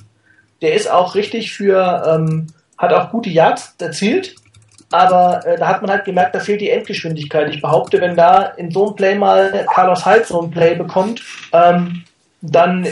der 0.62 0.74
ist 0.74 0.90
auch 0.90 1.14
richtig 1.14 1.52
für 1.52 2.04
ähm, 2.06 2.46
hat 2.78 2.94
auch 2.94 3.10
gute 3.10 3.28
Yards 3.28 3.76
erzielt, 3.78 4.34
aber 4.92 5.46
äh, 5.46 5.58
da 5.58 5.68
hat 5.68 5.82
man 5.82 5.90
halt 5.90 6.04
gemerkt, 6.04 6.34
da 6.34 6.40
fehlt 6.40 6.60
die 6.60 6.70
Endgeschwindigkeit. 6.70 7.48
Ich 7.54 7.60
behaupte, 7.60 8.00
wenn 8.00 8.16
da 8.16 8.42
in 8.42 8.70
so 8.70 8.86
einem 8.86 8.96
Play 8.96 9.14
mal 9.14 9.66
Carlos 9.72 10.06
Hyde 10.06 10.24
so 10.24 10.40
ein 10.40 10.50
Play 10.50 10.74
bekommt, 10.74 11.22
ähm, 11.52 12.04
dann, 12.40 12.86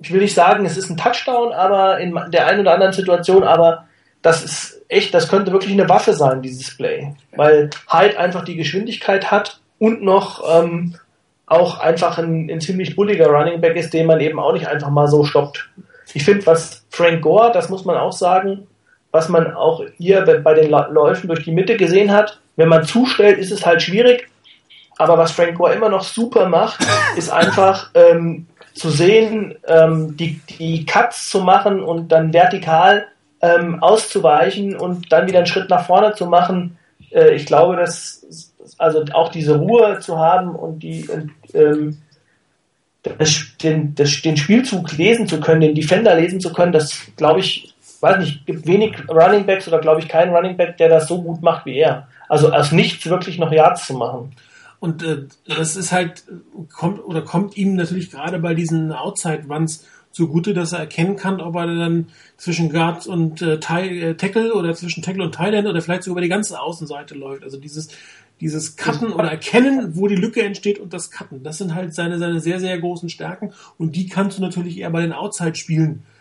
ich 0.00 0.12
will 0.12 0.20
nicht 0.20 0.34
sagen, 0.34 0.64
es 0.66 0.76
ist 0.76 0.90
ein 0.90 0.96
Touchdown, 0.96 1.52
aber 1.52 1.98
in 1.98 2.18
der 2.32 2.46
einen 2.46 2.60
oder 2.60 2.74
anderen 2.74 2.92
Situation, 2.92 3.44
aber 3.44 3.86
das 4.22 4.44
ist 4.44 4.82
echt, 4.88 5.14
das 5.14 5.28
könnte 5.28 5.52
wirklich 5.52 5.72
eine 5.72 5.88
Waffe 5.88 6.12
sein, 6.12 6.42
dieses 6.42 6.76
Play. 6.76 7.14
Weil 7.34 7.70
Hyde 7.90 8.18
einfach 8.18 8.44
die 8.44 8.56
Geschwindigkeit 8.56 9.30
hat 9.30 9.60
und 9.78 10.02
noch 10.02 10.42
ähm, 10.48 10.96
auch 11.46 11.78
einfach 11.78 12.18
ein, 12.18 12.50
ein 12.50 12.60
ziemlich 12.60 12.96
bulliger 12.96 13.28
Running 13.28 13.60
Back 13.60 13.76
ist, 13.76 13.94
den 13.94 14.06
man 14.06 14.20
eben 14.20 14.40
auch 14.40 14.52
nicht 14.52 14.66
einfach 14.66 14.90
mal 14.90 15.06
so 15.06 15.24
stoppt. 15.24 15.68
Ich 16.12 16.24
finde, 16.24 16.46
was 16.46 16.84
Frank 16.90 17.22
Gore, 17.22 17.52
das 17.52 17.68
muss 17.68 17.84
man 17.84 17.96
auch 17.96 18.12
sagen, 18.12 18.66
was 19.10 19.28
man 19.28 19.54
auch 19.54 19.82
hier 19.96 20.22
bei 20.22 20.54
den 20.54 20.70
Läufen 20.70 21.28
durch 21.28 21.44
die 21.44 21.52
Mitte 21.52 21.76
gesehen 21.76 22.12
hat, 22.12 22.40
wenn 22.56 22.68
man 22.68 22.84
zustellt, 22.84 23.38
ist 23.38 23.52
es 23.52 23.64
halt 23.64 23.82
schwierig. 23.82 24.28
Aber 24.98 25.18
was 25.18 25.32
Frank 25.32 25.56
Gore 25.56 25.74
immer 25.74 25.88
noch 25.88 26.02
super 26.02 26.48
macht, 26.48 26.84
ist 27.16 27.30
einfach 27.30 27.90
ähm, 27.94 28.46
zu 28.74 28.90
sehen, 28.90 29.54
ähm, 29.66 30.16
die, 30.16 30.40
die 30.58 30.84
Cuts 30.84 31.28
zu 31.28 31.40
machen 31.40 31.82
und 31.82 32.08
dann 32.08 32.32
vertikal 32.32 33.06
ähm, 33.40 33.82
auszuweichen 33.82 34.76
und 34.76 35.12
dann 35.12 35.26
wieder 35.26 35.38
einen 35.38 35.46
Schritt 35.46 35.70
nach 35.70 35.86
vorne 35.86 36.14
zu 36.14 36.26
machen. 36.26 36.78
Äh, 37.10 37.34
ich 37.34 37.46
glaube, 37.46 37.76
dass 37.76 38.52
also 38.78 39.04
auch 39.12 39.30
diese 39.30 39.56
Ruhe 39.56 40.00
zu 40.00 40.18
haben 40.18 40.54
und 40.54 40.80
die 40.80 41.08
ähm, 41.54 41.98
das, 43.18 43.56
den, 43.62 43.94
das, 43.94 44.20
den 44.22 44.36
Spielzug 44.36 44.96
lesen 44.96 45.28
zu 45.28 45.40
können, 45.40 45.60
den 45.60 45.74
Defender 45.74 46.14
lesen 46.16 46.40
zu 46.40 46.52
können, 46.52 46.72
das 46.72 47.00
glaube 47.16 47.40
ich, 47.40 47.74
weiß 48.02 48.18
nicht, 48.18 48.46
gibt 48.46 48.66
wenig 48.66 48.96
Running 49.08 49.46
Backs 49.46 49.68
oder 49.68 49.78
glaube 49.78 50.00
ich 50.00 50.08
keinen 50.08 50.34
Running 50.34 50.56
Back, 50.56 50.76
der 50.76 50.88
das 50.88 51.08
so 51.08 51.22
gut 51.22 51.42
macht 51.42 51.66
wie 51.66 51.78
er. 51.78 52.08
Also 52.28 52.52
aus 52.52 52.72
nichts 52.72 53.06
wirklich 53.06 53.38
noch 53.38 53.52
Yards 53.52 53.86
zu 53.86 53.94
machen. 53.94 54.34
Und 54.78 55.02
äh, 55.02 55.24
das 55.46 55.76
ist 55.76 55.92
halt, 55.92 56.24
kommt 56.72 57.02
oder 57.04 57.22
kommt 57.22 57.56
ihm 57.56 57.76
natürlich 57.76 58.10
gerade 58.10 58.38
bei 58.38 58.54
diesen 58.54 58.92
Outside 58.92 59.44
Runs 59.48 59.86
zugute, 60.12 60.54
dass 60.54 60.72
er 60.72 60.80
erkennen 60.80 61.16
kann, 61.16 61.40
ob 61.40 61.56
er 61.56 61.66
dann 61.66 62.08
zwischen 62.36 62.70
Guard 62.70 63.06
und 63.06 63.42
äh, 63.42 63.54
äh, 63.54 64.14
Tackle 64.14 64.54
oder 64.54 64.74
zwischen 64.74 65.02
Tackle 65.02 65.24
und 65.24 65.34
Thailand 65.34 65.68
oder 65.68 65.82
vielleicht 65.82 66.04
sogar 66.04 66.14
über 66.14 66.22
die 66.22 66.28
ganze 66.28 66.60
Außenseite 66.60 67.14
läuft. 67.14 67.42
Also 67.42 67.58
dieses, 67.58 67.88
dieses 68.40 68.76
Cutten 68.76 69.12
oder 69.12 69.30
Erkennen, 69.30 69.96
wo 69.96 70.08
die 70.08 70.16
Lücke 70.16 70.42
entsteht 70.42 70.78
und 70.78 70.92
das 70.92 71.10
Cutten. 71.10 71.42
Das 71.42 71.58
sind 71.58 71.74
halt 71.74 71.94
seine, 71.94 72.18
seine 72.18 72.40
sehr, 72.40 72.60
sehr 72.60 72.78
großen 72.78 73.08
Stärken 73.08 73.52
und 73.76 73.94
die 73.94 74.08
kannst 74.08 74.38
du 74.38 74.42
natürlich 74.42 74.78
eher 74.78 74.90
bei 74.90 75.02
den 75.02 75.12
Outside-Spielen 75.12 76.02
äh, 76.02 76.15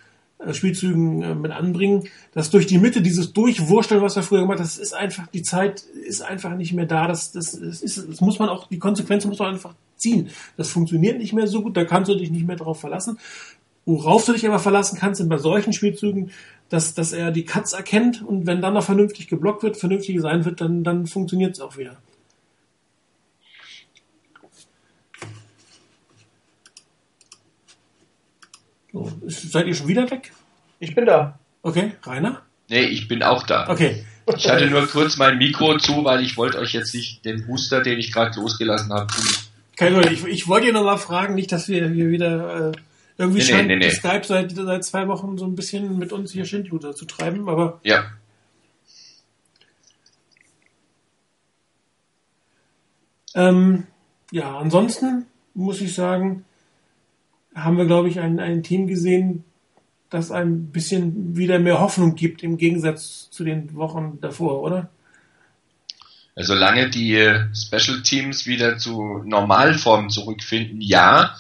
Spielzügen 0.52 1.22
äh, 1.22 1.36
mit 1.36 1.52
anbringen. 1.52 2.04
Das 2.34 2.50
durch 2.50 2.68
die 2.68 2.78
Mitte, 2.78 3.02
dieses 3.02 3.34
Durchwursteln, 3.34 4.02
was 4.02 4.16
er 4.16 4.24
früher 4.24 4.42
gemacht 4.42 4.60
hat, 4.60 4.66
das 4.66 4.78
ist 4.78 4.94
einfach, 4.94 5.28
die 5.28 5.44
Zeit 5.44 5.82
ist 5.82 6.22
einfach 6.22 6.56
nicht 6.56 6.74
mehr 6.74 6.86
da. 6.86 7.08
Das, 7.08 7.32
das, 7.32 7.60
das, 7.60 7.82
ist, 7.82 8.10
das 8.10 8.22
muss 8.22 8.40
man 8.40 8.50
auch, 8.50 8.68
die 8.68 8.80
Konsequenzen 8.80 9.30
muss 9.30 9.40
man 9.40 9.54
einfach 9.54 9.74
ziehen. 9.96 10.30
Das 10.58 10.70
funktioniert 10.70 11.18
nicht 11.18 11.34
mehr 11.34 11.48
so 11.48 11.62
gut, 11.62 11.78
da 11.78 11.86
kannst 11.86 12.10
du 12.10 12.16
dich 12.16 12.32
nicht 12.32 12.46
mehr 12.46 12.58
darauf 12.58 12.80
verlassen. 12.80 13.18
Worauf 13.86 14.26
du 14.26 14.34
dich 14.34 14.48
aber 14.48 14.60
verlassen 14.60 14.98
kannst, 15.00 15.20
sind 15.20 15.30
bei 15.30 15.38
solchen 15.38 15.72
Spielzügen, 15.72 16.32
dass, 16.70 16.96
dass 16.96 17.14
er 17.14 17.32
die 17.32 17.46
Cuts 17.46 17.74
erkennt 17.74 18.24
und 18.24 18.48
wenn 18.48 18.62
dann 18.62 18.74
noch 18.74 18.84
vernünftig 18.84 19.28
geblockt 19.28 19.62
wird, 19.64 19.78
vernünftig 19.78 20.20
sein 20.22 20.44
wird, 20.44 20.60
dann, 20.60 20.84
dann 20.84 21.06
funktioniert 21.06 21.54
es 21.54 21.62
auch 21.62 21.78
wieder. 21.78 21.96
So, 28.96 29.12
seid 29.28 29.68
ihr 29.68 29.76
schon 29.76 29.90
wieder 29.90 30.10
weg? 30.10 30.32
Ich 30.80 30.96
bin 30.96 31.06
da. 31.06 31.38
Okay, 31.62 31.92
Rainer? 32.04 32.44
Nee, 32.70 32.86
ich 32.86 33.10
bin 33.10 33.24
auch 33.24 33.44
da. 33.44 33.68
Okay. 33.68 34.06
Ich 34.38 34.50
hatte 34.50 34.68
nur 34.68 34.88
kurz 34.88 35.18
mein 35.18 35.38
Mikro 35.38 35.78
zu, 35.78 36.06
weil 36.06 36.24
ich 36.24 36.38
wollte 36.38 36.60
euch 36.60 36.72
jetzt 36.72 36.96
nicht 36.96 37.26
den 37.26 37.46
Booster, 37.46 37.82
den 37.82 38.00
ich 38.00 38.14
gerade 38.14 38.40
losgelassen 38.40 38.94
habe, 38.94 39.08
tun. 39.08 39.26
Kein 39.76 39.94
Problem. 39.94 40.14
Ich, 40.14 40.26
ich 40.26 40.48
wollte 40.48 40.68
ihr 40.68 40.74
noch 40.74 40.86
mal 40.86 40.96
fragen, 40.96 41.36
nicht, 41.36 41.52
dass 41.52 41.68
wir 41.68 41.90
hier 41.90 42.10
wieder 42.10 42.70
äh, 42.70 42.72
irgendwie 43.18 43.40
nee, 43.40 43.46
scheint 43.46 43.68
nee, 43.68 43.76
nee, 43.76 43.90
Skype 43.90 44.24
seit, 44.24 44.52
seit 44.52 44.86
zwei 44.86 45.10
Wochen 45.10 45.38
so 45.38 45.46
ein 45.46 45.56
bisschen 45.56 46.00
mit 46.00 46.14
uns 46.14 46.32
hier 46.32 46.46
Schindluder 46.46 46.96
zu 46.96 47.04
treiben, 47.04 47.50
aber. 47.50 47.82
Ja. 47.84 48.06
Ähm, 53.36 53.88
ja, 54.32 54.58
ansonsten 54.58 55.26
muss 55.54 55.82
ich 55.82 55.94
sagen, 55.94 56.46
haben 57.56 57.78
wir, 57.78 57.86
glaube 57.86 58.10
ich, 58.10 58.20
ein, 58.20 58.40
ein 58.40 58.62
Team 58.62 58.88
gesehen, 58.88 59.44
das 60.10 60.32
ein 60.32 60.68
bisschen 60.68 61.36
wieder 61.36 61.58
mehr 61.58 61.80
Hoffnung 61.80 62.16
gibt 62.16 62.44
im 62.44 62.58
Gegensatz 62.58 63.30
zu 63.32 63.44
den 63.44 63.74
Wochen 63.76 64.20
davor, 64.22 64.62
oder? 64.62 64.90
Solange 66.38 66.90
die 66.90 67.16
Special 67.54 68.02
Teams 68.02 68.46
wieder 68.46 68.78
zu 68.78 69.24
Normalform 69.24 70.10
zurückfinden, 70.10 70.82
ja. 70.82 71.36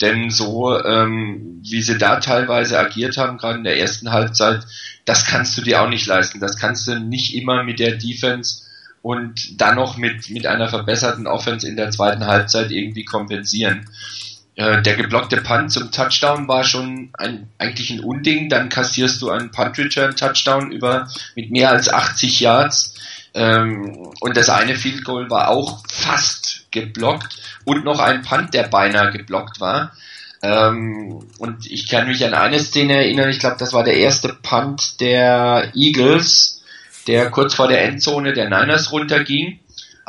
Denn 0.00 0.30
so, 0.30 0.82
ähm, 0.82 1.60
wie 1.62 1.82
sie 1.82 1.98
da 1.98 2.20
teilweise 2.20 2.78
agiert 2.78 3.18
haben, 3.18 3.36
gerade 3.36 3.58
in 3.58 3.64
der 3.64 3.78
ersten 3.78 4.10
Halbzeit, 4.10 4.66
das 5.04 5.26
kannst 5.26 5.58
du 5.58 5.62
dir 5.62 5.82
auch 5.82 5.90
nicht 5.90 6.06
leisten. 6.06 6.40
Das 6.40 6.56
kannst 6.56 6.86
du 6.86 6.98
nicht 6.98 7.34
immer 7.34 7.64
mit 7.64 7.78
der 7.78 7.96
Defense 7.96 8.62
und 9.02 9.60
dann 9.60 9.76
noch 9.76 9.98
mit, 9.98 10.30
mit 10.30 10.46
einer 10.46 10.68
verbesserten 10.68 11.26
Offense 11.26 11.68
in 11.68 11.76
der 11.76 11.90
zweiten 11.90 12.24
Halbzeit 12.24 12.70
irgendwie 12.70 13.04
kompensieren. 13.04 13.90
Äh, 14.60 14.82
der 14.82 14.94
geblockte 14.96 15.38
Punt 15.38 15.72
zum 15.72 15.90
Touchdown 15.90 16.46
war 16.46 16.64
schon 16.64 17.08
ein, 17.16 17.48
eigentlich 17.56 17.88
ein 17.88 18.00
Unding. 18.00 18.50
Dann 18.50 18.68
kassierst 18.68 19.22
du 19.22 19.30
einen 19.30 19.50
Punt-Return-Touchdown 19.50 20.70
über 20.70 21.08
mit 21.34 21.50
mehr 21.50 21.70
als 21.70 21.90
80 21.90 22.40
Yards. 22.40 22.94
Ähm, 23.32 24.12
und 24.20 24.36
das 24.36 24.50
eine 24.50 24.74
Field 24.74 25.02
Goal 25.04 25.30
war 25.30 25.48
auch 25.48 25.82
fast 25.90 26.66
geblockt 26.72 27.38
und 27.64 27.86
noch 27.86 28.00
ein 28.00 28.20
Punt, 28.20 28.52
der 28.52 28.64
beinahe 28.64 29.12
geblockt 29.12 29.60
war. 29.60 29.92
Ähm, 30.42 31.26
und 31.38 31.66
ich 31.66 31.88
kann 31.88 32.08
mich 32.08 32.22
an 32.26 32.34
eine 32.34 32.60
Szene 32.60 32.96
erinnern, 32.96 33.30
ich 33.30 33.38
glaube, 33.38 33.56
das 33.58 33.72
war 33.72 33.82
der 33.82 33.96
erste 33.96 34.28
Punt 34.42 35.00
der 35.00 35.72
Eagles, 35.74 36.60
der 37.06 37.30
kurz 37.30 37.54
vor 37.54 37.68
der 37.68 37.82
Endzone 37.84 38.34
der 38.34 38.50
Niners 38.50 38.92
runterging 38.92 39.59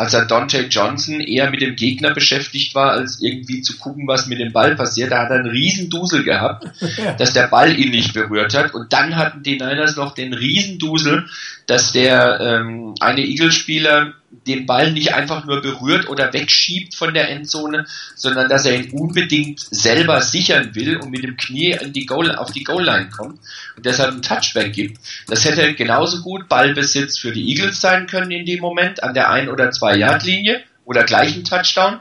als 0.02 0.16
er 0.16 0.26
Dante 0.26 0.62
Johnson 0.62 1.20
eher 1.20 1.52
mit 1.52 1.62
dem 1.62 1.76
Gegner 1.76 2.12
beschäftigt 2.12 2.74
war, 2.74 2.94
als 2.94 3.22
irgendwie 3.22 3.62
zu 3.62 3.78
gucken, 3.78 4.08
was 4.08 4.26
mit 4.26 4.40
dem 4.40 4.52
Ball 4.52 4.76
passiert. 4.76 5.12
Da 5.12 5.20
hat 5.20 5.30
er 5.30 5.36
einen 5.36 5.52
riesen 5.52 5.92
Dusel 5.92 6.24
gehabt, 6.24 6.66
ja. 6.98 7.14
dass 7.14 7.34
der 7.34 7.46
Ball 7.46 7.78
ihn 7.80 7.92
nicht 7.92 8.12
berührt 8.12 8.56
hat. 8.56 8.74
Und 8.74 8.92
dann 8.94 9.16
hatten 9.16 9.44
die 9.44 9.60
Niners 9.60 9.98
noch 9.98 10.16
den 10.16 10.34
riesen 10.34 10.80
Dusel, 10.80 11.28
dass 11.68 11.92
der 11.92 12.40
ähm, 12.42 12.96
eine 13.00 13.22
Eagles-Spieler 13.22 14.14
den 14.48 14.66
Ball 14.66 14.92
nicht 14.92 15.14
einfach 15.14 15.46
nur 15.46 15.62
berührt 15.62 16.10
oder 16.10 16.34
wegschiebt 16.34 16.96
von 16.96 17.14
der 17.14 17.30
Endzone, 17.30 17.86
sondern 18.16 18.50
dass 18.50 18.66
er 18.66 18.76
ihn 18.76 18.92
unbedingt 18.92 19.60
selber 19.60 20.22
sichern 20.22 20.74
will 20.74 20.98
und 20.98 21.12
mit 21.12 21.24
dem 21.24 21.38
Knie 21.38 21.78
in 21.80 21.94
die 21.94 22.06
Goal, 22.06 22.36
auf 22.36 22.52
die 22.52 22.64
Goal-Line 22.64 23.10
kommt 23.10 23.40
und 23.76 23.86
deshalb 23.86 24.12
einen 24.12 24.22
Touchback 24.22 24.74
gibt. 24.74 25.00
Das 25.28 25.46
hätte 25.46 25.74
genauso 25.74 26.22
gut 26.22 26.48
Ballbesitz 26.48 27.18
für 27.18 27.32
die 27.32 27.50
Eagles 27.50 27.82
sein 27.82 28.08
können 28.08 28.32
in 28.32 28.46
dem 28.46 28.62
Moment 28.62 29.04
an 29.04 29.14
der 29.14 29.30
ein- 29.30 29.50
oder 29.50 29.72
zwei 29.72 29.96
Yard-Linie 29.96 30.64
oder 30.86 31.04
gleichen 31.04 31.44
Touchdown 31.44 32.00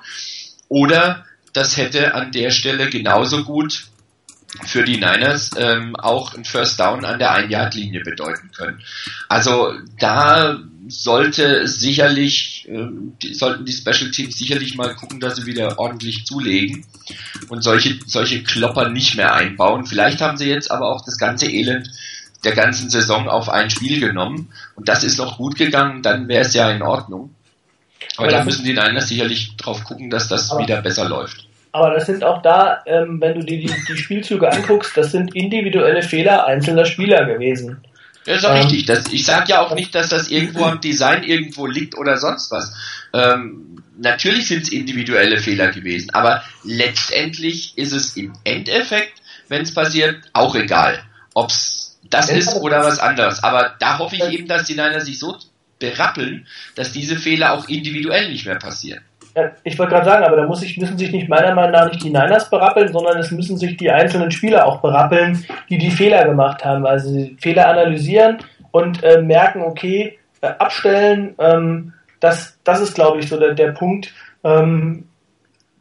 oder 0.68 1.26
das 1.52 1.76
hätte 1.76 2.14
an 2.14 2.32
der 2.32 2.50
Stelle 2.50 2.88
genauso 2.88 3.44
gut 3.44 3.89
für 4.66 4.84
die 4.84 4.96
Niners 4.96 5.50
ähm, 5.56 5.96
auch 5.96 6.34
ein 6.34 6.44
First 6.44 6.80
Down 6.80 7.04
an 7.04 7.18
der 7.18 7.32
Ein-Yard-Linie 7.32 8.02
bedeuten 8.02 8.50
können. 8.52 8.82
Also 9.28 9.72
da 9.98 10.58
sollte 10.88 11.68
sicherlich, 11.68 12.66
äh, 12.68 12.88
die, 13.22 13.34
sollten 13.34 13.64
die 13.64 13.72
Special 13.72 14.10
Teams 14.10 14.36
sicherlich 14.36 14.76
mal 14.76 14.94
gucken, 14.96 15.20
dass 15.20 15.36
sie 15.36 15.46
wieder 15.46 15.78
ordentlich 15.78 16.26
zulegen 16.26 16.84
und 17.48 17.62
solche, 17.62 17.98
solche 18.06 18.42
Klopper 18.42 18.88
nicht 18.88 19.16
mehr 19.16 19.34
einbauen. 19.34 19.86
Vielleicht 19.86 20.20
haben 20.20 20.36
sie 20.36 20.48
jetzt 20.48 20.70
aber 20.70 20.88
auch 20.88 21.04
das 21.04 21.16
ganze 21.16 21.46
Elend 21.46 21.90
der 22.44 22.54
ganzen 22.54 22.90
Saison 22.90 23.28
auf 23.28 23.48
ein 23.48 23.70
Spiel 23.70 24.00
genommen 24.00 24.50
und 24.74 24.88
das 24.88 25.04
ist 25.04 25.18
noch 25.18 25.36
gut 25.36 25.56
gegangen, 25.56 26.02
dann 26.02 26.26
wäre 26.26 26.44
es 26.44 26.54
ja 26.54 26.70
in 26.70 26.82
Ordnung. 26.82 27.34
Aber, 28.16 28.28
aber 28.28 28.38
da 28.38 28.44
müssen 28.44 28.64
die 28.64 28.72
Niners 28.72 29.08
sicherlich 29.08 29.56
drauf 29.56 29.84
gucken, 29.84 30.10
dass 30.10 30.28
das 30.28 30.50
wieder 30.58 30.80
besser 30.82 31.08
läuft. 31.08 31.46
Aber 31.72 31.94
das 31.94 32.06
sind 32.06 32.24
auch 32.24 32.42
da, 32.42 32.82
ähm, 32.86 33.20
wenn 33.20 33.34
du 33.34 33.44
dir 33.44 33.58
die, 33.58 33.72
die 33.88 33.96
Spielzüge 33.96 34.50
anguckst, 34.50 34.96
das 34.96 35.12
sind 35.12 35.34
individuelle 35.36 36.02
Fehler 36.02 36.46
einzelner 36.46 36.84
Spieler 36.84 37.24
gewesen. 37.26 37.80
Ja, 38.26 38.34
ist 38.34 38.44
auch 38.44 38.54
ähm, 38.54 38.62
richtig. 38.62 38.86
Das, 38.86 39.06
ich 39.12 39.24
sage 39.24 39.52
ja 39.52 39.60
auch 39.60 39.74
nicht, 39.74 39.94
dass 39.94 40.08
das 40.08 40.30
irgendwo 40.30 40.64
am 40.64 40.80
Design 40.80 41.22
irgendwo 41.22 41.66
liegt 41.66 41.96
oder 41.96 42.16
sonst 42.16 42.50
was. 42.50 42.74
Ähm, 43.12 43.82
natürlich 43.98 44.48
sind 44.48 44.64
es 44.64 44.72
individuelle 44.72 45.38
Fehler 45.38 45.68
gewesen, 45.68 46.10
aber 46.10 46.42
letztendlich 46.64 47.78
ist 47.78 47.92
es 47.92 48.16
im 48.16 48.32
Endeffekt, 48.44 49.20
wenn 49.48 49.62
es 49.62 49.72
passiert, 49.72 50.16
auch 50.32 50.54
egal, 50.54 51.02
ob 51.34 51.50
es 51.50 51.98
das 52.08 52.28
ist 52.30 52.54
oder 52.56 52.82
was 52.82 52.98
anderes. 52.98 53.42
Aber 53.44 53.76
da 53.78 53.98
hoffe 53.98 54.16
ich 54.16 54.24
eben, 54.24 54.48
dass 54.48 54.64
die 54.64 54.74
Niner 54.74 55.00
sich 55.00 55.18
so 55.18 55.38
berappeln, 55.78 56.46
dass 56.74 56.92
diese 56.92 57.16
Fehler 57.16 57.52
auch 57.52 57.68
individuell 57.68 58.28
nicht 58.28 58.46
mehr 58.46 58.56
passieren. 58.56 59.02
Ich 59.64 59.78
wollte 59.78 59.92
gerade 59.92 60.06
sagen, 60.06 60.24
aber 60.24 60.36
da 60.36 60.46
muss 60.46 60.62
ich, 60.62 60.76
müssen 60.76 60.98
sich 60.98 61.12
nicht 61.12 61.28
meiner 61.28 61.54
Meinung 61.54 61.72
nach 61.72 61.88
nicht 61.88 62.02
die 62.02 62.10
Niners 62.10 62.50
berappeln, 62.50 62.92
sondern 62.92 63.18
es 63.18 63.30
müssen 63.30 63.56
sich 63.56 63.76
die 63.76 63.90
einzelnen 63.90 64.30
Spieler 64.30 64.66
auch 64.66 64.80
berappeln, 64.80 65.44
die 65.68 65.78
die 65.78 65.90
Fehler 65.90 66.24
gemacht 66.24 66.64
haben. 66.64 66.84
Also 66.84 67.28
Fehler 67.38 67.68
analysieren, 67.68 68.38
und 68.70 69.02
äh, 69.02 69.20
merken, 69.22 69.62
okay, 69.62 70.18
äh, 70.40 70.48
abstellen, 70.58 71.34
ähm, 71.38 71.92
das, 72.20 72.58
das 72.64 72.80
ist, 72.80 72.94
glaube 72.94 73.18
ich, 73.18 73.28
so 73.28 73.38
der, 73.38 73.54
der 73.54 73.72
Punkt, 73.72 74.12
ähm, 74.44 75.08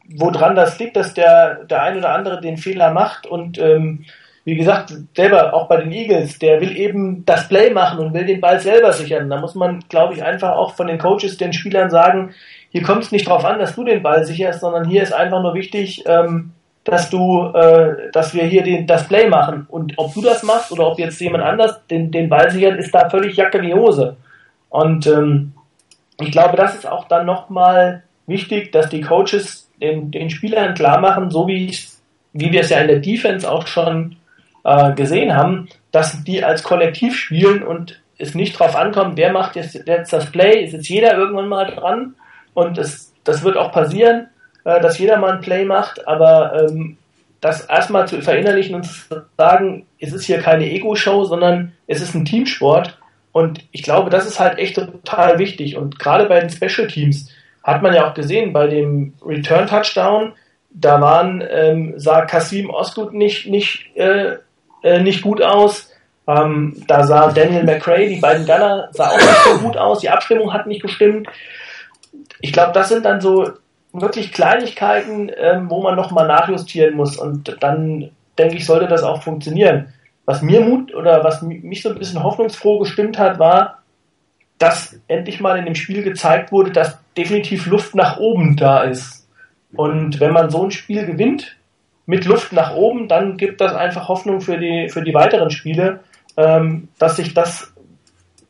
woran 0.08 0.56
das 0.56 0.78
liegt, 0.78 0.96
dass 0.96 1.14
der, 1.14 1.64
der 1.64 1.82
ein 1.82 1.98
oder 1.98 2.10
andere 2.10 2.40
den 2.40 2.56
Fehler 2.56 2.92
macht 2.92 3.26
und 3.26 3.58
ähm, 3.58 4.04
wie 4.44 4.56
gesagt, 4.56 4.92
selber 5.14 5.52
auch 5.52 5.68
bei 5.68 5.76
den 5.76 5.92
Eagles, 5.92 6.38
der 6.38 6.60
will 6.60 6.74
eben 6.76 7.24
das 7.26 7.46
Play 7.46 7.70
machen 7.70 7.98
und 7.98 8.14
will 8.14 8.24
den 8.24 8.40
Ball 8.40 8.58
selber 8.58 8.92
sichern. 8.94 9.28
Da 9.28 9.38
muss 9.38 9.54
man, 9.54 9.84
glaube 9.90 10.14
ich, 10.14 10.24
einfach 10.24 10.52
auch 10.52 10.74
von 10.74 10.86
den 10.86 10.98
Coaches 10.98 11.36
den 11.36 11.52
Spielern 11.52 11.90
sagen, 11.90 12.34
hier 12.70 12.82
kommt 12.82 13.02
es 13.02 13.12
nicht 13.12 13.28
drauf 13.28 13.44
an, 13.44 13.58
dass 13.58 13.74
du 13.74 13.84
den 13.84 14.02
Ball 14.02 14.24
sicherst, 14.24 14.60
sondern 14.60 14.88
hier 14.88 15.02
ist 15.02 15.12
einfach 15.12 15.42
nur 15.42 15.54
wichtig, 15.54 16.04
ähm, 16.06 16.52
dass 16.84 17.10
du, 17.10 17.46
äh, 17.52 18.10
dass 18.12 18.32
wir 18.32 18.44
hier 18.44 18.62
den, 18.62 18.86
das 18.86 19.06
Play 19.06 19.28
machen. 19.28 19.66
Und 19.68 19.94
ob 19.96 20.14
du 20.14 20.22
das 20.22 20.42
machst 20.42 20.72
oder 20.72 20.86
ob 20.86 20.98
jetzt 20.98 21.20
jemand 21.20 21.44
anders 21.44 21.80
den, 21.90 22.10
den 22.10 22.28
Ball 22.28 22.50
sichert, 22.50 22.78
ist 22.78 22.94
da 22.94 23.10
völlig 23.10 23.36
Jacke 23.36 23.60
wie 23.60 23.74
Hose. 23.74 24.16
Und 24.68 25.06
ähm, 25.06 25.52
ich 26.20 26.30
glaube, 26.30 26.56
das 26.56 26.74
ist 26.74 26.88
auch 26.88 27.08
dann 27.08 27.26
nochmal 27.26 28.04
wichtig, 28.26 28.72
dass 28.72 28.88
die 28.88 29.00
Coaches 29.00 29.68
den, 29.80 30.10
den 30.10 30.30
Spielern 30.30 30.74
klar 30.74 31.00
machen, 31.00 31.30
so 31.30 31.48
wie, 31.48 31.76
wie 32.32 32.52
wir 32.52 32.60
es 32.60 32.70
ja 32.70 32.78
in 32.78 32.88
der 32.88 33.00
Defense 33.00 33.50
auch 33.50 33.66
schon 33.66 34.16
äh, 34.64 34.92
gesehen 34.92 35.34
haben, 35.34 35.68
dass 35.90 36.22
die 36.22 36.44
als 36.44 36.62
Kollektiv 36.62 37.16
spielen 37.16 37.62
und 37.62 38.00
es 38.18 38.34
nicht 38.34 38.58
drauf 38.58 38.76
ankommt, 38.76 39.16
wer 39.16 39.32
macht 39.32 39.56
jetzt, 39.56 39.74
jetzt 39.86 40.12
das 40.12 40.30
Play, 40.30 40.62
ist 40.64 40.72
jetzt 40.72 40.88
jeder 40.88 41.16
irgendwann 41.16 41.48
mal 41.48 41.64
dran 41.64 42.14
und 42.54 42.78
es, 42.78 43.12
das 43.24 43.42
wird 43.42 43.56
auch 43.56 43.72
passieren, 43.72 44.28
äh, 44.64 44.80
dass 44.80 44.98
jeder 44.98 45.18
mal 45.18 45.32
ein 45.32 45.40
Play 45.40 45.64
macht, 45.64 46.06
aber 46.06 46.68
ähm, 46.68 46.96
das 47.40 47.64
erstmal 47.64 48.06
zu 48.06 48.20
verinnerlichen 48.20 48.74
und 48.74 48.84
zu 48.84 49.24
sagen, 49.36 49.86
es 49.98 50.12
ist 50.12 50.24
hier 50.24 50.40
keine 50.40 50.70
Ego-Show, 50.70 51.24
sondern 51.24 51.72
es 51.86 52.00
ist 52.00 52.14
ein 52.14 52.24
Teamsport 52.24 52.98
und 53.32 53.60
ich 53.72 53.82
glaube, 53.82 54.10
das 54.10 54.26
ist 54.26 54.40
halt 54.40 54.58
echt 54.58 54.76
total 54.76 55.38
wichtig 55.38 55.76
und 55.76 55.98
gerade 55.98 56.26
bei 56.26 56.40
den 56.40 56.50
Special 56.50 56.86
Teams 56.86 57.30
hat 57.62 57.82
man 57.82 57.94
ja 57.94 58.08
auch 58.08 58.14
gesehen, 58.14 58.52
bei 58.52 58.66
dem 58.66 59.14
Return 59.24 59.66
Touchdown, 59.66 60.32
da 60.70 61.00
waren, 61.00 61.42
ähm, 61.50 61.94
sah 61.96 62.24
Kasim 62.26 62.70
Osgood 62.70 63.12
nicht, 63.12 63.46
nicht 63.46 63.96
äh, 63.96 64.36
äh, 64.82 65.00
nicht 65.00 65.22
gut 65.22 65.42
aus. 65.42 65.90
Ähm, 66.26 66.84
da 66.86 67.04
sah 67.04 67.32
Daniel 67.32 67.64
McRae, 67.64 68.08
die 68.08 68.20
beiden 68.20 68.46
Gunner, 68.46 68.88
sah 68.92 69.08
auch 69.08 69.16
nicht 69.16 69.44
so 69.44 69.58
gut 69.58 69.76
aus. 69.76 70.00
Die 70.00 70.10
Abstimmung 70.10 70.52
hat 70.52 70.66
nicht 70.66 70.82
gestimmt. 70.82 71.28
Ich 72.40 72.52
glaube, 72.52 72.72
das 72.72 72.88
sind 72.88 73.04
dann 73.04 73.20
so 73.20 73.52
wirklich 73.92 74.32
Kleinigkeiten, 74.32 75.30
ähm, 75.36 75.70
wo 75.70 75.82
man 75.82 75.96
nochmal 75.96 76.26
nachjustieren 76.26 76.96
muss. 76.96 77.16
Und 77.16 77.56
dann 77.60 78.10
denke 78.38 78.56
ich, 78.56 78.66
sollte 78.66 78.86
das 78.86 79.02
auch 79.02 79.22
funktionieren. 79.22 79.92
Was 80.24 80.42
mir 80.42 80.60
Mut 80.60 80.94
oder 80.94 81.24
was 81.24 81.42
mich 81.42 81.82
so 81.82 81.90
ein 81.90 81.98
bisschen 81.98 82.22
hoffnungsfroh 82.22 82.78
gestimmt 82.78 83.18
hat, 83.18 83.38
war, 83.38 83.82
dass 84.58 85.00
endlich 85.08 85.40
mal 85.40 85.58
in 85.58 85.64
dem 85.64 85.74
Spiel 85.74 86.02
gezeigt 86.02 86.52
wurde, 86.52 86.70
dass 86.70 86.98
definitiv 87.16 87.66
Luft 87.66 87.94
nach 87.94 88.18
oben 88.18 88.56
da 88.56 88.82
ist. 88.82 89.26
Und 89.72 90.20
wenn 90.20 90.32
man 90.32 90.50
so 90.50 90.64
ein 90.64 90.70
Spiel 90.70 91.06
gewinnt, 91.06 91.56
mit 92.06 92.24
Luft 92.24 92.52
nach 92.52 92.74
oben, 92.74 93.08
dann 93.08 93.36
gibt 93.36 93.60
das 93.60 93.74
einfach 93.74 94.08
Hoffnung 94.08 94.40
für 94.40 94.58
die, 94.58 94.88
für 94.88 95.02
die 95.02 95.14
weiteren 95.14 95.50
Spiele, 95.50 96.00
ähm, 96.36 96.88
dass 96.98 97.16
sich 97.16 97.34
das 97.34 97.72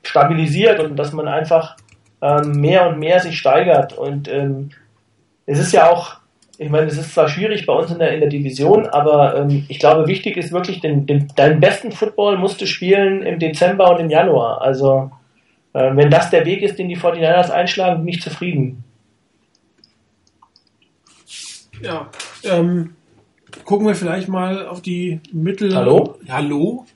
stabilisiert 0.03 0.81
und 0.81 0.97
dass 0.97 1.13
man 1.13 1.29
einfach 1.29 1.77
ähm, 2.23 2.53
mehr 2.61 2.89
und 2.89 2.99
mehr 2.99 3.21
sich 3.21 3.39
steigert. 3.39 3.97
Und 3.97 4.29
ähm, 4.29 4.71
es 5.47 5.59
ist 5.59 5.73
ja 5.73 5.91
auch, 5.91 6.19
ich 6.59 6.69
meine, 6.69 6.87
es 6.87 6.99
ist 6.99 7.15
zwar 7.15 7.29
schwierig 7.29 7.67
bei 7.67 7.73
uns 7.73 7.91
in 7.91 7.99
der, 7.99 8.13
in 8.13 8.21
der 8.21 8.29
Division, 8.29 8.87
aber 8.87 9.37
ähm, 9.37 9.65
ich 9.69 9.79
glaube, 9.79 10.07
wichtig 10.07 10.37
ist 10.37 10.53
wirklich, 10.53 10.81
den, 10.81 11.07
den, 11.07 11.29
deinen 11.37 11.61
besten 11.61 11.93
Football 11.93 12.39
musst 12.39 12.61
du 12.61 12.67
spielen 12.67 13.23
im 13.23 13.39
Dezember 13.39 13.91
und 13.95 14.01
im 14.01 14.11
Januar. 14.11 14.61
Also 14.61 15.11
äh, 15.73 15.95
wenn 15.95 16.11
das 16.11 16.31
der 16.31 16.45
Weg 16.45 16.63
ist, 16.63 16.79
den 16.79 16.89
die 16.89 16.99
49ers 16.99 17.51
einschlagen, 17.51 18.05
bin 18.05 18.15
ich 18.15 18.23
zufrieden. 18.23 18.85
Ja, 21.83 22.11
ähm, 22.45 22.95
gucken 23.65 23.87
wir 23.87 23.95
vielleicht 23.95 24.29
mal 24.29 24.67
auf 24.67 24.83
die 24.83 25.21
Mittel. 25.33 25.75
Hallo? 25.75 26.19
Hallo? 26.29 26.87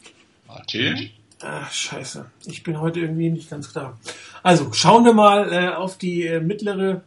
Martin? 0.47 1.11
Ach, 1.47 1.70
scheiße. 1.70 2.24
Ich 2.47 2.62
bin 2.62 2.80
heute 2.80 3.01
irgendwie 3.01 3.28
nicht 3.28 3.51
ganz 3.51 3.70
klar. 3.70 3.99
Also, 4.42 4.72
schauen 4.72 5.05
wir 5.05 5.12
mal 5.12 5.53
äh, 5.53 5.68
auf 5.74 5.99
die 5.99 6.26
äh, 6.26 6.40
mittlere 6.40 7.03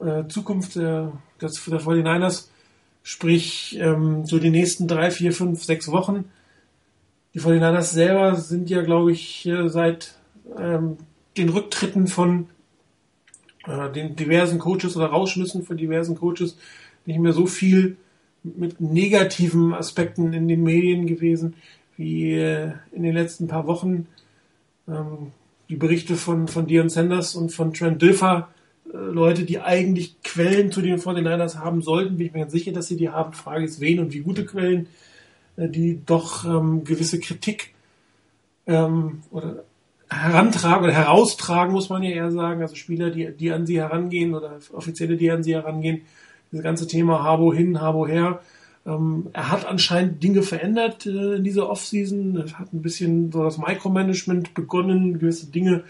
äh, 0.00 0.26
Zukunft 0.28 0.76
der, 0.76 1.12
des, 1.42 1.62
der 1.66 1.78
49ers. 1.78 2.48
Sprich, 3.02 3.78
ähm, 3.78 4.24
so 4.24 4.38
die 4.38 4.48
nächsten 4.48 4.88
drei, 4.88 5.10
vier, 5.10 5.34
fünf, 5.34 5.62
sechs 5.62 5.88
Wochen. 5.88 6.24
Die 7.34 7.40
49ers 7.40 7.92
selber 7.92 8.36
sind 8.36 8.70
ja, 8.70 8.80
glaube 8.80 9.12
ich, 9.12 9.48
seit 9.66 10.14
ähm, 10.58 10.96
den 11.36 11.50
Rücktritten 11.50 12.06
von 12.06 12.48
äh, 13.66 13.92
den 13.92 14.16
diversen 14.16 14.58
Coaches 14.58 14.96
oder 14.96 15.06
Rausschmissen 15.06 15.64
von 15.64 15.76
diversen 15.76 16.16
Coaches 16.16 16.56
nicht 17.04 17.20
mehr 17.20 17.34
so 17.34 17.46
viel 17.46 17.98
mit 18.42 18.80
negativen 18.80 19.74
Aspekten 19.74 20.32
in 20.32 20.48
den 20.48 20.62
Medien 20.62 21.06
gewesen, 21.06 21.56
wie 22.00 22.32
äh, 22.32 22.72
in 22.92 23.02
den 23.02 23.14
letzten 23.14 23.46
paar 23.46 23.66
Wochen. 23.66 24.06
Ähm, 24.88 25.32
die 25.68 25.76
Berichte 25.76 26.16
von, 26.16 26.48
von 26.48 26.66
Dion 26.66 26.88
Sanders 26.88 27.34
und 27.34 27.52
von 27.52 27.74
Trent 27.74 28.00
Dilfer, 28.00 28.48
äh, 28.86 28.96
Leute, 28.96 29.44
die 29.44 29.60
eigentlich 29.60 30.20
Quellen 30.22 30.72
zu 30.72 30.80
den 30.80 30.98
49ers 30.98 31.56
haben 31.56 31.82
sollten, 31.82 32.16
bin 32.16 32.26
ich 32.26 32.32
mir 32.32 32.40
ganz 32.40 32.52
sicher, 32.52 32.72
dass 32.72 32.88
sie 32.88 32.96
die 32.96 33.10
haben. 33.10 33.34
Frage 33.34 33.66
ist, 33.66 33.80
wen 33.80 34.00
und 34.00 34.14
wie 34.14 34.20
gute 34.20 34.46
Quellen, 34.46 34.88
äh, 35.56 35.68
die 35.68 36.00
doch 36.06 36.46
ähm, 36.46 36.84
gewisse 36.84 37.20
Kritik 37.20 37.74
ähm, 38.66 39.20
oder 39.30 39.64
herantragen 40.08 40.84
oder 40.84 40.94
heraustragen, 40.94 41.74
muss 41.74 41.90
man 41.90 42.02
ja 42.02 42.10
eher 42.10 42.32
sagen. 42.32 42.62
Also 42.62 42.76
Spieler, 42.76 43.10
die, 43.10 43.30
die 43.30 43.52
an 43.52 43.66
sie 43.66 43.78
herangehen 43.78 44.34
oder 44.34 44.58
Offizielle, 44.72 45.18
die 45.18 45.30
an 45.30 45.42
sie 45.42 45.54
herangehen, 45.54 46.00
dieses 46.50 46.64
ganze 46.64 46.86
Thema 46.86 47.22
Habo 47.22 47.52
hin, 47.52 47.78
Habo 47.78 48.06
her. 48.06 48.40
Ähm, 48.86 49.28
er 49.32 49.50
hat 49.50 49.66
anscheinend 49.66 50.22
Dinge 50.22 50.42
verändert 50.42 51.06
äh, 51.06 51.36
in 51.36 51.44
dieser 51.44 51.68
Offseason. 51.68 52.36
Er 52.36 52.58
hat 52.58 52.72
ein 52.72 52.82
bisschen 52.82 53.30
so 53.32 53.42
das 53.42 53.58
Micromanagement 53.58 54.54
begonnen, 54.54 55.18
gewisse 55.18 55.46
Dinge 55.46 55.84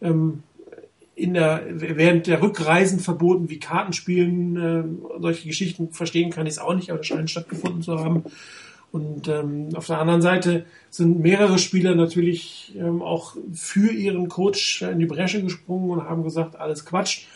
ähm, 0.00 0.42
in 1.14 1.34
der, 1.34 1.62
während 1.70 2.26
der 2.26 2.40
Rückreisen 2.40 2.98
verboten, 2.98 3.50
wie 3.50 3.58
Kartenspielen, 3.58 4.56
äh, 4.56 5.20
solche 5.20 5.46
Geschichten 5.46 5.90
verstehen 5.90 6.30
kann 6.30 6.46
ich 6.46 6.54
es 6.54 6.58
auch 6.58 6.74
nicht, 6.74 6.90
aber 6.90 6.98
das 6.98 7.08
scheint 7.08 7.30
stattgefunden 7.30 7.82
zu 7.82 7.98
haben. 7.98 8.24
Und 8.92 9.28
ähm, 9.28 9.68
auf 9.74 9.86
der 9.86 10.00
anderen 10.00 10.22
Seite 10.22 10.64
sind 10.88 11.20
mehrere 11.20 11.58
Spieler 11.58 11.94
natürlich 11.94 12.74
ähm, 12.76 13.02
auch 13.02 13.36
für 13.52 13.92
ihren 13.92 14.28
Coach 14.28 14.82
in 14.82 14.98
die 14.98 15.06
Bresche 15.06 15.42
gesprungen 15.42 15.90
und 15.90 16.04
haben 16.04 16.24
gesagt, 16.24 16.56
alles 16.56 16.84
Quatsch. 16.84 17.26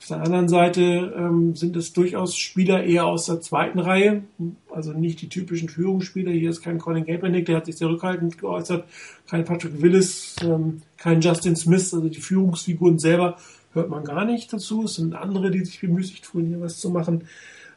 Auf 0.00 0.06
der 0.06 0.22
anderen 0.22 0.48
Seite 0.48 1.12
ähm, 1.16 1.56
sind 1.56 1.76
es 1.76 1.92
durchaus 1.92 2.36
Spieler 2.36 2.84
eher 2.84 3.06
aus 3.06 3.26
der 3.26 3.40
zweiten 3.40 3.80
Reihe, 3.80 4.22
also 4.70 4.92
nicht 4.92 5.20
die 5.20 5.28
typischen 5.28 5.68
Führungsspieler. 5.68 6.30
Hier 6.30 6.50
ist 6.50 6.62
kein 6.62 6.78
Colin 6.78 7.04
Kaepernick, 7.04 7.46
der 7.46 7.56
hat 7.56 7.66
sich 7.66 7.76
sehr 7.76 7.88
rückhaltend 7.88 8.38
geäußert, 8.38 8.84
kein 9.28 9.44
Patrick 9.44 9.82
Willis, 9.82 10.36
ähm, 10.42 10.82
kein 10.96 11.20
Justin 11.20 11.56
Smith, 11.56 11.92
also 11.92 12.08
die 12.08 12.20
Führungsfiguren 12.20 12.98
selber 12.98 13.36
hört 13.72 13.90
man 13.90 14.04
gar 14.04 14.24
nicht 14.24 14.52
dazu. 14.52 14.84
Es 14.84 14.94
sind 14.94 15.14
andere, 15.14 15.50
die 15.50 15.64
sich 15.64 15.80
bemüßigt 15.80 16.26
fühlen, 16.26 16.46
hier 16.46 16.60
was 16.60 16.78
zu 16.78 16.90
machen. 16.90 17.24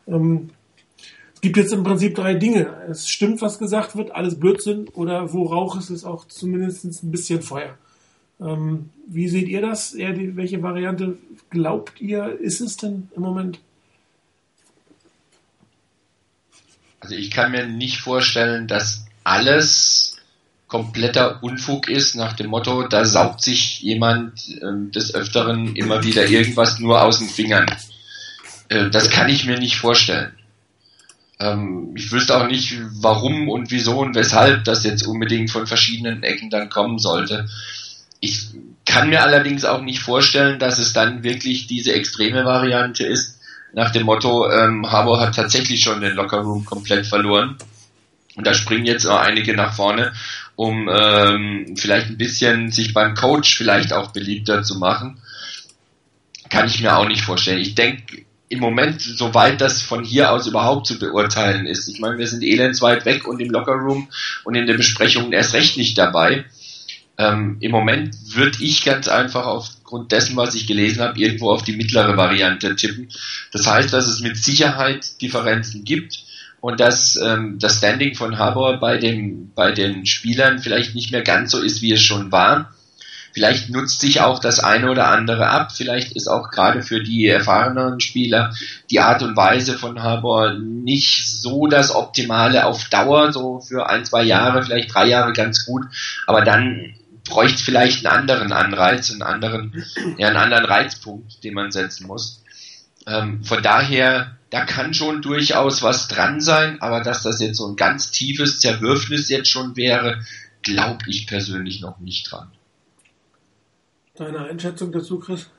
Ähm, 0.07 0.51
es 1.33 1.41
gibt 1.41 1.57
jetzt 1.57 1.73
im 1.73 1.83
Prinzip 1.83 2.13
drei 2.13 2.35
Dinge. 2.35 2.71
Es 2.87 3.09
stimmt, 3.09 3.41
was 3.41 3.57
gesagt 3.57 3.95
wird, 3.95 4.11
alles 4.11 4.39
Blödsinn 4.39 4.87
oder 4.89 5.33
wo 5.33 5.43
Rauch 5.43 5.77
ist, 5.77 5.89
ist 5.89 6.05
auch 6.05 6.25
zumindest 6.27 7.03
ein 7.03 7.11
bisschen 7.11 7.41
Feuer. 7.41 7.77
Ähm, 8.41 8.89
wie 9.07 9.27
seht 9.27 9.47
ihr 9.47 9.61
das? 9.61 9.93
Eher 9.93 10.13
die, 10.13 10.35
welche 10.35 10.63
Variante 10.63 11.17
glaubt 11.49 12.01
ihr, 12.01 12.39
ist 12.39 12.61
es 12.61 12.77
denn 12.77 13.09
im 13.15 13.21
Moment? 13.21 13.59
Also 16.99 17.15
ich 17.15 17.31
kann 17.31 17.51
mir 17.51 17.65
nicht 17.65 17.99
vorstellen, 17.99 18.67
dass 18.67 19.05
alles 19.23 20.17
kompletter 20.67 21.43
Unfug 21.43 21.89
ist, 21.89 22.15
nach 22.15 22.33
dem 22.33 22.47
Motto, 22.47 22.87
da 22.87 23.03
saugt 23.03 23.41
sich 23.41 23.81
jemand 23.81 24.47
äh, 24.49 24.91
des 24.91 25.13
Öfteren 25.13 25.75
immer 25.75 26.03
wieder 26.03 26.27
irgendwas 26.27 26.79
nur 26.79 27.01
aus 27.01 27.19
den 27.19 27.27
Fingern. 27.27 27.65
Äh, 28.69 28.89
das 28.89 29.09
kann 29.09 29.27
ich 29.27 29.45
mir 29.45 29.59
nicht 29.59 29.75
vorstellen. 29.75 30.31
Ähm, 31.39 31.93
ich 31.95 32.11
wüsste 32.11 32.37
auch 32.37 32.47
nicht, 32.47 32.79
warum 33.01 33.49
und 33.49 33.69
wieso 33.69 33.99
und 33.99 34.15
weshalb 34.15 34.63
das 34.63 34.85
jetzt 34.85 35.05
unbedingt 35.05 35.51
von 35.51 35.67
verschiedenen 35.67 36.23
Ecken 36.23 36.49
dann 36.49 36.69
kommen 36.69 36.99
sollte. 36.99 37.49
Ich 38.21 38.51
kann 38.85 39.09
mir 39.09 39.23
allerdings 39.23 39.65
auch 39.65 39.81
nicht 39.81 39.99
vorstellen, 39.99 40.57
dass 40.57 40.79
es 40.79 40.93
dann 40.93 41.23
wirklich 41.23 41.67
diese 41.67 41.93
extreme 41.93 42.45
Variante 42.45 43.05
ist, 43.05 43.41
nach 43.73 43.91
dem 43.91 44.05
Motto, 44.05 44.49
ähm, 44.51 44.89
Harbour 44.91 45.19
hat 45.19 45.35
tatsächlich 45.35 45.81
schon 45.81 46.01
den 46.01 46.15
Lockerroom 46.15 46.65
komplett 46.65 47.05
verloren. 47.05 47.57
Und 48.35 48.47
da 48.47 48.53
springen 48.53 48.85
jetzt 48.85 49.05
auch 49.05 49.19
einige 49.19 49.53
nach 49.53 49.73
vorne, 49.73 50.13
um 50.55 50.89
ähm, 50.91 51.75
vielleicht 51.77 52.07
ein 52.07 52.17
bisschen 52.17 52.71
sich 52.71 52.93
beim 52.93 53.15
Coach 53.15 53.55
vielleicht 53.55 53.93
auch 53.93 54.11
beliebter 54.11 54.63
zu 54.63 54.77
machen. 54.77 55.21
Kann 56.49 56.67
ich 56.67 56.81
mir 56.81 56.97
auch 56.97 57.07
nicht 57.07 57.21
vorstellen. 57.21 57.59
Ich 57.59 57.75
denke 57.75 58.25
im 58.49 58.59
Moment, 58.59 59.01
soweit 59.01 59.61
das 59.61 59.81
von 59.81 60.03
hier 60.03 60.31
aus 60.31 60.47
überhaupt 60.47 60.85
zu 60.85 60.99
beurteilen 60.99 61.65
ist. 61.65 61.87
Ich 61.87 61.99
meine, 61.99 62.17
wir 62.17 62.27
sind 62.27 62.43
elendsweit 62.43 63.05
weg 63.05 63.25
und 63.25 63.39
im 63.39 63.49
Lockerroom 63.49 64.09
und 64.43 64.55
in 64.55 64.67
der 64.67 64.73
Besprechung 64.73 65.31
erst 65.31 65.53
recht 65.53 65.77
nicht 65.77 65.97
dabei 65.97 66.43
Ähm, 67.21 67.57
Im 67.59 67.71
Moment 67.71 68.15
würde 68.33 68.57
ich 68.61 68.83
ganz 68.83 69.07
einfach 69.07 69.45
aufgrund 69.45 70.11
dessen, 70.11 70.35
was 70.35 70.55
ich 70.55 70.65
gelesen 70.65 71.01
habe, 71.01 71.19
irgendwo 71.19 71.51
auf 71.51 71.61
die 71.61 71.75
mittlere 71.75 72.17
Variante 72.17 72.75
tippen. 72.75 73.09
Das 73.51 73.67
heißt, 73.67 73.93
dass 73.93 74.07
es 74.07 74.21
mit 74.21 74.37
Sicherheit 74.37 75.21
Differenzen 75.21 75.83
gibt 75.83 76.23
und 76.61 76.79
dass 76.79 77.17
ähm, 77.17 77.59
das 77.59 77.77
Standing 77.77 78.15
von 78.15 78.39
Harbour 78.39 78.77
bei, 78.79 78.97
dem, 78.97 79.51
bei 79.53 79.71
den 79.71 80.07
Spielern 80.07 80.59
vielleicht 80.59 80.95
nicht 80.95 81.11
mehr 81.11 81.21
ganz 81.21 81.51
so 81.51 81.59
ist, 81.59 81.83
wie 81.83 81.91
es 81.91 82.01
schon 82.01 82.31
war. 82.31 82.73
Vielleicht 83.33 83.69
nutzt 83.69 84.01
sich 84.01 84.19
auch 84.21 84.39
das 84.39 84.59
eine 84.59 84.89
oder 84.89 85.07
andere 85.09 85.47
ab. 85.47 85.71
Vielleicht 85.71 86.13
ist 86.13 86.27
auch 86.27 86.49
gerade 86.49 86.81
für 86.81 87.01
die 87.03 87.27
erfahreneren 87.27 87.99
Spieler 87.99 88.53
die 88.89 88.99
Art 88.99 89.21
und 89.21 89.37
Weise 89.37 89.77
von 89.77 90.01
Harbour 90.01 90.53
nicht 90.53 91.27
so 91.27 91.67
das 91.67 91.93
Optimale 91.93 92.65
auf 92.65 92.89
Dauer, 92.89 93.31
so 93.31 93.59
für 93.59 93.87
ein, 93.87 94.05
zwei 94.05 94.23
Jahre, 94.23 94.63
vielleicht 94.63 94.93
drei 94.93 95.07
Jahre 95.07 95.33
ganz 95.33 95.65
gut. 95.65 95.85
Aber 96.27 96.41
dann 96.41 96.95
bräuchte 97.31 97.63
vielleicht 97.63 98.05
einen 98.05 98.15
anderen 98.15 98.51
Anreiz, 98.51 99.09
einen 99.09 99.23
anderen, 99.23 99.83
ja, 100.17 100.27
einen 100.27 100.37
anderen 100.37 100.65
Reizpunkt, 100.65 101.43
den 101.43 101.55
man 101.55 101.71
setzen 101.71 102.05
muss. 102.05 102.43
Ähm, 103.07 103.43
von 103.43 103.63
daher, 103.63 104.37
da 104.51 104.65
kann 104.65 104.93
schon 104.93 105.21
durchaus 105.21 105.81
was 105.81 106.07
dran 106.07 106.41
sein, 106.41 106.81
aber 106.81 107.01
dass 107.01 107.23
das 107.23 107.41
jetzt 107.41 107.57
so 107.57 107.67
ein 107.67 107.75
ganz 107.75 108.11
tiefes 108.11 108.59
Zerwürfnis 108.59 109.29
jetzt 109.29 109.49
schon 109.49 109.75
wäre, 109.75 110.21
glaube 110.61 110.99
ich 111.07 111.25
persönlich 111.25 111.81
noch 111.81 111.99
nicht 111.99 112.31
dran. 112.31 112.51
Deine 114.15 114.45
Einschätzung 114.45 114.91
dazu, 114.91 115.19
Chris? 115.19 115.49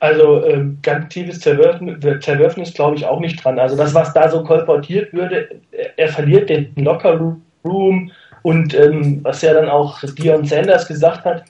Also 0.00 0.44
ähm, 0.44 0.78
ganz 0.80 1.12
tiefes 1.12 1.40
Zerwürfnis, 1.40 2.24
Zerwürfnis 2.24 2.72
glaube 2.72 2.96
ich 2.96 3.04
auch 3.04 3.18
nicht 3.20 3.42
dran. 3.42 3.58
Also 3.58 3.76
das, 3.76 3.92
was 3.94 4.14
da 4.14 4.30
so 4.30 4.44
kolportiert 4.44 5.12
würde, 5.12 5.60
er 5.96 6.08
verliert 6.08 6.48
den 6.48 6.72
Locker 6.76 7.34
Room 7.64 8.12
und 8.42 8.74
ähm, 8.74 9.20
was 9.22 9.42
ja 9.42 9.54
dann 9.54 9.68
auch 9.68 10.00
Dion 10.18 10.44
Sanders 10.44 10.86
gesagt 10.86 11.24
hat, 11.24 11.44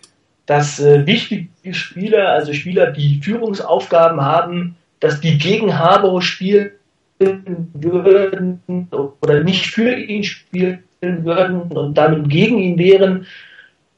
dass 0.47 0.81
äh, 0.81 1.07
wichtige 1.07 1.49
Spieler, 1.73 2.31
also 2.31 2.53
Spieler, 2.53 2.91
die 2.91 3.21
Führungsaufgaben 3.23 4.21
haben, 4.21 4.77
dass 5.01 5.21
die 5.21 5.39
gegen 5.39 5.79
Harbour 5.79 6.23
spielen 6.23 6.71
würden 7.19 8.89
oder 9.21 9.43
nicht 9.43 9.67
für 9.67 9.95
ihn 9.95 10.25
spielen 10.25 10.83
würden 11.01 11.63
und 11.73 11.95
damit 11.99 12.29
gegen 12.29 12.59
ihn 12.59 12.79
wären, 12.79 13.27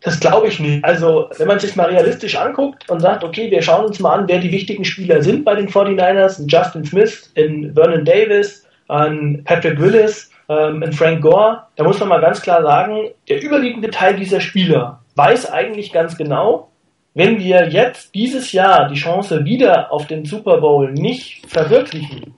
das 0.02 0.18
glaube 0.18 0.48
ich 0.48 0.58
nicht. 0.58 0.82
Also, 0.84 1.28
wenn 1.36 1.46
man 1.46 1.58
sich 1.58 1.76
mal 1.76 1.90
realistisch 1.90 2.34
anguckt 2.36 2.88
und 2.88 3.00
sagt, 3.00 3.22
okay, 3.22 3.50
wir 3.50 3.60
schauen 3.60 3.84
uns 3.84 4.00
mal 4.00 4.18
an, 4.18 4.28
wer 4.28 4.38
die 4.38 4.50
wichtigen 4.50 4.84
Spieler 4.84 5.22
sind 5.22 5.44
bei 5.44 5.54
den 5.54 5.68
49ers, 5.68 6.44
Justin 6.48 6.84
Smith, 6.84 7.30
in 7.34 7.74
Vernon 7.74 8.04
Davis, 8.04 8.66
an 8.88 9.42
Patrick 9.44 9.78
Willis, 9.78 10.29
ähm, 10.50 10.82
in 10.82 10.92
Frank 10.92 11.22
Gore, 11.22 11.62
da 11.76 11.84
muss 11.84 12.00
man 12.00 12.08
mal 12.08 12.20
ganz 12.20 12.42
klar 12.42 12.62
sagen, 12.62 13.10
der 13.28 13.40
überwiegende 13.40 13.88
Teil 13.90 14.16
dieser 14.16 14.40
Spieler 14.40 15.00
weiß 15.14 15.50
eigentlich 15.50 15.92
ganz 15.92 16.16
genau, 16.16 16.70
wenn 17.14 17.38
wir 17.38 17.68
jetzt 17.68 18.14
dieses 18.14 18.52
Jahr 18.52 18.88
die 18.88 18.98
Chance 18.98 19.44
wieder 19.44 19.92
auf 19.92 20.06
den 20.06 20.24
Super 20.24 20.58
Bowl 20.58 20.92
nicht 20.92 21.46
verwirklichen, 21.46 22.34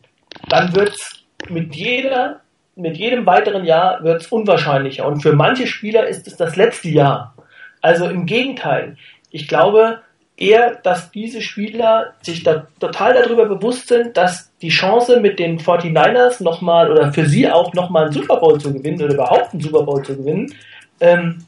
dann 0.49 0.75
wird 0.75 0.91
es 0.91 1.25
mit 1.49 1.75
mit 2.75 2.97
jedem 2.97 3.27
weiteren 3.27 3.65
Jahr 3.65 4.03
wird 4.03 4.31
unwahrscheinlicher. 4.31 5.07
Und 5.07 5.21
für 5.21 5.35
manche 5.35 5.67
Spieler 5.67 6.07
ist 6.07 6.27
es 6.27 6.37
das 6.37 6.57
letzte 6.57 6.89
Jahr. 6.89 7.35
Also 7.81 8.07
im 8.07 8.27
Gegenteil. 8.27 8.97
Ich 9.31 9.49
glaube 9.49 10.01
eher, 10.37 10.77
dass 10.77 11.11
diese 11.11 11.43
Spieler 11.43 12.15
sich 12.23 12.43
da 12.43 12.67
total 12.81 13.15
darüber 13.15 13.47
bewusst 13.47 13.89
sind, 13.89 14.17
dass 14.17 14.51
die 14.61 14.71
Chance 14.71 15.21
mit 15.21 15.39
den 15.39 15.59
49ers 15.59 16.43
nochmal 16.43 16.91
oder 16.91 17.13
für 17.13 17.27
sie 17.27 17.51
auch 17.51 17.73
nochmal 17.75 18.05
einen 18.05 18.13
Super 18.13 18.39
Bowl 18.39 18.61
zu 18.61 18.73
gewinnen 18.73 19.03
oder 19.03 19.15
überhaupt 19.15 19.53
einen 19.53 19.63
Super 19.63 19.83
Bowl 19.83 20.03
zu 20.03 20.17
gewinnen, 20.17 20.55
ähm, 21.01 21.45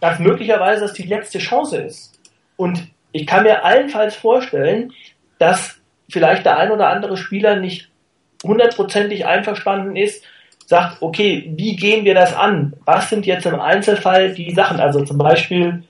dass 0.00 0.18
möglicherweise 0.18 0.82
das 0.82 0.92
die 0.92 1.02
letzte 1.02 1.38
Chance 1.38 1.78
ist. 1.82 2.18
Und 2.56 2.88
ich 3.12 3.26
kann 3.26 3.42
mir 3.42 3.64
allenfalls 3.64 4.14
vorstellen, 4.14 4.92
dass 5.38 5.76
vielleicht 6.08 6.46
der 6.46 6.58
ein 6.58 6.70
oder 6.70 6.88
andere 6.88 7.16
Spieler 7.16 7.56
nicht 7.56 7.88
hundertprozentig 8.44 9.26
einverstanden 9.26 9.96
ist, 9.96 10.24
sagt, 10.66 11.02
okay, 11.02 11.52
wie 11.56 11.74
gehen 11.74 12.04
wir 12.04 12.14
das 12.14 12.34
an? 12.34 12.74
Was 12.84 13.10
sind 13.10 13.26
jetzt 13.26 13.44
im 13.44 13.58
Einzelfall 13.58 14.34
die 14.34 14.54
Sachen? 14.54 14.78
Also 14.78 15.04
zum 15.04 15.18
Beispiel, 15.18 15.82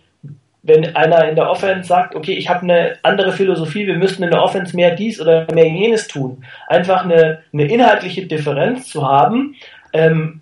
wenn 0.63 0.95
einer 0.95 1.29
in 1.29 1.37
der 1.37 1.51
Offense 1.51 1.89
sagt, 1.89 2.15
okay, 2.15 2.33
ich 2.33 2.49
habe 2.49 2.63
eine 2.63 2.97
andere 3.03 3.33
Philosophie, 3.33 3.87
wir 3.87 3.97
müssen 3.97 4.23
in 4.23 4.31
der 4.31 4.43
Offense 4.43 4.77
mehr 4.77 4.95
dies 4.95 5.21
oder 5.21 5.47
mehr 5.53 5.69
jenes 5.69 6.07
tun. 6.09 6.45
Einfach 6.69 7.05
eine, 7.05 7.41
eine 7.53 7.65
inhaltliche 7.65 8.27
Differenz 8.27 8.89
zu 8.89 9.09
haben, 9.09 9.57
ähm, 9.93 10.41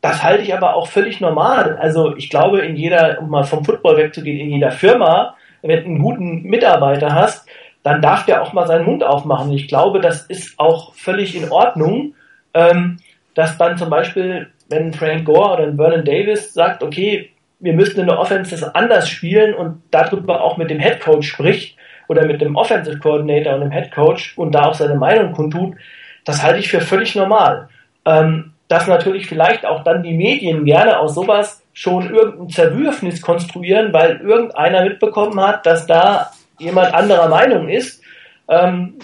das 0.00 0.22
halte 0.22 0.42
ich 0.42 0.54
aber 0.54 0.74
auch 0.74 0.88
völlig 0.88 1.20
normal. 1.20 1.76
Also 1.78 2.16
ich 2.16 2.30
glaube, 2.30 2.60
in 2.60 2.74
jeder, 2.76 3.18
um 3.20 3.28
mal 3.28 3.44
vom 3.44 3.64
Football 3.64 3.98
wegzugehen, 3.98 4.40
in 4.40 4.50
jeder 4.50 4.70
Firma, 4.70 5.36
wenn 5.62 5.80
du 5.80 5.86
einen 5.86 5.98
guten 5.98 6.42
Mitarbeiter 6.42 7.14
hast, 7.14 7.46
dann 7.82 8.00
darf 8.00 8.24
der 8.24 8.42
auch 8.42 8.52
mal 8.52 8.66
seinen 8.66 8.86
Mund 8.86 9.04
aufmachen. 9.04 9.52
Ich 9.52 9.68
glaube, 9.68 10.00
das 10.00 10.22
ist 10.22 10.58
auch 10.58 10.94
völlig 10.94 11.34
in 11.36 11.50
Ordnung. 11.50 12.14
Ähm, 12.54 12.98
dass 13.34 13.56
dann 13.58 13.78
zum 13.78 13.90
Beispiel, 13.90 14.48
wenn 14.68 14.92
Frank 14.92 15.24
Gore 15.24 15.54
oder 15.54 15.74
Vernon 15.74 16.04
Davis 16.04 16.52
sagt, 16.52 16.82
okay, 16.82 17.30
wir 17.60 17.74
müssen 17.74 18.00
in 18.00 18.06
der 18.06 18.18
Offense 18.18 18.50
das 18.50 18.74
anders 18.74 19.08
spielen 19.08 19.54
und 19.54 19.82
darüber 19.90 20.42
auch 20.42 20.56
mit 20.56 20.70
dem 20.70 20.80
Head 20.80 21.00
Coach 21.00 21.28
spricht 21.28 21.76
oder 22.08 22.26
mit 22.26 22.40
dem 22.40 22.56
Offensive 22.56 22.98
Coordinator 22.98 23.54
und 23.54 23.60
dem 23.60 23.70
Head 23.70 23.92
Coach 23.92 24.36
und 24.36 24.52
da 24.52 24.64
auch 24.64 24.74
seine 24.74 24.96
Meinung 24.96 25.32
kundtut, 25.32 25.76
das 26.24 26.42
halte 26.42 26.58
ich 26.58 26.68
für 26.68 26.80
völlig 26.80 27.14
normal. 27.14 27.68
Ähm, 28.04 28.52
dass 28.68 28.86
natürlich 28.86 29.26
vielleicht 29.26 29.66
auch 29.66 29.82
dann 29.82 30.02
die 30.02 30.14
Medien 30.14 30.64
gerne 30.64 31.00
aus 31.00 31.14
sowas 31.14 31.62
schon 31.72 32.14
irgendein 32.14 32.50
Zerwürfnis 32.50 33.20
konstruieren, 33.20 33.92
weil 33.92 34.20
irgendeiner 34.20 34.84
mitbekommen 34.84 35.40
hat, 35.40 35.66
dass 35.66 35.86
da 35.86 36.30
jemand 36.58 36.94
anderer 36.94 37.28
Meinung 37.28 37.68
ist. 37.68 38.00
Ähm, 38.48 38.94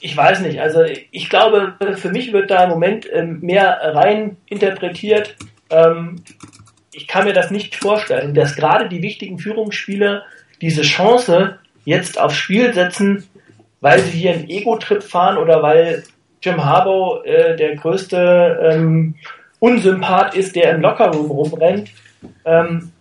ich 0.00 0.16
weiß 0.16 0.40
nicht, 0.40 0.60
also 0.60 0.82
ich 0.84 1.28
glaube, 1.28 1.74
für 1.96 2.10
mich 2.10 2.32
wird 2.32 2.50
da 2.50 2.64
im 2.64 2.70
Moment 2.70 3.06
ähm, 3.12 3.40
mehr 3.40 3.80
rein 3.82 4.36
interpretiert. 4.46 5.36
Ähm, 5.70 6.22
ich 6.92 7.06
kann 7.06 7.24
mir 7.24 7.32
das 7.32 7.50
nicht 7.50 7.76
vorstellen, 7.76 8.34
dass 8.34 8.56
gerade 8.56 8.88
die 8.88 9.02
wichtigen 9.02 9.38
Führungsspieler 9.38 10.24
diese 10.60 10.82
Chance 10.82 11.58
jetzt 11.84 12.20
aufs 12.20 12.36
Spiel 12.36 12.74
setzen, 12.74 13.24
weil 13.80 14.00
sie 14.00 14.18
hier 14.18 14.32
einen 14.32 14.48
Ego-Trip 14.48 15.02
fahren 15.02 15.38
oder 15.38 15.62
weil 15.62 16.04
Jim 16.42 16.62
Harbaugh 16.64 17.22
äh, 17.24 17.56
der 17.56 17.76
größte 17.76 18.70
ähm, 18.70 19.14
Unsympath 19.58 20.34
ist, 20.34 20.56
der 20.56 20.72
im 20.74 20.80
Lockerroom 20.80 21.30
rumrennt. 21.30 21.90
Ähm, 22.44 22.92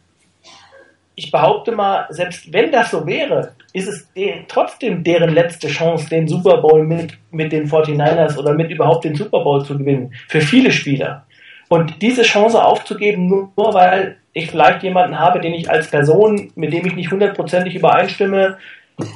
ich 1.16 1.32
behaupte 1.32 1.74
mal, 1.74 2.06
selbst 2.10 2.52
wenn 2.54 2.72
das 2.72 2.92
so 2.92 3.06
wäre, 3.06 3.54
ist 3.74 3.88
es 3.88 4.12
den, 4.14 4.46
trotzdem 4.48 5.04
deren 5.04 5.32
letzte 5.32 5.68
Chance, 5.68 6.10
den 6.10 6.28
Super 6.28 6.62
Bowl 6.62 6.84
mit, 6.84 7.18
mit 7.32 7.52
den 7.52 7.70
49ers 7.70 8.38
oder 8.38 8.54
mit 8.54 8.72
überhaupt 8.72 9.04
den 9.04 9.16
Super 9.16 9.44
Bowl 9.44 9.64
zu 9.66 9.78
gewinnen. 9.78 10.14
Für 10.28 10.40
viele 10.40 10.72
Spieler. 10.72 11.26
Und 11.70 12.02
diese 12.02 12.24
Chance 12.24 12.64
aufzugeben, 12.64 13.28
nur, 13.28 13.74
weil 13.74 14.18
ich 14.34 14.50
vielleicht 14.50 14.84
jemanden 14.84 15.20
habe, 15.20 15.40
den 15.40 15.54
ich 15.54 15.70
als 15.70 15.90
Person, 15.90 16.52
mit 16.56 16.74
dem 16.74 16.86
ich 16.86 16.96
nicht 16.96 17.12
hundertprozentig 17.12 17.76
übereinstimme, 17.76 18.58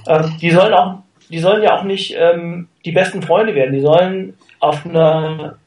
äh, 0.06 0.24
die 0.40 0.52
sollen 0.52 0.74
auch, 0.74 1.00
die 1.30 1.40
sollen 1.40 1.64
ja 1.64 1.78
auch 1.78 1.84
nicht 1.84 2.16
ähm, 2.18 2.70
die 2.86 2.92
besten 2.92 3.24
Freunde 3.24 3.56
werden. 3.56 3.74
Die 3.74 3.82
sollen 3.82 4.38
auf 4.60 4.86
einer 4.86 5.58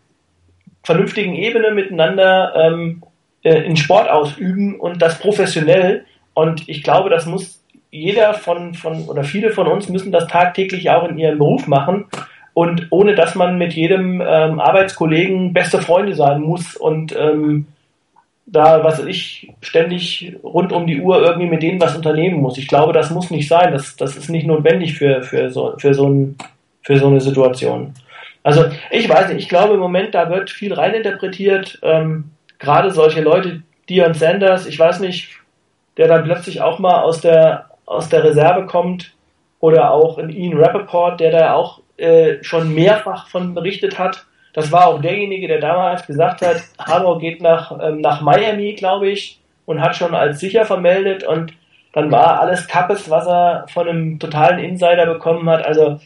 vernünftigen 0.84 1.34
Ebene 1.34 1.72
miteinander 1.72 2.54
ähm, 2.54 3.02
äh, 3.42 3.62
in 3.62 3.76
Sport 3.76 4.08
ausüben 4.08 4.78
und 4.78 5.02
das 5.02 5.18
professionell. 5.18 6.04
Und 6.34 6.68
ich 6.68 6.84
glaube, 6.84 7.10
das 7.10 7.26
muss 7.26 7.60
jeder 7.90 8.34
von, 8.34 8.74
von 8.74 9.08
oder 9.08 9.24
viele 9.24 9.50
von 9.50 9.66
uns 9.66 9.88
müssen 9.88 10.12
das 10.12 10.28
tagtäglich 10.28 10.88
auch 10.90 11.08
in 11.08 11.18
ihrem 11.18 11.38
Beruf 11.38 11.66
machen 11.66 12.06
und 12.56 12.86
ohne 12.88 13.14
dass 13.14 13.34
man 13.34 13.58
mit 13.58 13.74
jedem 13.74 14.22
ähm, 14.22 14.60
Arbeitskollegen 14.60 15.52
beste 15.52 15.82
Freunde 15.82 16.14
sein 16.14 16.40
muss 16.40 16.74
und 16.74 17.14
ähm, 17.14 17.66
da, 18.46 18.82
was 18.82 19.04
ich, 19.04 19.52
ständig 19.60 20.34
rund 20.42 20.72
um 20.72 20.86
die 20.86 21.02
Uhr 21.02 21.20
irgendwie 21.20 21.50
mit 21.50 21.62
denen 21.62 21.78
was 21.82 21.94
unternehmen 21.94 22.40
muss. 22.40 22.56
Ich 22.56 22.66
glaube, 22.66 22.94
das 22.94 23.10
muss 23.10 23.30
nicht 23.30 23.46
sein. 23.46 23.72
Das, 23.72 23.96
das 23.96 24.16
ist 24.16 24.30
nicht 24.30 24.46
notwendig 24.46 24.94
für, 24.94 25.22
für, 25.22 25.50
so, 25.50 25.74
für, 25.76 25.92
so 25.92 26.08
ein, 26.08 26.38
für 26.80 26.96
so 26.96 27.08
eine 27.08 27.20
Situation. 27.20 27.92
Also 28.42 28.64
ich 28.90 29.06
weiß 29.06 29.28
nicht, 29.28 29.42
ich 29.42 29.48
glaube 29.50 29.74
im 29.74 29.80
Moment, 29.80 30.14
da 30.14 30.30
wird 30.30 30.48
viel 30.48 30.72
reininterpretiert. 30.72 31.78
Ähm, 31.82 32.30
gerade 32.58 32.90
solche 32.90 33.20
Leute, 33.20 33.64
Dion 33.90 34.14
Sanders, 34.14 34.66
ich 34.66 34.78
weiß 34.78 35.00
nicht, 35.00 35.28
der 35.98 36.08
dann 36.08 36.24
plötzlich 36.24 36.62
auch 36.62 36.78
mal 36.78 37.02
aus 37.02 37.20
der 37.20 37.66
aus 37.84 38.08
der 38.08 38.24
Reserve 38.24 38.64
kommt 38.64 39.12
oder 39.60 39.90
auch 39.90 40.16
in 40.16 40.30
Ian 40.30 40.56
Rappaport, 40.56 41.20
der 41.20 41.32
da 41.32 41.52
auch 41.52 41.82
äh, 41.96 42.42
schon 42.42 42.74
mehrfach 42.74 43.28
von 43.28 43.54
berichtet 43.54 43.98
hat. 43.98 44.26
Das 44.52 44.72
war 44.72 44.86
auch 44.86 45.00
derjenige, 45.00 45.48
der 45.48 45.60
damals 45.60 46.06
gesagt 46.06 46.42
hat, 46.42 46.62
Harbour 46.78 47.18
geht 47.18 47.40
nach, 47.42 47.78
ähm, 47.82 48.00
nach 48.00 48.20
Miami, 48.20 48.74
glaube 48.74 49.08
ich, 49.08 49.40
und 49.64 49.80
hat 49.80 49.96
schon 49.96 50.14
als 50.14 50.40
sicher 50.40 50.64
vermeldet 50.64 51.24
und 51.24 51.52
dann 51.92 52.10
war 52.10 52.40
alles 52.40 52.68
Kappes, 52.68 53.08
was 53.08 53.26
er 53.26 53.66
von 53.72 53.88
einem 53.88 54.18
totalen 54.18 54.58
Insider 54.58 55.06
bekommen 55.06 55.48
hat. 55.48 55.66
Also 55.66 55.98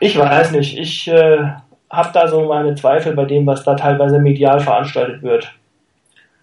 ich 0.00 0.18
weiß 0.18 0.52
nicht, 0.52 0.78
ich 0.78 1.08
äh, 1.08 1.50
habe 1.90 2.10
da 2.12 2.28
so 2.28 2.46
meine 2.46 2.74
Zweifel 2.74 3.14
bei 3.14 3.24
dem, 3.24 3.46
was 3.46 3.64
da 3.64 3.74
teilweise 3.74 4.18
medial 4.18 4.60
veranstaltet 4.60 5.22
wird. 5.22 5.52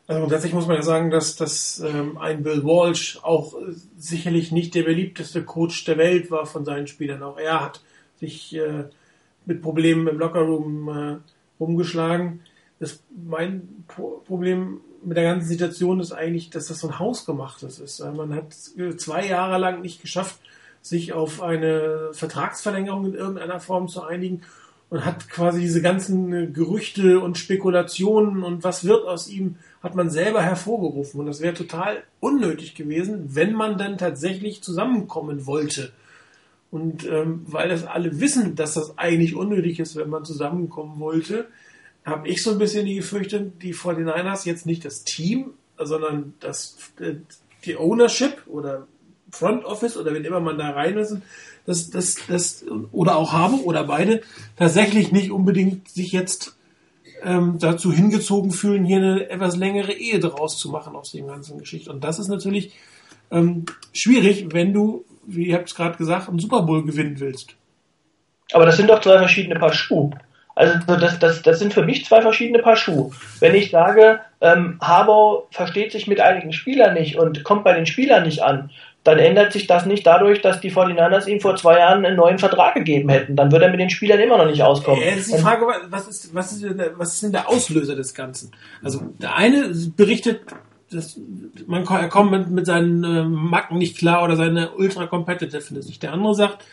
Also 0.08 0.20
grundsätzlich 0.22 0.54
muss 0.54 0.68
man 0.68 0.76
ja 0.76 0.82
sagen, 0.82 1.12
dass, 1.12 1.36
dass 1.36 1.80
ähm, 1.80 2.18
ein 2.18 2.44
Bill 2.44 2.64
Walsh 2.64 3.20
auch 3.24 3.54
äh, 3.54 3.72
sicherlich 3.98 4.52
nicht 4.52 4.76
der 4.76 4.84
beliebteste 4.84 5.44
Coach 5.44 5.86
der 5.86 5.98
Welt 5.98 6.30
war 6.30 6.46
von 6.46 6.66
seinen 6.66 6.88
Spielern. 6.88 7.24
Auch 7.24 7.38
er 7.38 7.62
hat 7.62 7.82
sich 8.24 8.56
äh, 8.56 8.86
mit 9.46 9.62
Problemen 9.62 10.08
im 10.08 10.18
Lockerroom 10.18 10.90
äh, 10.90 11.18
rumgeschlagen. 11.60 12.42
Das, 12.80 13.04
mein 13.28 13.86
Problem 13.88 14.82
mit 15.04 15.18
der 15.18 15.26
ganzen 15.26 15.48
Situation 15.48 16.00
ist 16.00 16.14
eigentlich, 16.14 16.50
dass 16.50 16.68
das 16.68 16.80
so 16.80 16.88
ein 16.88 17.00
Hausgemachtes 17.00 17.80
ist. 17.80 18.00
Man 18.00 18.34
hat 18.34 18.54
zwei 18.98 19.28
Jahre 19.28 19.58
lang 19.58 19.82
nicht 19.82 20.02
geschafft, 20.02 20.40
sich 20.82 21.14
auf 21.14 21.42
eine 21.42 22.10
Vertragsverlängerung 22.14 23.06
in 23.08 23.16
irgendeiner 23.16 23.60
Form 23.60 23.88
zu 23.88 24.04
einigen 24.04 24.42
und 24.90 25.06
hat 25.06 25.30
quasi 25.30 25.62
diese 25.62 25.82
ganzen 25.82 26.54
Gerüchte 26.54 27.20
und 27.20 27.38
Spekulationen 27.38 28.44
und 28.44 28.64
was 28.64 28.86
wird 28.86 29.06
aus 29.06 29.28
ihm, 29.28 29.56
hat 29.82 29.96
man 29.96 30.10
selber 30.10 30.42
hervorgerufen. 30.42 31.20
Und 31.20 31.26
das 31.26 31.42
wäre 31.42 31.54
total 31.54 32.04
unnötig 32.20 32.76
gewesen, 32.76 33.36
wenn 33.36 33.54
man 33.54 33.78
dann 33.78 33.98
tatsächlich 33.98 34.64
zusammenkommen 34.64 35.46
wollte. 35.46 35.92
Und 36.74 37.08
ähm, 37.08 37.46
weil 37.46 37.70
das 37.70 37.86
alle 37.86 38.20
wissen, 38.20 38.56
dass 38.56 38.74
das 38.74 38.98
eigentlich 38.98 39.36
unnötig 39.36 39.80
ist, 39.80 39.96
wenn 39.96 40.10
man 40.10 40.26
zusammenkommen 40.26 41.00
wollte, 41.00 41.46
habe 42.04 42.28
ich 42.28 42.42
so 42.42 42.50
ein 42.50 42.58
bisschen 42.58 42.88
die 42.88 42.96
Gefürchtung, 42.96 43.54
die 43.60 43.76
49ers 43.76 44.48
jetzt 44.48 44.66
nicht 44.66 44.84
das 44.84 45.04
Team, 45.04 45.52
sondern 45.78 46.34
das, 46.40 46.78
äh, 47.00 47.14
die 47.66 47.78
Ownership 47.78 48.48
oder 48.48 48.88
Front 49.30 49.66
Office 49.66 49.98
oder 49.98 50.16
wenn 50.16 50.26
immer 50.26 50.40
man 50.40 50.58
da 50.58 50.72
rein 50.72 50.98
ist, 50.98 51.18
das, 51.68 51.92
das, 51.92 52.16
das, 52.28 52.66
oder 52.92 53.18
auch 53.18 53.34
habe 53.34 53.64
oder 53.64 53.84
beide 53.84 54.22
tatsächlich 54.58 55.12
nicht 55.12 55.30
unbedingt 55.30 55.90
sich 55.90 56.12
jetzt 56.12 56.58
ähm, 57.22 57.60
dazu 57.60 57.94
hingezogen 57.94 58.50
fühlen, 58.50 58.84
hier 58.84 58.98
eine 58.98 59.30
etwas 59.30 59.58
längere 59.58 59.94
Ehe 59.94 60.20
draus 60.20 60.58
zu 60.58 60.70
machen 60.70 60.96
aus 60.96 61.12
dem 61.12 61.28
ganzen 61.28 61.60
Geschichte. 61.60 61.92
Und 61.92 62.04
das 62.04 62.18
ist 62.18 62.30
natürlich 62.30 62.74
ähm, 63.30 63.66
schwierig, 63.92 64.48
wenn 64.54 64.74
du, 64.74 65.06
wie 65.26 65.48
ihr 65.48 65.56
habt 65.56 65.70
es 65.70 65.76
gerade 65.76 65.98
gesagt, 65.98 66.30
einen 66.30 66.40
Super 66.40 66.62
Bowl 66.64 66.86
gewinnen 66.86 67.20
willst. 67.20 67.56
Aber 68.52 68.66
das 68.66 68.78
sind 68.78 68.90
doch 68.90 69.02
zwei 69.02 69.18
verschiedene 69.18 69.60
Paar 69.60 69.74
Schuhe. 69.74 70.12
Also 70.56 70.78
das, 70.86 71.18
das, 71.18 71.42
das 71.42 71.60
sind 71.60 71.74
für 71.74 71.84
mich 71.84 72.06
zwei 72.06 72.22
verschiedene 72.22 72.60
Paar 72.60 72.76
Schuhe. 72.76 73.12
Wenn 73.40 73.56
ich 73.56 73.72
sage, 73.72 74.20
ähm, 74.40 74.78
Harbour 74.82 75.48
versteht 75.52 75.92
sich 75.92 76.08
mit 76.08 76.20
einigen 76.20 76.54
Spielern 76.54 76.94
nicht 76.94 77.18
und 77.18 77.44
kommt 77.44 77.64
bei 77.64 77.74
den 77.74 77.88
Spielern 77.88 78.24
nicht 78.24 78.44
an, 78.44 78.70
dann 79.04 79.20
ändert 79.20 79.52
sich 79.52 79.68
das 79.68 79.86
nicht 79.86 80.06
dadurch, 80.06 80.42
dass 80.42 80.62
die 80.62 80.72
49ers 80.72 81.28
ihm 81.28 81.42
vor 81.42 81.56
zwei 81.56 81.80
Jahren 81.80 82.06
einen 82.06 82.16
neuen 82.16 82.38
Vertrag 82.38 82.76
gegeben 82.76 83.10
hätten. 83.10 83.36
Dann 83.36 83.52
würde 83.52 83.66
er 83.66 83.72
mit 83.72 83.80
den 83.80 83.90
Spielern 83.90 84.20
immer 84.20 84.38
noch 84.38 84.46
nicht 84.46 84.62
auskommen. 84.62 85.02
Ja, 85.02 85.12
ist 85.12 85.34
die 85.34 85.40
Frage, 85.40 85.66
was 85.90 86.08
ist, 86.08 86.34
was 86.34 86.54
ist, 86.54 86.66
was 86.98 87.14
ist 87.16 87.24
denn 87.24 87.32
der 87.34 87.50
Auslöser 87.50 87.96
des 87.96 88.14
Ganzen? 88.14 88.52
Also 88.82 89.02
der 89.20 89.36
eine 89.36 89.70
berichtet, 89.98 90.42
dass 90.94 91.20
man 91.68 91.84
er 91.86 92.10
kommt 92.10 92.32
mit, 92.32 92.50
mit 92.50 92.66
seinen 92.66 93.04
äh, 93.04 93.24
Macken 93.24 93.78
nicht 93.78 93.98
klar 93.98 94.24
oder 94.24 94.36
seine 94.36 94.72
ultra 94.72 95.08
competitiveness 95.08 95.88
nicht. 95.88 96.04
Der 96.04 96.14
andere 96.14 96.36
sagt, 96.36 96.64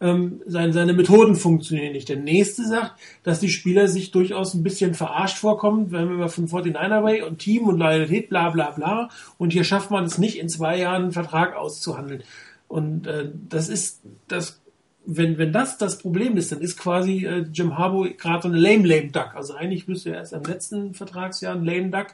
ähm, 0.00 0.42
seine, 0.46 0.72
seine 0.72 0.92
Methoden 0.92 1.36
funktionieren 1.36 1.92
nicht. 1.92 2.08
Der 2.08 2.16
nächste 2.16 2.66
sagt, 2.66 2.92
dass 3.22 3.40
die 3.40 3.48
Spieler 3.48 3.88
sich 3.88 4.10
durchaus 4.10 4.54
ein 4.54 4.62
bisschen 4.62 4.94
verarscht 4.94 5.38
vorkommen, 5.38 5.90
wenn 5.90 6.18
wir 6.18 6.28
von 6.28 6.46
49er 6.48 7.02
Way 7.02 7.22
und 7.22 7.38
Team 7.38 7.64
und 7.64 7.78
Loyalität, 7.78 8.28
bla 8.28 8.50
bla 8.50 8.70
bla. 8.70 9.08
Und 9.38 9.52
hier 9.52 9.64
schafft 9.64 9.90
man 9.90 10.04
es 10.04 10.18
nicht, 10.18 10.38
in 10.38 10.48
zwei 10.48 10.78
Jahren 10.78 11.04
einen 11.04 11.12
Vertrag 11.12 11.56
auszuhandeln. 11.56 12.22
Und 12.68 13.06
äh, 13.06 13.30
das 13.48 13.68
ist 13.68 14.02
das, 14.28 14.60
wenn, 15.06 15.38
wenn 15.38 15.52
das 15.52 15.78
das 15.78 15.98
Problem 15.98 16.36
ist, 16.36 16.52
dann 16.52 16.60
ist 16.60 16.76
quasi 16.76 17.24
äh, 17.24 17.46
Jim 17.52 17.78
Harbour 17.78 18.08
gerade 18.10 18.42
so 18.42 18.48
eine 18.48 18.58
lame 18.58 18.86
lame 18.86 19.08
duck. 19.08 19.30
Also 19.34 19.54
eigentlich 19.54 19.88
müsste 19.88 20.10
er 20.10 20.16
erst 20.16 20.32
im 20.32 20.42
letzten 20.42 20.94
Vertragsjahr 20.94 21.54
ein 21.54 21.64
lame 21.64 21.90
duck. 21.90 22.08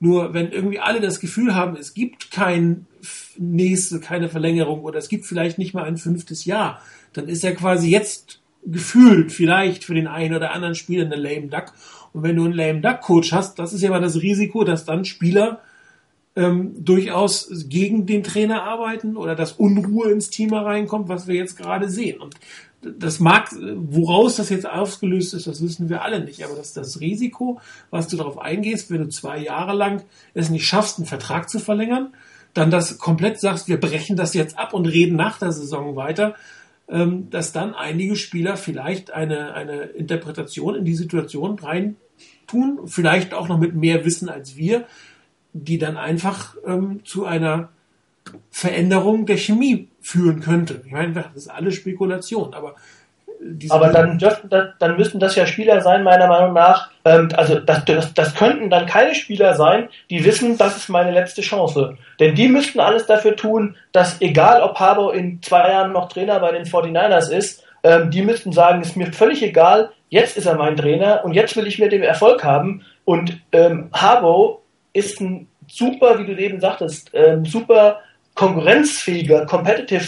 Nur 0.00 0.32
wenn 0.32 0.50
irgendwie 0.50 0.80
alle 0.80 1.00
das 1.00 1.20
Gefühl 1.20 1.54
haben, 1.54 1.76
es 1.76 1.92
gibt 1.94 2.30
kein 2.30 2.86
nächste, 3.36 4.00
keine 4.00 4.28
Verlängerung 4.28 4.82
oder 4.82 4.98
es 4.98 5.08
gibt 5.08 5.26
vielleicht 5.26 5.58
nicht 5.58 5.74
mal 5.74 5.84
ein 5.84 5.98
fünftes 5.98 6.46
Jahr, 6.46 6.80
dann 7.12 7.28
ist 7.28 7.44
er 7.44 7.54
quasi 7.54 7.90
jetzt 7.90 8.40
gefühlt 8.64 9.30
vielleicht 9.30 9.84
für 9.84 9.94
den 9.94 10.06
einen 10.06 10.34
oder 10.34 10.52
anderen 10.52 10.74
Spieler 10.74 11.04
eine 11.04 11.16
lame 11.16 11.48
Duck. 11.48 11.72
Und 12.12 12.22
wenn 12.22 12.36
du 12.36 12.44
einen 12.44 12.54
lame 12.54 12.80
Duck 12.80 13.00
Coach 13.00 13.32
hast, 13.32 13.58
das 13.58 13.72
ist 13.72 13.82
ja 13.82 13.90
mal 13.90 14.00
das 14.00 14.20
Risiko, 14.20 14.64
dass 14.64 14.84
dann 14.84 15.04
Spieler 15.04 15.60
ähm, 16.36 16.74
durchaus 16.82 17.50
gegen 17.68 18.06
den 18.06 18.22
Trainer 18.22 18.62
arbeiten 18.62 19.16
oder 19.16 19.34
dass 19.34 19.52
Unruhe 19.52 20.10
ins 20.10 20.30
Team 20.30 20.52
reinkommt, 20.54 21.08
was 21.08 21.26
wir 21.26 21.34
jetzt 21.34 21.56
gerade 21.56 21.88
sehen. 21.90 22.20
Und 22.20 22.36
das 22.82 23.20
mag, 23.20 23.50
woraus 23.52 24.36
das 24.36 24.48
jetzt 24.48 24.66
ausgelöst 24.66 25.34
ist, 25.34 25.46
das 25.46 25.62
wissen 25.62 25.88
wir 25.88 26.02
alle 26.02 26.24
nicht. 26.24 26.44
Aber 26.44 26.54
das 26.54 26.72
das 26.72 27.00
Risiko, 27.00 27.60
was 27.90 28.08
du 28.08 28.16
darauf 28.16 28.38
eingehst, 28.38 28.90
wenn 28.90 29.02
du 29.02 29.08
zwei 29.08 29.38
Jahre 29.38 29.74
lang 29.74 30.02
es 30.34 30.50
nicht 30.50 30.66
schaffst, 30.66 30.98
einen 30.98 31.06
Vertrag 31.06 31.50
zu 31.50 31.58
verlängern, 31.58 32.14
dann 32.54 32.70
das 32.70 32.98
komplett 32.98 33.38
sagst, 33.38 33.68
wir 33.68 33.78
brechen 33.78 34.16
das 34.16 34.34
jetzt 34.34 34.58
ab 34.58 34.72
und 34.72 34.86
reden 34.86 35.16
nach 35.16 35.38
der 35.38 35.52
Saison 35.52 35.94
weiter, 35.94 36.34
ähm, 36.88 37.28
dass 37.30 37.52
dann 37.52 37.74
einige 37.74 38.16
Spieler 38.16 38.56
vielleicht 38.56 39.12
eine, 39.12 39.52
eine 39.54 39.82
Interpretation 39.82 40.74
in 40.74 40.84
die 40.84 40.96
Situation 40.96 41.58
rein 41.58 41.96
tun, 42.46 42.80
vielleicht 42.86 43.34
auch 43.34 43.48
noch 43.48 43.58
mit 43.58 43.74
mehr 43.74 44.04
Wissen 44.04 44.28
als 44.28 44.56
wir, 44.56 44.86
die 45.52 45.78
dann 45.78 45.96
einfach 45.96 46.56
ähm, 46.66 47.00
zu 47.04 47.26
einer 47.26 47.70
Veränderung 48.50 49.26
der 49.26 49.36
Chemie 49.36 49.89
führen 50.00 50.40
könnte. 50.40 50.82
Ich 50.84 50.92
meine, 50.92 51.12
das 51.12 51.26
ist 51.34 51.48
alles 51.48 51.74
Spekulation, 51.74 52.54
aber 52.54 52.74
aber 53.70 53.88
dann 53.88 54.18
dürften 54.18 54.50
dann 54.50 54.96
müssten 54.96 55.18
das 55.18 55.34
ja 55.34 55.46
Spieler 55.46 55.80
sein, 55.80 56.02
meiner 56.02 56.26
Meinung 56.26 56.52
nach. 56.52 56.90
Ähm, 57.04 57.30
also 57.36 57.58
das, 57.58 57.84
das, 57.86 58.12
das 58.12 58.34
könnten 58.34 58.68
dann 58.68 58.86
keine 58.86 59.14
Spieler 59.14 59.54
sein, 59.54 59.88
die 60.10 60.24
wissen, 60.24 60.58
das 60.58 60.76
ist 60.76 60.88
meine 60.88 61.10
letzte 61.10 61.40
Chance. 61.40 61.96
Denn 62.18 62.34
die 62.34 62.48
müssten 62.48 62.80
alles 62.80 63.06
dafür 63.06 63.36
tun, 63.36 63.76
dass 63.92 64.20
egal 64.20 64.62
ob 64.62 64.78
Harbour 64.78 65.14
in 65.14 65.40
zwei 65.42 65.70
Jahren 65.70 65.92
noch 65.92 66.10
Trainer 66.10 66.38
bei 66.40 66.52
den 66.52 66.64
49ers 66.64 67.30
ist, 67.30 67.64
ähm, 67.82 68.10
die 68.10 68.22
müssten 68.22 68.52
sagen, 68.52 68.82
ist 68.82 68.96
mir 68.96 69.10
völlig 69.12 69.42
egal, 69.42 69.90
jetzt 70.10 70.36
ist 70.36 70.46
er 70.46 70.56
mein 70.56 70.76
Trainer 70.76 71.24
und 71.24 71.32
jetzt 71.32 71.56
will 71.56 71.66
ich 71.66 71.78
mit 71.78 71.92
dem 71.92 72.02
Erfolg 72.02 72.44
haben. 72.44 72.82
Und 73.06 73.40
ähm, 73.52 73.88
Harbour 73.92 74.60
ist 74.92 75.20
ein 75.20 75.48
super, 75.66 76.18
wie 76.18 76.26
du 76.26 76.36
eben 76.36 76.60
sagtest, 76.60 77.10
ähm, 77.14 77.46
super 77.46 78.00
konkurrenzfähiger, 78.40 79.44
competitive 79.44 80.06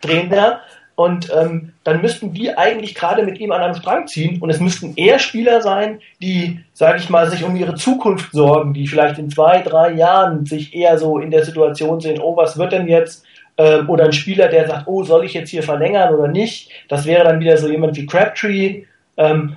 Trainer, 0.00 0.60
und 0.94 1.30
ähm, 1.34 1.72
dann 1.84 2.02
müssten 2.02 2.32
die 2.32 2.56
eigentlich 2.56 2.94
gerade 2.94 3.22
mit 3.22 3.40
ihm 3.40 3.50
an 3.50 3.62
einem 3.62 3.74
Strang 3.74 4.06
ziehen. 4.06 4.40
Und 4.40 4.50
es 4.50 4.60
müssten 4.60 4.94
eher 4.96 5.18
Spieler 5.18 5.62
sein, 5.62 6.00
die, 6.20 6.60
sage 6.74 6.98
ich 6.98 7.08
mal, 7.08 7.30
sich 7.30 7.44
um 7.44 7.56
ihre 7.56 7.74
Zukunft 7.74 8.32
sorgen, 8.32 8.74
die 8.74 8.86
vielleicht 8.86 9.18
in 9.18 9.30
zwei, 9.30 9.62
drei 9.62 9.92
Jahren 9.92 10.44
sich 10.44 10.74
eher 10.74 10.98
so 10.98 11.18
in 11.18 11.30
der 11.30 11.44
Situation 11.44 12.00
sehen, 12.00 12.20
oh, 12.20 12.36
was 12.36 12.58
wird 12.58 12.72
denn 12.72 12.88
jetzt? 12.88 13.24
Ähm, 13.56 13.88
oder 13.88 14.04
ein 14.04 14.12
Spieler, 14.12 14.48
der 14.48 14.68
sagt, 14.68 14.86
oh, 14.86 15.02
soll 15.02 15.24
ich 15.24 15.34
jetzt 15.34 15.50
hier 15.50 15.62
verlängern 15.62 16.14
oder 16.14 16.28
nicht? 16.28 16.70
Das 16.88 17.06
wäre 17.06 17.24
dann 17.24 17.40
wieder 17.40 17.56
so 17.56 17.68
jemand 17.68 17.96
wie 17.96 18.06
Crabtree. 18.06 18.84
Ähm, 19.16 19.56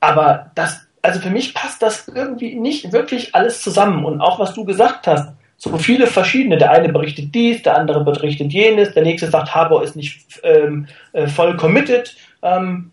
aber 0.00 0.50
das, 0.54 0.86
also 1.02 1.20
für 1.20 1.30
mich 1.30 1.54
passt 1.54 1.82
das 1.82 2.08
irgendwie 2.08 2.56
nicht 2.56 2.92
wirklich 2.92 3.34
alles 3.34 3.62
zusammen. 3.62 4.04
Und 4.04 4.20
auch 4.20 4.38
was 4.38 4.54
du 4.54 4.64
gesagt 4.64 5.06
hast, 5.06 5.32
so 5.64 5.78
viele 5.78 6.06
verschiedene. 6.06 6.58
Der 6.58 6.70
eine 6.70 6.92
berichtet 6.92 7.34
dies, 7.34 7.62
der 7.62 7.76
andere 7.76 8.04
berichtet 8.04 8.52
jenes, 8.52 8.92
der 8.92 9.02
nächste 9.02 9.28
sagt, 9.28 9.54
Harbour 9.54 9.82
ist 9.82 9.96
nicht 9.96 10.40
ähm, 10.42 10.86
äh, 11.12 11.26
voll 11.26 11.56
committed. 11.56 12.14
Ähm, 12.42 12.90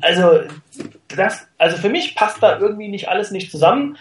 also, 0.00 0.40
das, 1.08 1.48
also 1.58 1.76
für 1.76 1.88
mich 1.88 2.14
passt 2.14 2.40
da 2.42 2.58
irgendwie 2.58 2.88
nicht 2.88 3.08
alles 3.08 3.32
nicht 3.32 3.50
zusammen. 3.50 3.96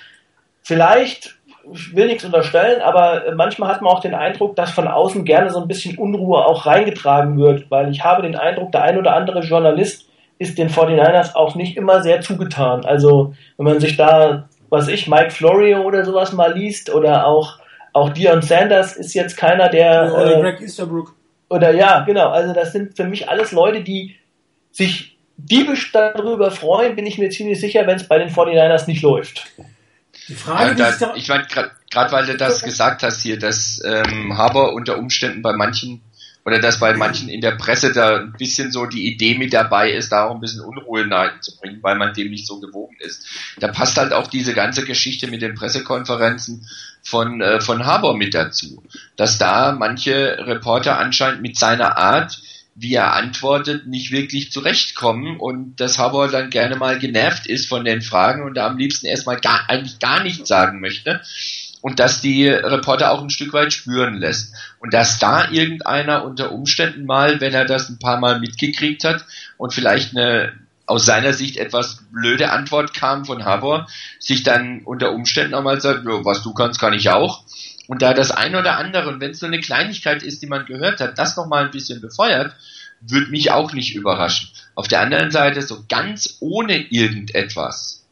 Vielleicht, 0.62 1.36
ich 1.74 1.96
will 1.96 2.06
nichts 2.06 2.24
unterstellen, 2.24 2.82
aber 2.82 3.24
manchmal 3.36 3.70
hat 3.70 3.82
man 3.82 3.92
auch 3.92 4.02
den 4.02 4.14
Eindruck, 4.14 4.56
dass 4.56 4.70
von 4.70 4.88
außen 4.88 5.26
gerne 5.26 5.50
so 5.50 5.60
ein 5.60 5.68
bisschen 5.68 5.98
Unruhe 5.98 6.46
auch 6.46 6.68
reingetragen 6.68 7.40
wird, 7.40 7.72
weil 7.72 7.90
ich 7.90 8.04
habe 8.04 8.22
den 8.22 8.36
Eindruck, 8.36 8.72
der 8.72 8.84
ein 8.84 9.00
oder 9.00 9.16
andere 9.16 9.40
Journalist 9.40 10.08
ist 10.38 10.60
den 10.60 10.70
49ers 10.70 11.36
auch 11.36 11.56
nicht 11.56 11.76
immer 11.76 12.04
sehr 12.04 12.22
zugetan. 12.22 12.86
Also, 12.86 13.34
wenn 13.58 13.66
man 13.66 13.80
sich 13.80 13.98
da, 13.98 14.48
was 14.70 14.88
ich, 14.88 15.08
Mike 15.08 15.32
Florio 15.32 15.82
oder 15.82 16.06
sowas 16.06 16.34
mal 16.34 16.54
liest 16.54 16.94
oder 16.94 17.26
auch 17.26 17.61
auch 17.94 18.10
Dion 18.10 18.42
Sanders 18.42 18.96
ist 18.96 19.14
jetzt 19.14 19.38
keiner, 19.38 19.70
der. 19.70 20.14
Oder 20.14 20.38
äh, 20.38 20.42
Greg 20.42 20.62
Easterbrook. 20.62 21.16
Oder 21.50 21.74
ja, 21.74 22.02
genau. 22.02 22.30
Also 22.30 22.54
das 22.54 22.72
sind 22.72 22.96
für 22.96 23.06
mich 23.06 23.30
alles 23.30 23.52
Leute, 23.52 23.84
die 23.84 24.16
sich 24.72 25.18
diebisch 25.38 25.92
darüber 25.92 26.52
freuen, 26.52 26.96
bin 26.96 27.06
ich 27.06 27.18
mir 27.18 27.30
ziemlich 27.30 27.60
sicher, 27.60 27.86
wenn 27.88 27.98
es 27.98 28.08
bei 28.08 28.20
den 28.20 28.30
49ers 28.30 28.88
nicht 28.88 29.02
läuft. 29.02 29.48
Die 30.28 30.34
Frage, 30.34 30.80
ja, 30.80 30.92
da, 30.92 31.14
ich 31.16 31.28
meine, 31.28 31.46
gerade 31.90 32.12
weil 32.12 32.26
du 32.26 32.38
das 32.38 32.62
gesagt 32.64 33.04
hast 33.04 33.22
hier, 33.22 33.38
dass 33.38 33.82
ähm, 33.84 34.38
Haber 34.38 34.74
unter 34.74 34.98
Umständen 34.98 35.42
bei 35.42 35.54
manchen 35.54 36.02
oder 36.46 36.60
dass 36.60 36.80
bei 36.80 36.96
manchen 36.96 37.30
in 37.30 37.42
der 37.42 37.52
Presse 37.52 37.94
da 37.94 38.18
ein 38.18 38.34
bisschen 38.34 38.72
so 38.72 38.86
die 38.86 39.08
Idee 39.08 39.38
mit 39.38 39.54
dabei 39.54 39.92
ist, 39.92 40.12
da 40.12 40.26
auch 40.26 40.34
ein 40.34 40.42
bisschen 40.42 40.62
Unruhe 40.62 41.08
bringen, 41.08 41.80
weil 41.82 41.96
man 41.96 42.14
dem 42.14 42.30
nicht 42.30 42.48
so 42.48 42.60
gewogen 42.60 42.96
ist. 43.00 43.26
Da 43.60 43.68
passt 43.68 43.98
halt 43.98 44.14
auch 44.14 44.28
diese 44.28 44.54
ganze 44.54 44.84
Geschichte 44.84 45.28
mit 45.28 45.42
den 45.42 45.56
Pressekonferenzen 45.56 46.68
von, 47.04 47.42
äh, 47.42 47.62
von 47.62 47.86
Haber 47.86 48.16
mit 48.16 48.34
dazu. 48.34 48.84
Dass 49.16 49.38
da 49.38 49.72
manche 49.72 50.38
Reporter 50.40 50.98
anscheinend 50.98 51.42
mit 51.42 51.58
seiner 51.58 51.98
Art 51.98 52.42
wie 52.74 52.96
er 52.96 53.14
antwortet, 53.14 53.86
nicht 53.88 54.12
wirklich 54.12 54.52
zurechtkommen 54.52 55.38
und 55.38 55.80
dass 55.80 56.00
Harbour 56.00 56.30
dann 56.30 56.50
gerne 56.50 56.78
mal 56.78 57.00
genervt 57.00 57.46
ist 57.46 57.68
von 57.68 57.84
den 57.84 58.02
Fragen 58.02 58.44
und 58.44 58.56
da 58.56 58.66
am 58.66 58.78
liebsten 58.78 59.08
erstmal 59.08 59.40
gar, 59.40 59.70
eigentlich 59.70 60.00
gar 60.00 60.24
nichts 60.24 60.48
sagen 60.48 60.80
möchte 60.80 61.22
und 61.82 62.00
dass 62.00 62.22
die 62.22 62.48
Reporter 62.48 63.12
auch 63.12 63.22
ein 63.22 63.30
Stück 63.30 63.54
weit 63.54 63.74
spüren 63.74 64.16
lässt. 64.16 64.54
Und 64.80 64.94
dass 64.94 65.20
da 65.20 65.50
irgendeiner 65.50 66.24
unter 66.24 66.52
Umständen 66.52 67.06
mal, 67.06 67.42
wenn 67.42 67.54
er 67.54 67.66
das 67.66 67.90
ein 67.90 68.00
paar 68.00 68.20
Mal 68.20 68.40
mitgekriegt 68.40 69.04
hat 69.04 69.26
und 69.58 69.74
vielleicht 69.74 70.16
eine 70.16 70.54
aus 70.86 71.06
seiner 71.06 71.32
Sicht 71.32 71.56
etwas 71.56 72.04
blöde 72.12 72.52
Antwort 72.52 72.94
kam 72.94 73.24
von 73.24 73.46
Harbour, 73.46 73.88
sich 74.20 74.44
dann 74.44 74.82
unter 74.84 75.14
Umständen 75.14 75.54
auch 75.54 75.64
mal 75.64 75.80
sagt, 75.80 76.06
was 76.06 76.44
du 76.44 76.54
kannst, 76.54 76.82
kann 76.82 76.94
ich 76.94 77.10
auch. 77.10 77.44
Und 77.88 78.02
da 78.02 78.14
das 78.14 78.32
ein 78.32 78.56
oder 78.56 78.78
andere, 78.78 79.08
und 79.08 79.22
wenn 79.22 79.32
es 79.32 79.42
nur 79.42 79.50
eine 79.50 79.62
Kleinigkeit 79.62 80.22
ist, 80.22 80.42
die 80.42 80.48
man 80.48 80.66
gehört 80.66 81.00
hat, 81.00 81.18
das 81.18 81.38
nochmal 81.38 81.66
ein 81.66 81.72
bisschen 81.72 82.02
befeuert, 82.02 82.54
würde 83.00 83.32
mich 83.32 83.52
auch 83.52 83.74
nicht 83.74 83.96
überraschen. 83.96 84.50
Auf 84.76 84.88
der 84.88 85.02
anderen 85.02 85.32
Seite, 85.32 85.62
so 85.62 85.86
ganz 85.88 86.38
ohne 86.42 86.76
irgendetwas, 86.76 88.06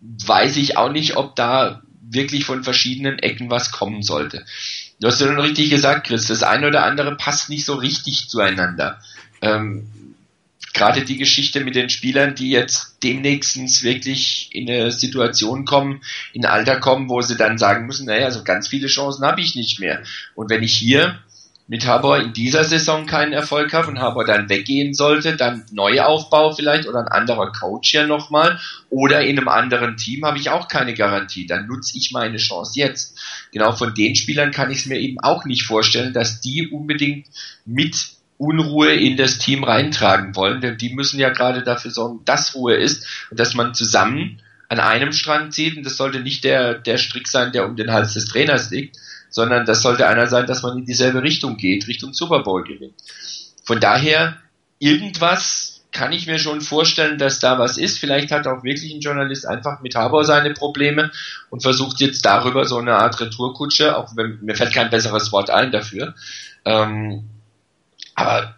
weiß 0.00 0.56
ich 0.56 0.76
auch 0.76 0.90
nicht, 0.90 1.16
ob 1.16 1.36
da 1.36 1.82
wirklich 2.10 2.44
von 2.44 2.64
verschiedenen 2.64 3.18
Ecken 3.18 3.50
was 3.50 3.72
kommen 3.72 4.02
sollte. 4.02 4.44
Du 5.00 5.08
hast 5.08 5.20
ja 5.20 5.26
schon 5.26 5.38
richtig 5.38 5.70
gesagt, 5.70 6.06
Chris, 6.06 6.26
das 6.26 6.42
eine 6.42 6.68
oder 6.68 6.84
andere 6.84 7.16
passt 7.16 7.50
nicht 7.50 7.64
so 7.64 7.74
richtig 7.74 8.28
zueinander. 8.28 9.00
Ähm, 9.42 9.88
Gerade 10.72 11.06
die 11.06 11.16
Geschichte 11.16 11.60
mit 11.60 11.74
den 11.74 11.88
Spielern, 11.88 12.34
die 12.34 12.50
jetzt 12.50 12.98
demnächst 13.02 13.82
wirklich 13.82 14.50
in 14.52 14.68
eine 14.68 14.92
Situation 14.92 15.64
kommen, 15.64 16.02
in 16.34 16.44
ein 16.44 16.52
Alter 16.52 16.80
kommen, 16.80 17.08
wo 17.08 17.22
sie 17.22 17.36
dann 17.36 17.56
sagen 17.56 17.86
müssen, 17.86 18.04
naja, 18.04 18.30
so 18.30 18.44
ganz 18.44 18.68
viele 18.68 18.86
Chancen 18.86 19.24
habe 19.24 19.40
ich 19.40 19.54
nicht 19.54 19.80
mehr. 19.80 20.02
Und 20.34 20.50
wenn 20.50 20.62
ich 20.62 20.74
hier 20.74 21.18
mit 21.68 21.86
Harbour 21.86 22.18
in 22.18 22.32
dieser 22.32 22.64
Saison 22.64 23.06
keinen 23.06 23.32
Erfolg 23.32 23.72
habe 23.72 23.88
und 23.88 23.98
Harbour 23.98 24.24
dann 24.24 24.48
weggehen 24.48 24.94
sollte, 24.94 25.36
dann 25.36 25.64
Neuaufbau 25.72 26.52
vielleicht 26.52 26.86
oder 26.86 27.00
ein 27.00 27.08
anderer 27.08 27.50
Coach 27.50 27.92
ja 27.92 28.06
nochmal 28.06 28.60
oder 28.88 29.22
in 29.22 29.38
einem 29.38 29.48
anderen 29.48 29.96
Team 29.96 30.24
habe 30.24 30.38
ich 30.38 30.50
auch 30.50 30.68
keine 30.68 30.94
Garantie. 30.94 31.46
Dann 31.46 31.66
nutze 31.66 31.98
ich 31.98 32.12
meine 32.12 32.36
Chance 32.36 32.78
jetzt. 32.78 33.18
Genau 33.52 33.72
von 33.72 33.94
den 33.94 34.14
Spielern 34.14 34.52
kann 34.52 34.70
ich 34.70 34.78
es 34.78 34.86
mir 34.86 34.98
eben 34.98 35.18
auch 35.20 35.44
nicht 35.44 35.64
vorstellen, 35.64 36.12
dass 36.12 36.40
die 36.40 36.68
unbedingt 36.68 37.26
mit 37.64 38.16
Unruhe 38.38 38.92
in 38.92 39.16
das 39.16 39.38
Team 39.38 39.64
reintragen 39.64 40.36
wollen, 40.36 40.60
denn 40.60 40.76
die 40.76 40.94
müssen 40.94 41.18
ja 41.18 41.30
gerade 41.30 41.62
dafür 41.62 41.90
sorgen, 41.90 42.20
dass 42.26 42.54
Ruhe 42.54 42.74
ist 42.74 43.06
und 43.30 43.40
dass 43.40 43.54
man 43.54 43.74
zusammen 43.74 44.42
an 44.68 44.78
einem 44.78 45.12
Strang 45.12 45.50
zieht 45.52 45.76
und 45.76 45.86
das 45.86 45.96
sollte 45.96 46.20
nicht 46.20 46.44
der, 46.44 46.74
der 46.74 46.98
Strick 46.98 47.28
sein, 47.28 47.52
der 47.52 47.66
um 47.66 47.76
den 47.76 47.92
Hals 47.92 48.14
des 48.14 48.26
Trainers 48.26 48.70
liegt, 48.70 48.96
sondern 49.36 49.66
das 49.66 49.82
sollte 49.82 50.08
einer 50.08 50.28
sein, 50.28 50.46
dass 50.46 50.62
man 50.62 50.78
in 50.78 50.86
dieselbe 50.86 51.22
Richtung 51.22 51.58
geht, 51.58 51.88
Richtung 51.88 52.14
Super 52.14 52.42
Bowl 52.42 52.64
gewinnt. 52.64 52.94
Von 53.64 53.80
daher, 53.80 54.38
irgendwas 54.78 55.82
kann 55.92 56.12
ich 56.12 56.26
mir 56.26 56.38
schon 56.38 56.62
vorstellen, 56.62 57.18
dass 57.18 57.38
da 57.38 57.58
was 57.58 57.76
ist. 57.76 57.98
Vielleicht 57.98 58.30
hat 58.30 58.46
auch 58.46 58.64
wirklich 58.64 58.94
ein 58.94 59.02
Journalist 59.02 59.46
einfach 59.46 59.82
mit 59.82 59.94
Harbour 59.94 60.24
seine 60.24 60.54
Probleme 60.54 61.10
und 61.50 61.60
versucht 61.60 62.00
jetzt 62.00 62.24
darüber 62.24 62.64
so 62.64 62.78
eine 62.78 62.96
Art 62.96 63.20
Retourkutsche, 63.20 63.98
auch 63.98 64.16
wenn 64.16 64.38
mir 64.40 64.56
fällt 64.56 64.72
kein 64.72 64.88
besseres 64.88 65.30
Wort 65.32 65.50
ein 65.50 65.70
dafür. 65.70 66.14
Ähm, 66.64 67.24
aber 68.14 68.54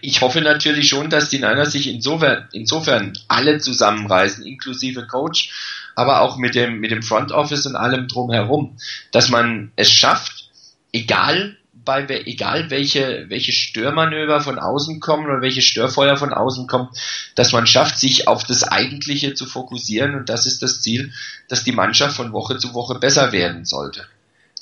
ich 0.00 0.22
hoffe 0.22 0.40
natürlich 0.40 0.88
schon, 0.88 1.08
dass 1.08 1.28
die 1.28 1.38
Niners 1.38 1.70
sich 1.70 1.86
insofern, 1.86 2.48
insofern 2.50 3.12
alle 3.28 3.58
zusammenreißen, 3.58 4.44
inklusive 4.44 5.06
Coach, 5.06 5.52
aber 5.94 6.20
auch 6.20 6.36
mit 6.36 6.54
dem, 6.54 6.80
mit 6.80 6.90
dem 6.90 7.02
Front 7.02 7.32
Office 7.32 7.66
und 7.66 7.76
allem 7.76 8.08
drumherum, 8.08 8.76
dass 9.12 9.28
man 9.28 9.72
es 9.76 9.90
schafft, 9.90 10.50
egal 10.92 11.56
bei, 11.84 12.06
egal 12.26 12.70
welche, 12.70 13.26
welche 13.28 13.52
Störmanöver 13.52 14.40
von 14.40 14.58
außen 14.58 15.00
kommen 15.00 15.26
oder 15.26 15.40
welche 15.40 15.62
Störfeuer 15.62 16.16
von 16.16 16.32
außen 16.32 16.66
kommen, 16.66 16.88
dass 17.34 17.52
man 17.52 17.66
schafft, 17.66 17.98
sich 17.98 18.28
auf 18.28 18.44
das 18.44 18.64
Eigentliche 18.64 19.34
zu 19.34 19.46
fokussieren 19.46 20.14
und 20.14 20.28
das 20.28 20.46
ist 20.46 20.62
das 20.62 20.82
Ziel, 20.82 21.12
dass 21.48 21.64
die 21.64 21.72
Mannschaft 21.72 22.16
von 22.16 22.32
Woche 22.32 22.58
zu 22.58 22.74
Woche 22.74 22.98
besser 22.98 23.32
werden 23.32 23.64
sollte. 23.64 24.06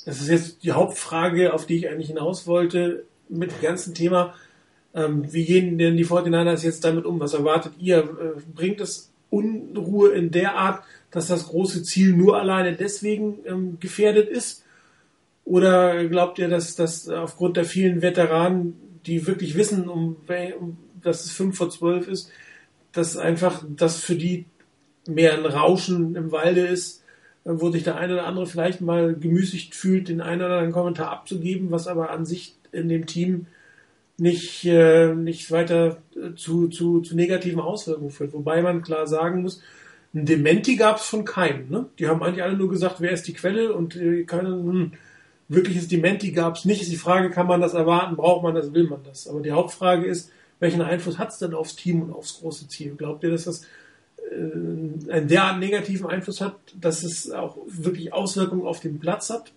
Das 0.05 0.21
ist 0.21 0.29
jetzt 0.29 0.63
die 0.63 0.71
Hauptfrage, 0.71 1.53
auf 1.53 1.65
die 1.65 1.75
ich 1.75 1.89
eigentlich 1.89 2.07
hinaus 2.07 2.47
wollte, 2.47 3.03
mit 3.27 3.51
dem 3.51 3.61
ganzen 3.61 3.93
Thema. 3.93 4.33
Ähm, 4.93 5.31
wie 5.31 5.45
gehen 5.45 5.77
denn 5.77 5.97
die 5.97 6.05
49ers 6.05 6.63
jetzt 6.63 6.83
damit 6.83 7.05
um? 7.05 7.19
Was 7.19 7.33
erwartet 7.33 7.73
ihr? 7.79 7.99
Äh, 7.99 8.41
bringt 8.55 8.81
es 8.81 9.11
Unruhe 9.29 10.09
in 10.09 10.31
der 10.31 10.55
Art, 10.55 10.83
dass 11.11 11.27
das 11.27 11.47
große 11.47 11.83
Ziel 11.83 12.13
nur 12.13 12.39
alleine 12.39 12.75
deswegen 12.75 13.39
ähm, 13.45 13.77
gefährdet 13.79 14.29
ist? 14.29 14.63
Oder 15.45 16.07
glaubt 16.07 16.37
ihr, 16.39 16.47
dass 16.47 16.75
das 16.75 17.09
aufgrund 17.09 17.57
der 17.57 17.65
vielen 17.65 18.01
Veteranen, 18.01 18.75
die 19.05 19.25
wirklich 19.25 19.55
wissen, 19.55 19.89
um, 19.89 20.17
um 20.59 20.77
dass 21.01 21.25
es 21.25 21.31
5 21.31 21.57
vor 21.57 21.69
12 21.69 22.07
ist, 22.07 22.31
dass 22.91 23.17
einfach 23.17 23.63
das 23.67 23.97
für 23.97 24.15
die 24.15 24.45
mehr 25.07 25.33
ein 25.33 25.45
Rauschen 25.45 26.15
im 26.15 26.31
Walde 26.31 26.61
ist, 26.61 27.03
äh, 27.45 27.51
wo 27.53 27.71
sich 27.71 27.83
der 27.83 27.97
eine 27.97 28.13
oder 28.13 28.25
andere 28.25 28.45
vielleicht 28.45 28.81
mal 28.81 29.15
gemüßigt 29.15 29.75
fühlt, 29.75 30.09
den 30.09 30.21
einen 30.21 30.41
oder 30.41 30.55
anderen 30.55 30.73
Kommentar 30.73 31.11
abzugeben, 31.11 31.71
was 31.71 31.87
aber 31.87 32.11
an 32.11 32.25
sich 32.25 32.55
in 32.71 32.89
dem 32.89 33.05
Team 33.05 33.47
nicht, 34.17 34.65
äh, 34.65 35.13
nicht 35.15 35.49
weiter 35.51 35.97
äh, 36.15 36.35
zu, 36.35 36.67
zu, 36.67 37.01
zu 37.01 37.15
negativen 37.15 37.59
Auswirkungen 37.59 38.11
führt. 38.11 38.33
Wobei 38.33 38.61
man 38.61 38.81
klar 38.81 39.07
sagen 39.07 39.41
muss, 39.41 39.61
ein 40.13 40.25
Dementi 40.25 40.75
gab 40.75 40.97
es 40.97 41.03
von 41.03 41.25
keinem. 41.25 41.69
Ne? 41.69 41.85
Die 41.99 42.07
haben 42.07 42.23
eigentlich 42.23 42.43
alle 42.43 42.57
nur 42.57 42.69
gesagt, 42.69 42.99
wer 42.99 43.11
ist 43.11 43.27
die 43.27 43.33
Quelle 43.33 43.73
und 43.73 43.95
äh, 43.95 44.23
keine, 44.23 44.49
hm, 44.49 44.91
wirkliches 45.49 45.87
Dementi 45.87 46.31
gab 46.31 46.55
es 46.55 46.65
nicht. 46.65 46.81
Ist 46.81 46.91
die 46.91 46.97
Frage, 46.97 47.29
kann 47.29 47.47
man 47.47 47.61
das 47.61 47.73
erwarten, 47.73 48.15
braucht 48.15 48.43
man 48.43 48.55
das, 48.55 48.73
will 48.73 48.87
man 48.87 49.03
das? 49.03 49.27
Aber 49.27 49.41
die 49.41 49.51
Hauptfrage 49.51 50.05
ist, 50.05 50.31
welchen 50.59 50.81
Einfluss 50.81 51.17
hat 51.17 51.29
es 51.29 51.39
denn 51.39 51.53
aufs 51.53 51.75
Team 51.75 52.01
und 52.01 52.13
aufs 52.13 52.39
große 52.39 52.67
Ziel? 52.67 52.95
Glaubt 52.95 53.23
ihr, 53.23 53.31
dass 53.31 53.45
das 53.45 53.63
äh, 54.31 55.11
einen 55.11 55.27
derart 55.27 55.59
negativen 55.59 56.07
Einfluss 56.07 56.41
hat, 56.41 56.55
dass 56.79 57.03
es 57.03 57.31
auch 57.31 57.57
wirklich 57.67 58.13
Auswirkungen 58.13 58.65
auf 58.65 58.79
den 58.79 58.99
Platz 58.99 59.29
hat? 59.29 59.51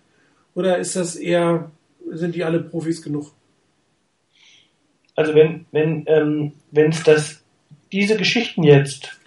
Oder 0.55 0.79
ist 0.79 0.97
das 0.97 1.17
eher, 1.17 1.71
sind 2.11 2.35
die 2.35 2.45
alle 2.45 2.61
Profis 2.61 3.03
genug? 3.03 3.33
Also 5.15 5.35
wenn, 5.35 5.67
wenn, 5.73 6.05
ähm, 6.07 6.53
es 6.73 7.03
das, 7.03 7.43
diese 7.91 8.17
Geschichten 8.17 8.63
jetzt 8.63 9.19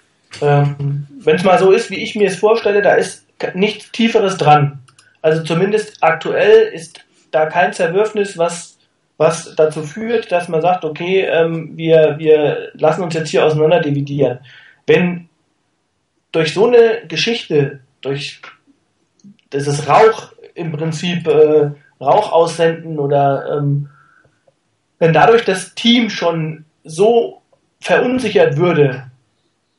ähm, 0.41 1.07
Wenn 1.19 1.35
es 1.35 1.43
mal 1.43 1.59
so 1.59 1.71
ist, 1.71 1.89
wie 1.89 2.03
ich 2.03 2.15
mir 2.15 2.27
es 2.27 2.37
vorstelle, 2.37 2.81
da 2.81 2.93
ist 2.93 3.25
nichts 3.53 3.91
Tieferes 3.91 4.37
dran. 4.37 4.79
Also 5.21 5.43
zumindest 5.43 5.97
aktuell 6.01 6.67
ist 6.73 7.01
da 7.31 7.47
kein 7.47 7.73
Zerwürfnis, 7.73 8.37
was, 8.37 8.77
was 9.17 9.55
dazu 9.55 9.83
führt, 9.83 10.31
dass 10.31 10.47
man 10.47 10.61
sagt, 10.61 10.85
okay, 10.85 11.21
ähm, 11.21 11.75
wir, 11.75 12.15
wir 12.17 12.69
lassen 12.73 13.03
uns 13.03 13.13
jetzt 13.13 13.29
hier 13.29 13.45
auseinander 13.45 13.81
dividieren. 13.81 14.39
Wenn 14.85 15.29
durch 16.31 16.53
so 16.53 16.67
eine 16.67 17.01
Geschichte, 17.07 17.79
durch 18.01 18.41
dieses 19.51 19.87
Rauch 19.87 20.33
im 20.53 20.71
Prinzip, 20.71 21.27
äh, 21.27 21.71
Rauch 21.99 22.31
aussenden 22.31 22.99
oder 22.99 23.57
ähm, 23.57 23.89
wenn 24.99 25.13
dadurch 25.13 25.45
das 25.45 25.75
Team 25.75 26.09
schon 26.09 26.65
so 26.83 27.41
verunsichert 27.79 28.57
würde, 28.57 29.09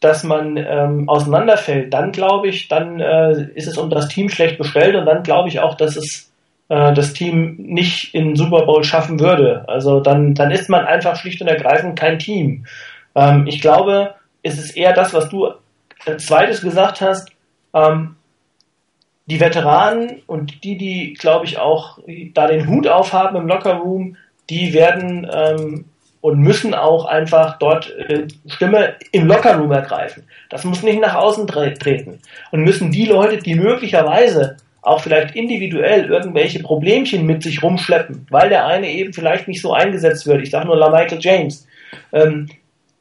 dass 0.06 0.22
man 0.22 0.56
ähm, 0.56 1.08
auseinanderfällt, 1.08 1.92
dann 1.92 2.12
glaube 2.12 2.48
ich, 2.48 2.68
dann 2.68 3.00
äh, 3.00 3.50
ist 3.54 3.66
es 3.66 3.76
um 3.76 3.90
das 3.90 4.06
Team 4.08 4.28
schlecht 4.28 4.56
bestellt 4.56 4.94
und 4.94 5.04
dann 5.04 5.24
glaube 5.24 5.48
ich 5.48 5.58
auch, 5.58 5.74
dass 5.74 5.96
es 5.96 6.32
äh, 6.68 6.94
das 6.94 7.12
Team 7.12 7.56
nicht 7.58 8.14
in 8.14 8.36
Super 8.36 8.66
Bowl 8.66 8.84
schaffen 8.84 9.18
würde. 9.18 9.64
Also 9.68 9.98
dann, 9.98 10.34
dann 10.34 10.52
ist 10.52 10.68
man 10.68 10.84
einfach 10.84 11.16
schlicht 11.16 11.40
und 11.40 11.48
ergreifend 11.48 11.98
kein 11.98 12.20
Team. 12.20 12.66
Ähm, 13.16 13.48
ich 13.48 13.60
glaube, 13.60 14.14
es 14.44 14.58
ist 14.58 14.76
eher 14.76 14.92
das, 14.92 15.12
was 15.12 15.28
du 15.28 15.50
als 16.06 16.26
zweites 16.26 16.62
gesagt 16.62 17.00
hast. 17.00 17.30
Ähm, 17.74 18.14
die 19.26 19.40
Veteranen 19.40 20.22
und 20.28 20.62
die, 20.62 20.78
die, 20.78 21.14
glaube 21.14 21.46
ich, 21.46 21.58
auch 21.58 21.98
da 22.32 22.46
den 22.46 22.68
Hut 22.68 22.86
aufhaben 22.86 23.36
im 23.36 23.48
Lockerroom, 23.48 24.16
die 24.48 24.72
werden 24.72 25.28
ähm, 25.32 25.86
und 26.26 26.40
müssen 26.40 26.74
auch 26.74 27.04
einfach 27.04 27.56
dort 27.60 27.96
äh, 28.08 28.26
Stimme 28.48 28.94
im 29.12 29.28
Lockerroom 29.28 29.70
ergreifen. 29.70 30.24
Das 30.50 30.64
muss 30.64 30.82
nicht 30.82 31.00
nach 31.00 31.14
außen 31.14 31.46
tre 31.46 31.72
treten. 31.74 32.18
Und 32.50 32.62
müssen 32.62 32.90
die 32.90 33.04
Leute, 33.04 33.36
die 33.36 33.54
möglicherweise 33.54 34.56
auch 34.82 35.00
vielleicht 35.00 35.36
individuell 35.36 36.06
irgendwelche 36.06 36.58
Problemchen 36.64 37.26
mit 37.26 37.44
sich 37.44 37.62
rumschleppen, 37.62 38.26
weil 38.28 38.48
der 38.48 38.66
eine 38.66 38.90
eben 38.90 39.12
vielleicht 39.12 39.46
nicht 39.46 39.62
so 39.62 39.72
eingesetzt 39.72 40.26
wird, 40.26 40.42
ich 40.42 40.50
sage 40.50 40.66
nur 40.66 40.76
La 40.76 40.90
Michael 40.90 41.20
James, 41.20 41.68
ähm, 42.12 42.48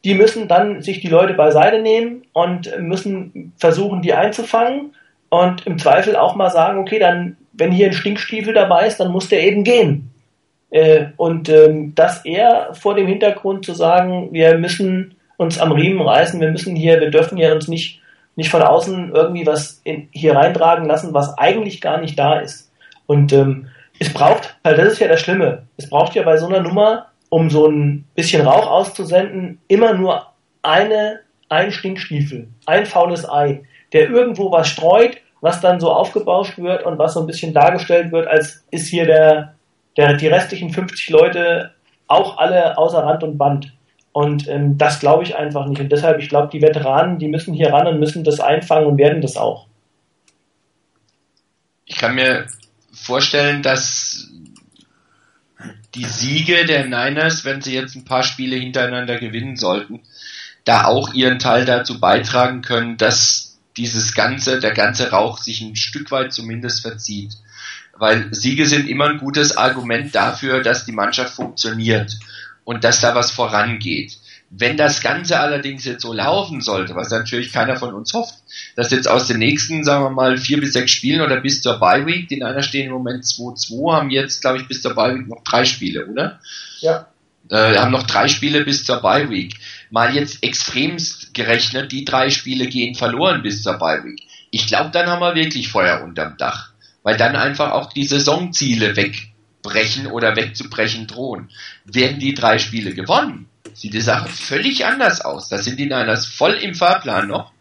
die 0.04 0.14
müssen 0.14 0.48
dann 0.48 0.84
sich 0.84 1.00
die 1.00 1.08
Leute 1.08 1.34
beiseite 1.34 1.82
nehmen 1.82 2.28
und 2.32 2.80
müssen 2.80 3.54
versuchen, 3.58 4.04
die 4.04 4.14
einzufangen 4.14 4.94
und 5.30 5.66
im 5.66 5.80
Zweifel 5.80 6.16
auch 6.16 6.36
mal 6.36 6.52
sagen, 6.52 6.78
okay, 6.78 7.00
dann, 7.00 7.38
wenn 7.54 7.72
hier 7.72 7.88
ein 7.88 7.94
Stinkstiefel 7.94 8.54
dabei 8.54 8.86
ist, 8.86 9.00
dann 9.00 9.12
muss 9.12 9.30
der 9.30 9.42
eben 9.42 9.64
gehen. 9.64 10.12
Äh, 10.76 11.14
und 11.16 11.48
ähm, 11.48 11.96
das 11.96 12.26
eher 12.26 12.74
vor 12.74 12.96
dem 12.96 13.08
Hintergrund 13.08 13.64
zu 13.64 13.74
sagen, 13.74 14.34
wir 14.34 14.58
müssen 14.58 15.16
uns 15.38 15.58
am 15.58 15.72
Riemen 15.72 16.06
reißen, 16.06 16.42
wir 16.42 16.52
müssen 16.52 16.76
hier, 16.76 17.00
wir 17.00 17.12
dürfen 17.12 17.38
ja 17.38 17.54
uns 17.54 17.70
nicht, 17.70 18.02
nicht 18.36 18.50
von 18.50 18.62
außen 18.62 19.14
irgendwie 19.16 19.48
was 19.48 19.80
in, 19.86 20.10
hier 20.12 20.36
reintragen 20.36 20.86
lassen, 20.86 21.14
was 21.14 21.38
eigentlich 21.38 21.80
gar 21.80 22.02
nicht 22.02 22.20
da 22.20 22.42
ist. 22.42 22.74
Und 23.06 23.32
ähm, 23.32 23.68
es 24.00 24.12
braucht, 24.12 24.58
weil 24.64 24.76
das 24.76 24.92
ist 24.92 25.00
ja 25.00 25.08
das 25.08 25.22
Schlimme, 25.22 25.64
es 25.78 25.90
braucht 25.90 26.14
ja 26.14 26.24
bei 26.24 26.36
so 26.36 26.48
einer 26.48 26.60
Nummer, 26.60 27.06
um 27.30 27.50
so 27.50 27.68
ein 27.68 28.04
bisschen 28.14 28.46
Rauch 28.46 28.70
auszusenden, 28.70 29.62
immer 29.70 29.94
nur 29.94 30.26
eine, 30.62 31.22
ein 31.48 31.72
Stinkstiefel, 31.72 32.50
ein 32.66 32.86
faules 32.86 33.30
Ei, 33.30 33.64
der 33.94 34.10
irgendwo 34.10 34.52
was 34.52 34.68
streut, 34.68 35.20
was 35.40 35.62
dann 35.62 35.80
so 35.80 35.94
aufgebauscht 35.94 36.58
wird 36.58 36.86
und 36.86 36.98
was 36.98 37.14
so 37.14 37.22
ein 37.22 37.28
bisschen 37.28 37.54
dargestellt 37.54 38.12
wird, 38.12 38.28
als 38.28 38.66
ist 38.72 38.90
hier 38.90 39.06
der, 39.06 39.55
der 39.98 40.14
die 40.14 40.28
restlichen 40.28 40.72
50 40.72 41.10
Leute 41.10 41.72
auch 42.08 42.38
alle 42.38 42.78
außer 42.78 43.00
Rand 43.00 43.24
und 43.24 43.38
Band. 43.38 43.74
Und 44.12 44.48
ähm, 44.48 44.78
das 44.78 45.00
glaube 45.00 45.24
ich 45.24 45.36
einfach 45.36 45.66
nicht. 45.68 45.82
Und 45.82 45.92
deshalb, 45.92 46.20
ich 46.20 46.30
glaube, 46.30 46.50
die 46.52 46.62
Veteranen, 46.62 47.20
die 47.20 47.28
müssen 47.28 47.54
hier 47.54 47.74
ran 47.74 47.88
und 47.88 48.00
müssen 48.00 48.24
das 48.24 48.40
einfangen 48.40 48.86
und 48.86 48.98
werden 48.98 49.22
das 49.22 49.36
auch. 49.36 49.68
Ich 51.86 51.98
kann 51.98 52.16
mir 52.16 52.48
vorstellen, 52.94 53.62
dass 53.62 54.30
die 55.96 56.06
Siege 56.06 56.66
der 56.66 56.86
Niners, 56.86 57.46
wenn 57.46 57.62
sie 57.62 57.74
jetzt 57.74 57.96
ein 57.96 58.06
paar 58.06 58.24
Spiele 58.24 58.56
hintereinander 58.56 59.20
gewinnen 59.20 59.56
sollten, 59.56 60.02
da 60.64 60.86
auch 60.86 61.14
ihren 61.14 61.40
Teil 61.40 61.66
dazu 61.66 62.00
beitragen 62.00 62.62
können, 62.62 62.98
dass 62.98 63.60
dieses 63.78 64.14
ganze, 64.14 64.60
der 64.60 64.74
ganze 64.74 65.12
Rauch 65.12 65.38
sich 65.38 65.62
ein 65.62 65.76
Stück 65.76 66.12
weit 66.12 66.34
zumindest 66.34 66.82
verzieht. 66.82 67.34
Weil 67.98 68.34
Siege 68.34 68.68
sind 68.68 68.90
immer 68.90 69.10
ein 69.10 69.18
gutes 69.18 69.56
Argument 69.56 70.14
dafür, 70.14 70.62
dass 70.62 70.86
die 70.86 70.92
Mannschaft 70.92 71.34
funktioniert 71.34 72.18
und 72.66 72.84
dass 72.84 73.00
da 73.00 73.16
was 73.16 73.32
vorangeht. 73.32 74.18
Wenn 74.50 74.78
das 74.78 75.02
Ganze 75.02 75.40
allerdings 75.40 75.86
jetzt 75.86 76.04
so 76.04 76.14
laufen 76.14 76.62
sollte, 76.62 76.96
was 76.96 77.10
natürlich 77.10 77.52
keiner 77.52 77.78
von 77.78 77.94
uns 77.94 78.14
hofft, 78.14 78.36
dass 78.76 78.92
jetzt 78.92 79.08
aus 79.08 79.28
den 79.28 79.40
nächsten, 79.40 79.84
sagen 79.84 80.04
wir 80.04 80.10
mal, 80.12 80.38
vier 80.38 80.60
bis 80.60 80.74
sechs 80.74 80.92
Spielen 80.92 81.22
oder 81.22 81.42
bis 81.42 81.62
zur 81.62 81.80
Bye 81.80 82.06
Week, 82.06 82.28
die 82.28 82.36
in 82.36 82.44
einer 82.44 82.62
stehen 82.62 82.88
im 82.88 82.94
Moment 82.94 83.24
2-2, 83.24 83.94
haben 83.94 84.10
jetzt, 84.12 84.42
glaube 84.42 84.60
ich, 84.60 84.68
bis 84.68 84.82
zur 84.82 84.94
Bye 84.94 85.16
Week 85.16 85.28
noch 85.28 85.44
drei 85.44 85.66
Spiele, 85.66 86.06
oder? 86.06 86.40
Ja. 86.80 87.08
Äh, 87.50 87.78
haben 87.78 87.92
noch 87.92 88.08
drei 88.08 88.28
Spiele 88.28 88.64
bis 88.64 88.86
zur 88.86 89.02
Bye 89.02 89.30
Week. 89.30 89.56
Mal 89.90 90.16
jetzt 90.16 90.44
extremst 90.44 91.34
gerechnet, 91.34 91.92
die 91.92 92.06
drei 92.06 92.30
Spiele 92.30 92.68
gehen 92.68 92.96
verloren 92.96 93.42
bis 93.42 93.64
zur 93.64 93.74
Bye 93.74 94.04
Week. 94.04 94.22
Ich 94.52 94.68
glaube, 94.68 94.92
dann 94.92 95.08
haben 95.08 95.22
wir 95.22 95.36
wirklich 95.36 95.70
Feuer 95.70 96.04
unterm 96.04 96.38
Dach. 96.38 96.72
Weil 97.06 97.18
dann 97.18 97.36
einfach 97.36 97.72
auch 97.72 97.94
die 97.94 98.08
Saisonziele 98.08 98.96
wegbrechen 98.96 100.08
oder 100.08 100.36
wegzubrechen 100.36 101.06
drohen. 101.06 101.52
Werden 101.86 102.18
die 102.18 102.34
drei 102.34 102.58
Spiele 102.58 102.96
gewonnen, 102.96 103.48
sieht 103.76 103.94
die 103.94 104.02
Sache 104.02 104.28
völlig 104.28 104.88
anders 104.88 105.22
aus. 105.22 105.48
Da 105.48 105.60
sind 105.60 105.80
die 105.80 105.86
Niners 105.86 106.26
voll 106.26 106.54
im 106.54 106.74
Fahrplan 106.74 107.28
noch, 107.28 107.52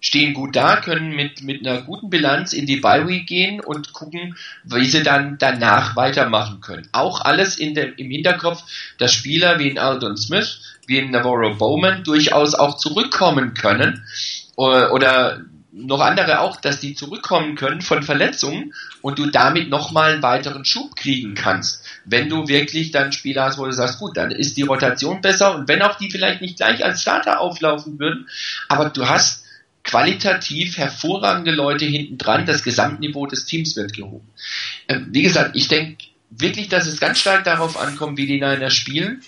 stehen 0.00 0.34
gut 0.34 0.56
da, 0.56 0.80
können 0.80 1.14
mit, 1.14 1.40
mit 1.44 1.64
einer 1.64 1.82
guten 1.82 2.10
Bilanz 2.10 2.52
in 2.52 2.66
die 2.66 2.78
Bye 2.78 3.20
gehen 3.20 3.60
und 3.60 3.92
gucken, 3.92 4.36
wie 4.64 4.86
sie 4.86 5.04
dann 5.04 5.38
danach 5.38 5.94
weitermachen 5.94 6.60
können. 6.60 6.88
Auch 6.90 7.20
alles 7.20 7.56
in 7.56 7.76
dem, 7.76 7.94
im 7.96 8.10
Hinterkopf, 8.10 8.64
dass 8.98 9.14
Spieler 9.14 9.60
wie 9.60 9.68
in 9.68 9.78
Aldon 9.78 10.16
Smith, 10.16 10.58
wie 10.88 10.98
in 10.98 11.12
Navarro 11.12 11.54
Bowman 11.54 12.02
durchaus 12.02 12.56
auch 12.56 12.76
zurückkommen 12.76 13.54
können 13.54 14.04
oder, 14.56 14.92
oder 14.92 15.44
noch 15.76 16.00
andere 16.00 16.40
auch, 16.40 16.60
dass 16.60 16.78
die 16.78 16.94
zurückkommen 16.94 17.56
können 17.56 17.82
von 17.82 18.04
Verletzungen 18.04 18.72
und 19.02 19.18
du 19.18 19.26
damit 19.26 19.68
nochmal 19.68 20.12
einen 20.12 20.22
weiteren 20.22 20.64
Schub 20.64 20.94
kriegen 20.94 21.34
kannst. 21.34 21.84
Wenn 22.04 22.28
du 22.28 22.46
wirklich 22.46 22.92
dann 22.92 23.12
Spieler 23.12 23.44
hast, 23.44 23.58
wo 23.58 23.64
du 23.64 23.72
sagst, 23.72 23.98
gut, 23.98 24.16
dann 24.16 24.30
ist 24.30 24.56
die 24.56 24.62
Rotation 24.62 25.20
besser 25.20 25.56
und 25.56 25.68
wenn 25.68 25.82
auch 25.82 25.96
die 25.96 26.10
vielleicht 26.10 26.40
nicht 26.40 26.58
gleich 26.58 26.84
als 26.84 27.02
Starter 27.02 27.40
auflaufen 27.40 27.98
würden, 27.98 28.28
aber 28.68 28.88
du 28.90 29.08
hast 29.08 29.44
qualitativ 29.82 30.78
hervorragende 30.78 31.50
Leute 31.50 31.84
hinten 31.84 32.18
dran, 32.18 32.46
das 32.46 32.62
Gesamtniveau 32.62 33.26
des 33.26 33.44
Teams 33.44 33.76
wird 33.76 33.92
gehoben. 33.94 34.28
Ähm, 34.88 35.08
wie 35.10 35.22
gesagt, 35.22 35.56
ich 35.56 35.66
denke 35.66 36.04
wirklich, 36.30 36.68
dass 36.68 36.86
es 36.86 37.00
ganz 37.00 37.18
stark 37.18 37.44
darauf 37.44 37.76
ankommt, 37.76 38.16
wie 38.16 38.26
die 38.26 38.40
Niners 38.40 38.74
spielen 38.74 39.22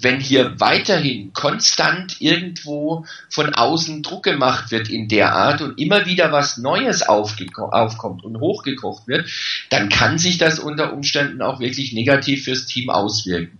wenn 0.00 0.20
hier 0.20 0.58
weiterhin 0.60 1.32
konstant 1.32 2.20
irgendwo 2.20 3.06
von 3.28 3.54
außen 3.54 4.02
Druck 4.02 4.24
gemacht 4.24 4.70
wird 4.70 4.88
in 4.88 5.08
der 5.08 5.34
Art 5.34 5.60
und 5.62 5.78
immer 5.80 6.06
wieder 6.06 6.32
was 6.32 6.58
Neues 6.58 7.02
aufkommt 7.02 8.24
und 8.24 8.40
hochgekocht 8.40 9.06
wird, 9.06 9.28
dann 9.70 9.88
kann 9.88 10.18
sich 10.18 10.38
das 10.38 10.58
unter 10.58 10.92
Umständen 10.92 11.42
auch 11.42 11.60
wirklich 11.60 11.92
negativ 11.92 12.44
fürs 12.44 12.66
Team 12.66 12.90
auswirken. 12.90 13.58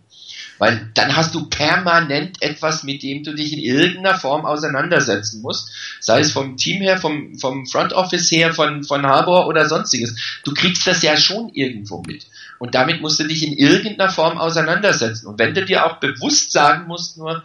Weil 0.59 0.91
dann 0.95 1.16
hast 1.16 1.35
du 1.35 1.49
permanent 1.49 2.41
etwas, 2.43 2.83
mit 2.83 3.03
dem 3.03 3.23
du 3.23 3.35
dich 3.35 3.53
in 3.53 3.59
irgendeiner 3.59 4.19
Form 4.19 4.47
auseinandersetzen 4.47 5.43
musst. 5.43 5.70
Sei 6.01 6.20
es 6.20 6.33
vom 6.33 6.57
Team 6.57 6.81
her, 6.81 6.99
vom, 6.99 7.39
vom 7.39 7.66
Front 7.66 7.93
Office 7.93 8.31
her, 8.31 8.55
von, 8.55 8.83
von 8.85 9.05
Harbor 9.05 9.47
oder 9.47 9.69
sonstiges. 9.69 10.41
Du 10.45 10.55
kriegst 10.55 10.87
das 10.87 11.03
ja 11.03 11.16
schon 11.16 11.51
irgendwo 11.51 12.03
mit. 12.07 12.27
Und 12.59 12.74
damit 12.74 13.01
musst 13.03 13.20
du 13.20 13.24
dich 13.24 13.47
in 13.47 13.53
irgendeiner 13.53 14.11
Form 14.11 14.39
auseinandersetzen. 14.39 15.27
Und 15.27 15.39
wenn 15.39 15.55
du 15.55 15.65
dir 15.65 15.85
auch 15.85 15.99
bewusst 15.99 16.53
sagen 16.53 16.87
musst, 16.87 17.19
nur, 17.19 17.43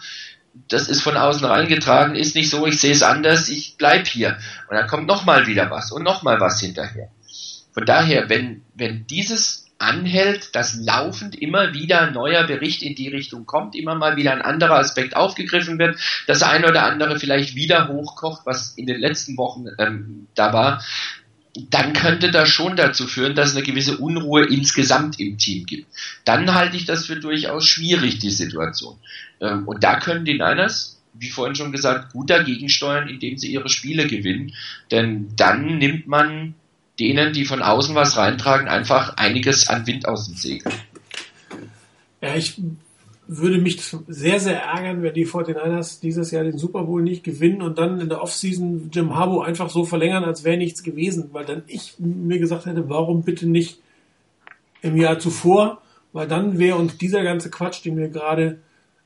das 0.68 0.88
ist 0.88 1.02
von 1.02 1.18
außen 1.18 1.46
reingetragen, 1.46 2.16
ist 2.16 2.36
nicht 2.36 2.50
so, 2.50 2.66
ich 2.66 2.80
sehe 2.80 2.92
es 2.92 3.04
anders, 3.04 3.50
ich 3.50 3.76
bleib 3.78 4.08
hier. 4.08 4.38
Und 4.70 4.78
dann 4.78 4.88
kommt 4.88 5.08
nochmal 5.08 5.48
wieder 5.48 5.70
was 5.70 5.92
und 5.92 6.04
nochmal 6.04 6.40
was 6.40 6.60
hinterher. 6.60 7.10
Von 7.74 7.86
daher, 7.86 8.30
wenn, 8.30 8.64
wenn 8.76 9.08
dieses 9.08 9.66
anhält, 9.82 10.56
dass 10.56 10.76
laufend 10.76 11.36
immer 11.36 11.74
wieder 11.74 12.02
ein 12.02 12.14
neuer 12.14 12.46
Bericht 12.46 12.84
in 12.84 12.96
die 12.96 13.10
Richtung 13.10 13.46
kommt, 13.46 13.76
immer 13.76 13.96
mal 13.96 14.16
wieder 14.16 14.32
ein 14.32 14.42
anderer 14.42 14.78
Aspekt 14.78 15.16
aufgegriffen 15.16 15.80
wird, 15.80 16.00
das 16.28 16.44
eine 16.44 16.68
oder 16.68 16.84
andere 16.84 17.20
vielleicht 17.20 17.56
wieder 17.56 17.88
hochkocht, 17.88 18.46
was 18.46 18.74
in 18.78 18.86
den 18.86 19.00
letzten 19.00 19.38
Wochen 19.38 19.66
ähm, 19.80 20.28
da 20.36 20.54
war, 20.54 20.84
dann 21.70 21.94
könnte 21.94 22.32
das 22.32 22.50
schon 22.50 22.76
dazu 22.76 23.08
führen, 23.08 23.36
dass 23.36 23.50
es 23.50 23.56
eine 23.56 23.66
gewisse 23.66 23.98
Unruhe 23.98 24.46
insgesamt 24.46 25.20
im 25.20 25.38
Team 25.38 25.66
gibt. 25.66 25.88
Dann 26.24 26.54
halte 26.54 26.78
ich 26.78 26.86
das 26.86 27.08
für 27.08 27.18
durchaus 27.18 27.68
schwierig, 27.68 28.20
die 28.20 28.30
Situation. 28.30 28.98
Ähm, 29.42 29.68
und 29.68 29.84
da 29.84 30.00
können 30.00 30.24
die 30.24 30.34
Niners, 30.34 31.02
wie 31.14 31.30
vorhin 31.30 31.56
schon 31.56 31.74
gesagt, 31.74 32.14
gut 32.14 32.30
dagegen 32.30 32.70
steuern, 32.70 33.10
indem 33.10 33.38
sie 33.38 33.52
ihre 33.52 33.68
Spiele 33.68 34.08
gewinnen. 34.08 34.54
Denn 34.92 35.36
dann 35.36 35.78
nimmt 35.78 36.08
man 36.08 36.56
denen, 37.02 37.34
die 37.34 37.46
von 37.46 37.64
außen 37.64 37.96
was 37.96 38.16
reintragen, 38.16 38.68
einfach 38.68 39.18
einiges 39.18 39.68
an 39.68 39.88
Wind 39.88 40.08
aus 40.08 40.28
dem 40.28 40.36
Segel. 40.36 40.72
Ja, 42.22 42.36
ich 42.36 42.62
würde 43.28 43.58
mich 43.58 43.82
sehr, 44.08 44.40
sehr 44.40 44.62
ärgern, 44.62 45.02
wenn 45.02 45.14
die 45.14 45.26
49ers 45.26 46.00
dieses 46.02 46.30
Jahr 46.30 46.44
den 46.44 46.60
Super 46.60 46.84
Bowl 46.84 47.02
nicht 47.02 47.24
gewinnen 47.24 47.62
und 47.62 47.80
dann 47.80 48.00
in 48.00 48.10
der 48.10 48.22
Offseason 48.22 48.92
Jim 48.94 49.16
Harbaugh 49.16 49.44
einfach 49.44 49.70
so 49.70 49.84
verlängern, 49.84 50.24
als 50.24 50.44
wäre 50.44 50.58
nichts 50.58 50.84
gewesen, 50.84 51.30
weil 51.32 51.46
dann 51.46 51.64
ich 51.68 51.96
mir 51.98 52.40
gesagt 52.40 52.68
hätte, 52.68 52.88
warum 52.90 53.24
bitte 53.24 53.48
nicht 53.48 53.80
im 54.82 54.98
Jahr 54.98 55.18
zuvor, 55.18 55.82
weil 56.14 56.28
dann 56.28 56.60
wäre 56.60 56.78
uns 56.78 56.98
dieser 56.98 57.24
ganze 57.24 57.50
Quatsch, 57.50 57.84
den 57.84 57.98
wir 57.98 58.10
gerade 58.10 58.60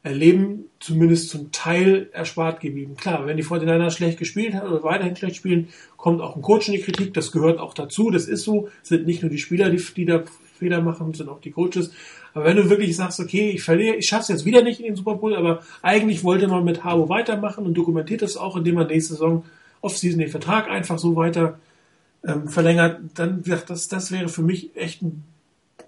erleben, 0.06 0.66
zumindest 0.80 1.30
zum 1.30 1.52
Teil 1.52 2.10
erspart 2.14 2.60
geblieben. 2.60 2.96
Klar, 2.96 3.26
wenn 3.26 3.38
die 3.38 3.44
49ers 3.44 3.90
schlecht 3.90 4.20
gespielt 4.20 4.54
haben 4.54 4.70
oder 4.70 4.84
weiterhin 4.84 5.16
schlecht 5.16 5.38
spielen, 5.38 5.70
kommt 5.98 6.22
auch 6.22 6.36
ein 6.36 6.44
Coach 6.44 6.68
in 6.68 6.76
die 6.76 6.82
Kritik, 6.82 7.16
das 7.16 7.32
gehört 7.32 7.60
auch 7.60 7.74
dazu, 7.74 8.12
das 8.12 8.28
ist 8.28 8.44
so, 8.44 8.70
es 8.84 8.90
sind 8.90 9.08
nicht 9.08 9.24
nur 9.24 9.32
die 9.32 9.40
Spieler, 9.40 9.72
die, 9.72 9.82
die 9.96 10.06
da 10.06 10.24
Fehler 10.60 10.82
machen, 10.82 11.14
sind 11.16 11.28
auch 11.28 11.42
die 11.42 11.50
Coaches. 11.50 11.92
Aber 12.36 12.46
wenn 12.46 12.56
du 12.56 12.70
wirklich 12.70 12.96
sagst, 12.96 13.20
okay, 13.20 13.50
ich 13.50 13.64
verliere, 13.64 13.96
ich 13.96 14.08
schaff's 14.08 14.28
jetzt 14.28 14.46
wieder 14.46 14.62
nicht 14.62 14.80
in 14.80 14.86
den 14.86 14.96
Super 14.96 15.16
Bowl, 15.16 15.36
aber 15.36 15.64
eigentlich 15.82 16.24
wollte 16.24 16.48
man 16.48 16.64
mit 16.64 16.84
Harbo 16.84 17.10
weitermachen 17.10 17.66
und 17.66 17.74
dokumentiert 17.74 18.22
das 18.22 18.38
auch, 18.38 18.56
indem 18.56 18.76
man 18.76 18.88
nächste 18.88 19.14
Saison 19.14 19.44
Offseason 19.82 20.20
den 20.20 20.30
Vertrag 20.30 20.70
einfach 20.70 21.00
so 21.00 21.16
weiter 21.16 21.60
ähm, 22.24 22.48
verlängert, 22.48 23.00
dann 23.16 23.44
das, 23.68 23.88
das 23.88 24.12
wäre 24.12 24.30
für 24.30 24.44
mich 24.44 24.76
echt 24.76 25.02
ein 25.02 25.24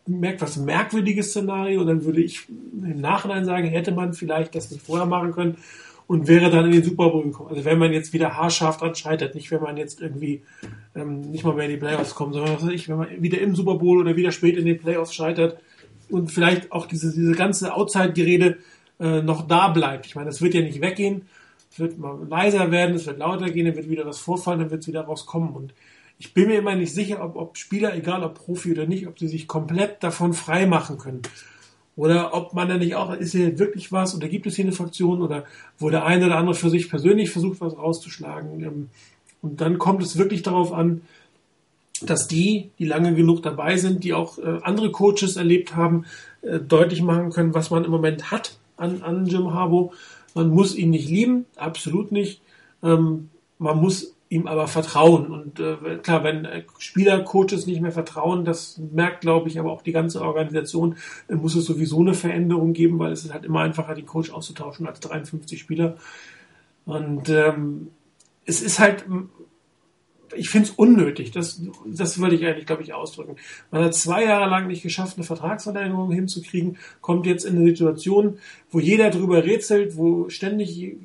merkt 0.07 0.41
was 0.41 0.57
merkwürdiges 0.57 1.29
Szenario 1.29 1.81
und 1.81 1.87
dann 1.87 2.05
würde 2.05 2.21
ich 2.21 2.47
im 2.49 2.99
Nachhinein 2.99 3.45
sagen, 3.45 3.67
hätte 3.67 3.91
man 3.91 4.13
vielleicht 4.13 4.55
das 4.55 4.71
nicht 4.71 4.85
vorher 4.85 5.05
machen 5.05 5.31
können 5.33 5.57
und 6.07 6.27
wäre 6.27 6.49
dann 6.49 6.65
in 6.65 6.71
den 6.71 6.83
Super 6.83 7.09
Bowl 7.09 7.23
gekommen. 7.23 7.49
Also 7.49 7.65
wenn 7.65 7.79
man 7.79 7.93
jetzt 7.93 8.13
wieder 8.13 8.37
haarscharf 8.37 8.77
dran 8.77 8.95
scheitert, 8.95 9.35
nicht 9.35 9.51
wenn 9.51 9.61
man 9.61 9.77
jetzt 9.77 10.01
irgendwie 10.01 10.41
ähm, 10.95 11.21
nicht 11.21 11.43
mal 11.43 11.53
mehr 11.53 11.65
in 11.65 11.71
die 11.71 11.77
Playoffs 11.77 12.15
kommt, 12.15 12.33
sondern 12.33 12.55
was 12.55 12.65
weiß 12.65 12.73
ich, 12.73 12.87
wenn 12.87 12.97
man 12.97 13.07
wieder 13.21 13.39
im 13.39 13.55
Super 13.55 13.75
Bowl 13.75 13.99
oder 13.99 14.15
wieder 14.15 14.31
spät 14.31 14.57
in 14.57 14.65
den 14.65 14.79
Playoffs 14.79 15.13
scheitert, 15.13 15.57
und 16.09 16.31
vielleicht 16.31 16.71
auch 16.71 16.85
diese, 16.85 17.13
diese 17.13 17.33
ganze 17.33 17.73
Outside-Gerede 17.73 18.57
äh, 18.99 19.21
noch 19.21 19.47
da 19.47 19.69
bleibt. 19.69 20.05
Ich 20.05 20.15
meine, 20.15 20.27
das 20.27 20.41
wird 20.41 20.53
ja 20.53 20.61
nicht 20.61 20.81
weggehen. 20.81 21.23
Es 21.71 21.79
wird 21.79 21.97
mal 21.97 22.17
leiser 22.27 22.71
werden, 22.71 22.95
es 22.95 23.05
wird 23.05 23.19
lauter 23.19 23.49
gehen, 23.49 23.65
dann 23.65 23.75
wird 23.75 23.89
wieder 23.89 24.05
was 24.05 24.19
vorfallen, 24.19 24.59
dann 24.59 24.71
wird 24.71 24.81
es 24.81 24.87
wieder 24.87 25.01
rauskommen. 25.01 25.49
Und 25.49 25.73
ich 26.19 26.33
bin 26.33 26.47
mir 26.47 26.57
immer 26.57 26.75
nicht 26.75 26.93
sicher, 26.93 27.23
ob, 27.23 27.35
ob 27.35 27.57
Spieler, 27.57 27.95
egal 27.95 28.23
ob 28.23 28.35
Profi 28.35 28.71
oder 28.71 28.85
nicht, 28.85 29.07
ob 29.07 29.19
sie 29.19 29.27
sich 29.27 29.47
komplett 29.47 30.03
davon 30.03 30.33
frei 30.33 30.65
machen 30.65 30.97
können. 30.97 31.21
Oder 31.95 32.33
ob 32.33 32.53
man 32.53 32.69
da 32.69 32.77
nicht 32.77 32.95
auch, 32.95 33.13
ist 33.13 33.31
hier 33.31 33.57
wirklich 33.57 33.91
was 33.91 34.15
oder 34.15 34.27
gibt 34.27 34.45
es 34.45 34.55
hier 34.55 34.65
eine 34.65 34.71
Fraktion 34.71 35.21
oder 35.21 35.45
wo 35.79 35.89
der 35.89 36.05
eine 36.05 36.27
oder 36.27 36.37
andere 36.37 36.55
für 36.55 36.69
sich 36.69 36.89
persönlich 36.89 37.31
versucht, 37.31 37.59
was 37.59 37.77
rauszuschlagen. 37.77 38.63
Ähm, 38.63 38.89
und 39.41 39.61
dann 39.61 39.77
kommt 39.77 40.03
es 40.03 40.17
wirklich 40.17 40.43
darauf 40.43 40.73
an, 40.73 41.01
dass 42.01 42.27
die, 42.27 42.69
die 42.77 42.85
lange 42.85 43.15
genug 43.15 43.41
dabei 43.41 43.77
sind, 43.77 44.03
die 44.03 44.13
auch 44.13 44.37
äh, 44.37 44.59
andere 44.61 44.91
Coaches 44.91 45.37
erlebt 45.37 45.75
haben, 45.75 46.05
äh, 46.41 46.59
deutlich 46.59 47.01
machen 47.01 47.31
können, 47.31 47.55
was 47.55 47.71
man 47.71 47.83
im 47.83 47.91
Moment 47.91 48.29
hat 48.31 48.57
an, 48.75 49.01
an 49.01 49.25
Jim 49.25 49.53
Harbaugh. 49.53 49.91
Man 50.35 50.49
muss 50.49 50.75
ihn 50.75 50.91
nicht 50.91 51.09
lieben, 51.09 51.45
absolut 51.55 52.11
nicht. 52.11 52.41
Ähm, 52.83 53.29
man 53.57 53.77
muss 53.77 54.13
ihm 54.29 54.47
aber 54.47 54.67
vertrauen. 54.67 55.27
Und 55.27 55.59
äh, 55.59 55.97
klar, 56.01 56.23
wenn 56.23 56.45
äh, 56.45 56.63
Spieler, 56.79 57.23
Coaches 57.23 57.65
nicht 57.65 57.81
mehr 57.81 57.91
vertrauen, 57.91 58.45
das 58.45 58.77
merkt, 58.77 59.21
glaube 59.21 59.47
ich, 59.49 59.59
aber 59.59 59.71
auch 59.71 59.81
die 59.81 59.91
ganze 59.91 60.21
Organisation, 60.21 60.97
äh, 61.27 61.35
muss 61.35 61.55
es 61.55 61.65
sowieso 61.65 61.99
eine 61.99 62.13
Veränderung 62.13 62.73
geben, 62.73 62.99
weil 62.99 63.11
es 63.11 63.25
ist 63.25 63.33
halt 63.33 63.45
immer 63.45 63.61
einfacher, 63.61 63.95
den 63.95 64.05
Coach 64.05 64.31
auszutauschen 64.31 64.87
als 64.87 64.99
53 64.99 65.59
Spieler. 65.59 65.97
Und 66.85 67.29
ähm, 67.29 67.89
es 68.45 68.61
ist 68.61 68.79
halt, 68.79 69.05
ich 70.35 70.49
finde 70.49 70.69
es 70.69 70.73
unnötig. 70.75 71.31
Das, 71.31 71.61
das 71.85 72.19
würde 72.19 72.35
ich 72.35 72.45
eigentlich, 72.45 72.65
glaube 72.65 72.83
ich, 72.83 72.93
ausdrücken. 72.93 73.35
Man 73.71 73.83
hat 73.83 73.93
zwei 73.93 74.23
Jahre 74.23 74.49
lang 74.49 74.67
nicht 74.67 74.83
geschafft, 74.83 75.17
eine 75.17 75.25
Vertragsverlängerung 75.25 76.11
hinzukriegen, 76.11 76.77
kommt 77.01 77.25
jetzt 77.25 77.45
in 77.45 77.57
eine 77.57 77.65
Situation, 77.65 78.39
wo 78.71 78.79
jeder 78.79 79.09
drüber 79.09 79.43
rätselt, 79.43 79.97
wo 79.97 80.29
ständig 80.29 80.81
äh, 80.81 80.95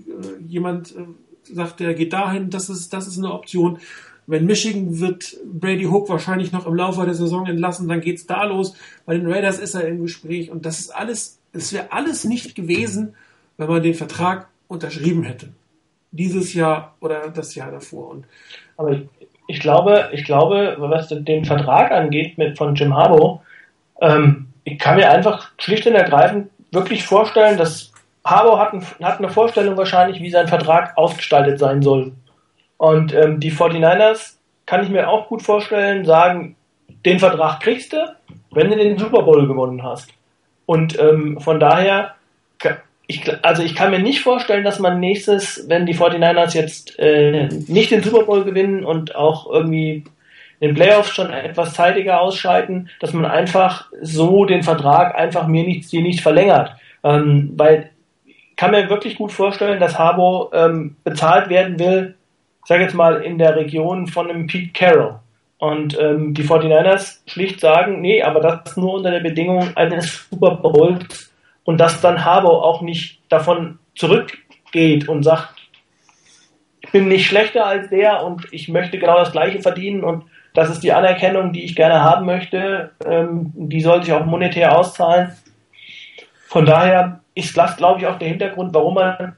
jemand 0.47 0.97
äh, 0.97 1.05
sagt, 1.45 1.81
der 1.81 1.95
geht 1.95 2.13
dahin, 2.13 2.51
das 2.51 2.69
ist, 2.69 2.93
das 2.93 3.07
ist 3.07 3.19
eine 3.19 3.33
Option. 3.33 3.79
Wenn 4.27 4.47
Michigan 4.47 5.01
wird 5.01 5.37
Brady 5.45 5.85
Hook 5.85 6.09
wahrscheinlich 6.09 6.53
noch 6.53 6.67
im 6.67 6.75
Laufe 6.75 7.05
der 7.05 7.15
Saison 7.15 7.47
entlassen, 7.47 7.89
dann 7.89 8.01
geht's 8.01 8.27
da 8.27 8.45
los. 8.45 8.75
Bei 9.05 9.15
den 9.15 9.31
Raiders 9.31 9.59
ist 9.59 9.75
er 9.75 9.87
im 9.87 10.03
Gespräch 10.03 10.51
und 10.51 10.65
das 10.65 10.81
ist 10.81 10.91
alles, 10.91 11.41
es 11.53 11.73
wäre 11.73 11.91
alles 11.91 12.25
nicht 12.25 12.55
gewesen, 12.55 13.15
wenn 13.57 13.69
man 13.69 13.83
den 13.83 13.95
Vertrag 13.95 14.49
unterschrieben 14.69 15.25
hätte. 15.25 15.49
Dieses 16.13 16.55
Jahr 16.55 16.95
oder 17.01 17.31
das 17.31 17.55
Jahr 17.55 17.71
davor. 17.71 18.11
Und 18.11 18.27
aber 18.77 18.93
ich, 18.93 19.09
ich 19.49 19.61
glaube, 19.61 20.11
ich 20.13 20.25
glaube, 20.25 20.77
was 20.79 21.09
den 21.09 21.45
Vertrag 21.45 21.91
angeht 21.91 22.39
mit 22.39 22.57
von 22.57 22.75
Jim 22.75 22.95
Harbaugh, 22.95 23.41
ähm, 24.01 24.47
ich 24.65 24.79
kann 24.79 24.97
mir 24.97 25.11
einfach 25.11 25.51
schlicht 25.59 25.87
und 25.87 25.95
ergreifend 25.95 26.51
wirklich 26.71 27.05
vorstellen, 27.05 27.59
dass 27.59 27.92
Harbour 28.25 28.59
hat, 28.59 28.73
ein, 28.73 28.87
hat, 29.03 29.19
eine 29.19 29.29
Vorstellung 29.29 29.77
wahrscheinlich, 29.77 30.21
wie 30.21 30.31
sein 30.31 30.49
Vertrag 30.49 30.97
ausgestaltet 30.97 31.59
sein 31.59 31.83
soll. 31.83 32.13
Und 32.77 33.15
ähm, 33.15 33.41
die 33.41 33.53
49ers 33.53 34.37
kann 34.67 34.83
ich 34.83 34.89
mir 34.89 35.09
auch 35.09 35.29
gut 35.29 35.43
vorstellen, 35.43 36.05
sagen, 36.05 36.57
den 37.05 37.19
Vertrag 37.19 37.61
kriegst 37.61 37.93
du, 37.93 38.15
wenn 38.53 38.71
du 38.71 38.77
den 38.77 38.99
Super 38.99 39.23
Bowl 39.23 39.47
gewonnen 39.47 39.83
hast. 39.83 40.11
Und 40.67 40.99
ähm, 40.99 41.41
von 41.41 41.59
daher, 41.59 42.15
ich, 43.07 43.45
also 43.45 43.63
ich 43.63 43.75
kann 43.75 43.91
mir 43.91 43.99
nicht 43.99 44.21
vorstellen, 44.21 44.65
dass 44.65 44.79
man 44.79 45.01
nächstes, 45.01 45.69
wenn 45.69 45.87
die 45.87 45.95
49ers 45.95 46.55
jetzt 46.55 46.99
äh, 46.99 47.49
nicht 47.67 47.91
den 47.91 48.03
Super 48.03 48.25
Bowl 48.25 48.45
gewinnen 48.45 48.85
und 48.85 49.17
auch 49.17 49.51
irgendwie 49.51 50.05
den 50.61 50.75
Playoffs 50.75 51.11
schon 51.11 51.33
etwas 51.33 51.75
zeitiger 51.75 52.21
ausscheiden, 52.21 52.89
dass 53.01 53.13
man 53.13 53.25
einfach 53.25 53.91
so 54.01 54.45
den 54.45 54.63
Vertrag 54.63 55.17
einfach 55.17 55.49
mir 55.49 55.65
nicht, 55.65 55.91
dir 55.91 56.03
nicht 56.03 56.21
verlängert. 56.21 56.77
Ähm, 57.03 57.53
weil 57.57 57.91
kann 58.63 58.71
mir 58.71 58.89
wirklich 58.89 59.17
gut 59.17 59.33
vorstellen, 59.33 59.81
dass 59.81 59.99
Harbo 59.99 60.53
ähm, 60.55 60.95
bezahlt 61.03 61.49
werden 61.49 61.81
will, 61.81 62.15
sage 62.65 62.85
jetzt 62.85 62.95
mal 62.95 63.21
in 63.21 63.37
der 63.37 63.57
Region 63.57 64.07
von 64.07 64.31
einem 64.31 64.47
Pete 64.47 64.71
Carroll. 64.73 65.19
Und 65.59 65.99
ähm, 65.99 66.33
die 66.33 66.45
49ers 66.45 67.29
schlicht 67.29 67.59
sagen, 67.59 68.01
nee, 68.01 68.23
aber 68.23 68.39
das 68.39 68.77
nur 68.77 68.95
unter 68.95 69.11
der 69.11 69.19
Bedingung 69.19 69.77
eines 69.77 70.29
Super 70.31 70.55
Bowls 70.59 71.33
und 71.65 71.79
dass 71.79 72.01
dann 72.01 72.25
Harbo 72.25 72.51
auch 72.51 72.83
nicht 72.83 73.19
davon 73.29 73.81
zurückgeht 73.97 75.09
und 75.09 75.25
sagt, 75.25 75.57
ich 76.83 76.93
bin 76.93 77.09
nicht 77.09 77.27
schlechter 77.27 77.67
als 77.67 77.91
der 77.91 78.23
und 78.23 78.47
ich 78.53 78.69
möchte 78.69 79.01
genau 79.01 79.19
das 79.19 79.33
gleiche 79.33 79.61
verdienen 79.61 80.05
und 80.05 80.23
das 80.55 80.71
ist 80.71 80.85
die 80.85 80.93
Anerkennung, 80.93 81.53
die 81.53 81.65
ich 81.65 81.75
gerne 81.75 82.01
haben 82.01 82.27
möchte. 82.27 82.93
Ähm, 83.05 83.51
die 83.57 83.81
soll 83.81 84.05
sich 84.05 84.13
auch 84.13 84.25
monetär 84.25 84.79
auszahlen. 84.79 85.33
Von 86.47 86.65
daher 86.65 87.22
ist 87.35 87.57
das, 87.57 87.77
glaube 87.77 88.01
ich, 88.01 88.07
auch 88.07 88.19
der 88.19 88.29
Hintergrund, 88.29 88.75
warum 88.75 88.95
man 88.95 89.37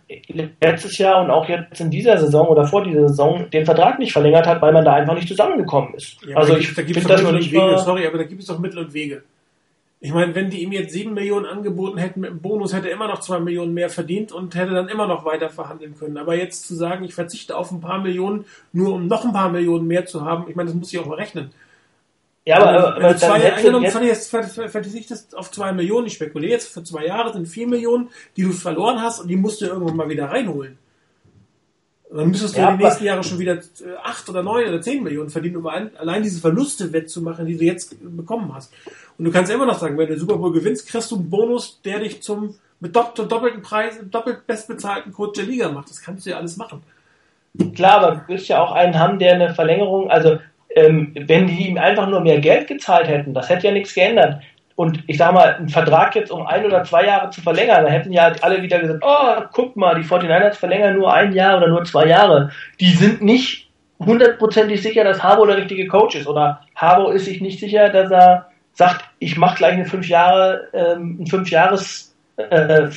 letztes 0.61 0.99
Jahr 0.99 1.23
und 1.23 1.31
auch 1.31 1.49
jetzt 1.49 1.81
in 1.81 1.91
dieser 1.91 2.19
Saison 2.19 2.49
oder 2.49 2.65
vor 2.65 2.83
dieser 2.83 3.09
Saison 3.09 3.49
den 3.51 3.65
Vertrag 3.65 3.99
nicht 3.99 4.13
verlängert 4.13 4.47
hat, 4.47 4.61
weil 4.63 4.73
man 4.73 4.85
da 4.85 4.95
einfach 4.95 5.15
nicht 5.15 5.29
zusammengekommen 5.29 5.95
ist. 5.95 6.17
Ja, 6.27 6.37
also 6.37 6.57
ich 6.57 6.69
finde 6.69 7.09
das 7.09 7.23
noch 7.23 7.33
nicht 7.33 7.53
Wege, 7.53 7.79
sorry, 7.79 8.07
aber 8.07 8.19
da 8.19 8.25
gibt 8.25 8.41
es 8.41 8.49
doch 8.49 8.59
Mittel 8.59 8.81
und 8.81 8.95
Wege. 8.95 9.23
Ich 10.01 10.13
meine, 10.13 10.35
wenn 10.35 10.51
die 10.51 10.63
ihm 10.63 10.73
jetzt 10.73 10.93
sieben 10.93 11.15
Millionen 11.15 11.47
angeboten 11.47 11.97
hätten 11.97 12.21
mit 12.21 12.31
dem 12.31 12.41
Bonus, 12.41 12.75
hätte 12.75 12.89
er 12.89 12.95
immer 12.95 13.09
noch 13.09 13.21
zwei 13.21 13.39
Millionen 13.41 13.73
mehr 13.73 13.89
verdient 13.89 14.33
und 14.33 14.55
hätte 14.55 14.73
dann 14.73 14.89
immer 14.89 15.07
noch 15.07 15.25
weiter 15.25 15.49
verhandeln 15.49 15.97
können. 15.97 16.19
Aber 16.19 16.37
jetzt 16.37 16.67
zu 16.67 16.75
sagen, 16.75 17.05
ich 17.05 17.15
verzichte 17.15 17.57
auf 17.57 17.71
ein 17.71 17.81
paar 17.81 18.03
Millionen, 18.03 18.45
nur 18.73 18.93
um 18.93 19.07
noch 19.07 19.25
ein 19.25 19.33
paar 19.33 19.49
Millionen 19.49 19.87
mehr 19.87 20.05
zu 20.05 20.23
haben, 20.23 20.45
ich 20.51 20.57
meine, 20.57 20.69
das 20.69 20.77
muss 20.77 20.93
ich 20.93 20.99
auch 20.99 21.07
mal 21.07 21.15
rechnen. 21.15 21.53
Ja, 22.47 22.59
aber, 22.59 22.71
aber, 22.71 22.97
aber 22.97 23.17
zwei, 23.17 23.53
angenommen, 23.55 23.85
jetzt, 24.03 24.29
verzichtest 24.29 25.35
auf 25.37 25.51
zwei 25.51 25.73
Millionen, 25.73 26.07
ich 26.07 26.15
spekuliere 26.15 26.53
jetzt, 26.53 26.69
für 26.69 26.85
zwei 26.85 27.07
Jahre 27.07 27.33
sind 27.33 27.49
vier 27.49 27.67
Millionen, 27.67 28.11
die 28.37 28.43
du 28.43 28.53
verloren 28.53 29.01
hast 29.01 29.21
und 29.21 29.29
die 29.29 29.37
musst 29.37 29.63
du 29.63 29.67
irgendwann 29.67 29.97
mal 29.97 30.09
wieder 30.11 30.27
reinholen. 30.27 30.77
Dann 32.13 32.29
müsstest 32.29 32.55
du 32.57 32.61
ja, 32.61 32.77
die 32.77 32.85
nächsten 32.85 33.05
Jahre 33.05 33.25
schon 33.25 33.39
wieder 33.39 33.55
äh, 33.55 33.97
acht 34.03 34.29
oder 34.29 34.43
neun 34.43 34.69
oder 34.69 34.81
zehn 34.81 35.03
Millionen 35.03 35.31
verdienen, 35.31 35.57
um 35.57 35.67
allein 35.67 36.23
diese 36.23 36.41
Verluste 36.41 36.93
wettzumachen, 36.93 37.47
die 37.47 37.57
du 37.57 37.65
jetzt 37.65 37.97
bekommen 38.01 38.55
hast. 38.55 38.73
Und 39.19 39.25
du 39.25 39.33
kannst 39.33 39.51
immer 39.51 39.67
noch 39.67 39.79
sagen, 39.79 39.99
wenn 39.99 40.09
du 40.09 40.19
Super 40.19 40.37
Bowl 40.37 40.53
gewinnst, 40.53 40.87
kriegst 40.87 41.11
du 41.11 41.17
einen 41.17 41.31
Bonus, 41.31 41.81
der 41.83 42.01
dich 42.01 42.23
zum 42.23 42.57
mit 42.79 42.95
doppelten 42.95 43.63
Preis, 43.63 43.99
doppelt 44.11 44.47
bestbezahlten 44.47 45.13
Coach 45.13 45.39
der 45.39 45.47
Liga 45.47 45.71
macht. 45.71 45.89
Das 45.89 46.03
kannst 46.03 46.27
du 46.27 46.31
ja 46.31 46.37
alles 46.37 46.57
machen. 46.57 46.83
Klar, 47.75 48.03
aber 48.03 48.17
du 48.17 48.23
willst 48.29 48.49
ja 48.49 48.63
auch 48.63 48.73
einen 48.73 48.99
haben, 48.99 49.19
der 49.19 49.35
eine 49.35 49.55
Verlängerung, 49.55 50.11
also 50.11 50.39
ähm, 50.75 51.15
wenn 51.15 51.47
die 51.47 51.69
ihm 51.69 51.79
einfach 51.79 52.09
nur 52.09 52.21
mehr 52.21 52.41
Geld 52.41 52.67
gezahlt 52.67 53.09
hätten, 53.09 53.35
das 53.35 53.49
hätte 53.49 53.69
ja 53.69 53.73
nichts 53.73 53.95
geändert. 53.95 54.43
Und 54.77 55.05
ich 55.07 55.19
sag 55.19 55.33
mal, 55.33 55.55
einen 55.55 55.69
Vertrag 55.69 56.17
jetzt 56.17 56.33
um 56.33 56.47
ein 56.47 56.67
oder 56.67 56.83
zwei 56.83 57.07
Jahre 57.07 57.31
zu 57.31 57.41
verlängern, 57.41 57.85
da 57.85 57.91
hätten 57.91 58.13
ja 58.13 58.33
alle 58.41 58.61
wieder 58.61 58.81
gesagt, 58.81 59.05
oh, 59.07 59.43
guck 59.53 59.77
mal, 59.77 59.95
die 59.95 60.07
49ers 60.07 60.55
verlängern 60.55 60.97
nur 60.97 61.13
ein 61.13 61.33
Jahr 61.33 61.59
oder 61.59 61.69
nur 61.69 61.85
zwei 61.85 62.07
Jahre. 62.07 62.51
Die 62.81 62.91
sind 62.91 63.23
nicht 63.23 63.71
hundertprozentig 64.01 64.83
sicher, 64.83 65.05
dass 65.05 65.23
Harbo 65.23 65.47
der 65.47 65.59
richtige 65.59 65.87
Coach 65.87 66.17
ist. 66.17 66.27
Oder 66.27 66.61
Harbo 66.75 67.11
ist 67.11 67.27
sich 67.27 67.41
nicht 67.41 67.61
sicher, 67.61 67.89
dass 67.91 68.11
er 68.11 68.49
sagt, 68.73 69.05
ich 69.21 69.37
mache 69.37 69.59
gleich 69.59 69.75
eine 69.75 69.85
fünf 69.85 70.09
Jahre, 70.09 70.69
ähm, 70.73 71.19
ein 71.21 71.27
fünf 71.29 71.51
Jahres 71.51 72.17
äh, 72.37 72.89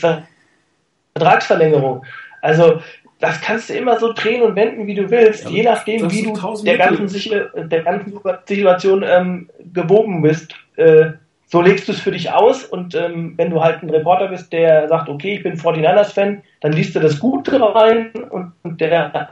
Vertragsverlängerung. 1.13 2.03
Also 2.41 2.81
das 3.19 3.41
kannst 3.41 3.69
du 3.69 3.73
immer 3.73 3.99
so 3.99 4.13
drehen 4.13 4.43
und 4.43 4.55
wenden, 4.55 4.85
wie 4.85 4.93
du 4.93 5.09
willst, 5.09 5.45
ja, 5.45 5.49
je 5.49 5.63
nachdem, 5.63 6.11
wie 6.11 6.23
du 6.23 6.33
der 6.63 6.77
ganzen, 6.77 7.69
der 7.69 7.81
ganzen 7.81 8.19
Situation 8.47 9.03
ähm, 9.03 9.49
gewogen 9.73 10.21
bist. 10.21 10.53
Äh, 10.75 11.11
so 11.49 11.61
legst 11.61 11.87
du 11.87 11.93
es 11.93 12.01
für 12.01 12.11
dich 12.11 12.31
aus 12.31 12.65
und 12.65 12.93
ähm, 12.93 13.33
wenn 13.37 13.49
du 13.49 13.61
halt 13.63 13.81
ein 13.81 13.89
Reporter 13.89 14.27
bist, 14.27 14.51
der 14.51 14.87
sagt, 14.89 15.07
okay, 15.07 15.35
ich 15.35 15.43
bin 15.43 15.57
49ers-Fan, 15.57 16.43
dann 16.59 16.73
liest 16.73 16.93
du 16.95 16.99
das 16.99 17.19
Gute 17.19 17.59
rein 17.61 18.11
und, 18.29 18.51
und 18.63 18.81
der 18.81 19.29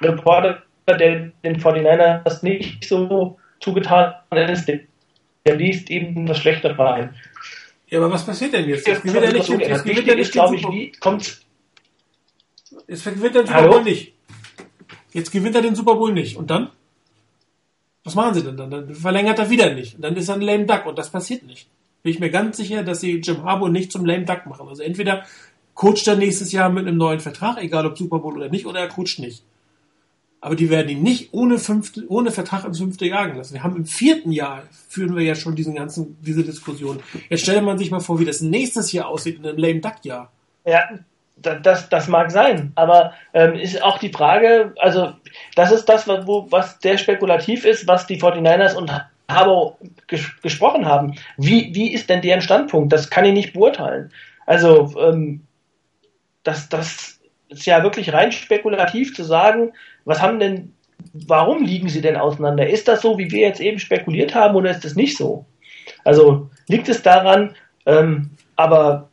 Reporter, 0.00 0.62
der 0.88 0.96
den 0.98 1.60
49ers 1.60 2.44
nicht 2.44 2.84
so 2.84 3.38
zugetan 3.60 4.14
ist, 4.32 4.66
der, 4.66 5.56
liest 5.56 5.88
eben 5.90 6.26
das 6.26 6.38
Schlechte 6.38 6.76
rein. 6.76 7.14
Ja, 7.88 8.00
aber 8.00 8.10
was 8.10 8.26
passiert 8.26 8.54
denn 8.54 8.68
jetzt? 8.68 8.86
Jetzt 8.86 9.04
gewinnt 9.04 9.24
er 9.24 9.32
nicht, 9.32 9.48
jetzt 9.48 9.84
gewinnt 9.84 10.08
er 10.08 10.16
nicht, 10.16 10.32
glaube 10.32 10.56
ich, 10.56 10.62
wie 10.64 10.92
kommt 10.98 11.42
Jetzt 12.88 13.04
gewinnt 13.04 13.36
er 13.36 13.42
den 13.42 13.46
Super? 13.46 13.68
Bowl 13.68 13.82
nicht. 13.84 14.14
Jetzt 15.12 15.30
gewinnt 15.30 15.54
er 15.54 15.62
den 15.62 15.74
Super 15.74 15.94
Bowl 15.94 16.12
nicht. 16.12 16.36
Und 16.36 16.50
dann? 16.50 16.70
Was 18.04 18.14
machen 18.14 18.34
sie 18.34 18.42
denn 18.42 18.56
dann? 18.56 18.70
Dann 18.70 18.94
verlängert 18.94 19.38
er 19.38 19.50
wieder 19.50 19.72
nicht. 19.74 19.96
Und 19.96 20.02
dann 20.02 20.16
ist 20.16 20.28
er 20.28 20.34
ein 20.34 20.40
Lame 20.40 20.66
Duck. 20.66 20.86
Und 20.86 20.98
das 20.98 21.10
passiert 21.10 21.44
nicht. 21.44 21.68
Bin 22.02 22.12
ich 22.12 22.18
mir 22.18 22.30
ganz 22.30 22.56
sicher, 22.56 22.82
dass 22.82 23.00
sie 23.00 23.20
Jim 23.20 23.44
Harbour 23.44 23.68
nicht 23.68 23.92
zum 23.92 24.04
Lame 24.04 24.24
Duck 24.24 24.46
machen. 24.46 24.68
Also 24.68 24.82
entweder 24.82 25.24
coacht 25.74 26.06
er 26.06 26.16
nächstes 26.16 26.52
Jahr 26.52 26.68
mit 26.68 26.86
einem 26.86 26.96
neuen 26.96 27.20
Vertrag, 27.20 27.58
egal 27.62 27.86
ob 27.86 27.96
Super 27.96 28.18
Bowl 28.18 28.36
oder 28.36 28.48
nicht, 28.48 28.66
oder 28.66 28.80
er 28.80 28.88
coacht 28.88 29.18
nicht. 29.18 29.44
Aber 30.40 30.56
die 30.56 30.70
werden 30.70 30.88
ihn 30.88 31.02
nicht 31.02 31.32
ohne, 31.32 31.58
fünfte, 31.58 32.04
ohne 32.08 32.32
Vertrag 32.32 32.64
ins 32.64 32.78
fünfte 32.78 33.06
Jahr 33.06 33.28
gehen 33.28 33.36
lassen. 33.36 33.54
Wir 33.54 33.62
haben 33.62 33.76
im 33.76 33.86
vierten 33.86 34.32
Jahr 34.32 34.64
führen 34.88 35.14
wir 35.14 35.22
ja 35.22 35.36
schon 35.36 35.54
diesen 35.54 35.76
ganzen, 35.76 36.16
diese 36.20 36.42
Diskussion. 36.42 36.98
Jetzt 37.30 37.42
stellt 37.42 37.62
man 37.62 37.78
sich 37.78 37.92
mal 37.92 38.00
vor, 38.00 38.18
wie 38.18 38.24
das 38.24 38.40
nächstes 38.40 38.90
Jahr 38.90 39.06
aussieht 39.06 39.38
in 39.38 39.46
einem 39.46 39.58
Lame 39.58 39.80
Duck 39.80 40.04
Jahr. 40.04 40.32
Ja, 40.66 40.80
das, 41.42 41.88
das 41.88 42.08
mag 42.08 42.30
sein, 42.30 42.72
aber 42.74 43.14
ähm, 43.34 43.54
ist 43.54 43.82
auch 43.82 43.98
die 43.98 44.12
Frage, 44.12 44.72
also 44.78 45.12
das 45.54 45.72
ist 45.72 45.86
das, 45.86 46.08
was, 46.08 46.26
wo, 46.26 46.46
was 46.50 46.78
sehr 46.80 46.98
spekulativ 46.98 47.64
ist, 47.64 47.86
was 47.86 48.06
die 48.06 48.20
49ers 48.20 48.74
und 48.74 48.90
Harbour 49.28 49.78
ges 50.06 50.40
gesprochen 50.42 50.86
haben. 50.86 51.14
Wie, 51.36 51.74
wie 51.74 51.92
ist 51.92 52.10
denn 52.10 52.22
deren 52.22 52.42
Standpunkt? 52.42 52.92
Das 52.92 53.10
kann 53.10 53.24
ich 53.24 53.32
nicht 53.32 53.52
beurteilen. 53.52 54.12
Also 54.46 54.94
ähm, 54.98 55.42
das, 56.42 56.68
das 56.68 57.20
ist 57.48 57.66
ja 57.66 57.82
wirklich 57.82 58.12
rein 58.12 58.32
spekulativ 58.32 59.14
zu 59.14 59.24
sagen, 59.24 59.72
was 60.04 60.20
haben 60.20 60.38
denn, 60.38 60.74
warum 61.12 61.64
liegen 61.64 61.88
sie 61.88 62.00
denn 62.00 62.16
auseinander? 62.16 62.68
Ist 62.68 62.88
das 62.88 63.02
so, 63.02 63.18
wie 63.18 63.30
wir 63.30 63.40
jetzt 63.40 63.60
eben 63.60 63.78
spekuliert 63.78 64.34
haben, 64.34 64.54
oder 64.56 64.70
ist 64.70 64.84
das 64.84 64.94
nicht 64.94 65.16
so? 65.16 65.44
Also 66.04 66.50
liegt 66.68 66.88
es 66.88 67.02
daran, 67.02 67.54
ähm, 67.86 68.30
aber 68.56 69.08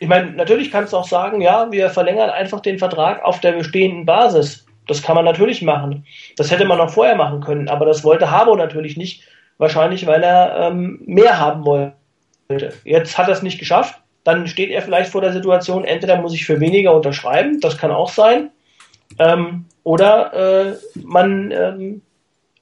ich 0.00 0.08
meine, 0.08 0.32
natürlich 0.32 0.70
kannst 0.70 0.92
du 0.92 0.96
auch 0.96 1.06
sagen, 1.06 1.40
ja, 1.40 1.70
wir 1.70 1.90
verlängern 1.90 2.30
einfach 2.30 2.60
den 2.60 2.78
Vertrag 2.78 3.24
auf 3.24 3.40
der 3.40 3.52
bestehenden 3.52 4.06
Basis. 4.06 4.66
Das 4.86 5.02
kann 5.02 5.16
man 5.16 5.24
natürlich 5.24 5.62
machen. 5.62 6.06
Das 6.36 6.50
hätte 6.50 6.64
man 6.64 6.80
auch 6.80 6.90
vorher 6.90 7.16
machen 7.16 7.40
können, 7.40 7.68
aber 7.68 7.84
das 7.84 8.04
wollte 8.04 8.30
Harbo 8.30 8.56
natürlich 8.56 8.96
nicht. 8.96 9.22
Wahrscheinlich, 9.58 10.06
weil 10.06 10.22
er 10.22 10.70
ähm, 10.70 11.00
mehr 11.04 11.38
haben 11.38 11.64
wollte. 11.64 12.72
Jetzt 12.84 13.18
hat 13.18 13.28
er 13.28 13.34
es 13.34 13.42
nicht 13.42 13.58
geschafft. 13.58 14.00
Dann 14.24 14.46
steht 14.46 14.70
er 14.70 14.82
vielleicht 14.82 15.10
vor 15.10 15.20
der 15.20 15.32
Situation, 15.32 15.84
entweder 15.84 16.20
muss 16.20 16.34
ich 16.34 16.44
für 16.44 16.60
weniger 16.60 16.94
unterschreiben, 16.94 17.60
das 17.60 17.76
kann 17.76 17.90
auch 17.90 18.10
sein. 18.10 18.50
Ähm, 19.18 19.64
oder 19.82 20.32
äh, 20.34 20.76
man, 21.02 21.50
ähm, 21.50 22.02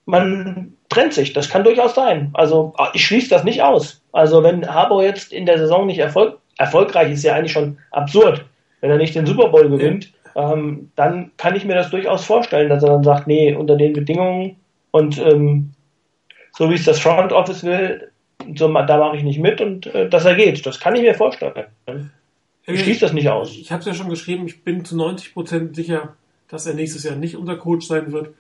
man 0.05 0.77
trennt 0.89 1.13
sich. 1.13 1.33
Das 1.33 1.49
kann 1.49 1.65
durchaus 1.65 1.95
sein. 1.95 2.31
Also 2.35 2.73
ich 2.95 3.05
schließe 3.05 3.29
das 3.29 3.45
nicht 3.45 3.63
aus. 3.63 4.01
Also 4.13 4.43
wenn 4.43 4.73
Harbour 4.73 5.03
jetzt 5.03 5.33
in 5.33 5.45
der 5.45 5.59
Saison 5.59 5.87
nicht 5.87 5.99
erfolg 5.99 6.39
erfolgreich 6.59 7.13
ist, 7.13 7.23
ja 7.23 7.35
eigentlich 7.35 7.53
schon 7.53 7.79
absurd, 7.91 8.45
wenn 8.81 8.91
er 8.91 8.99
nicht 8.99 9.15
den 9.15 9.27
Super 9.27 9.49
Bowl 9.49 9.69
gewinnt, 9.69 10.13
ähm, 10.35 10.91
dann 10.97 11.33
kann 11.37 11.57
ich 11.57 11.65
mir 11.65 11.75
das 11.75 11.91
durchaus 11.91 12.25
vorstellen, 12.25 12.69
dass 12.69 12.83
er 12.83 12.91
dann 12.91 13.05
sagt, 13.05 13.27
nee, 13.27 13.55
unter 13.55 13.77
den 13.77 13.93
Bedingungen 13.93 14.57
und 14.91 15.19
ähm, 15.19 15.73
so 16.53 16.71
wie 16.71 16.75
es 16.75 16.85
das 16.85 17.01
Front 17.01 17.33
Office 17.33 17.65
will, 17.65 18.11
so, 18.55 18.73
da 18.73 18.99
mache 18.99 19.17
ich 19.17 19.23
nicht 19.23 19.41
mit 19.41 19.61
und 19.61 19.87
äh, 19.87 20.09
dass 20.09 20.25
er 20.25 20.35
geht. 20.35 20.65
Das 20.65 20.79
kann 20.79 20.95
ich 20.95 21.03
mir 21.03 21.15
vorstellen. 21.15 21.67
Ich 22.67 22.81
schließe 22.81 23.01
das 23.01 23.13
nicht 23.13 23.29
aus. 23.29 23.57
Ich 23.57 23.73
habe 23.73 23.81
es 23.81 23.87
ja 23.87 23.95
schon 23.95 24.09
geschrieben, 24.09 24.47
ich 24.47 24.63
bin 24.63 24.85
zu 24.85 24.97
90% 24.97 25.75
sicher, 25.75 26.17
dass 26.49 26.67
er 26.67 26.75
nächstes 26.75 27.05
Jahr 27.05 27.17
nicht 27.17 27.37
unser 27.37 27.57
Coach 27.57 27.87
sein 27.87 28.13
wird. 28.13 28.31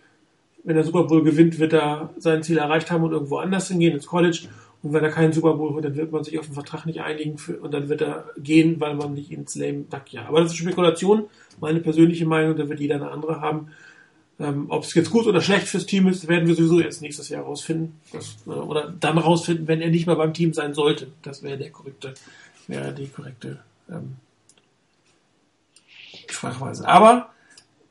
Wenn 0.64 0.76
er 0.76 0.84
Super 0.84 1.05
Bowl 1.05 1.22
gewinnt, 1.22 1.59
wird 1.59 1.72
er 1.72 2.10
sein 2.18 2.43
Ziel 2.43 2.59
erreicht 2.59 2.90
haben 2.90 3.05
und 3.05 3.12
irgendwo 3.12 3.38
anders 3.38 3.68
hingehen, 3.68 3.94
ins 3.94 4.06
College. 4.06 4.48
Und 4.82 4.93
wenn 4.93 5.03
er 5.03 5.11
keinen 5.11 5.32
Super 5.32 5.55
Bowl 5.55 5.73
holt, 5.73 5.85
dann 5.85 5.97
wird 5.97 6.12
man 6.12 6.23
sich 6.23 6.39
auf 6.39 6.47
den 6.47 6.55
Vertrag 6.55 6.86
nicht 6.86 7.01
einigen 7.01 7.39
für, 7.39 7.59
und 7.59 7.73
dann 7.73 7.89
wird 7.89 8.03
er 8.03 8.27
gehen, 8.39 8.81
weil 8.81 8.94
man 8.94 9.15
nicht 9.15 9.32
ins 9.32 9.55
Lame 9.55 9.85
Duck 9.90 10.12
ja. 10.12 10.27
Aber 10.27 10.40
das 10.40 10.53
ist 10.53 10.59
Spekulation, 10.59 11.24
meine 11.61 11.81
persönliche 11.81 12.27
Meinung, 12.27 12.57
da 12.57 12.69
wird 12.69 12.81
jeder 12.81 12.97
eine 12.97 13.11
andere 13.11 13.40
haben. 13.40 13.69
Ähm, 14.39 14.66
Ob 14.69 14.85
es 14.85 14.94
jetzt 14.94 15.11
gut 15.11 15.27
oder 15.27 15.40
schlecht 15.40 15.66
fürs 15.66 15.86
Team 15.86 16.09
ist, 16.09 16.28
werden 16.28 16.47
wir 16.47 16.55
sowieso 16.55 16.81
erst 16.81 17.01
nächstes 17.01 17.31
Jahr 17.31 17.44
rausfinden. 17.44 17.98
Das, 18.12 18.36
äh, 18.47 18.51
oder 18.51 18.94
dann 19.01 19.19
rausfinden, 19.19 19.66
wenn 19.66 19.81
er 19.81 19.90
nicht 19.90 20.07
mehr 20.07 20.16
beim 20.16 20.35
Team 20.35 20.53
sein 20.53 20.74
sollte. 20.74 21.09
Das 21.23 21.43
wäre 21.43 21.57
der 21.57 21.70
korrekte, 21.70 22.15
wäre 22.66 22.93
die 22.93 23.09
korrekte 23.09 23.61
ähm, 23.90 24.16
Sprachweise. 26.28 26.86
Aber 26.86 27.31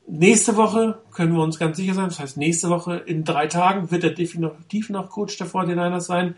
nächste 0.08 0.56
Woche 0.56 1.00
können 1.12 1.34
wir 1.34 1.42
uns 1.42 1.58
ganz 1.58 1.78
sicher 1.78 1.96
sein, 1.96 2.10
das 2.10 2.20
heißt 2.20 2.38
nächste 2.38 2.70
Woche 2.70 2.98
in 2.98 3.24
drei 3.24 3.48
Tagen 3.48 3.90
wird 3.90 4.04
er 4.04 4.12
definitiv 4.12 4.90
noch 4.90 5.10
Coach 5.10 5.38
der 5.38 5.48
49ers 5.48 6.02
sein. 6.02 6.36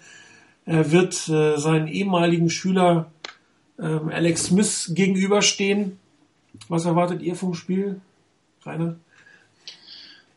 Er 0.68 0.92
wird 0.92 1.14
äh, 1.30 1.58
seinen 1.58 1.88
ehemaligen 1.88 2.50
Schüler 2.50 3.10
ähm, 3.80 4.10
Alex 4.10 4.48
Smith 4.48 4.92
gegenüberstehen. 4.94 5.98
Was 6.68 6.84
erwartet 6.84 7.22
ihr 7.22 7.36
vom 7.36 7.54
Spiel, 7.54 8.02
Rainer? 8.66 8.98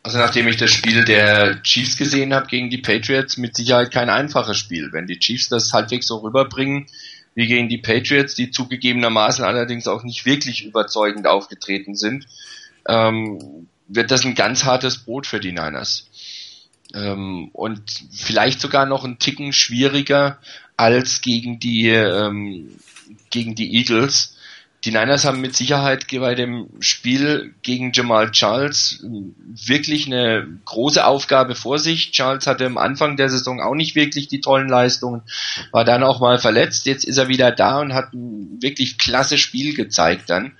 Also 0.04 0.18
nachdem 0.18 0.46
ich 0.46 0.56
das 0.56 0.70
Spiel 0.70 1.04
der 1.04 1.60
Chiefs 1.62 1.96
gesehen 1.96 2.32
habe 2.32 2.46
gegen 2.46 2.70
die 2.70 2.78
Patriots, 2.78 3.38
mit 3.38 3.56
Sicherheit 3.56 3.90
kein 3.90 4.08
einfaches 4.08 4.56
Spiel. 4.56 4.90
Wenn 4.92 5.08
die 5.08 5.18
Chiefs 5.18 5.48
das 5.48 5.72
halbwegs 5.72 6.06
so 6.06 6.18
rüberbringen 6.18 6.86
wie 7.34 7.48
gegen 7.48 7.68
die 7.68 7.78
Patriots, 7.78 8.36
die 8.36 8.52
zugegebenermaßen 8.52 9.44
allerdings 9.44 9.88
auch 9.88 10.04
nicht 10.04 10.26
wirklich 10.26 10.64
überzeugend 10.64 11.26
aufgetreten 11.26 11.96
sind, 11.96 12.26
ähm, 12.86 13.66
wird 13.88 14.12
das 14.12 14.24
ein 14.24 14.36
ganz 14.36 14.64
hartes 14.64 14.98
Brot 14.98 15.26
für 15.26 15.40
die 15.40 15.52
Niners. 15.52 16.08
Ähm, 16.94 17.50
und 17.52 17.82
vielleicht 18.12 18.60
sogar 18.60 18.86
noch 18.86 19.04
ein 19.04 19.18
Ticken 19.18 19.52
schwieriger 19.52 20.38
als 20.76 21.20
gegen 21.20 21.60
die 21.60 21.88
ähm, 21.88 22.70
gegen 23.30 23.54
die 23.54 23.76
Eagles, 23.76 24.36
die 24.84 24.92
Niners 24.92 25.26
haben 25.26 25.42
mit 25.42 25.54
Sicherheit 25.54 26.06
bei 26.10 26.34
dem 26.34 26.68
Spiel 26.80 27.54
gegen 27.62 27.92
Jamal 27.92 28.30
Charles 28.30 29.04
wirklich 29.66 30.06
eine 30.06 30.46
große 30.64 31.04
Aufgabe 31.04 31.54
vor 31.54 31.78
sich. 31.78 32.12
Charles 32.12 32.46
hatte 32.46 32.64
am 32.64 32.78
Anfang 32.78 33.18
der 33.18 33.28
Saison 33.28 33.60
auch 33.60 33.74
nicht 33.74 33.94
wirklich 33.94 34.28
die 34.28 34.40
tollen 34.40 34.70
Leistungen, 34.70 35.22
war 35.70 35.84
dann 35.84 36.02
auch 36.02 36.20
mal 36.20 36.38
verletzt. 36.38 36.86
Jetzt 36.86 37.04
ist 37.04 37.18
er 37.18 37.28
wieder 37.28 37.52
da 37.52 37.80
und 37.80 37.92
hat 37.92 38.14
ein 38.14 38.62
wirklich 38.62 38.96
klasse 38.96 39.36
Spiel 39.36 39.74
gezeigt 39.74 40.30
dann 40.30 40.52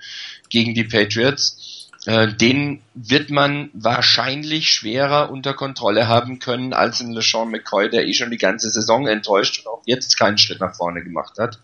gegen 0.49 0.75
die 0.75 0.83
Patriots. 0.83 1.57
Äh, 2.05 2.33
den 2.33 2.81
wird 2.95 3.29
man 3.29 3.69
wahrscheinlich 3.73 4.71
schwerer 4.71 5.29
unter 5.29 5.53
Kontrolle 5.53 6.07
haben 6.07 6.39
können 6.39 6.73
als 6.73 6.99
in 6.99 7.11
LeSean 7.11 7.51
McCoy, 7.51 7.91
der 7.91 8.07
eh 8.07 8.13
schon 8.13 8.31
die 8.31 8.37
ganze 8.37 8.71
Saison 8.71 9.05
enttäuscht 9.05 9.59
und 9.59 9.71
auch 9.71 9.83
jetzt 9.85 10.17
keinen 10.17 10.39
Schritt 10.39 10.59
nach 10.59 10.75
vorne 10.75 11.03
gemacht 11.03 11.37
hat. 11.37 11.59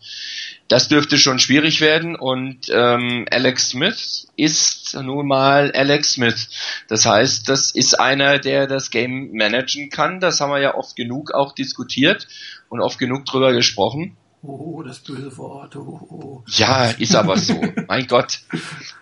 Das 0.68 0.90
dürfte 0.90 1.18
schon 1.18 1.40
schwierig 1.40 1.82
werden 1.82 2.16
und 2.16 2.68
ähm, 2.70 3.26
Alex 3.32 3.70
Smith 3.70 4.28
ist 4.36 4.94
nun 5.02 5.28
mal 5.28 5.72
Alex 5.72 6.14
Smith. 6.14 6.50
Das 6.88 7.08
heißt, 7.08 7.50
das 7.50 7.72
ist 7.72 8.00
einer, 8.00 8.38
der 8.38 8.68
das 8.68 8.92
Game 8.92 9.32
managen 9.32 9.90
kann. 9.90 10.20
Das 10.20 10.40
haben 10.40 10.52
wir 10.52 10.60
ja 10.60 10.76
oft 10.76 10.96
genug 10.96 11.32
auch 11.32 11.54
diskutiert 11.54 12.28
und 12.70 12.80
oft 12.80 13.00
genug 13.00 13.26
drüber 13.26 13.54
gesprochen. 13.54 14.18
Oh, 14.44 14.84
das 14.84 15.00
böse 15.00 15.36
Wort. 15.38 15.76
Oh, 15.76 16.00
oh. 16.10 16.44
Ja, 16.48 16.92
ist 16.92 17.16
aber 17.16 17.38
so. 17.38 17.60
mein 17.88 18.08
Gott. 18.08 18.40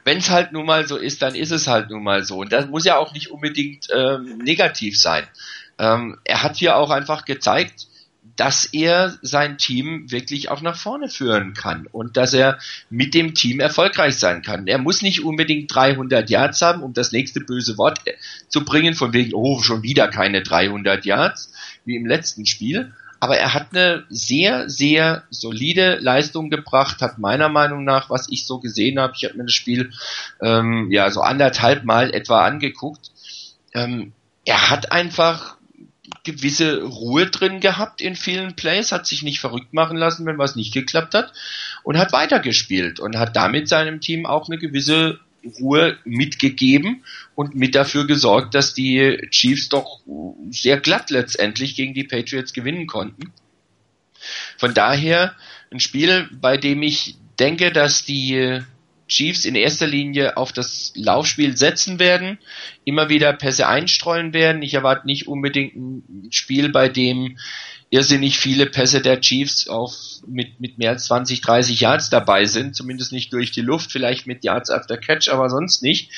Wenn 0.04 0.20
es 0.20 0.30
halt 0.30 0.54
nun 0.54 0.66
mal 0.66 0.88
so 0.88 0.98
ist, 0.98 1.22
dann 1.22 1.36
ist 1.36 1.52
es 1.52 1.68
halt 1.68 1.90
nun 1.90 2.04
mal 2.04 2.24
so. 2.24 2.38
Und 2.38 2.52
das 2.52 2.68
muss 2.68 2.86
ja 2.86 2.98
auch 2.98 3.14
nicht 3.14 3.32
unbedingt 3.32 3.88
ähm, 3.94 4.38
negativ 4.38 5.00
sein. 5.00 5.26
Ähm, 5.78 6.18
er 6.24 6.44
hat 6.44 6.56
hier 6.56 6.78
auch 6.78 6.90
einfach 6.90 7.26
gezeigt, 7.26 7.88
dass 8.36 8.66
er 8.66 9.18
sein 9.22 9.58
Team 9.58 10.12
wirklich 10.12 10.50
auch 10.50 10.62
nach 10.62 10.76
vorne 10.76 11.10
führen 11.10 11.54
kann 11.54 11.88
und 11.88 12.18
dass 12.18 12.34
er 12.34 12.60
mit 12.90 13.14
dem 13.14 13.34
Team 13.34 13.60
erfolgreich 13.60 14.18
sein 14.18 14.42
kann. 14.42 14.68
Er 14.68 14.78
muss 14.78 15.02
nicht 15.02 15.24
unbedingt 15.24 15.74
300 15.74 16.30
Yards 16.30 16.62
haben, 16.62 16.82
um 16.82 16.94
das 16.94 17.12
nächste 17.12 17.40
böse 17.40 17.78
Wort 17.78 18.00
äh, 18.06 18.14
zu 18.48 18.66
bringen, 18.66 18.94
von 18.94 19.14
wegen, 19.14 19.34
oh, 19.34 19.62
schon 19.62 19.84
wieder 19.84 20.08
keine 20.08 20.42
300 20.42 21.06
Yards, 21.06 21.52
wie 21.86 21.96
im 21.96 22.06
letzten 22.06 22.46
Spiel 22.46 22.94
aber 23.20 23.38
er 23.38 23.54
hat 23.54 23.68
eine 23.72 24.06
sehr, 24.10 24.70
sehr 24.70 25.24
solide 25.30 25.98
Leistung 26.02 26.50
gebracht, 26.50 27.02
hat 27.02 27.18
meiner 27.18 27.50
Meinung 27.50 27.84
nach, 27.84 28.10
was 28.10 28.28
ich 28.30 28.46
so 28.46 28.60
gesehen 28.60 29.00
habe, 29.00 29.14
ich 29.16 29.26
habe 29.26 29.38
mir 29.38 29.46
das 29.46 29.54
Spiel 29.54 29.92
ähm, 30.42 30.92
ja 30.92 31.10
so 31.10 31.22
anderthalb 31.22 31.84
Mal 31.86 32.14
etwa 32.14 32.46
angeguckt, 32.46 33.12
ähm, 33.74 34.14
er 34.46 34.70
hat 34.70 34.92
einfach 34.92 35.58
gewisse 36.24 36.84
Ruhe 36.84 37.28
drin 37.28 37.60
gehabt 37.60 38.02
in 38.02 38.16
vielen 38.16 38.56
Plays, 38.56 38.92
hat 38.92 39.08
sich 39.08 39.24
nicht 39.24 39.40
verrückt 39.40 39.74
machen 39.74 39.98
lassen, 39.98 40.26
wenn 40.26 40.38
was 40.38 40.56
nicht 40.56 40.74
geklappt 40.74 41.14
hat 41.14 41.34
und 41.84 41.98
hat 41.98 42.14
weitergespielt 42.14 43.00
und 43.00 43.18
hat 43.18 43.36
damit 43.36 43.70
seinem 43.70 44.02
Team 44.02 44.26
auch 44.26 44.50
eine 44.50 44.58
gewisse 44.58 45.20
Ruhe 45.60 45.98
mitgegeben 46.04 47.04
und 47.36 47.56
mit 47.56 47.76
dafür 47.76 48.08
gesorgt, 48.08 48.56
dass 48.56 48.74
die 48.74 49.18
Chiefs 49.30 49.70
doch 49.70 50.02
sehr 50.50 50.80
glatt 50.80 51.10
letztendlich 51.10 51.76
gegen 51.76 51.94
die 51.94 52.04
Patriots 52.04 52.54
gewinnen 52.54 52.88
konnten. 52.88 53.32
Von 54.58 54.74
daher 54.74 55.36
ein 55.72 55.80
Spiel, 55.80 56.30
bei 56.40 56.58
dem 56.58 56.82
ich 56.82 57.16
denke, 57.40 57.72
dass 57.72 58.06
die 58.06 58.62
Chiefs 59.08 59.46
in 59.46 59.56
erster 59.56 59.86
Linie 59.88 60.36
auf 60.36 60.52
das 60.52 60.92
Laufspiel 60.96 61.56
setzen 61.56 62.00
werden, 62.00 62.40
immer 62.86 63.10
wieder 63.10 63.34
Pässe 63.34 63.68
einstreuen 63.68 64.34
werden. 64.34 64.64
Ich 64.64 64.74
erwarte 64.74 65.06
nicht 65.06 65.28
unbedingt 65.28 65.76
ein 65.76 66.32
Spiel, 66.32 66.70
bei 66.70 66.90
dem 66.90 67.38
irrsinnig 67.96 68.38
viele 68.38 68.66
Pässe 68.66 69.02
der 69.02 69.22
Chiefs 69.22 69.70
auf 69.70 69.96
mit, 70.28 70.60
mit 70.60 70.78
mehr 70.78 70.90
als 70.90 71.06
20, 71.06 71.40
30 71.40 71.80
Yards 71.80 72.10
dabei 72.10 72.44
sind, 72.44 72.76
zumindest 72.76 73.14
nicht 73.14 73.32
durch 73.32 73.52
die 73.52 73.62
Luft, 73.62 73.90
vielleicht 73.90 74.28
mit 74.28 74.44
Yards 74.44 74.70
after 74.70 74.98
Catch, 74.98 75.30
aber 75.30 75.50
sonst 75.50 75.82
nicht. 75.82 76.12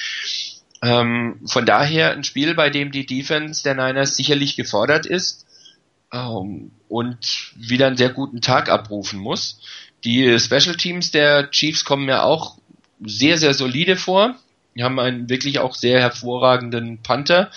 Ähm, 0.82 1.40
von 1.46 1.68
daher 1.68 2.14
ein 2.14 2.24
Spiel, 2.24 2.56
bei 2.56 2.72
dem 2.72 2.92
die 2.92 3.06
Defense 3.06 3.62
der 3.62 3.76
Niners 3.76 4.16
sicherlich 4.16 4.56
gefordert 4.56 5.06
ist 5.06 5.46
ähm, 6.12 6.72
und 6.88 7.54
wieder 7.56 7.86
einen 7.86 7.98
sehr 7.98 8.10
guten 8.10 8.42
Tag 8.42 8.70
abrufen 8.70 9.20
muss. 9.20 9.60
Die 10.04 10.40
Special 10.40 10.78
Teams 10.78 11.12
der 11.12 11.52
Chiefs 11.52 11.86
kommen 11.86 12.06
mir 12.08 12.24
auch 12.24 12.58
sehr, 13.06 13.38
sehr 13.38 13.54
solide 13.54 13.98
vor. 13.98 14.36
Die 14.76 14.84
haben 14.84 15.00
einen 15.00 15.30
wirklich 15.30 15.60
auch 15.60 15.76
sehr 15.76 16.00
hervorragenden 16.00 17.04
Panther 17.04 17.52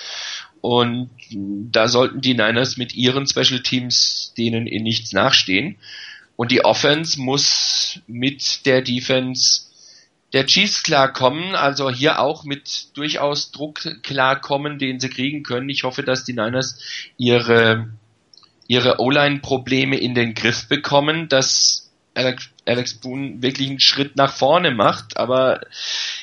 und 0.61 1.11
da 1.31 1.89
sollten 1.89 2.20
die 2.20 2.35
Niners 2.35 2.77
mit 2.77 2.95
ihren 2.95 3.27
Special 3.27 3.62
Teams 3.62 4.35
denen 4.37 4.66
in 4.66 4.82
nichts 4.82 5.12
nachstehen. 5.12 5.77
Und 6.37 6.51
die 6.53 6.65
Offense 6.65 7.20
muss 7.20 8.01
mit 8.07 8.66
der 8.66 8.82
Defense 8.82 9.62
der 10.32 10.47
Chiefs 10.47 10.82
klarkommen, 10.82 11.55
also 11.55 11.91
hier 11.91 12.20
auch 12.20 12.45
mit 12.45 12.97
durchaus 12.97 13.51
Druck 13.51 14.03
klarkommen, 14.03 14.78
den 14.78 15.01
sie 15.01 15.09
kriegen 15.09 15.43
können. 15.43 15.69
Ich 15.69 15.82
hoffe, 15.82 16.03
dass 16.03 16.24
die 16.24 16.35
Niners 16.35 16.78
ihre, 17.16 17.89
ihre 18.69 19.01
O-Line-Probleme 19.01 19.99
in 19.99 20.15
den 20.15 20.35
Griff 20.35 20.69
bekommen, 20.69 21.28
dass 21.28 21.90
Alex, 22.20 22.51
Alex 22.66 22.94
Boone 22.94 23.40
wirklich 23.42 23.70
einen 23.70 23.80
Schritt 23.80 24.16
nach 24.16 24.34
vorne 24.34 24.72
macht, 24.72 25.16
aber 25.16 25.60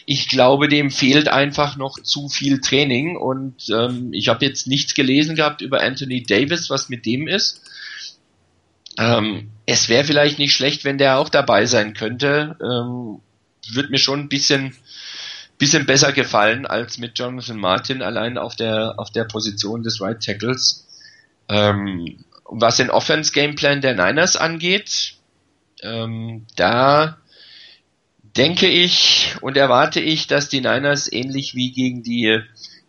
ich 0.05 0.29
glaube, 0.29 0.67
dem 0.67 0.91
fehlt 0.91 1.27
einfach 1.27 1.75
noch 1.75 1.99
zu 2.01 2.29
viel 2.29 2.61
Training 2.61 3.17
und 3.17 3.67
ähm, 3.69 4.13
ich 4.13 4.27
habe 4.27 4.45
jetzt 4.45 4.67
nichts 4.67 4.93
gelesen 4.93 5.35
gehabt 5.35 5.61
über 5.61 5.81
Anthony 5.81 6.21
Davis, 6.21 6.69
was 6.69 6.89
mit 6.89 7.05
dem 7.07 7.27
ist. 7.27 7.61
Ähm, 8.99 9.49
es 9.65 9.89
wäre 9.89 10.03
vielleicht 10.03 10.37
nicht 10.37 10.53
schlecht, 10.53 10.83
wenn 10.83 10.99
der 10.99 11.17
auch 11.17 11.29
dabei 11.29 11.65
sein 11.65 11.93
könnte. 11.93 12.55
Ähm, 12.61 13.19
Wird 13.73 13.89
mir 13.89 13.99
schon 13.99 14.21
ein 14.21 14.29
bisschen 14.29 14.75
bisschen 15.57 15.87
besser 15.87 16.13
gefallen 16.13 16.67
als 16.67 16.99
mit 16.99 17.17
Jonathan 17.17 17.57
Martin 17.57 18.03
allein 18.03 18.37
auf 18.37 18.55
der 18.55 18.93
auf 18.97 19.09
der 19.11 19.23
Position 19.23 19.81
des 19.81 19.99
Right 19.99 20.23
Tackles. 20.23 20.85
Ähm, 21.49 22.23
was 22.45 22.77
den 22.77 22.91
Offense 22.91 23.31
Gameplan 23.31 23.81
der 23.81 23.95
Niners 23.95 24.35
angeht, 24.37 25.16
ähm, 25.81 26.45
da 26.55 27.17
denke 28.21 28.67
ich 28.67 29.35
und 29.41 29.57
erwarte 29.57 29.99
ich, 29.99 30.27
dass 30.27 30.49
die 30.49 30.61
Niners 30.61 31.11
ähnlich 31.11 31.55
wie 31.55 31.71
gegen 31.71 32.03
die 32.03 32.41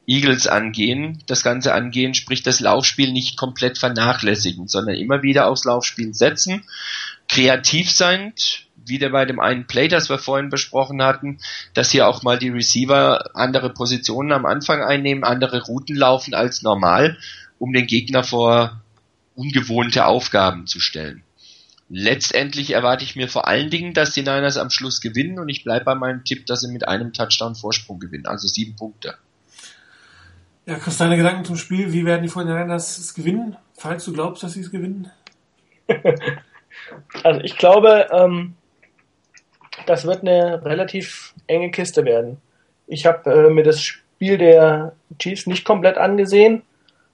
Eagles 0.07 0.47
angehen, 0.47 1.23
das 1.27 1.43
Ganze 1.43 1.75
angehen, 1.75 2.15
sprich 2.15 2.43
das 2.43 2.61
Laufspiel 2.61 3.13
nicht 3.13 3.37
komplett 3.37 3.77
vernachlässigen, 3.77 4.67
sondern 4.67 4.97
immer 4.97 5.23
wieder 5.23 5.47
aufs 5.47 5.65
Laufspiel 5.65 6.15
setzen, 6.15 6.65
kreativ 7.29 7.91
sein, 7.91 8.33
wieder 8.87 9.11
bei 9.11 9.27
dem 9.27 9.39
einen 9.39 9.67
Play, 9.67 9.89
das 9.89 10.09
wir 10.09 10.19
vorhin 10.19 10.49
besprochen 10.49 11.03
hatten, 11.03 11.41
dass 11.75 11.91
hier 11.91 12.09
auch 12.09 12.23
mal 12.23 12.39
die 12.39 12.49
Receiver 12.49 13.31
andere 13.35 13.71
Positionen 13.71 14.33
am 14.33 14.47
Anfang 14.47 14.83
einnehmen, 14.83 15.25
andere 15.25 15.63
Routen 15.63 15.95
laufen 15.95 16.33
als 16.33 16.63
normal, 16.63 17.19
um 17.59 17.75
den 17.75 17.87
Gegner 17.87 18.25
vor 18.25 18.81
ungewohnte 19.35 20.07
Aufgaben 20.07 20.67
zu 20.67 20.81
stellen. 20.81 21.23
Letztendlich 21.91 22.73
erwarte 22.73 23.03
ich 23.05 23.17
mir 23.17 23.29
vor 23.29 23.49
allen 23.49 23.71
Dingen, 23.71 23.95
dass 23.95 24.13
die 24.13 24.21
Niners 24.21 24.59
am 24.59 24.69
Schluss 24.69 25.01
gewinnen 25.01 25.39
und 25.39 25.49
ich 25.49 25.65
bleibe 25.65 25.87
bei 25.87 25.95
meinem 25.95 26.23
Tipp, 26.25 26.45
dass 26.47 26.61
sie 26.61 26.71
mit 26.71 26.87
einem 26.87 27.15
Touchdown 27.15 27.55
Vorsprung 27.55 27.99
gewinnen, 27.99 28.27
also 28.27 28.47
sieben 28.47 28.77
Punkte. 28.77 29.15
Ja, 30.67 30.75
Chris, 30.75 30.99
deine 30.99 31.17
Gedanken 31.17 31.47
zum 31.47 31.57
Spiel. 31.57 31.95
Wie 31.95 32.05
werden 32.05 32.23
die 32.23 32.29
49ers 32.29 33.01
es 33.01 33.15
gewinnen? 33.15 33.57
Falls 33.73 34.05
du 34.05 34.13
glaubst, 34.13 34.43
dass 34.43 34.53
sie 34.53 34.61
es 34.61 34.71
gewinnen? 34.71 35.11
also 37.25 37.41
ich 37.41 37.57
glaube, 37.57 38.07
ähm, 38.13 38.55
das 39.87 40.05
wird 40.05 40.21
eine 40.21 40.63
relativ 40.67 41.33
enge 41.47 41.71
Kiste 41.71 42.05
werden. 42.05 42.37
Ich 42.87 43.07
habe 43.07 43.31
äh, 43.31 43.51
mir 43.51 43.65
das 43.65 43.81
Spiel 43.81 44.37
der 44.37 44.95
Chiefs 45.19 45.47
nicht 45.47 45.65
komplett 45.65 45.97
angesehen, 45.97 46.63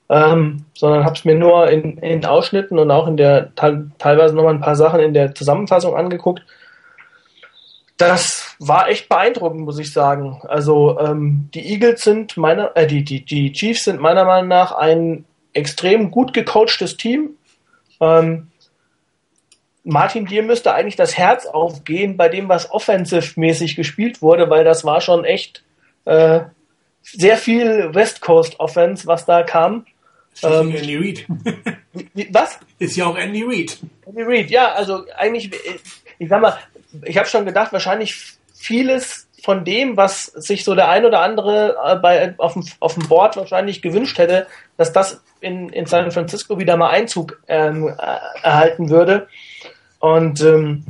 ähm, 0.09 0.64
sondern 0.74 1.05
habe 1.05 1.14
es 1.14 1.24
mir 1.24 1.35
nur 1.35 1.68
in, 1.70 1.98
in 1.98 2.24
Ausschnitten 2.24 2.78
und 2.78 2.90
auch 2.90 3.06
in 3.06 3.16
der 3.16 3.55
teilweise 3.55 4.35
nochmal 4.35 4.55
ein 4.55 4.60
paar 4.60 4.76
Sachen 4.76 5.01
in 5.01 5.14
der 5.14 5.35
Zusammenfassung 5.35 5.97
angeguckt 5.97 6.43
das 7.97 8.56
war 8.59 8.89
echt 8.89 9.09
beeindruckend, 9.09 9.60
muss 9.60 9.78
ich 9.78 9.93
sagen. 9.93 10.40
Also 10.48 10.98
ähm, 10.98 11.48
die 11.55 11.72
Eagles 11.72 12.02
sind 12.02 12.36
meiner, 12.36 12.76
äh, 12.76 12.86
die, 12.86 13.05
die, 13.05 13.24
die 13.24 13.52
Chiefs 13.52 13.85
sind 13.85 14.01
meiner 14.01 14.24
Meinung 14.24 14.48
nach 14.48 14.72
ein 14.72 15.24
extrem 15.52 16.10
gut 16.10 16.32
gecoachtes 16.32 16.97
Team. 16.97 17.36
Ähm, 18.01 18.51
Martin, 19.85 20.26
dir 20.26 20.43
müsste 20.43 20.74
eigentlich 20.74 20.97
das 20.97 21.16
Herz 21.16 21.47
aufgehen 21.47 22.16
bei 22.16 22.28
dem, 22.28 22.48
was 22.48 22.70
offensive-mäßig 22.70 23.76
gespielt 23.76 24.22
wurde, 24.22 24.51
weil 24.51 24.64
das 24.64 24.85
war 24.85 25.01
schon 25.01 25.24
echt 25.24 25.62
äh, 26.06 26.40
sehr 27.02 27.36
viel 27.36 27.94
West 27.94 28.22
Coast 28.22 28.59
Offense, 28.59 29.06
was 29.06 29.26
da 29.26 29.43
kam. 29.43 29.86
Ähm, 30.43 30.74
Andy 30.74 30.97
Reid. 30.97 31.27
was? 32.32 32.59
Ist 32.78 32.97
ja 32.97 33.06
auch 33.06 33.16
Andy 33.16 33.43
Reid. 33.44 33.78
Andy 34.06 34.23
Reid, 34.23 34.51
ja, 34.51 34.73
also 34.73 35.05
eigentlich, 35.16 35.51
ich 36.19 36.28
sag 36.28 36.40
mal, 36.40 36.59
ich 37.05 37.16
habe 37.16 37.28
schon 37.28 37.44
gedacht, 37.44 37.73
wahrscheinlich 37.73 38.35
vieles 38.55 39.28
von 39.43 39.65
dem, 39.65 39.97
was 39.97 40.24
sich 40.24 40.65
so 40.65 40.74
der 40.74 40.89
ein 40.89 41.05
oder 41.05 41.20
andere 41.20 41.77
äh, 41.85 41.97
bei, 41.97 42.35
auf, 42.39 42.55
dem, 42.55 42.65
auf 42.81 42.94
dem 42.94 43.06
Board 43.09 43.36
wahrscheinlich 43.36 43.82
gewünscht 43.82 44.16
hätte, 44.16 44.47
dass 44.78 44.93
das 44.93 45.23
in, 45.40 45.69
in 45.69 45.85
San 45.85 46.11
Francisco 46.11 46.59
wieder 46.59 46.78
mal 46.78 46.89
Einzug 46.89 47.43
ähm, 47.47 47.89
äh, 47.89 47.93
erhalten 48.43 48.89
würde. 48.89 49.28
Und 49.98 50.40
ähm, 50.40 50.86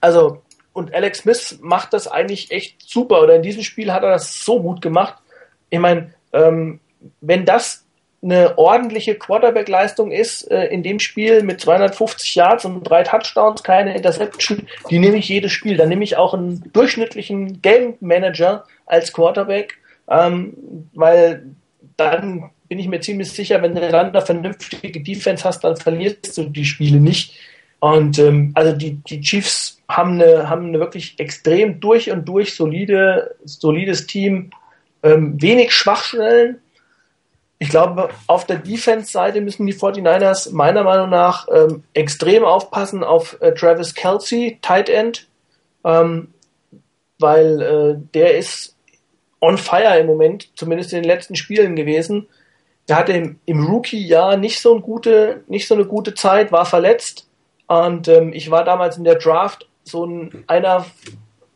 also 0.00 0.42
und 0.72 0.94
Alex 0.94 1.18
Smith 1.18 1.58
macht 1.60 1.92
das 1.92 2.08
eigentlich 2.08 2.50
echt 2.50 2.76
super 2.88 3.20
oder 3.20 3.34
in 3.34 3.42
diesem 3.42 3.62
Spiel 3.62 3.92
hat 3.92 4.04
er 4.04 4.10
das 4.10 4.44
so 4.44 4.62
gut 4.62 4.80
gemacht. 4.80 5.16
Ich 5.68 5.78
meine, 5.78 6.14
ähm, 6.32 6.80
wenn 7.20 7.44
das 7.44 7.81
eine 8.22 8.56
ordentliche 8.56 9.16
Quarterback-Leistung 9.16 10.12
ist 10.12 10.48
äh, 10.50 10.66
in 10.66 10.82
dem 10.82 11.00
Spiel 11.00 11.42
mit 11.42 11.60
250 11.60 12.36
Yards 12.36 12.64
und 12.64 12.84
drei 12.84 13.02
Touchdowns, 13.02 13.62
keine 13.64 13.96
Interception, 13.96 14.68
die 14.90 15.00
nehme 15.00 15.16
ich 15.16 15.28
jedes 15.28 15.50
Spiel. 15.50 15.76
Dann 15.76 15.88
nehme 15.88 16.04
ich 16.04 16.16
auch 16.16 16.32
einen 16.32 16.62
durchschnittlichen 16.72 17.60
Game 17.62 17.94
Manager 18.00 18.64
als 18.86 19.12
Quarterback, 19.12 19.78
ähm, 20.08 20.54
weil 20.94 21.46
dann 21.96 22.50
bin 22.68 22.78
ich 22.78 22.88
mir 22.88 23.00
ziemlich 23.00 23.30
sicher, 23.30 23.60
wenn 23.60 23.74
du 23.74 23.80
dann 23.90 24.10
eine 24.10 24.22
vernünftige 24.22 25.02
Defense 25.02 25.44
hast, 25.44 25.64
dann 25.64 25.76
verlierst 25.76 26.38
du 26.38 26.44
die 26.44 26.64
Spiele 26.64 27.00
nicht. 27.00 27.34
Und 27.80 28.18
ähm, 28.20 28.52
also 28.54 28.72
die, 28.72 28.94
die 28.94 29.20
Chiefs 29.20 29.82
haben 29.88 30.12
eine, 30.12 30.48
haben 30.48 30.68
eine 30.68 30.78
wirklich 30.78 31.18
extrem 31.18 31.80
durch 31.80 32.10
und 32.10 32.26
durch 32.26 32.54
solide, 32.54 33.34
solides 33.44 34.06
Team, 34.06 34.52
ähm, 35.02 35.42
wenig 35.42 35.72
Schwachstellen 35.72 36.61
ich 37.62 37.68
glaube, 37.68 38.08
auf 38.26 38.44
der 38.44 38.56
Defense-Seite 38.56 39.40
müssen 39.40 39.64
die 39.66 39.72
49ers 39.72 40.52
meiner 40.52 40.82
Meinung 40.82 41.10
nach 41.10 41.46
ähm, 41.48 41.84
extrem 41.94 42.44
aufpassen 42.44 43.04
auf 43.04 43.40
äh, 43.40 43.54
Travis 43.54 43.94
Kelsey, 43.94 44.58
Tight 44.60 44.88
End, 44.88 45.28
ähm, 45.84 46.34
weil 47.20 47.62
äh, 47.62 47.94
der 48.14 48.36
ist 48.36 48.74
on 49.40 49.58
fire 49.58 49.96
im 49.96 50.08
Moment, 50.08 50.48
zumindest 50.56 50.92
in 50.92 51.02
den 51.02 51.08
letzten 51.08 51.36
Spielen 51.36 51.76
gewesen. 51.76 52.26
Der 52.88 52.96
hatte 52.96 53.12
im, 53.12 53.38
im 53.46 53.64
Rookie-Jahr 53.64 54.36
nicht 54.36 54.60
so 54.60 54.72
eine 54.72 54.80
gute, 54.80 55.44
nicht 55.46 55.68
so 55.68 55.76
eine 55.76 55.84
gute 55.84 56.14
Zeit, 56.14 56.50
war 56.50 56.66
verletzt. 56.66 57.28
Und 57.68 58.08
ähm, 58.08 58.32
ich 58.32 58.50
war 58.50 58.64
damals 58.64 58.96
in 58.96 59.04
der 59.04 59.20
Draft 59.20 59.68
so 59.84 60.04
ein, 60.04 60.42
einer, 60.48 60.84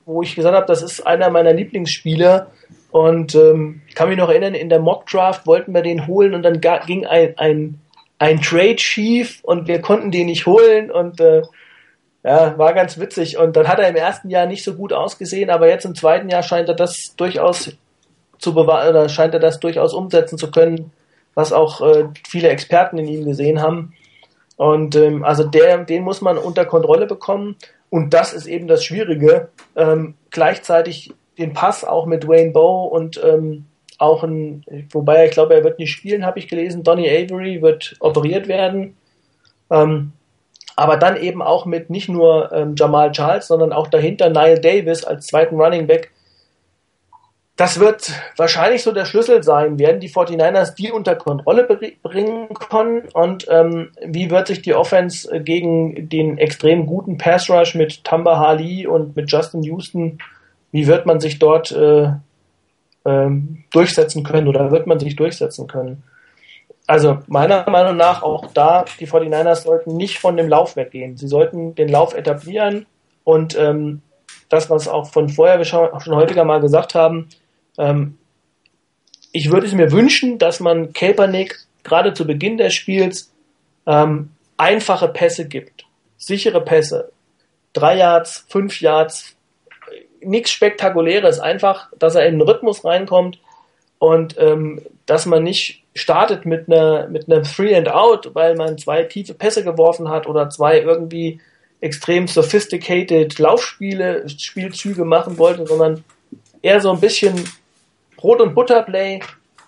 wo 0.05 0.23
ich 0.23 0.37
gesagt 0.37 0.55
habe, 0.55 0.67
das 0.67 0.83
ist 0.83 1.05
einer 1.05 1.31
meiner 1.31 1.53
Lieblingsspieler 1.53 2.53
und 2.91 3.35
ähm, 3.35 3.83
ich 3.89 3.95
kann 3.95 4.09
mich 4.09 4.19
noch 4.19 4.29
erinnern, 4.29 4.55
in 4.55 4.69
der 4.69 4.81
Mock 4.81 5.07
Draft 5.07 5.47
wollten 5.47 5.75
wir 5.75 5.83
den 5.83 6.07
holen 6.07 6.35
und 6.35 6.43
dann 6.43 6.61
ging 6.87 7.07
ein, 7.07 7.35
ein, 7.37 7.81
ein 8.19 8.41
Trade 8.41 8.79
schief 8.79 9.41
und 9.43 9.69
wir 9.69 9.81
konnten 9.81 10.11
den 10.11 10.27
nicht 10.27 10.47
holen 10.47 10.91
und 10.91 11.21
äh, 11.21 11.43
ja, 12.25 12.59
war 12.59 12.75
ganz 12.75 12.99
witzig. 12.99 13.39
Und 13.39 13.57
dann 13.57 13.69
hat 13.69 13.79
er 13.79 13.89
im 13.89 13.97
ersten 13.97 14.31
Jahr 14.31 14.47
nicht 14.47 14.65
so 14.65 14.75
gut 14.75 14.93
ausgesehen, 14.93 15.49
aber 15.51 15.69
jetzt 15.69 15.85
im 15.85 15.95
zweiten 15.95 16.29
Jahr 16.29 16.43
scheint 16.43 16.69
er 16.69 16.75
das 16.75 17.15
durchaus 17.17 17.73
zu 18.39 18.55
bewahren 18.55 18.89
oder 18.89 19.09
scheint 19.09 19.35
er 19.35 19.41
das 19.41 19.61
durchaus 19.61 19.95
umsetzen 19.95 20.37
zu 20.37 20.51
können, 20.51 20.91
was 21.35 21.53
auch 21.53 21.81
äh, 21.81 22.09
viele 22.29 22.49
Experten 22.49 22.99
in 22.99 23.07
ihm 23.07 23.25
gesehen 23.25 23.63
haben. 23.63 23.95
Und 24.57 24.97
ähm, 24.97 25.23
also 25.25 25.45
der, 25.45 25.85
den 25.85 26.03
muss 26.03 26.21
man 26.21 26.39
unter 26.39 26.65
Kontrolle 26.65 27.07
bekommen. 27.07 27.57
Und 27.91 28.15
das 28.15 28.33
ist 28.33 28.47
eben 28.47 28.67
das 28.67 28.85
Schwierige. 28.85 29.49
Ähm, 29.77 30.15
gleichzeitig 30.31 31.13
den 31.39 31.53
Pass 31.53 31.85
auch 31.85 32.07
mit 32.07 32.27
Wayne 32.27 32.53
Bow 32.53 32.85
und 32.85 33.21
ähm, 33.23 33.67
auch 33.99 34.23
ein, 34.23 34.65
wobei 34.91 35.27
ich 35.27 35.33
glaube, 35.33 35.55
er 35.55 35.65
wird 35.65 35.79
nicht 35.79 35.93
spielen, 35.93 36.27
habe 36.27 36.39
ich 36.39 36.49
gelesen. 36.49 36.83
Donny 36.83 37.09
Avery 37.09 37.63
wird 37.63 37.97
operiert 38.01 38.49
werden. 38.49 38.97
Ähm, 39.71 40.13
aber 40.77 40.99
dann 40.99 41.17
eben 41.17 41.41
auch 41.41 41.65
mit 41.65 41.89
nicht 41.89 42.09
nur 42.09 42.53
ähm, 42.53 42.75
Jamal 42.77 43.11
Charles, 43.13 43.47
sondern 43.47 43.73
auch 43.73 43.87
dahinter 43.87 44.29
Niall 44.29 44.61
Davis 44.61 45.05
als 45.05 45.27
zweiten 45.27 45.59
Running 45.59 45.87
Back. 45.87 46.13
Das 47.57 47.81
wird 47.81 48.13
wahrscheinlich 48.37 48.83
so 48.83 48.93
der 48.93 49.07
Schlüssel 49.07 49.43
sein. 49.43 49.79
Werden 49.79 49.99
die 49.99 50.11
49ers 50.11 50.75
die 50.75 50.93
unter 50.93 51.17
Kontrolle 51.17 51.65
bringen 52.03 52.49
können? 52.53 53.09
Und 53.15 53.47
ähm, 53.49 53.93
wie 54.05 54.31
wird 54.31 54.49
sich 54.49 54.61
die 54.61 54.75
Offense 54.75 55.41
gegen 55.41 56.11
den 56.11 56.37
extrem 56.37 56.85
guten 56.85 57.17
Pass 57.17 57.49
Rush 57.49 57.75
mit 57.75 58.05
Tamba 58.05 58.39
Hali 58.39 58.87
und 58.87 59.17
mit 59.17 59.33
Justin 59.33 59.63
Houston 59.63 60.19
wie 60.77 60.87
wird 60.87 61.07
man 61.07 61.21
sich 61.21 61.39
dort 61.39 61.73
äh, 61.73 62.11
ähm, 63.07 63.65
durchsetzen 63.71 64.25
können 64.25 64.47
oder 64.47 64.71
wird 64.71 64.87
man 64.87 64.99
sich 64.99 65.17
durchsetzen 65.17 65.67
können? 65.67 66.03
Also 66.87 67.21
meiner 67.29 67.69
Meinung 67.71 67.97
nach 67.97 68.23
auch 68.23 68.53
da, 68.53 68.85
die 69.01 69.09
49ers 69.09 69.63
sollten 69.63 69.97
nicht 69.97 70.19
von 70.19 70.37
dem 70.37 70.51
Lauf 70.51 70.77
weggehen. 70.77 71.17
Sie 71.17 71.29
sollten 71.29 71.75
den 71.75 71.89
Lauf 71.89 72.15
etablieren 72.15 72.85
und 73.25 73.59
ähm, 73.59 74.03
das, 74.51 74.69
was 74.69 74.87
auch 74.87 75.07
von 75.07 75.31
vorher 75.31 75.57
wir 75.57 75.65
schon, 75.65 75.89
schon 75.99 76.15
häufiger 76.15 76.45
mal 76.45 76.61
gesagt 76.61 76.95
haben, 76.95 77.31
ähm, 77.79 78.19
ich 79.33 79.51
würde 79.51 79.67
es 79.67 79.73
mir 79.73 79.91
wünschen, 79.93 80.37
dass 80.37 80.61
man 80.61 80.93
Kaepernick 80.93 81.57
gerade 81.85 82.13
zu 82.13 82.27
Beginn 82.27 82.59
des 82.59 82.75
Spiels 82.75 83.33
ähm, 83.87 84.29
einfache 84.59 85.09
Pässe 85.09 85.49
gibt. 85.49 85.87
Sichere 86.19 86.61
Pässe. 86.61 87.13
Drei 87.73 87.97
Yards, 87.97 88.45
fünf 88.51 88.83
Yards, 88.83 89.36
nichts 90.21 90.51
Spektakuläres, 90.51 91.41
einfach, 91.41 91.89
dass 91.99 92.15
er 92.15 92.27
in 92.27 92.39
den 92.39 92.49
Rhythmus 92.49 92.85
reinkommt 92.85 93.39
und 93.99 94.37
ähm, 94.39 94.83
dass 95.07 95.27
man 95.27 95.43
nicht 95.43 95.83
startet 95.95 96.45
mit 96.45 96.69
einer 96.69 97.09
mit 97.09 97.31
einem 97.31 97.45
Free 97.45 97.75
and 97.75 97.89
Out, 97.89 98.35
weil 98.35 98.55
man 98.55 98.79
zwei 98.79 99.05
tiefe 99.05 99.35
Pässe 99.35 99.65
geworfen 99.65 100.09
hat 100.09 100.27
oder 100.27 100.51
zwei 100.51 100.81
irgendwie 100.81 101.41
extrem 101.81 102.27
sophisticated 102.27 103.39
Laufspiele, 103.39 104.29
Spielzüge 104.29 105.05
machen 105.05 105.39
wollte, 105.39 105.67
sondern 105.67 106.05
eher 106.63 106.81
so 106.81 106.91
ein 106.91 107.01
bisschen 107.01 107.45
Brot- 108.17 108.41
und 108.41 108.55
Butterplay, 108.55 109.21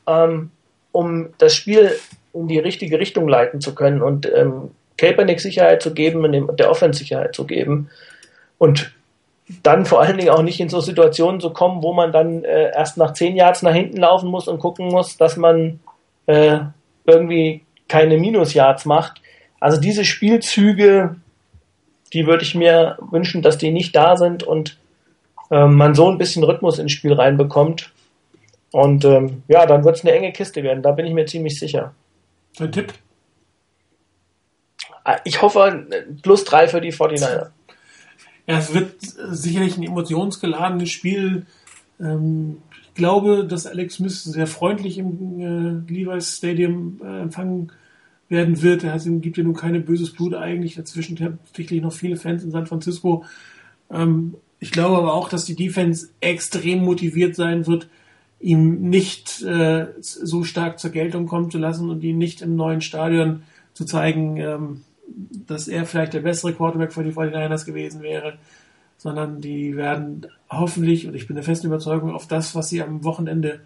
ähm, 0.07 0.51
um 0.93 1.29
das 1.39 1.55
Spiel 1.55 1.99
in 2.33 2.49
die 2.49 2.59
richtige 2.59 2.99
Richtung 2.99 3.29
leiten 3.29 3.61
zu 3.61 3.75
können 3.75 4.03
und 4.03 4.31
ähm, 4.35 4.71
Kaepernick 4.97 5.41
Sicherheit 5.41 5.83
zu 5.83 5.95
geben 5.95 6.25
und 6.25 6.59
der 6.59 6.71
Offense 6.71 6.99
Sicherheit 6.99 7.35
zu 7.35 7.47
geben. 7.47 7.89
Und 8.59 8.93
dann 9.63 9.87
vor 9.87 10.01
allen 10.01 10.19
Dingen 10.19 10.31
auch 10.31 10.43
nicht 10.43 10.61
in 10.61 10.69
so 10.69 10.81
Situationen 10.81 11.41
zu 11.41 11.51
kommen, 11.51 11.83
wo 11.83 11.93
man 11.93 12.13
dann 12.13 12.45
äh, 12.45 12.71
erst 12.75 12.99
nach 12.99 13.15
zehn 13.15 13.35
Yards 13.35 13.63
nach 13.63 13.73
hinten 13.73 13.97
laufen 13.97 14.29
muss 14.31 14.47
und 14.47 14.59
gucken 14.59 14.89
muss, 14.89 15.17
dass 15.17 15.37
man 15.37 15.81
äh, 16.27 16.59
irgendwie 17.07 17.63
keine 17.89 18.19
Minus-Yards 18.19 18.85
macht. 18.85 19.23
Also 19.61 19.81
diese 19.81 20.05
Spielzüge, 20.05 21.17
die 22.13 22.27
würde 22.27 22.43
ich 22.43 22.55
mir 22.55 22.99
wünschen, 23.11 23.43
dass 23.43 23.59
die 23.59 23.71
nicht 23.71 23.97
da 23.97 24.17
sind 24.17 24.43
und 24.43 24.79
ähm, 25.51 25.75
man 25.77 25.95
so 25.95 26.11
ein 26.11 26.19
bisschen 26.19 26.45
Rhythmus 26.45 26.79
ins 26.79 26.93
Spiel 26.93 27.15
reinbekommt. 27.15 27.91
Und 28.71 29.07
ähm, 29.07 29.43
ja, 29.49 29.65
dann 29.65 29.85
wird 29.85 29.97
es 29.97 30.05
eine 30.05 30.13
enge 30.13 30.33
Kiste 30.33 30.63
werden, 30.63 30.83
da 30.83 30.93
bin 30.93 31.07
ich 31.07 31.15
mir 31.15 31.25
ziemlich 31.25 31.59
sicher. 31.59 31.95
Dein 32.59 32.71
Tipp? 32.71 32.93
Ah, 35.05 35.17
ich 35.25 35.41
hoffe, 35.41 35.87
plus 36.23 36.45
drei 36.45 36.69
für 36.69 36.83
die 36.83 36.93
49er. 36.93 37.49
Es 38.51 38.73
wird 38.73 38.95
sicherlich 39.03 39.77
ein 39.77 39.83
emotionsgeladenes 39.83 40.89
Spiel. 40.91 41.45
Ähm, 42.01 42.57
ich 42.73 42.95
glaube, 42.95 43.47
dass 43.47 43.67
Alex 43.67 43.97
Smith 43.97 44.25
sehr 44.25 44.47
freundlich 44.47 44.97
im 44.97 45.39
äh, 45.39 45.93
Levi's 45.93 46.39
Stadium 46.39 46.99
äh, 47.05 47.21
empfangen 47.21 47.71
werden 48.31 48.63
wird. 48.63 48.85
Er 48.85 48.99
gibt 48.99 49.37
ja 49.37 49.45
nun 49.45 49.55
keine 49.55 49.81
böses 49.81 50.15
Blut 50.15 50.33
eigentlich. 50.33 50.77
Dazwischen 50.77 51.17
tatsächlich 51.17 51.83
noch 51.83 51.93
viele 51.93 52.17
Fans 52.17 52.43
in 52.43 52.51
San 52.51 52.67
Francisco. 52.67 53.27
Ähm, 53.91 54.37
ich 54.61 54.73
glaube 54.73 54.97
aber 54.97 55.13
auch, 55.13 55.29
dass 55.29 55.45
die 55.45 55.55
Defense 55.55 56.09
extrem 56.21 56.83
motiviert 56.83 57.37
sein 57.37 57.67
wird, 57.67 57.91
ihm 58.41 58.89
nicht 58.89 59.43
äh, 59.43 59.89
so 60.01 60.43
stark 60.45 60.79
zur 60.79 60.91
Geltung 60.91 61.27
kommen 61.27 61.51
zu 61.51 61.59
lassen 61.59 61.91
und 61.91 62.03
ihn 62.03 62.17
nicht 62.17 62.41
im 62.41 62.57
neuen 62.57 62.81
Stadion 62.81 63.43
zu 63.75 63.85
zeigen, 63.85 64.39
ähm, 64.39 64.81
dass 65.47 65.69
er 65.69 65.87
vielleicht 65.87 66.15
der 66.15 66.21
bessere 66.21 66.53
Quarterback 66.53 66.93
für 66.93 67.05
die 67.05 67.13
49ers 67.13 67.65
gewesen 67.65 68.03
wäre, 68.03 68.39
sondern 68.97 69.41
die 69.41 69.77
werden 69.77 70.27
hoffentlich, 70.51 71.07
und 71.07 71.15
ich 71.15 71.27
bin 71.27 71.37
der 71.37 71.45
festen 71.45 71.69
Überzeugung, 71.69 72.13
auf 72.13 72.27
das, 72.27 72.55
was 72.55 72.69
sie 72.69 72.83
am 72.83 73.05
Wochenende 73.05 73.61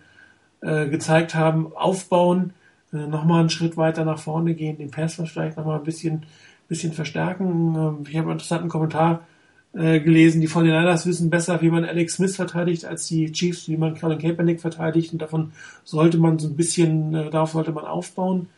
äh, 0.60 0.88
gezeigt 0.88 1.34
haben, 1.34 1.72
aufbauen, 1.74 2.52
äh, 2.92 3.06
nochmal 3.06 3.40
einen 3.40 3.50
Schritt 3.50 3.76
weiter 3.76 4.04
nach 4.04 4.18
vorne 4.18 4.54
gehen, 4.54 4.78
den 4.78 4.90
Pass 4.90 5.14
vielleicht 5.14 5.56
nochmal 5.56 5.78
ein 5.78 5.84
bisschen, 5.84 6.26
bisschen 6.68 6.92
verstärken. 6.92 7.74
Ähm, 7.74 8.04
ich 8.08 8.16
habe 8.16 8.26
einen 8.26 8.32
interessanten 8.32 8.68
Kommentar 8.68 9.26
äh, 9.74 10.00
gelesen, 10.00 10.42
die 10.42 10.48
49ers 10.48 11.06
wissen 11.06 11.30
besser, 11.30 11.62
wie 11.62 11.70
man 11.70 11.84
Alex 11.84 12.14
Smith 12.14 12.36
verteidigt, 12.36 12.84
als 12.84 13.06
die 13.06 13.32
Chiefs, 13.32 13.68
wie 13.68 13.78
man 13.78 13.98
Colin 13.98 14.18
Kaepernick 14.18 14.60
verteidigt. 14.60 15.12
Und 15.14 15.22
davon 15.22 15.52
sollte 15.82 16.18
man 16.18 16.38
so 16.38 16.48
ein 16.48 16.56
bisschen, 16.56 17.14
äh, 17.14 17.30
darauf 17.30 17.52
sollte 17.52 17.72
man 17.72 17.86
aufbauen. 17.86 18.48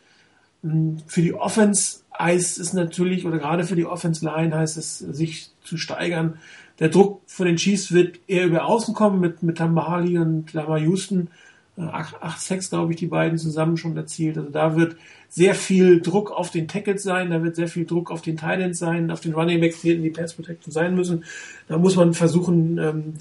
Ähm, 0.65 0.97
für 1.07 1.21
die 1.21 1.33
Offense 1.33 1.99
heißt 2.17 2.59
es 2.59 2.73
natürlich, 2.73 3.25
oder 3.25 3.37
gerade 3.37 3.63
für 3.63 3.75
die 3.75 3.85
Offense 3.85 4.25
Line 4.25 4.57
heißt 4.57 4.77
es, 4.77 4.99
sich 4.99 5.51
zu 5.63 5.77
steigern. 5.77 6.39
Der 6.79 6.89
Druck 6.89 7.21
von 7.27 7.45
den 7.45 7.55
Chiefs 7.57 7.93
wird 7.93 8.19
eher 8.27 8.45
über 8.45 8.65
Außen 8.65 8.93
kommen 8.93 9.19
mit, 9.19 9.43
mit 9.43 9.57
Tambahali 9.57 10.17
und 10.17 10.51
Lamar 10.53 10.79
Houston. 10.79 11.29
8-6, 11.77 12.69
glaube 12.69 12.93
ich, 12.93 12.99
die 12.99 13.07
beiden 13.07 13.37
zusammen 13.37 13.75
schon 13.75 13.97
erzielt. 13.97 14.37
Also 14.37 14.49
da 14.49 14.77
wird 14.77 14.95
sehr 15.27 15.55
viel 15.55 16.01
Druck 16.01 16.31
auf 16.31 16.49
den 16.49 16.69
Tackles 16.69 17.03
sein, 17.03 17.31
da 17.31 17.43
wird 17.43 17.57
sehr 17.57 17.67
viel 17.67 17.85
Druck 17.85 18.11
auf 18.11 18.21
den 18.21 18.37
Titans 18.37 18.79
sein, 18.79 19.11
auf 19.11 19.19
den 19.19 19.33
Running 19.33 19.59
Backs, 19.59 19.83
in 19.83 20.01
die 20.01 20.09
Pass 20.09 20.33
Protection 20.33 20.71
sein 20.71 20.95
müssen. 20.95 21.25
Da 21.67 21.77
muss 21.77 21.97
man 21.97 22.13
versuchen, 22.13 22.77
ähm, 22.77 23.13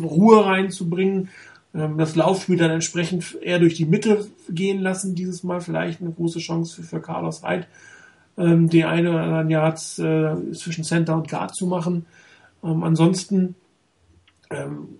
Ruhe 0.00 0.44
reinzubringen, 0.44 1.30
das 1.76 2.16
Laufspiel 2.16 2.56
dann 2.56 2.70
entsprechend 2.70 3.36
eher 3.42 3.58
durch 3.58 3.74
die 3.74 3.86
Mitte 3.86 4.26
gehen 4.48 4.80
lassen, 4.80 5.14
dieses 5.14 5.42
Mal 5.42 5.60
vielleicht 5.60 6.00
eine 6.00 6.10
große 6.10 6.38
Chance 6.38 6.82
für, 6.82 7.00
Carlos 7.00 7.42
Hyde, 7.42 7.66
ähm, 8.38 8.68
die 8.68 8.84
eine 8.84 9.10
oder 9.10 9.22
anderen 9.22 9.50
Yards 9.50 9.98
äh, 9.98 10.52
zwischen 10.52 10.84
Center 10.84 11.14
und 11.14 11.28
Guard 11.28 11.54
zu 11.54 11.66
machen. 11.66 12.06
Ähm, 12.62 12.82
ansonsten 12.82 13.54
ähm, 14.50 14.98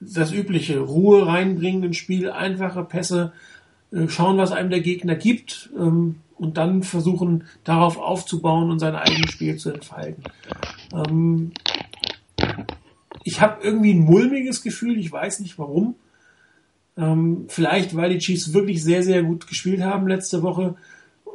das 0.00 0.32
übliche, 0.32 0.80
Ruhe 0.80 1.26
reinbringen 1.26 1.84
ins 1.84 1.96
Spiel, 1.96 2.30
einfache 2.30 2.84
Pässe, 2.84 3.32
äh, 3.92 4.08
schauen, 4.08 4.38
was 4.38 4.52
einem 4.52 4.70
der 4.70 4.80
Gegner 4.80 5.14
gibt 5.14 5.70
ähm, 5.78 6.16
und 6.36 6.56
dann 6.56 6.82
versuchen, 6.82 7.44
darauf 7.64 7.96
aufzubauen 7.96 8.70
und 8.70 8.78
sein 8.78 8.94
eigenes 8.94 9.30
Spiel 9.30 9.56
zu 9.56 9.70
entfalten. 9.70 10.24
Ähm, 10.92 11.52
ich 13.26 13.40
habe 13.40 13.62
irgendwie 13.62 13.92
ein 13.92 14.00
mulmiges 14.00 14.62
Gefühl, 14.62 14.98
ich 14.98 15.10
weiß 15.10 15.40
nicht 15.40 15.58
warum. 15.58 15.96
Ähm, 16.96 17.44
vielleicht, 17.48 17.94
weil 17.94 18.10
die 18.10 18.18
Chiefs 18.18 18.54
wirklich 18.54 18.82
sehr, 18.82 19.02
sehr 19.02 19.22
gut 19.22 19.46
gespielt 19.46 19.82
haben 19.82 20.08
letzte 20.08 20.42
Woche 20.42 20.76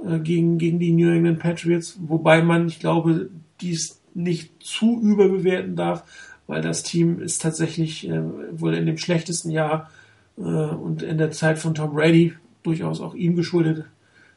äh, 0.06 0.20
gegen, 0.20 0.58
gegen 0.58 0.80
die 0.80 0.92
New 0.92 1.10
England 1.10 1.40
Patriots, 1.40 1.98
wobei 2.00 2.42
man, 2.42 2.68
ich 2.68 2.80
glaube, 2.80 3.30
dies 3.60 4.02
nicht 4.14 4.52
zu 4.60 5.00
überbewerten 5.02 5.76
darf 5.76 6.04
weil 6.52 6.62
das 6.62 6.84
Team 6.84 7.22
ist 7.22 7.42
tatsächlich 7.42 8.10
äh, 8.10 8.22
wohl 8.52 8.74
in 8.74 8.86
dem 8.86 8.98
schlechtesten 8.98 9.52
Jahr 9.52 9.90
äh, 10.38 10.42
und 10.42 11.02
in 11.02 11.18
der 11.18 11.32
Zeit 11.32 11.58
von 11.58 11.74
Tom 11.74 11.94
Brady 11.94 12.34
durchaus 12.62 13.00
auch 13.00 13.16
ihm 13.16 13.38
geschuldet. 13.38 13.86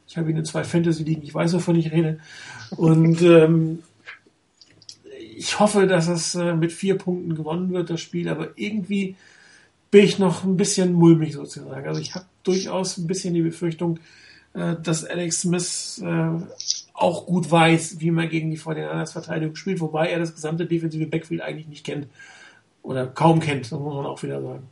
Ich 0.06 0.16
habe 0.16 0.30
ihn 0.30 0.36
in 0.36 0.44
zwei 0.44 0.62
Fantasy-Ligen, 0.62 1.24
ich 1.24 1.34
weiß, 1.34 1.54
wovon 1.54 1.74
ich 1.74 1.90
rede. 1.90 2.20
Und 2.76 3.20
ähm, 3.22 3.80
ich 5.36 5.58
hoffe, 5.60 5.86
dass 5.86 6.08
es 6.08 6.34
äh, 6.34 6.54
mit 6.54 6.72
vier 6.72 6.96
Punkten 6.98 7.34
gewonnen 7.34 7.72
wird, 7.72 7.90
das 7.90 8.00
Spiel, 8.00 8.28
aber 8.28 8.50
irgendwie 8.56 9.16
bin 9.90 10.04
ich 10.04 10.18
noch 10.18 10.44
ein 10.44 10.56
bisschen 10.56 10.92
mulmig 10.92 11.34
sozusagen. 11.34 11.86
Also 11.86 12.00
ich 12.00 12.14
habe 12.14 12.26
durchaus 12.42 12.98
ein 12.98 13.06
bisschen 13.06 13.34
die 13.34 13.42
Befürchtung, 13.42 13.98
äh, 14.54 14.76
dass 14.82 15.04
Alex 15.04 15.42
Smith 15.42 16.02
äh, 16.04 16.30
auch 16.94 17.26
gut 17.26 17.50
weiß, 17.50 18.00
wie 18.00 18.10
man 18.10 18.28
gegen 18.28 18.50
die 18.50 18.58
49ers 18.58 19.12
Verteidigung 19.12 19.56
spielt, 19.56 19.80
wobei 19.80 20.08
er 20.08 20.18
das 20.18 20.34
gesamte 20.34 20.66
defensive 20.66 21.06
Backfield 21.06 21.42
eigentlich 21.42 21.68
nicht 21.68 21.84
kennt. 21.84 22.06
Oder 22.82 23.06
kaum 23.06 23.40
kennt, 23.40 23.70
das 23.70 23.78
muss 23.78 23.94
man 23.94 24.06
auch 24.06 24.22
wieder 24.22 24.42
sagen. 24.42 24.64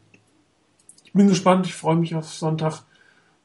Ich 1.05 1.12
bin 1.12 1.28
gespannt, 1.28 1.66
ich 1.66 1.74
freue 1.74 1.97
mich 1.97 2.14
auf 2.14 2.28
Sonntag. 2.32 2.82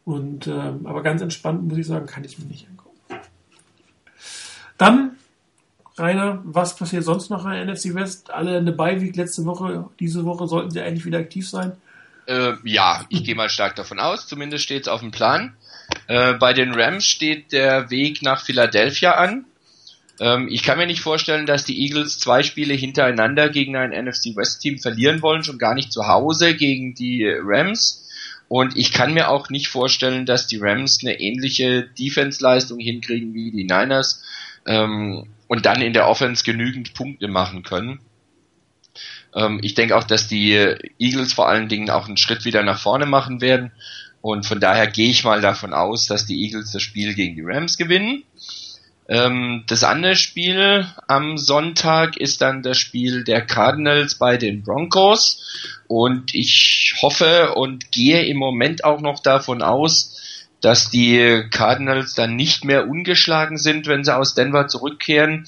Und 0.05 0.47
ähm, 0.47 0.85
aber 0.85 1.03
ganz 1.03 1.21
entspannt 1.21 1.67
muss 1.67 1.77
ich 1.77 1.85
sagen, 1.85 2.05
kann 2.05 2.23
ich 2.23 2.39
mir 2.39 2.45
nicht 2.45 2.67
angucken. 2.69 2.97
Dann, 4.77 5.16
Rainer, 5.97 6.41
was 6.43 6.75
passiert 6.75 7.03
sonst 7.03 7.29
noch 7.29 7.45
in 7.45 7.51
der 7.51 7.65
NFC 7.65 7.93
West? 7.93 8.31
Alle 8.31 8.57
eine 8.57 8.71
Beiweek 8.71 9.15
letzte 9.15 9.45
Woche, 9.45 9.89
diese 9.99 10.25
Woche 10.25 10.47
sollten 10.47 10.71
sie 10.71 10.81
eigentlich 10.81 11.05
wieder 11.05 11.19
aktiv 11.19 11.49
sein. 11.49 11.73
Äh, 12.27 12.53
ja, 12.63 13.05
ich 13.09 13.23
gehe 13.23 13.35
mal 13.35 13.49
stark 13.49 13.75
davon 13.75 13.99
aus, 13.99 14.27
zumindest 14.27 14.63
steht 14.63 14.83
es 14.83 14.87
auf 14.87 14.99
dem 14.99 15.11
Plan. 15.11 15.55
Äh, 16.07 16.33
bei 16.33 16.53
den 16.53 16.73
Rams 16.73 17.05
steht 17.05 17.51
der 17.51 17.89
Weg 17.89 18.21
nach 18.21 18.43
Philadelphia 18.43 19.13
an. 19.13 19.45
Ähm, 20.19 20.47
ich 20.49 20.63
kann 20.63 20.77
mir 20.77 20.87
nicht 20.87 21.01
vorstellen, 21.01 21.45
dass 21.45 21.65
die 21.65 21.81
Eagles 21.81 22.19
zwei 22.19 22.43
Spiele 22.43 22.73
hintereinander 22.73 23.49
gegen 23.49 23.75
ein 23.75 23.91
NFC 23.91 24.35
West 24.35 24.61
Team 24.61 24.79
verlieren 24.79 25.21
wollen, 25.21 25.43
schon 25.43 25.57
gar 25.57 25.73
nicht 25.73 25.91
zu 25.91 26.07
Hause 26.07 26.55
gegen 26.55 26.95
die 26.95 27.25
Rams. 27.25 28.03
Und 28.49 28.77
ich 28.77 28.91
kann 28.91 29.13
mir 29.13 29.29
auch 29.29 29.49
nicht 29.49 29.67
vorstellen, 29.67 30.25
dass 30.25 30.47
die 30.47 30.57
Rams 30.57 30.99
eine 31.01 31.19
ähnliche 31.19 31.83
Defense-Leistung 31.83 32.79
hinkriegen 32.79 33.33
wie 33.33 33.51
die 33.51 33.65
Niners 33.65 34.23
ähm, 34.65 35.27
und 35.47 35.65
dann 35.65 35.81
in 35.81 35.93
der 35.93 36.07
Offense 36.07 36.43
genügend 36.43 36.93
Punkte 36.93 37.27
machen 37.27 37.63
können. 37.63 37.99
Ähm, 39.35 39.59
ich 39.61 39.73
denke 39.73 39.95
auch, 39.95 40.03
dass 40.03 40.27
die 40.27 40.75
Eagles 40.99 41.33
vor 41.33 41.47
allen 41.47 41.69
Dingen 41.69 41.89
auch 41.89 42.07
einen 42.07 42.17
Schritt 42.17 42.45
wieder 42.45 42.63
nach 42.63 42.79
vorne 42.79 43.05
machen 43.05 43.41
werden 43.41 43.71
und 44.21 44.45
von 44.45 44.59
daher 44.59 44.87
gehe 44.87 45.09
ich 45.09 45.23
mal 45.23 45.41
davon 45.41 45.73
aus, 45.73 46.07
dass 46.07 46.25
die 46.25 46.43
Eagles 46.43 46.71
das 46.71 46.81
Spiel 46.81 47.13
gegen 47.13 47.35
die 47.35 47.43
Rams 47.45 47.77
gewinnen. 47.77 48.23
Ähm, 49.07 49.63
das 49.67 49.83
andere 49.83 50.15
Spiel 50.15 50.85
am 51.07 51.37
Sonntag 51.37 52.17
ist 52.17 52.41
dann 52.41 52.61
das 52.61 52.77
Spiel 52.77 53.23
der 53.23 53.45
Cardinals 53.45 54.15
bei 54.15 54.37
den 54.37 54.63
Broncos. 54.63 55.79
Und 55.87 56.35
ich 56.35 56.95
hoffe 57.01 57.53
und 57.55 57.91
gehe 57.91 58.25
im 58.25 58.37
Moment 58.37 58.83
auch 58.83 58.99
noch 58.99 59.21
davon 59.21 59.61
aus, 59.61 60.19
dass 60.61 60.89
die 60.89 61.43
Cardinals 61.51 62.13
dann 62.13 62.35
nicht 62.35 62.65
mehr 62.65 62.87
ungeschlagen 62.87 63.57
sind, 63.57 63.87
wenn 63.87 64.03
sie 64.03 64.15
aus 64.15 64.33
Denver 64.33 64.67
zurückkehren. 64.67 65.47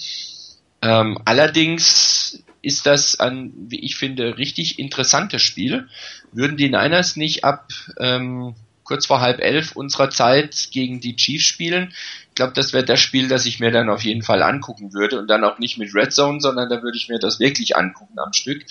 Ähm, 0.81 1.18
allerdings 1.26 2.44
ist 2.61 2.86
das 2.86 3.19
ein, 3.19 3.53
wie 3.68 3.80
ich 3.80 3.95
finde, 3.95 4.38
richtig 4.38 4.80
interessantes 4.80 5.41
Spiel. 5.41 5.88
Würden 6.31 6.57
die 6.57 6.69
Niners 6.69 7.15
nicht 7.15 7.44
ab 7.44 7.69
ähm, 7.99 8.56
kurz 8.84 9.06
vor 9.06 9.22
halb 9.22 9.40
elf 9.40 9.73
unserer 9.73 10.10
Zeit 10.10 10.69
gegen 10.72 10.99
die 10.99 11.15
Chiefs 11.15 11.45
spielen. 11.45 11.94
Ich 12.30 12.36
glaube, 12.36 12.53
das 12.53 12.73
wäre 12.73 12.84
das 12.84 12.99
Spiel, 12.99 13.27
das 13.27 13.45
ich 13.45 13.60
mir 13.60 13.72
dann 13.72 13.90
auf 13.90 14.03
jeden 14.03 14.23
Fall 14.23 14.41
angucken 14.41 14.94
würde 14.94 15.19
und 15.19 15.27
dann 15.27 15.44
auch 15.44 15.60
nicht 15.60 15.77
mit 15.77 15.94
Red 15.94 16.11
Zone, 16.11 16.41
sondern 16.41 16.69
da 16.69 16.81
würde 16.81 16.98
ich 16.98 17.07
mir 17.07 17.19
das 17.19 17.40
wirklich 17.40 17.77
angucken 17.77 18.18
am 18.18 18.34
Stück. 18.34 18.65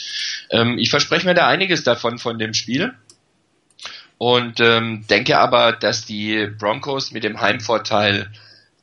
Ähm, 0.50 0.76
ich 0.78 0.90
verspreche 0.90 1.26
mir 1.26 1.34
da 1.34 1.46
einiges 1.46 1.84
davon 1.84 2.18
von 2.18 2.38
dem 2.38 2.52
Spiel 2.52 2.94
und 4.18 4.58
ähm, 4.60 5.06
denke 5.08 5.38
aber, 5.38 5.72
dass 5.72 6.04
die 6.04 6.46
Broncos 6.58 7.12
mit 7.12 7.24
dem 7.24 7.40
Heimvorteil 7.40 8.30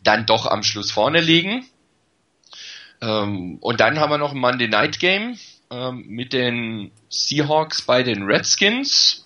dann 0.01 0.25
doch 0.25 0.45
am 0.45 0.63
Schluss 0.63 0.91
vorne 0.91 1.19
liegen. 1.19 1.65
Ähm, 3.01 3.57
und 3.59 3.81
dann 3.81 3.99
haben 3.99 4.11
wir 4.11 4.17
noch 4.17 4.31
ein 4.31 4.39
Monday 4.39 4.69
Night 4.69 4.99
Game 4.99 5.37
ähm, 5.69 6.05
mit 6.07 6.31
den 6.31 6.91
Seahawks 7.09 7.81
bei 7.81 8.03
den 8.03 8.23
Redskins. 8.23 9.25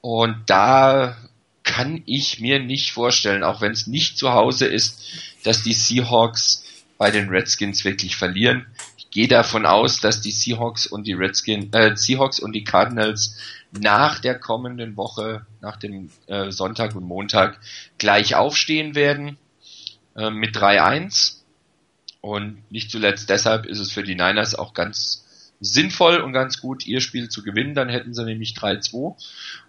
Und 0.00 0.44
da 0.46 1.16
kann 1.62 2.02
ich 2.06 2.40
mir 2.40 2.60
nicht 2.60 2.92
vorstellen, 2.92 3.42
auch 3.42 3.60
wenn 3.60 3.72
es 3.72 3.86
nicht 3.86 4.16
zu 4.16 4.32
Hause 4.32 4.66
ist, 4.66 5.02
dass 5.44 5.62
die 5.62 5.74
Seahawks 5.74 6.64
bei 6.96 7.10
den 7.10 7.28
Redskins 7.28 7.84
wirklich 7.84 8.16
verlieren. 8.16 8.66
Gehe 9.16 9.28
davon 9.28 9.64
aus, 9.64 10.00
dass 10.00 10.20
die 10.20 10.30
Seahawks 10.30 10.86
und 10.86 11.06
die 11.06 11.14
Redskins, 11.14 11.74
äh, 11.74 11.96
Seahawks 11.96 12.38
und 12.38 12.52
die 12.52 12.64
Cardinals 12.64 13.38
nach 13.72 14.18
der 14.18 14.38
kommenden 14.38 14.98
Woche, 14.98 15.46
nach 15.62 15.78
dem 15.78 16.10
äh, 16.26 16.50
Sonntag 16.50 16.94
und 16.94 17.04
Montag 17.04 17.58
gleich 17.96 18.34
aufstehen 18.34 18.94
werden 18.94 19.38
äh, 20.16 20.28
mit 20.28 20.54
3-1. 20.54 21.36
Und 22.20 22.70
nicht 22.70 22.90
zuletzt 22.90 23.30
deshalb 23.30 23.64
ist 23.64 23.78
es 23.78 23.90
für 23.90 24.02
die 24.02 24.16
Niners 24.16 24.54
auch 24.54 24.74
ganz 24.74 25.24
sinnvoll 25.60 26.18
und 26.18 26.34
ganz 26.34 26.60
gut, 26.60 26.86
ihr 26.86 27.00
Spiel 27.00 27.30
zu 27.30 27.42
gewinnen. 27.42 27.72
Dann 27.72 27.88
hätten 27.88 28.12
sie 28.12 28.22
nämlich 28.22 28.52
3-2 28.52 29.14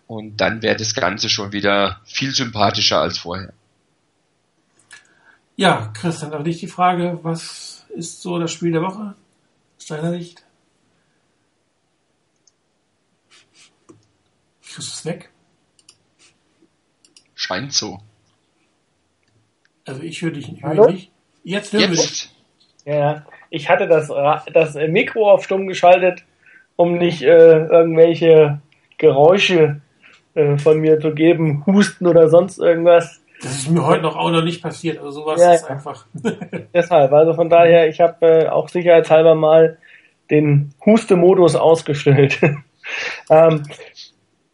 und 0.08 0.42
dann 0.42 0.62
wäre 0.62 0.76
das 0.76 0.94
Ganze 0.94 1.30
schon 1.30 1.54
wieder 1.54 2.02
viel 2.04 2.36
sympathischer 2.36 3.00
als 3.00 3.20
vorher. 3.20 3.54
Ja, 5.56 5.94
Christian, 5.94 6.34
auch 6.34 6.44
dich 6.44 6.60
die 6.60 6.68
Frage, 6.68 7.20
was 7.22 7.86
ist 7.96 8.22
so 8.22 8.40
das 8.40 8.52
Spiel 8.52 8.74
der 8.74 8.82
Woche 8.82 9.16
aus 9.78 9.86
deiner 9.88 10.12
Sicht? 10.12 10.44
Chris 14.62 14.88
ist 14.88 15.06
weg. 15.06 15.30
Scheint 17.36 17.74
so. 17.74 18.00
Also 19.86 20.02
ich 20.02 20.22
höre 20.22 20.32
dich 20.32 20.50
hör 20.62 20.70
Hallo? 20.70 20.90
nicht. 20.92 21.12
Jetzt 21.44 21.72
hören 21.74 21.92
wir 21.92 21.98
dich. 21.98 22.30
Ja, 22.86 23.26
ich 23.50 23.70
hatte 23.70 23.88
das, 23.88 24.10
das 24.54 24.76
Mikro 24.76 25.32
auf 25.32 25.44
stumm 25.44 25.68
geschaltet, 25.68 26.24
um 26.76 26.98
nicht 26.98 27.22
äh, 27.22 27.66
irgendwelche 27.66 28.62
Geräusche 28.98 29.82
äh, 30.36 30.58
von 30.58 30.80
mir 30.80 31.00
zu 31.00 31.14
geben, 31.14 31.66
Husten 31.66 32.06
oder 32.06 32.30
sonst 32.30 32.60
irgendwas. 32.60 33.22
Das 33.42 33.52
ist 33.52 33.70
mir 33.70 33.86
heute 33.86 34.02
noch 34.02 34.16
auch 34.16 34.32
noch 34.32 34.44
nicht 34.44 34.62
passiert, 34.62 34.98
also 34.98 35.22
sowas 35.22 35.40
ja, 35.40 35.54
ist 35.54 35.70
einfach. 35.70 36.06
Deshalb, 36.74 37.12
also 37.14 37.34
von 37.34 37.50
daher, 37.50 37.88
ich 37.88 38.00
habe 38.00 38.26
äh, 38.26 38.48
auch 38.48 38.70
sicherheitshalber 38.70 39.36
mal 39.36 39.78
den 40.30 40.74
Huste-Modus 40.86 41.56
ausgestellt. 41.56 42.40
ähm, 43.30 43.64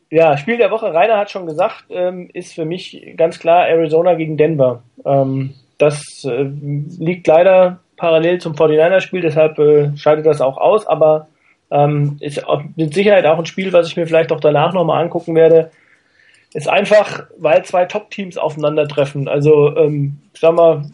ja, 0.09 0.37
Spiel 0.37 0.57
der 0.57 0.69
Woche, 0.69 0.93
Rainer 0.93 1.17
hat 1.17 1.31
schon 1.31 1.47
gesagt, 1.47 1.85
ähm, 1.89 2.29
ist 2.33 2.53
für 2.53 2.65
mich 2.65 3.13
ganz 3.17 3.39
klar 3.39 3.67
Arizona 3.67 4.13
gegen 4.13 4.37
Denver. 4.37 4.83
Ähm, 5.05 5.55
das 5.77 6.23
äh, 6.25 6.43
liegt 6.99 7.25
leider 7.25 7.79
parallel 7.97 8.39
zum 8.39 8.53
49er-Spiel, 8.53 9.21
deshalb 9.21 9.57
äh, 9.59 9.95
scheidet 9.97 10.25
das 10.25 10.41
auch 10.41 10.57
aus, 10.57 10.85
aber 10.85 11.27
ähm, 11.71 12.17
ist 12.19 12.43
mit 12.75 12.93
Sicherheit 12.93 13.25
auch 13.25 13.39
ein 13.39 13.45
Spiel, 13.45 13.73
was 13.73 13.87
ich 13.87 13.97
mir 13.97 14.05
vielleicht 14.05 14.31
auch 14.31 14.39
danach 14.39 14.73
nochmal 14.73 15.01
angucken 15.01 15.35
werde. 15.35 15.71
Ist 16.53 16.69
einfach, 16.69 17.25
weil 17.37 17.65
zwei 17.65 17.85
Top-Teams 17.85 18.37
aufeinandertreffen. 18.37 19.27
Also, 19.27 19.75
ähm, 19.75 20.19
ich 20.33 20.39
sag 20.39 20.53
mal, 20.53 20.85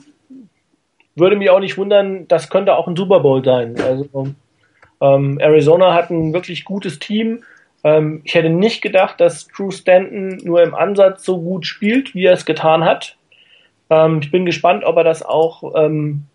würde 1.15 1.36
mich 1.36 1.49
auch 1.49 1.60
nicht 1.60 1.77
wundern, 1.77 2.27
das 2.27 2.49
könnte 2.49 2.76
auch 2.76 2.88
ein 2.88 2.95
Super 2.95 3.19
Bowl 3.19 3.44
sein. 3.44 3.76
Also, 3.81 4.27
ähm, 5.02 5.40
Arizona 5.40 5.94
hat 5.94 6.10
ein 6.10 6.34
wirklich 6.34 6.64
gutes 6.64 6.99
Team 6.99 7.44
ähm, 7.84 8.22
ich 8.23 8.36
hätte 8.36 8.49
nicht 8.49 8.81
gedacht, 8.81 9.19
dass 9.19 9.48
Drew 9.48 9.72
Stanton 9.72 10.38
nur 10.44 10.61
im 10.61 10.76
Ansatz 10.76 11.23
so 11.23 11.40
gut 11.40 11.65
spielt, 11.65 12.14
wie 12.14 12.26
er 12.26 12.34
es 12.34 12.45
getan 12.45 12.84
hat. 12.84 13.15
Ähm, 13.90 14.19
ich 14.22 14.31
bin 14.31 14.45
gespannt, 14.45 14.84
ob 14.84 14.98
er 14.98 15.03
das 15.03 15.23
auch, 15.23 15.76
ähm, 15.76 16.26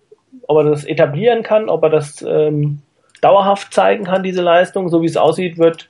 ob 0.46 0.58
er 0.58 0.70
das 0.70 0.84
etablieren 0.84 1.42
kann, 1.42 1.68
ob 1.68 1.82
er 1.82 1.90
das 1.90 2.22
ähm, 2.22 2.80
dauerhaft 3.20 3.72
zeigen 3.74 4.04
kann, 4.04 4.22
diese 4.22 4.42
Leistung. 4.42 4.88
So 4.88 5.02
wie 5.02 5.06
es 5.06 5.16
aussieht, 5.16 5.58
wird, 5.58 5.88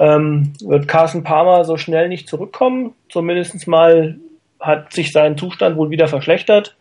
ähm, 0.00 0.54
wird 0.64 0.88
Carson 0.88 1.22
Palmer 1.22 1.64
so 1.64 1.76
schnell 1.76 2.08
nicht 2.08 2.26
zurückkommen. 2.26 2.94
Zumindest 3.10 3.68
mal 3.68 4.16
hat 4.58 4.92
sich 4.92 5.12
sein 5.12 5.36
Zustand 5.36 5.76
wohl 5.76 5.90
wieder 5.90 6.08
verschlechtert, 6.08 6.76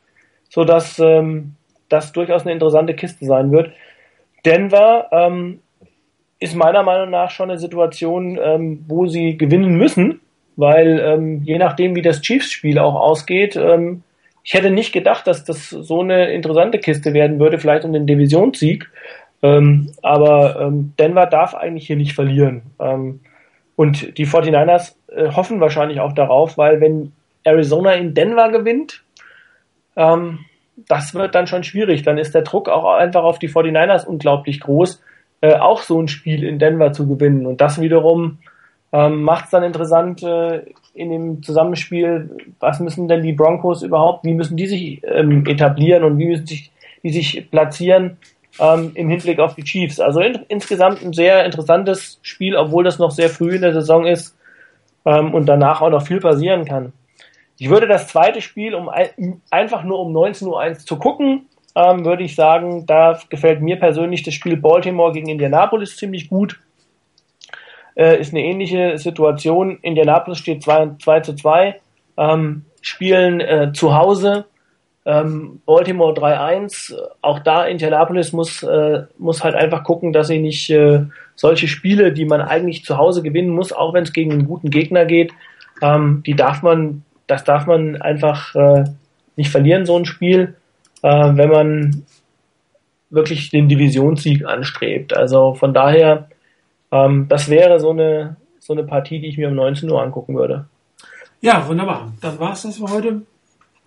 sodass 0.50 0.98
ähm, 1.00 1.56
das 1.90 2.14
durchaus 2.14 2.44
eine 2.44 2.54
interessante 2.54 2.94
Kiste 2.94 3.26
sein 3.26 3.52
wird. 3.52 3.72
Denver 4.46 5.10
ähm, 5.12 5.60
ist 6.40 6.56
meiner 6.56 6.84
Meinung 6.84 7.10
nach 7.10 7.30
schon 7.30 7.50
eine 7.50 7.60
Situation, 7.60 8.40
ähm, 8.42 8.86
wo 8.88 9.08
sie 9.08 9.38
gewinnen 9.38 9.78
müssen, 9.78 10.22
weil 10.56 11.00
ähm, 11.00 11.42
je 11.44 11.58
nachdem, 11.58 11.96
wie 11.96 12.02
das 12.02 12.22
Chiefs-Spiel 12.22 12.80
auch 12.80 12.96
ausgeht, 12.96 13.58
ähm, 13.58 14.04
ich 14.44 14.54
hätte 14.54 14.72
nicht 14.72 14.94
gedacht, 14.94 15.28
dass 15.28 15.44
das 15.44 15.70
so 15.70 16.00
eine 16.00 16.32
interessante 16.32 16.80
Kiste 16.80 17.14
werden 17.14 17.40
würde, 17.40 17.60
vielleicht 17.60 17.84
um 17.84 17.92
den 17.92 18.08
Divisionssieg. 18.08 18.90
Ähm, 19.42 19.92
aber 20.02 20.60
ähm, 20.60 20.94
Denver 21.00 21.26
darf 21.26 21.56
eigentlich 21.56 21.88
hier 21.88 21.96
nicht 21.96 22.14
verlieren. 22.14 22.64
Ähm, 22.80 23.22
und 23.76 24.18
die 24.18 24.28
49ers 24.28 24.96
äh, 25.08 25.32
hoffen 25.32 25.62
wahrscheinlich 25.62 26.02
auch 26.02 26.14
darauf, 26.14 26.58
weil 26.58 26.82
wenn 26.82 27.14
Arizona 27.44 27.94
in 27.94 28.14
Denver 28.14 28.50
gewinnt, 28.50 29.04
ähm, 29.96 30.40
das 30.88 31.14
wird 31.14 31.36
dann 31.36 31.48
schon 31.48 31.64
schwierig. 31.64 32.04
Dann 32.04 32.18
ist 32.18 32.36
der 32.36 32.42
Druck 32.42 32.70
auch 32.70 32.94
einfach 32.96 33.24
auf 33.24 33.40
die 33.40 33.50
49ers 33.50 34.06
unglaublich 34.06 34.60
groß 34.60 35.02
äh, 35.42 35.56
auch 35.56 35.82
so 35.82 36.02
ein 36.02 36.08
Spiel 36.08 36.44
in 36.44 36.60
Denver 36.60 36.92
zu 36.92 37.08
gewinnen. 37.08 37.46
Und 37.46 37.62
das 37.62 37.80
wiederum 37.80 38.40
ähm, 38.92 39.22
macht 39.24 39.46
es 39.46 39.52
dann 39.52 39.64
interessant 39.64 40.24
äh, 40.24 40.64
in 40.94 41.12
dem 41.12 41.44
Zusammenspiel, 41.44 42.36
was 42.60 42.80
müssen 42.80 43.08
denn 43.08 43.22
die 43.22 43.34
Broncos 43.34 43.84
überhaupt, 43.84 44.26
wie 44.26 44.34
müssen 44.34 44.58
die 44.58 44.68
sich 44.68 45.02
ähm, 45.04 45.46
etablieren 45.46 46.04
und 46.04 46.18
wie 46.18 46.28
müssen 46.28 46.48
sich, 46.48 46.72
die 47.04 47.12
sich 47.12 47.50
platzieren 47.50 48.18
ähm, 48.60 48.92
im 48.96 49.10
Hinblick 49.10 49.40
auf 49.40 49.56
die 49.56 49.64
Chiefs. 49.64 50.00
Also 50.00 50.20
in, 50.20 50.40
insgesamt 50.48 51.04
ein 51.04 51.14
sehr 51.14 51.46
interessantes 51.46 52.20
Spiel, 52.22 52.56
obwohl 52.56 52.84
das 52.84 53.00
noch 53.00 53.12
sehr 53.12 53.30
früh 53.30 53.56
in 53.56 53.62
der 53.62 53.74
Saison 53.74 54.06
ist 54.06 54.38
ähm, 55.06 55.34
und 55.34 55.46
danach 55.46 55.82
auch 55.82 55.90
noch 55.90 56.06
viel 56.06 56.20
passieren 56.20 56.66
kann. 56.66 56.94
Ich 57.58 57.70
würde 57.70 57.88
das 57.88 58.08
zweite 58.08 58.42
Spiel, 58.42 58.74
um 58.74 58.88
ein, 58.88 59.42
einfach 59.52 59.84
nur 59.84 60.00
um 60.00 60.16
19.01 60.16 60.46
Uhr 60.46 60.78
zu 60.80 60.98
gucken, 60.98 61.48
ähm, 61.76 62.06
würde 62.06 62.24
ich 62.24 62.36
sagen, 62.36 62.86
da 62.86 63.20
gefällt 63.30 63.62
mir 63.62 63.78
persönlich 63.78 64.24
das 64.24 64.34
Spiel 64.34 64.58
Baltimore 64.58 65.12
gegen 65.12 65.30
Indianapolis 65.30 65.98
ziemlich 65.98 66.30
gut. 66.30 66.60
Äh, 67.96 68.20
ist 68.20 68.34
eine 68.34 68.44
ähnliche 68.44 68.98
Situation. 68.98 69.78
Indianapolis 69.82 70.40
steht 70.40 70.64
2, 70.64 70.96
2 71.02 71.20
zu 71.20 71.36
2, 71.36 71.80
ähm, 72.18 72.66
spielen 72.82 73.42
äh, 73.42 73.72
zu 73.74 73.96
Hause. 73.96 74.46
Ähm, 75.06 75.62
Baltimore 75.66 76.14
3-1. 76.14 76.96
Auch 77.22 77.40
da 77.40 77.66
Indianapolis 77.66 78.34
muss, 78.34 78.64
äh, 78.64 79.04
muss 79.18 79.44
halt 79.44 79.56
einfach 79.56 79.84
gucken, 79.84 80.14
dass 80.14 80.28
sie 80.28 80.40
nicht 80.40 80.70
äh, 80.70 81.06
solche 81.36 81.68
Spiele, 81.68 82.12
die 82.12 82.26
man 82.26 82.42
eigentlich 82.42 82.84
zu 82.84 82.98
Hause 82.98 83.24
gewinnen 83.24 83.50
muss, 83.50 83.72
auch 83.72 83.94
wenn 83.94 84.04
es 84.04 84.14
gegen 84.14 84.32
einen 84.32 84.46
guten 84.46 84.70
Gegner 84.70 85.06
geht, 85.06 85.32
ähm, 85.82 86.24
die 86.26 86.36
darf 86.36 86.62
man, 86.62 87.04
das 87.28 87.44
darf 87.44 87.66
man 87.66 88.02
einfach 88.02 88.54
äh, 88.56 88.84
nicht 89.36 89.50
verlieren, 89.50 89.86
so 89.86 89.98
ein 89.98 90.06
Spiel 90.06 90.56
äh, 91.02 91.38
wenn 91.38 91.50
man 91.50 92.04
wirklich 93.10 93.50
den 93.50 93.68
Divisionssieg 93.68 94.46
anstrebt. 94.46 95.16
Also 95.16 95.54
von 95.56 95.74
daher, 95.74 96.30
ähm, 96.92 97.28
das 97.28 97.50
wäre 97.50 97.80
so 97.80 97.92
eine, 97.92 98.38
so 98.60 98.74
eine 98.74 98.84
Partie, 98.84 99.20
die 99.20 99.28
ich 99.28 99.38
mir 99.38 99.48
um 99.48 99.56
19 99.56 99.90
Uhr 99.90 100.02
angucken 100.02 100.36
würde. 100.36 100.66
Ja, 101.42 101.68
wunderbar. 101.68 102.12
Dann 102.22 102.40
war 102.40 102.54
es 102.54 102.64
das 102.64 102.78
für 102.78 102.90
heute. 102.90 103.22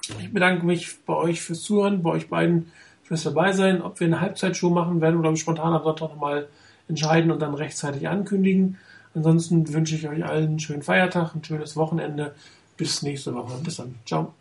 Ich 0.09 0.33
bedanke 0.33 0.67
mich 0.67 0.97
bei 1.05 1.15
euch 1.15 1.41
fürs 1.43 1.63
Zuhören, 1.63 2.03
bei 2.03 2.11
euch 2.11 2.29
beiden 2.29 2.73
fürs 3.05 3.23
Dabeisein. 3.23 3.83
Ob 3.83 4.01
wir 4.01 4.07
eine 4.07 4.21
Halbzeitshow 4.21 4.71
machen 4.71 5.01
werden 5.01 5.19
oder 5.19 5.35
spontan 5.37 5.73
am 5.73 5.83
Sonntag 5.83 6.11
nochmal 6.11 6.49
entscheiden 6.89 7.31
und 7.31 7.41
dann 7.41 7.55
rechtzeitig 7.55 8.09
ankündigen. 8.09 8.79
Ansonsten 9.15 9.73
wünsche 9.73 9.95
ich 9.95 10.09
euch 10.09 10.25
allen 10.25 10.49
einen 10.49 10.61
schönen 10.61 10.83
Feiertag, 10.83 11.35
ein 11.35 11.45
schönes 11.45 11.77
Wochenende. 11.77 12.35
Bis 12.77 13.03
nächste 13.03 13.35
Woche. 13.35 13.53
Bis 13.63 13.77
dann. 13.77 13.95
Ciao. 14.07 14.35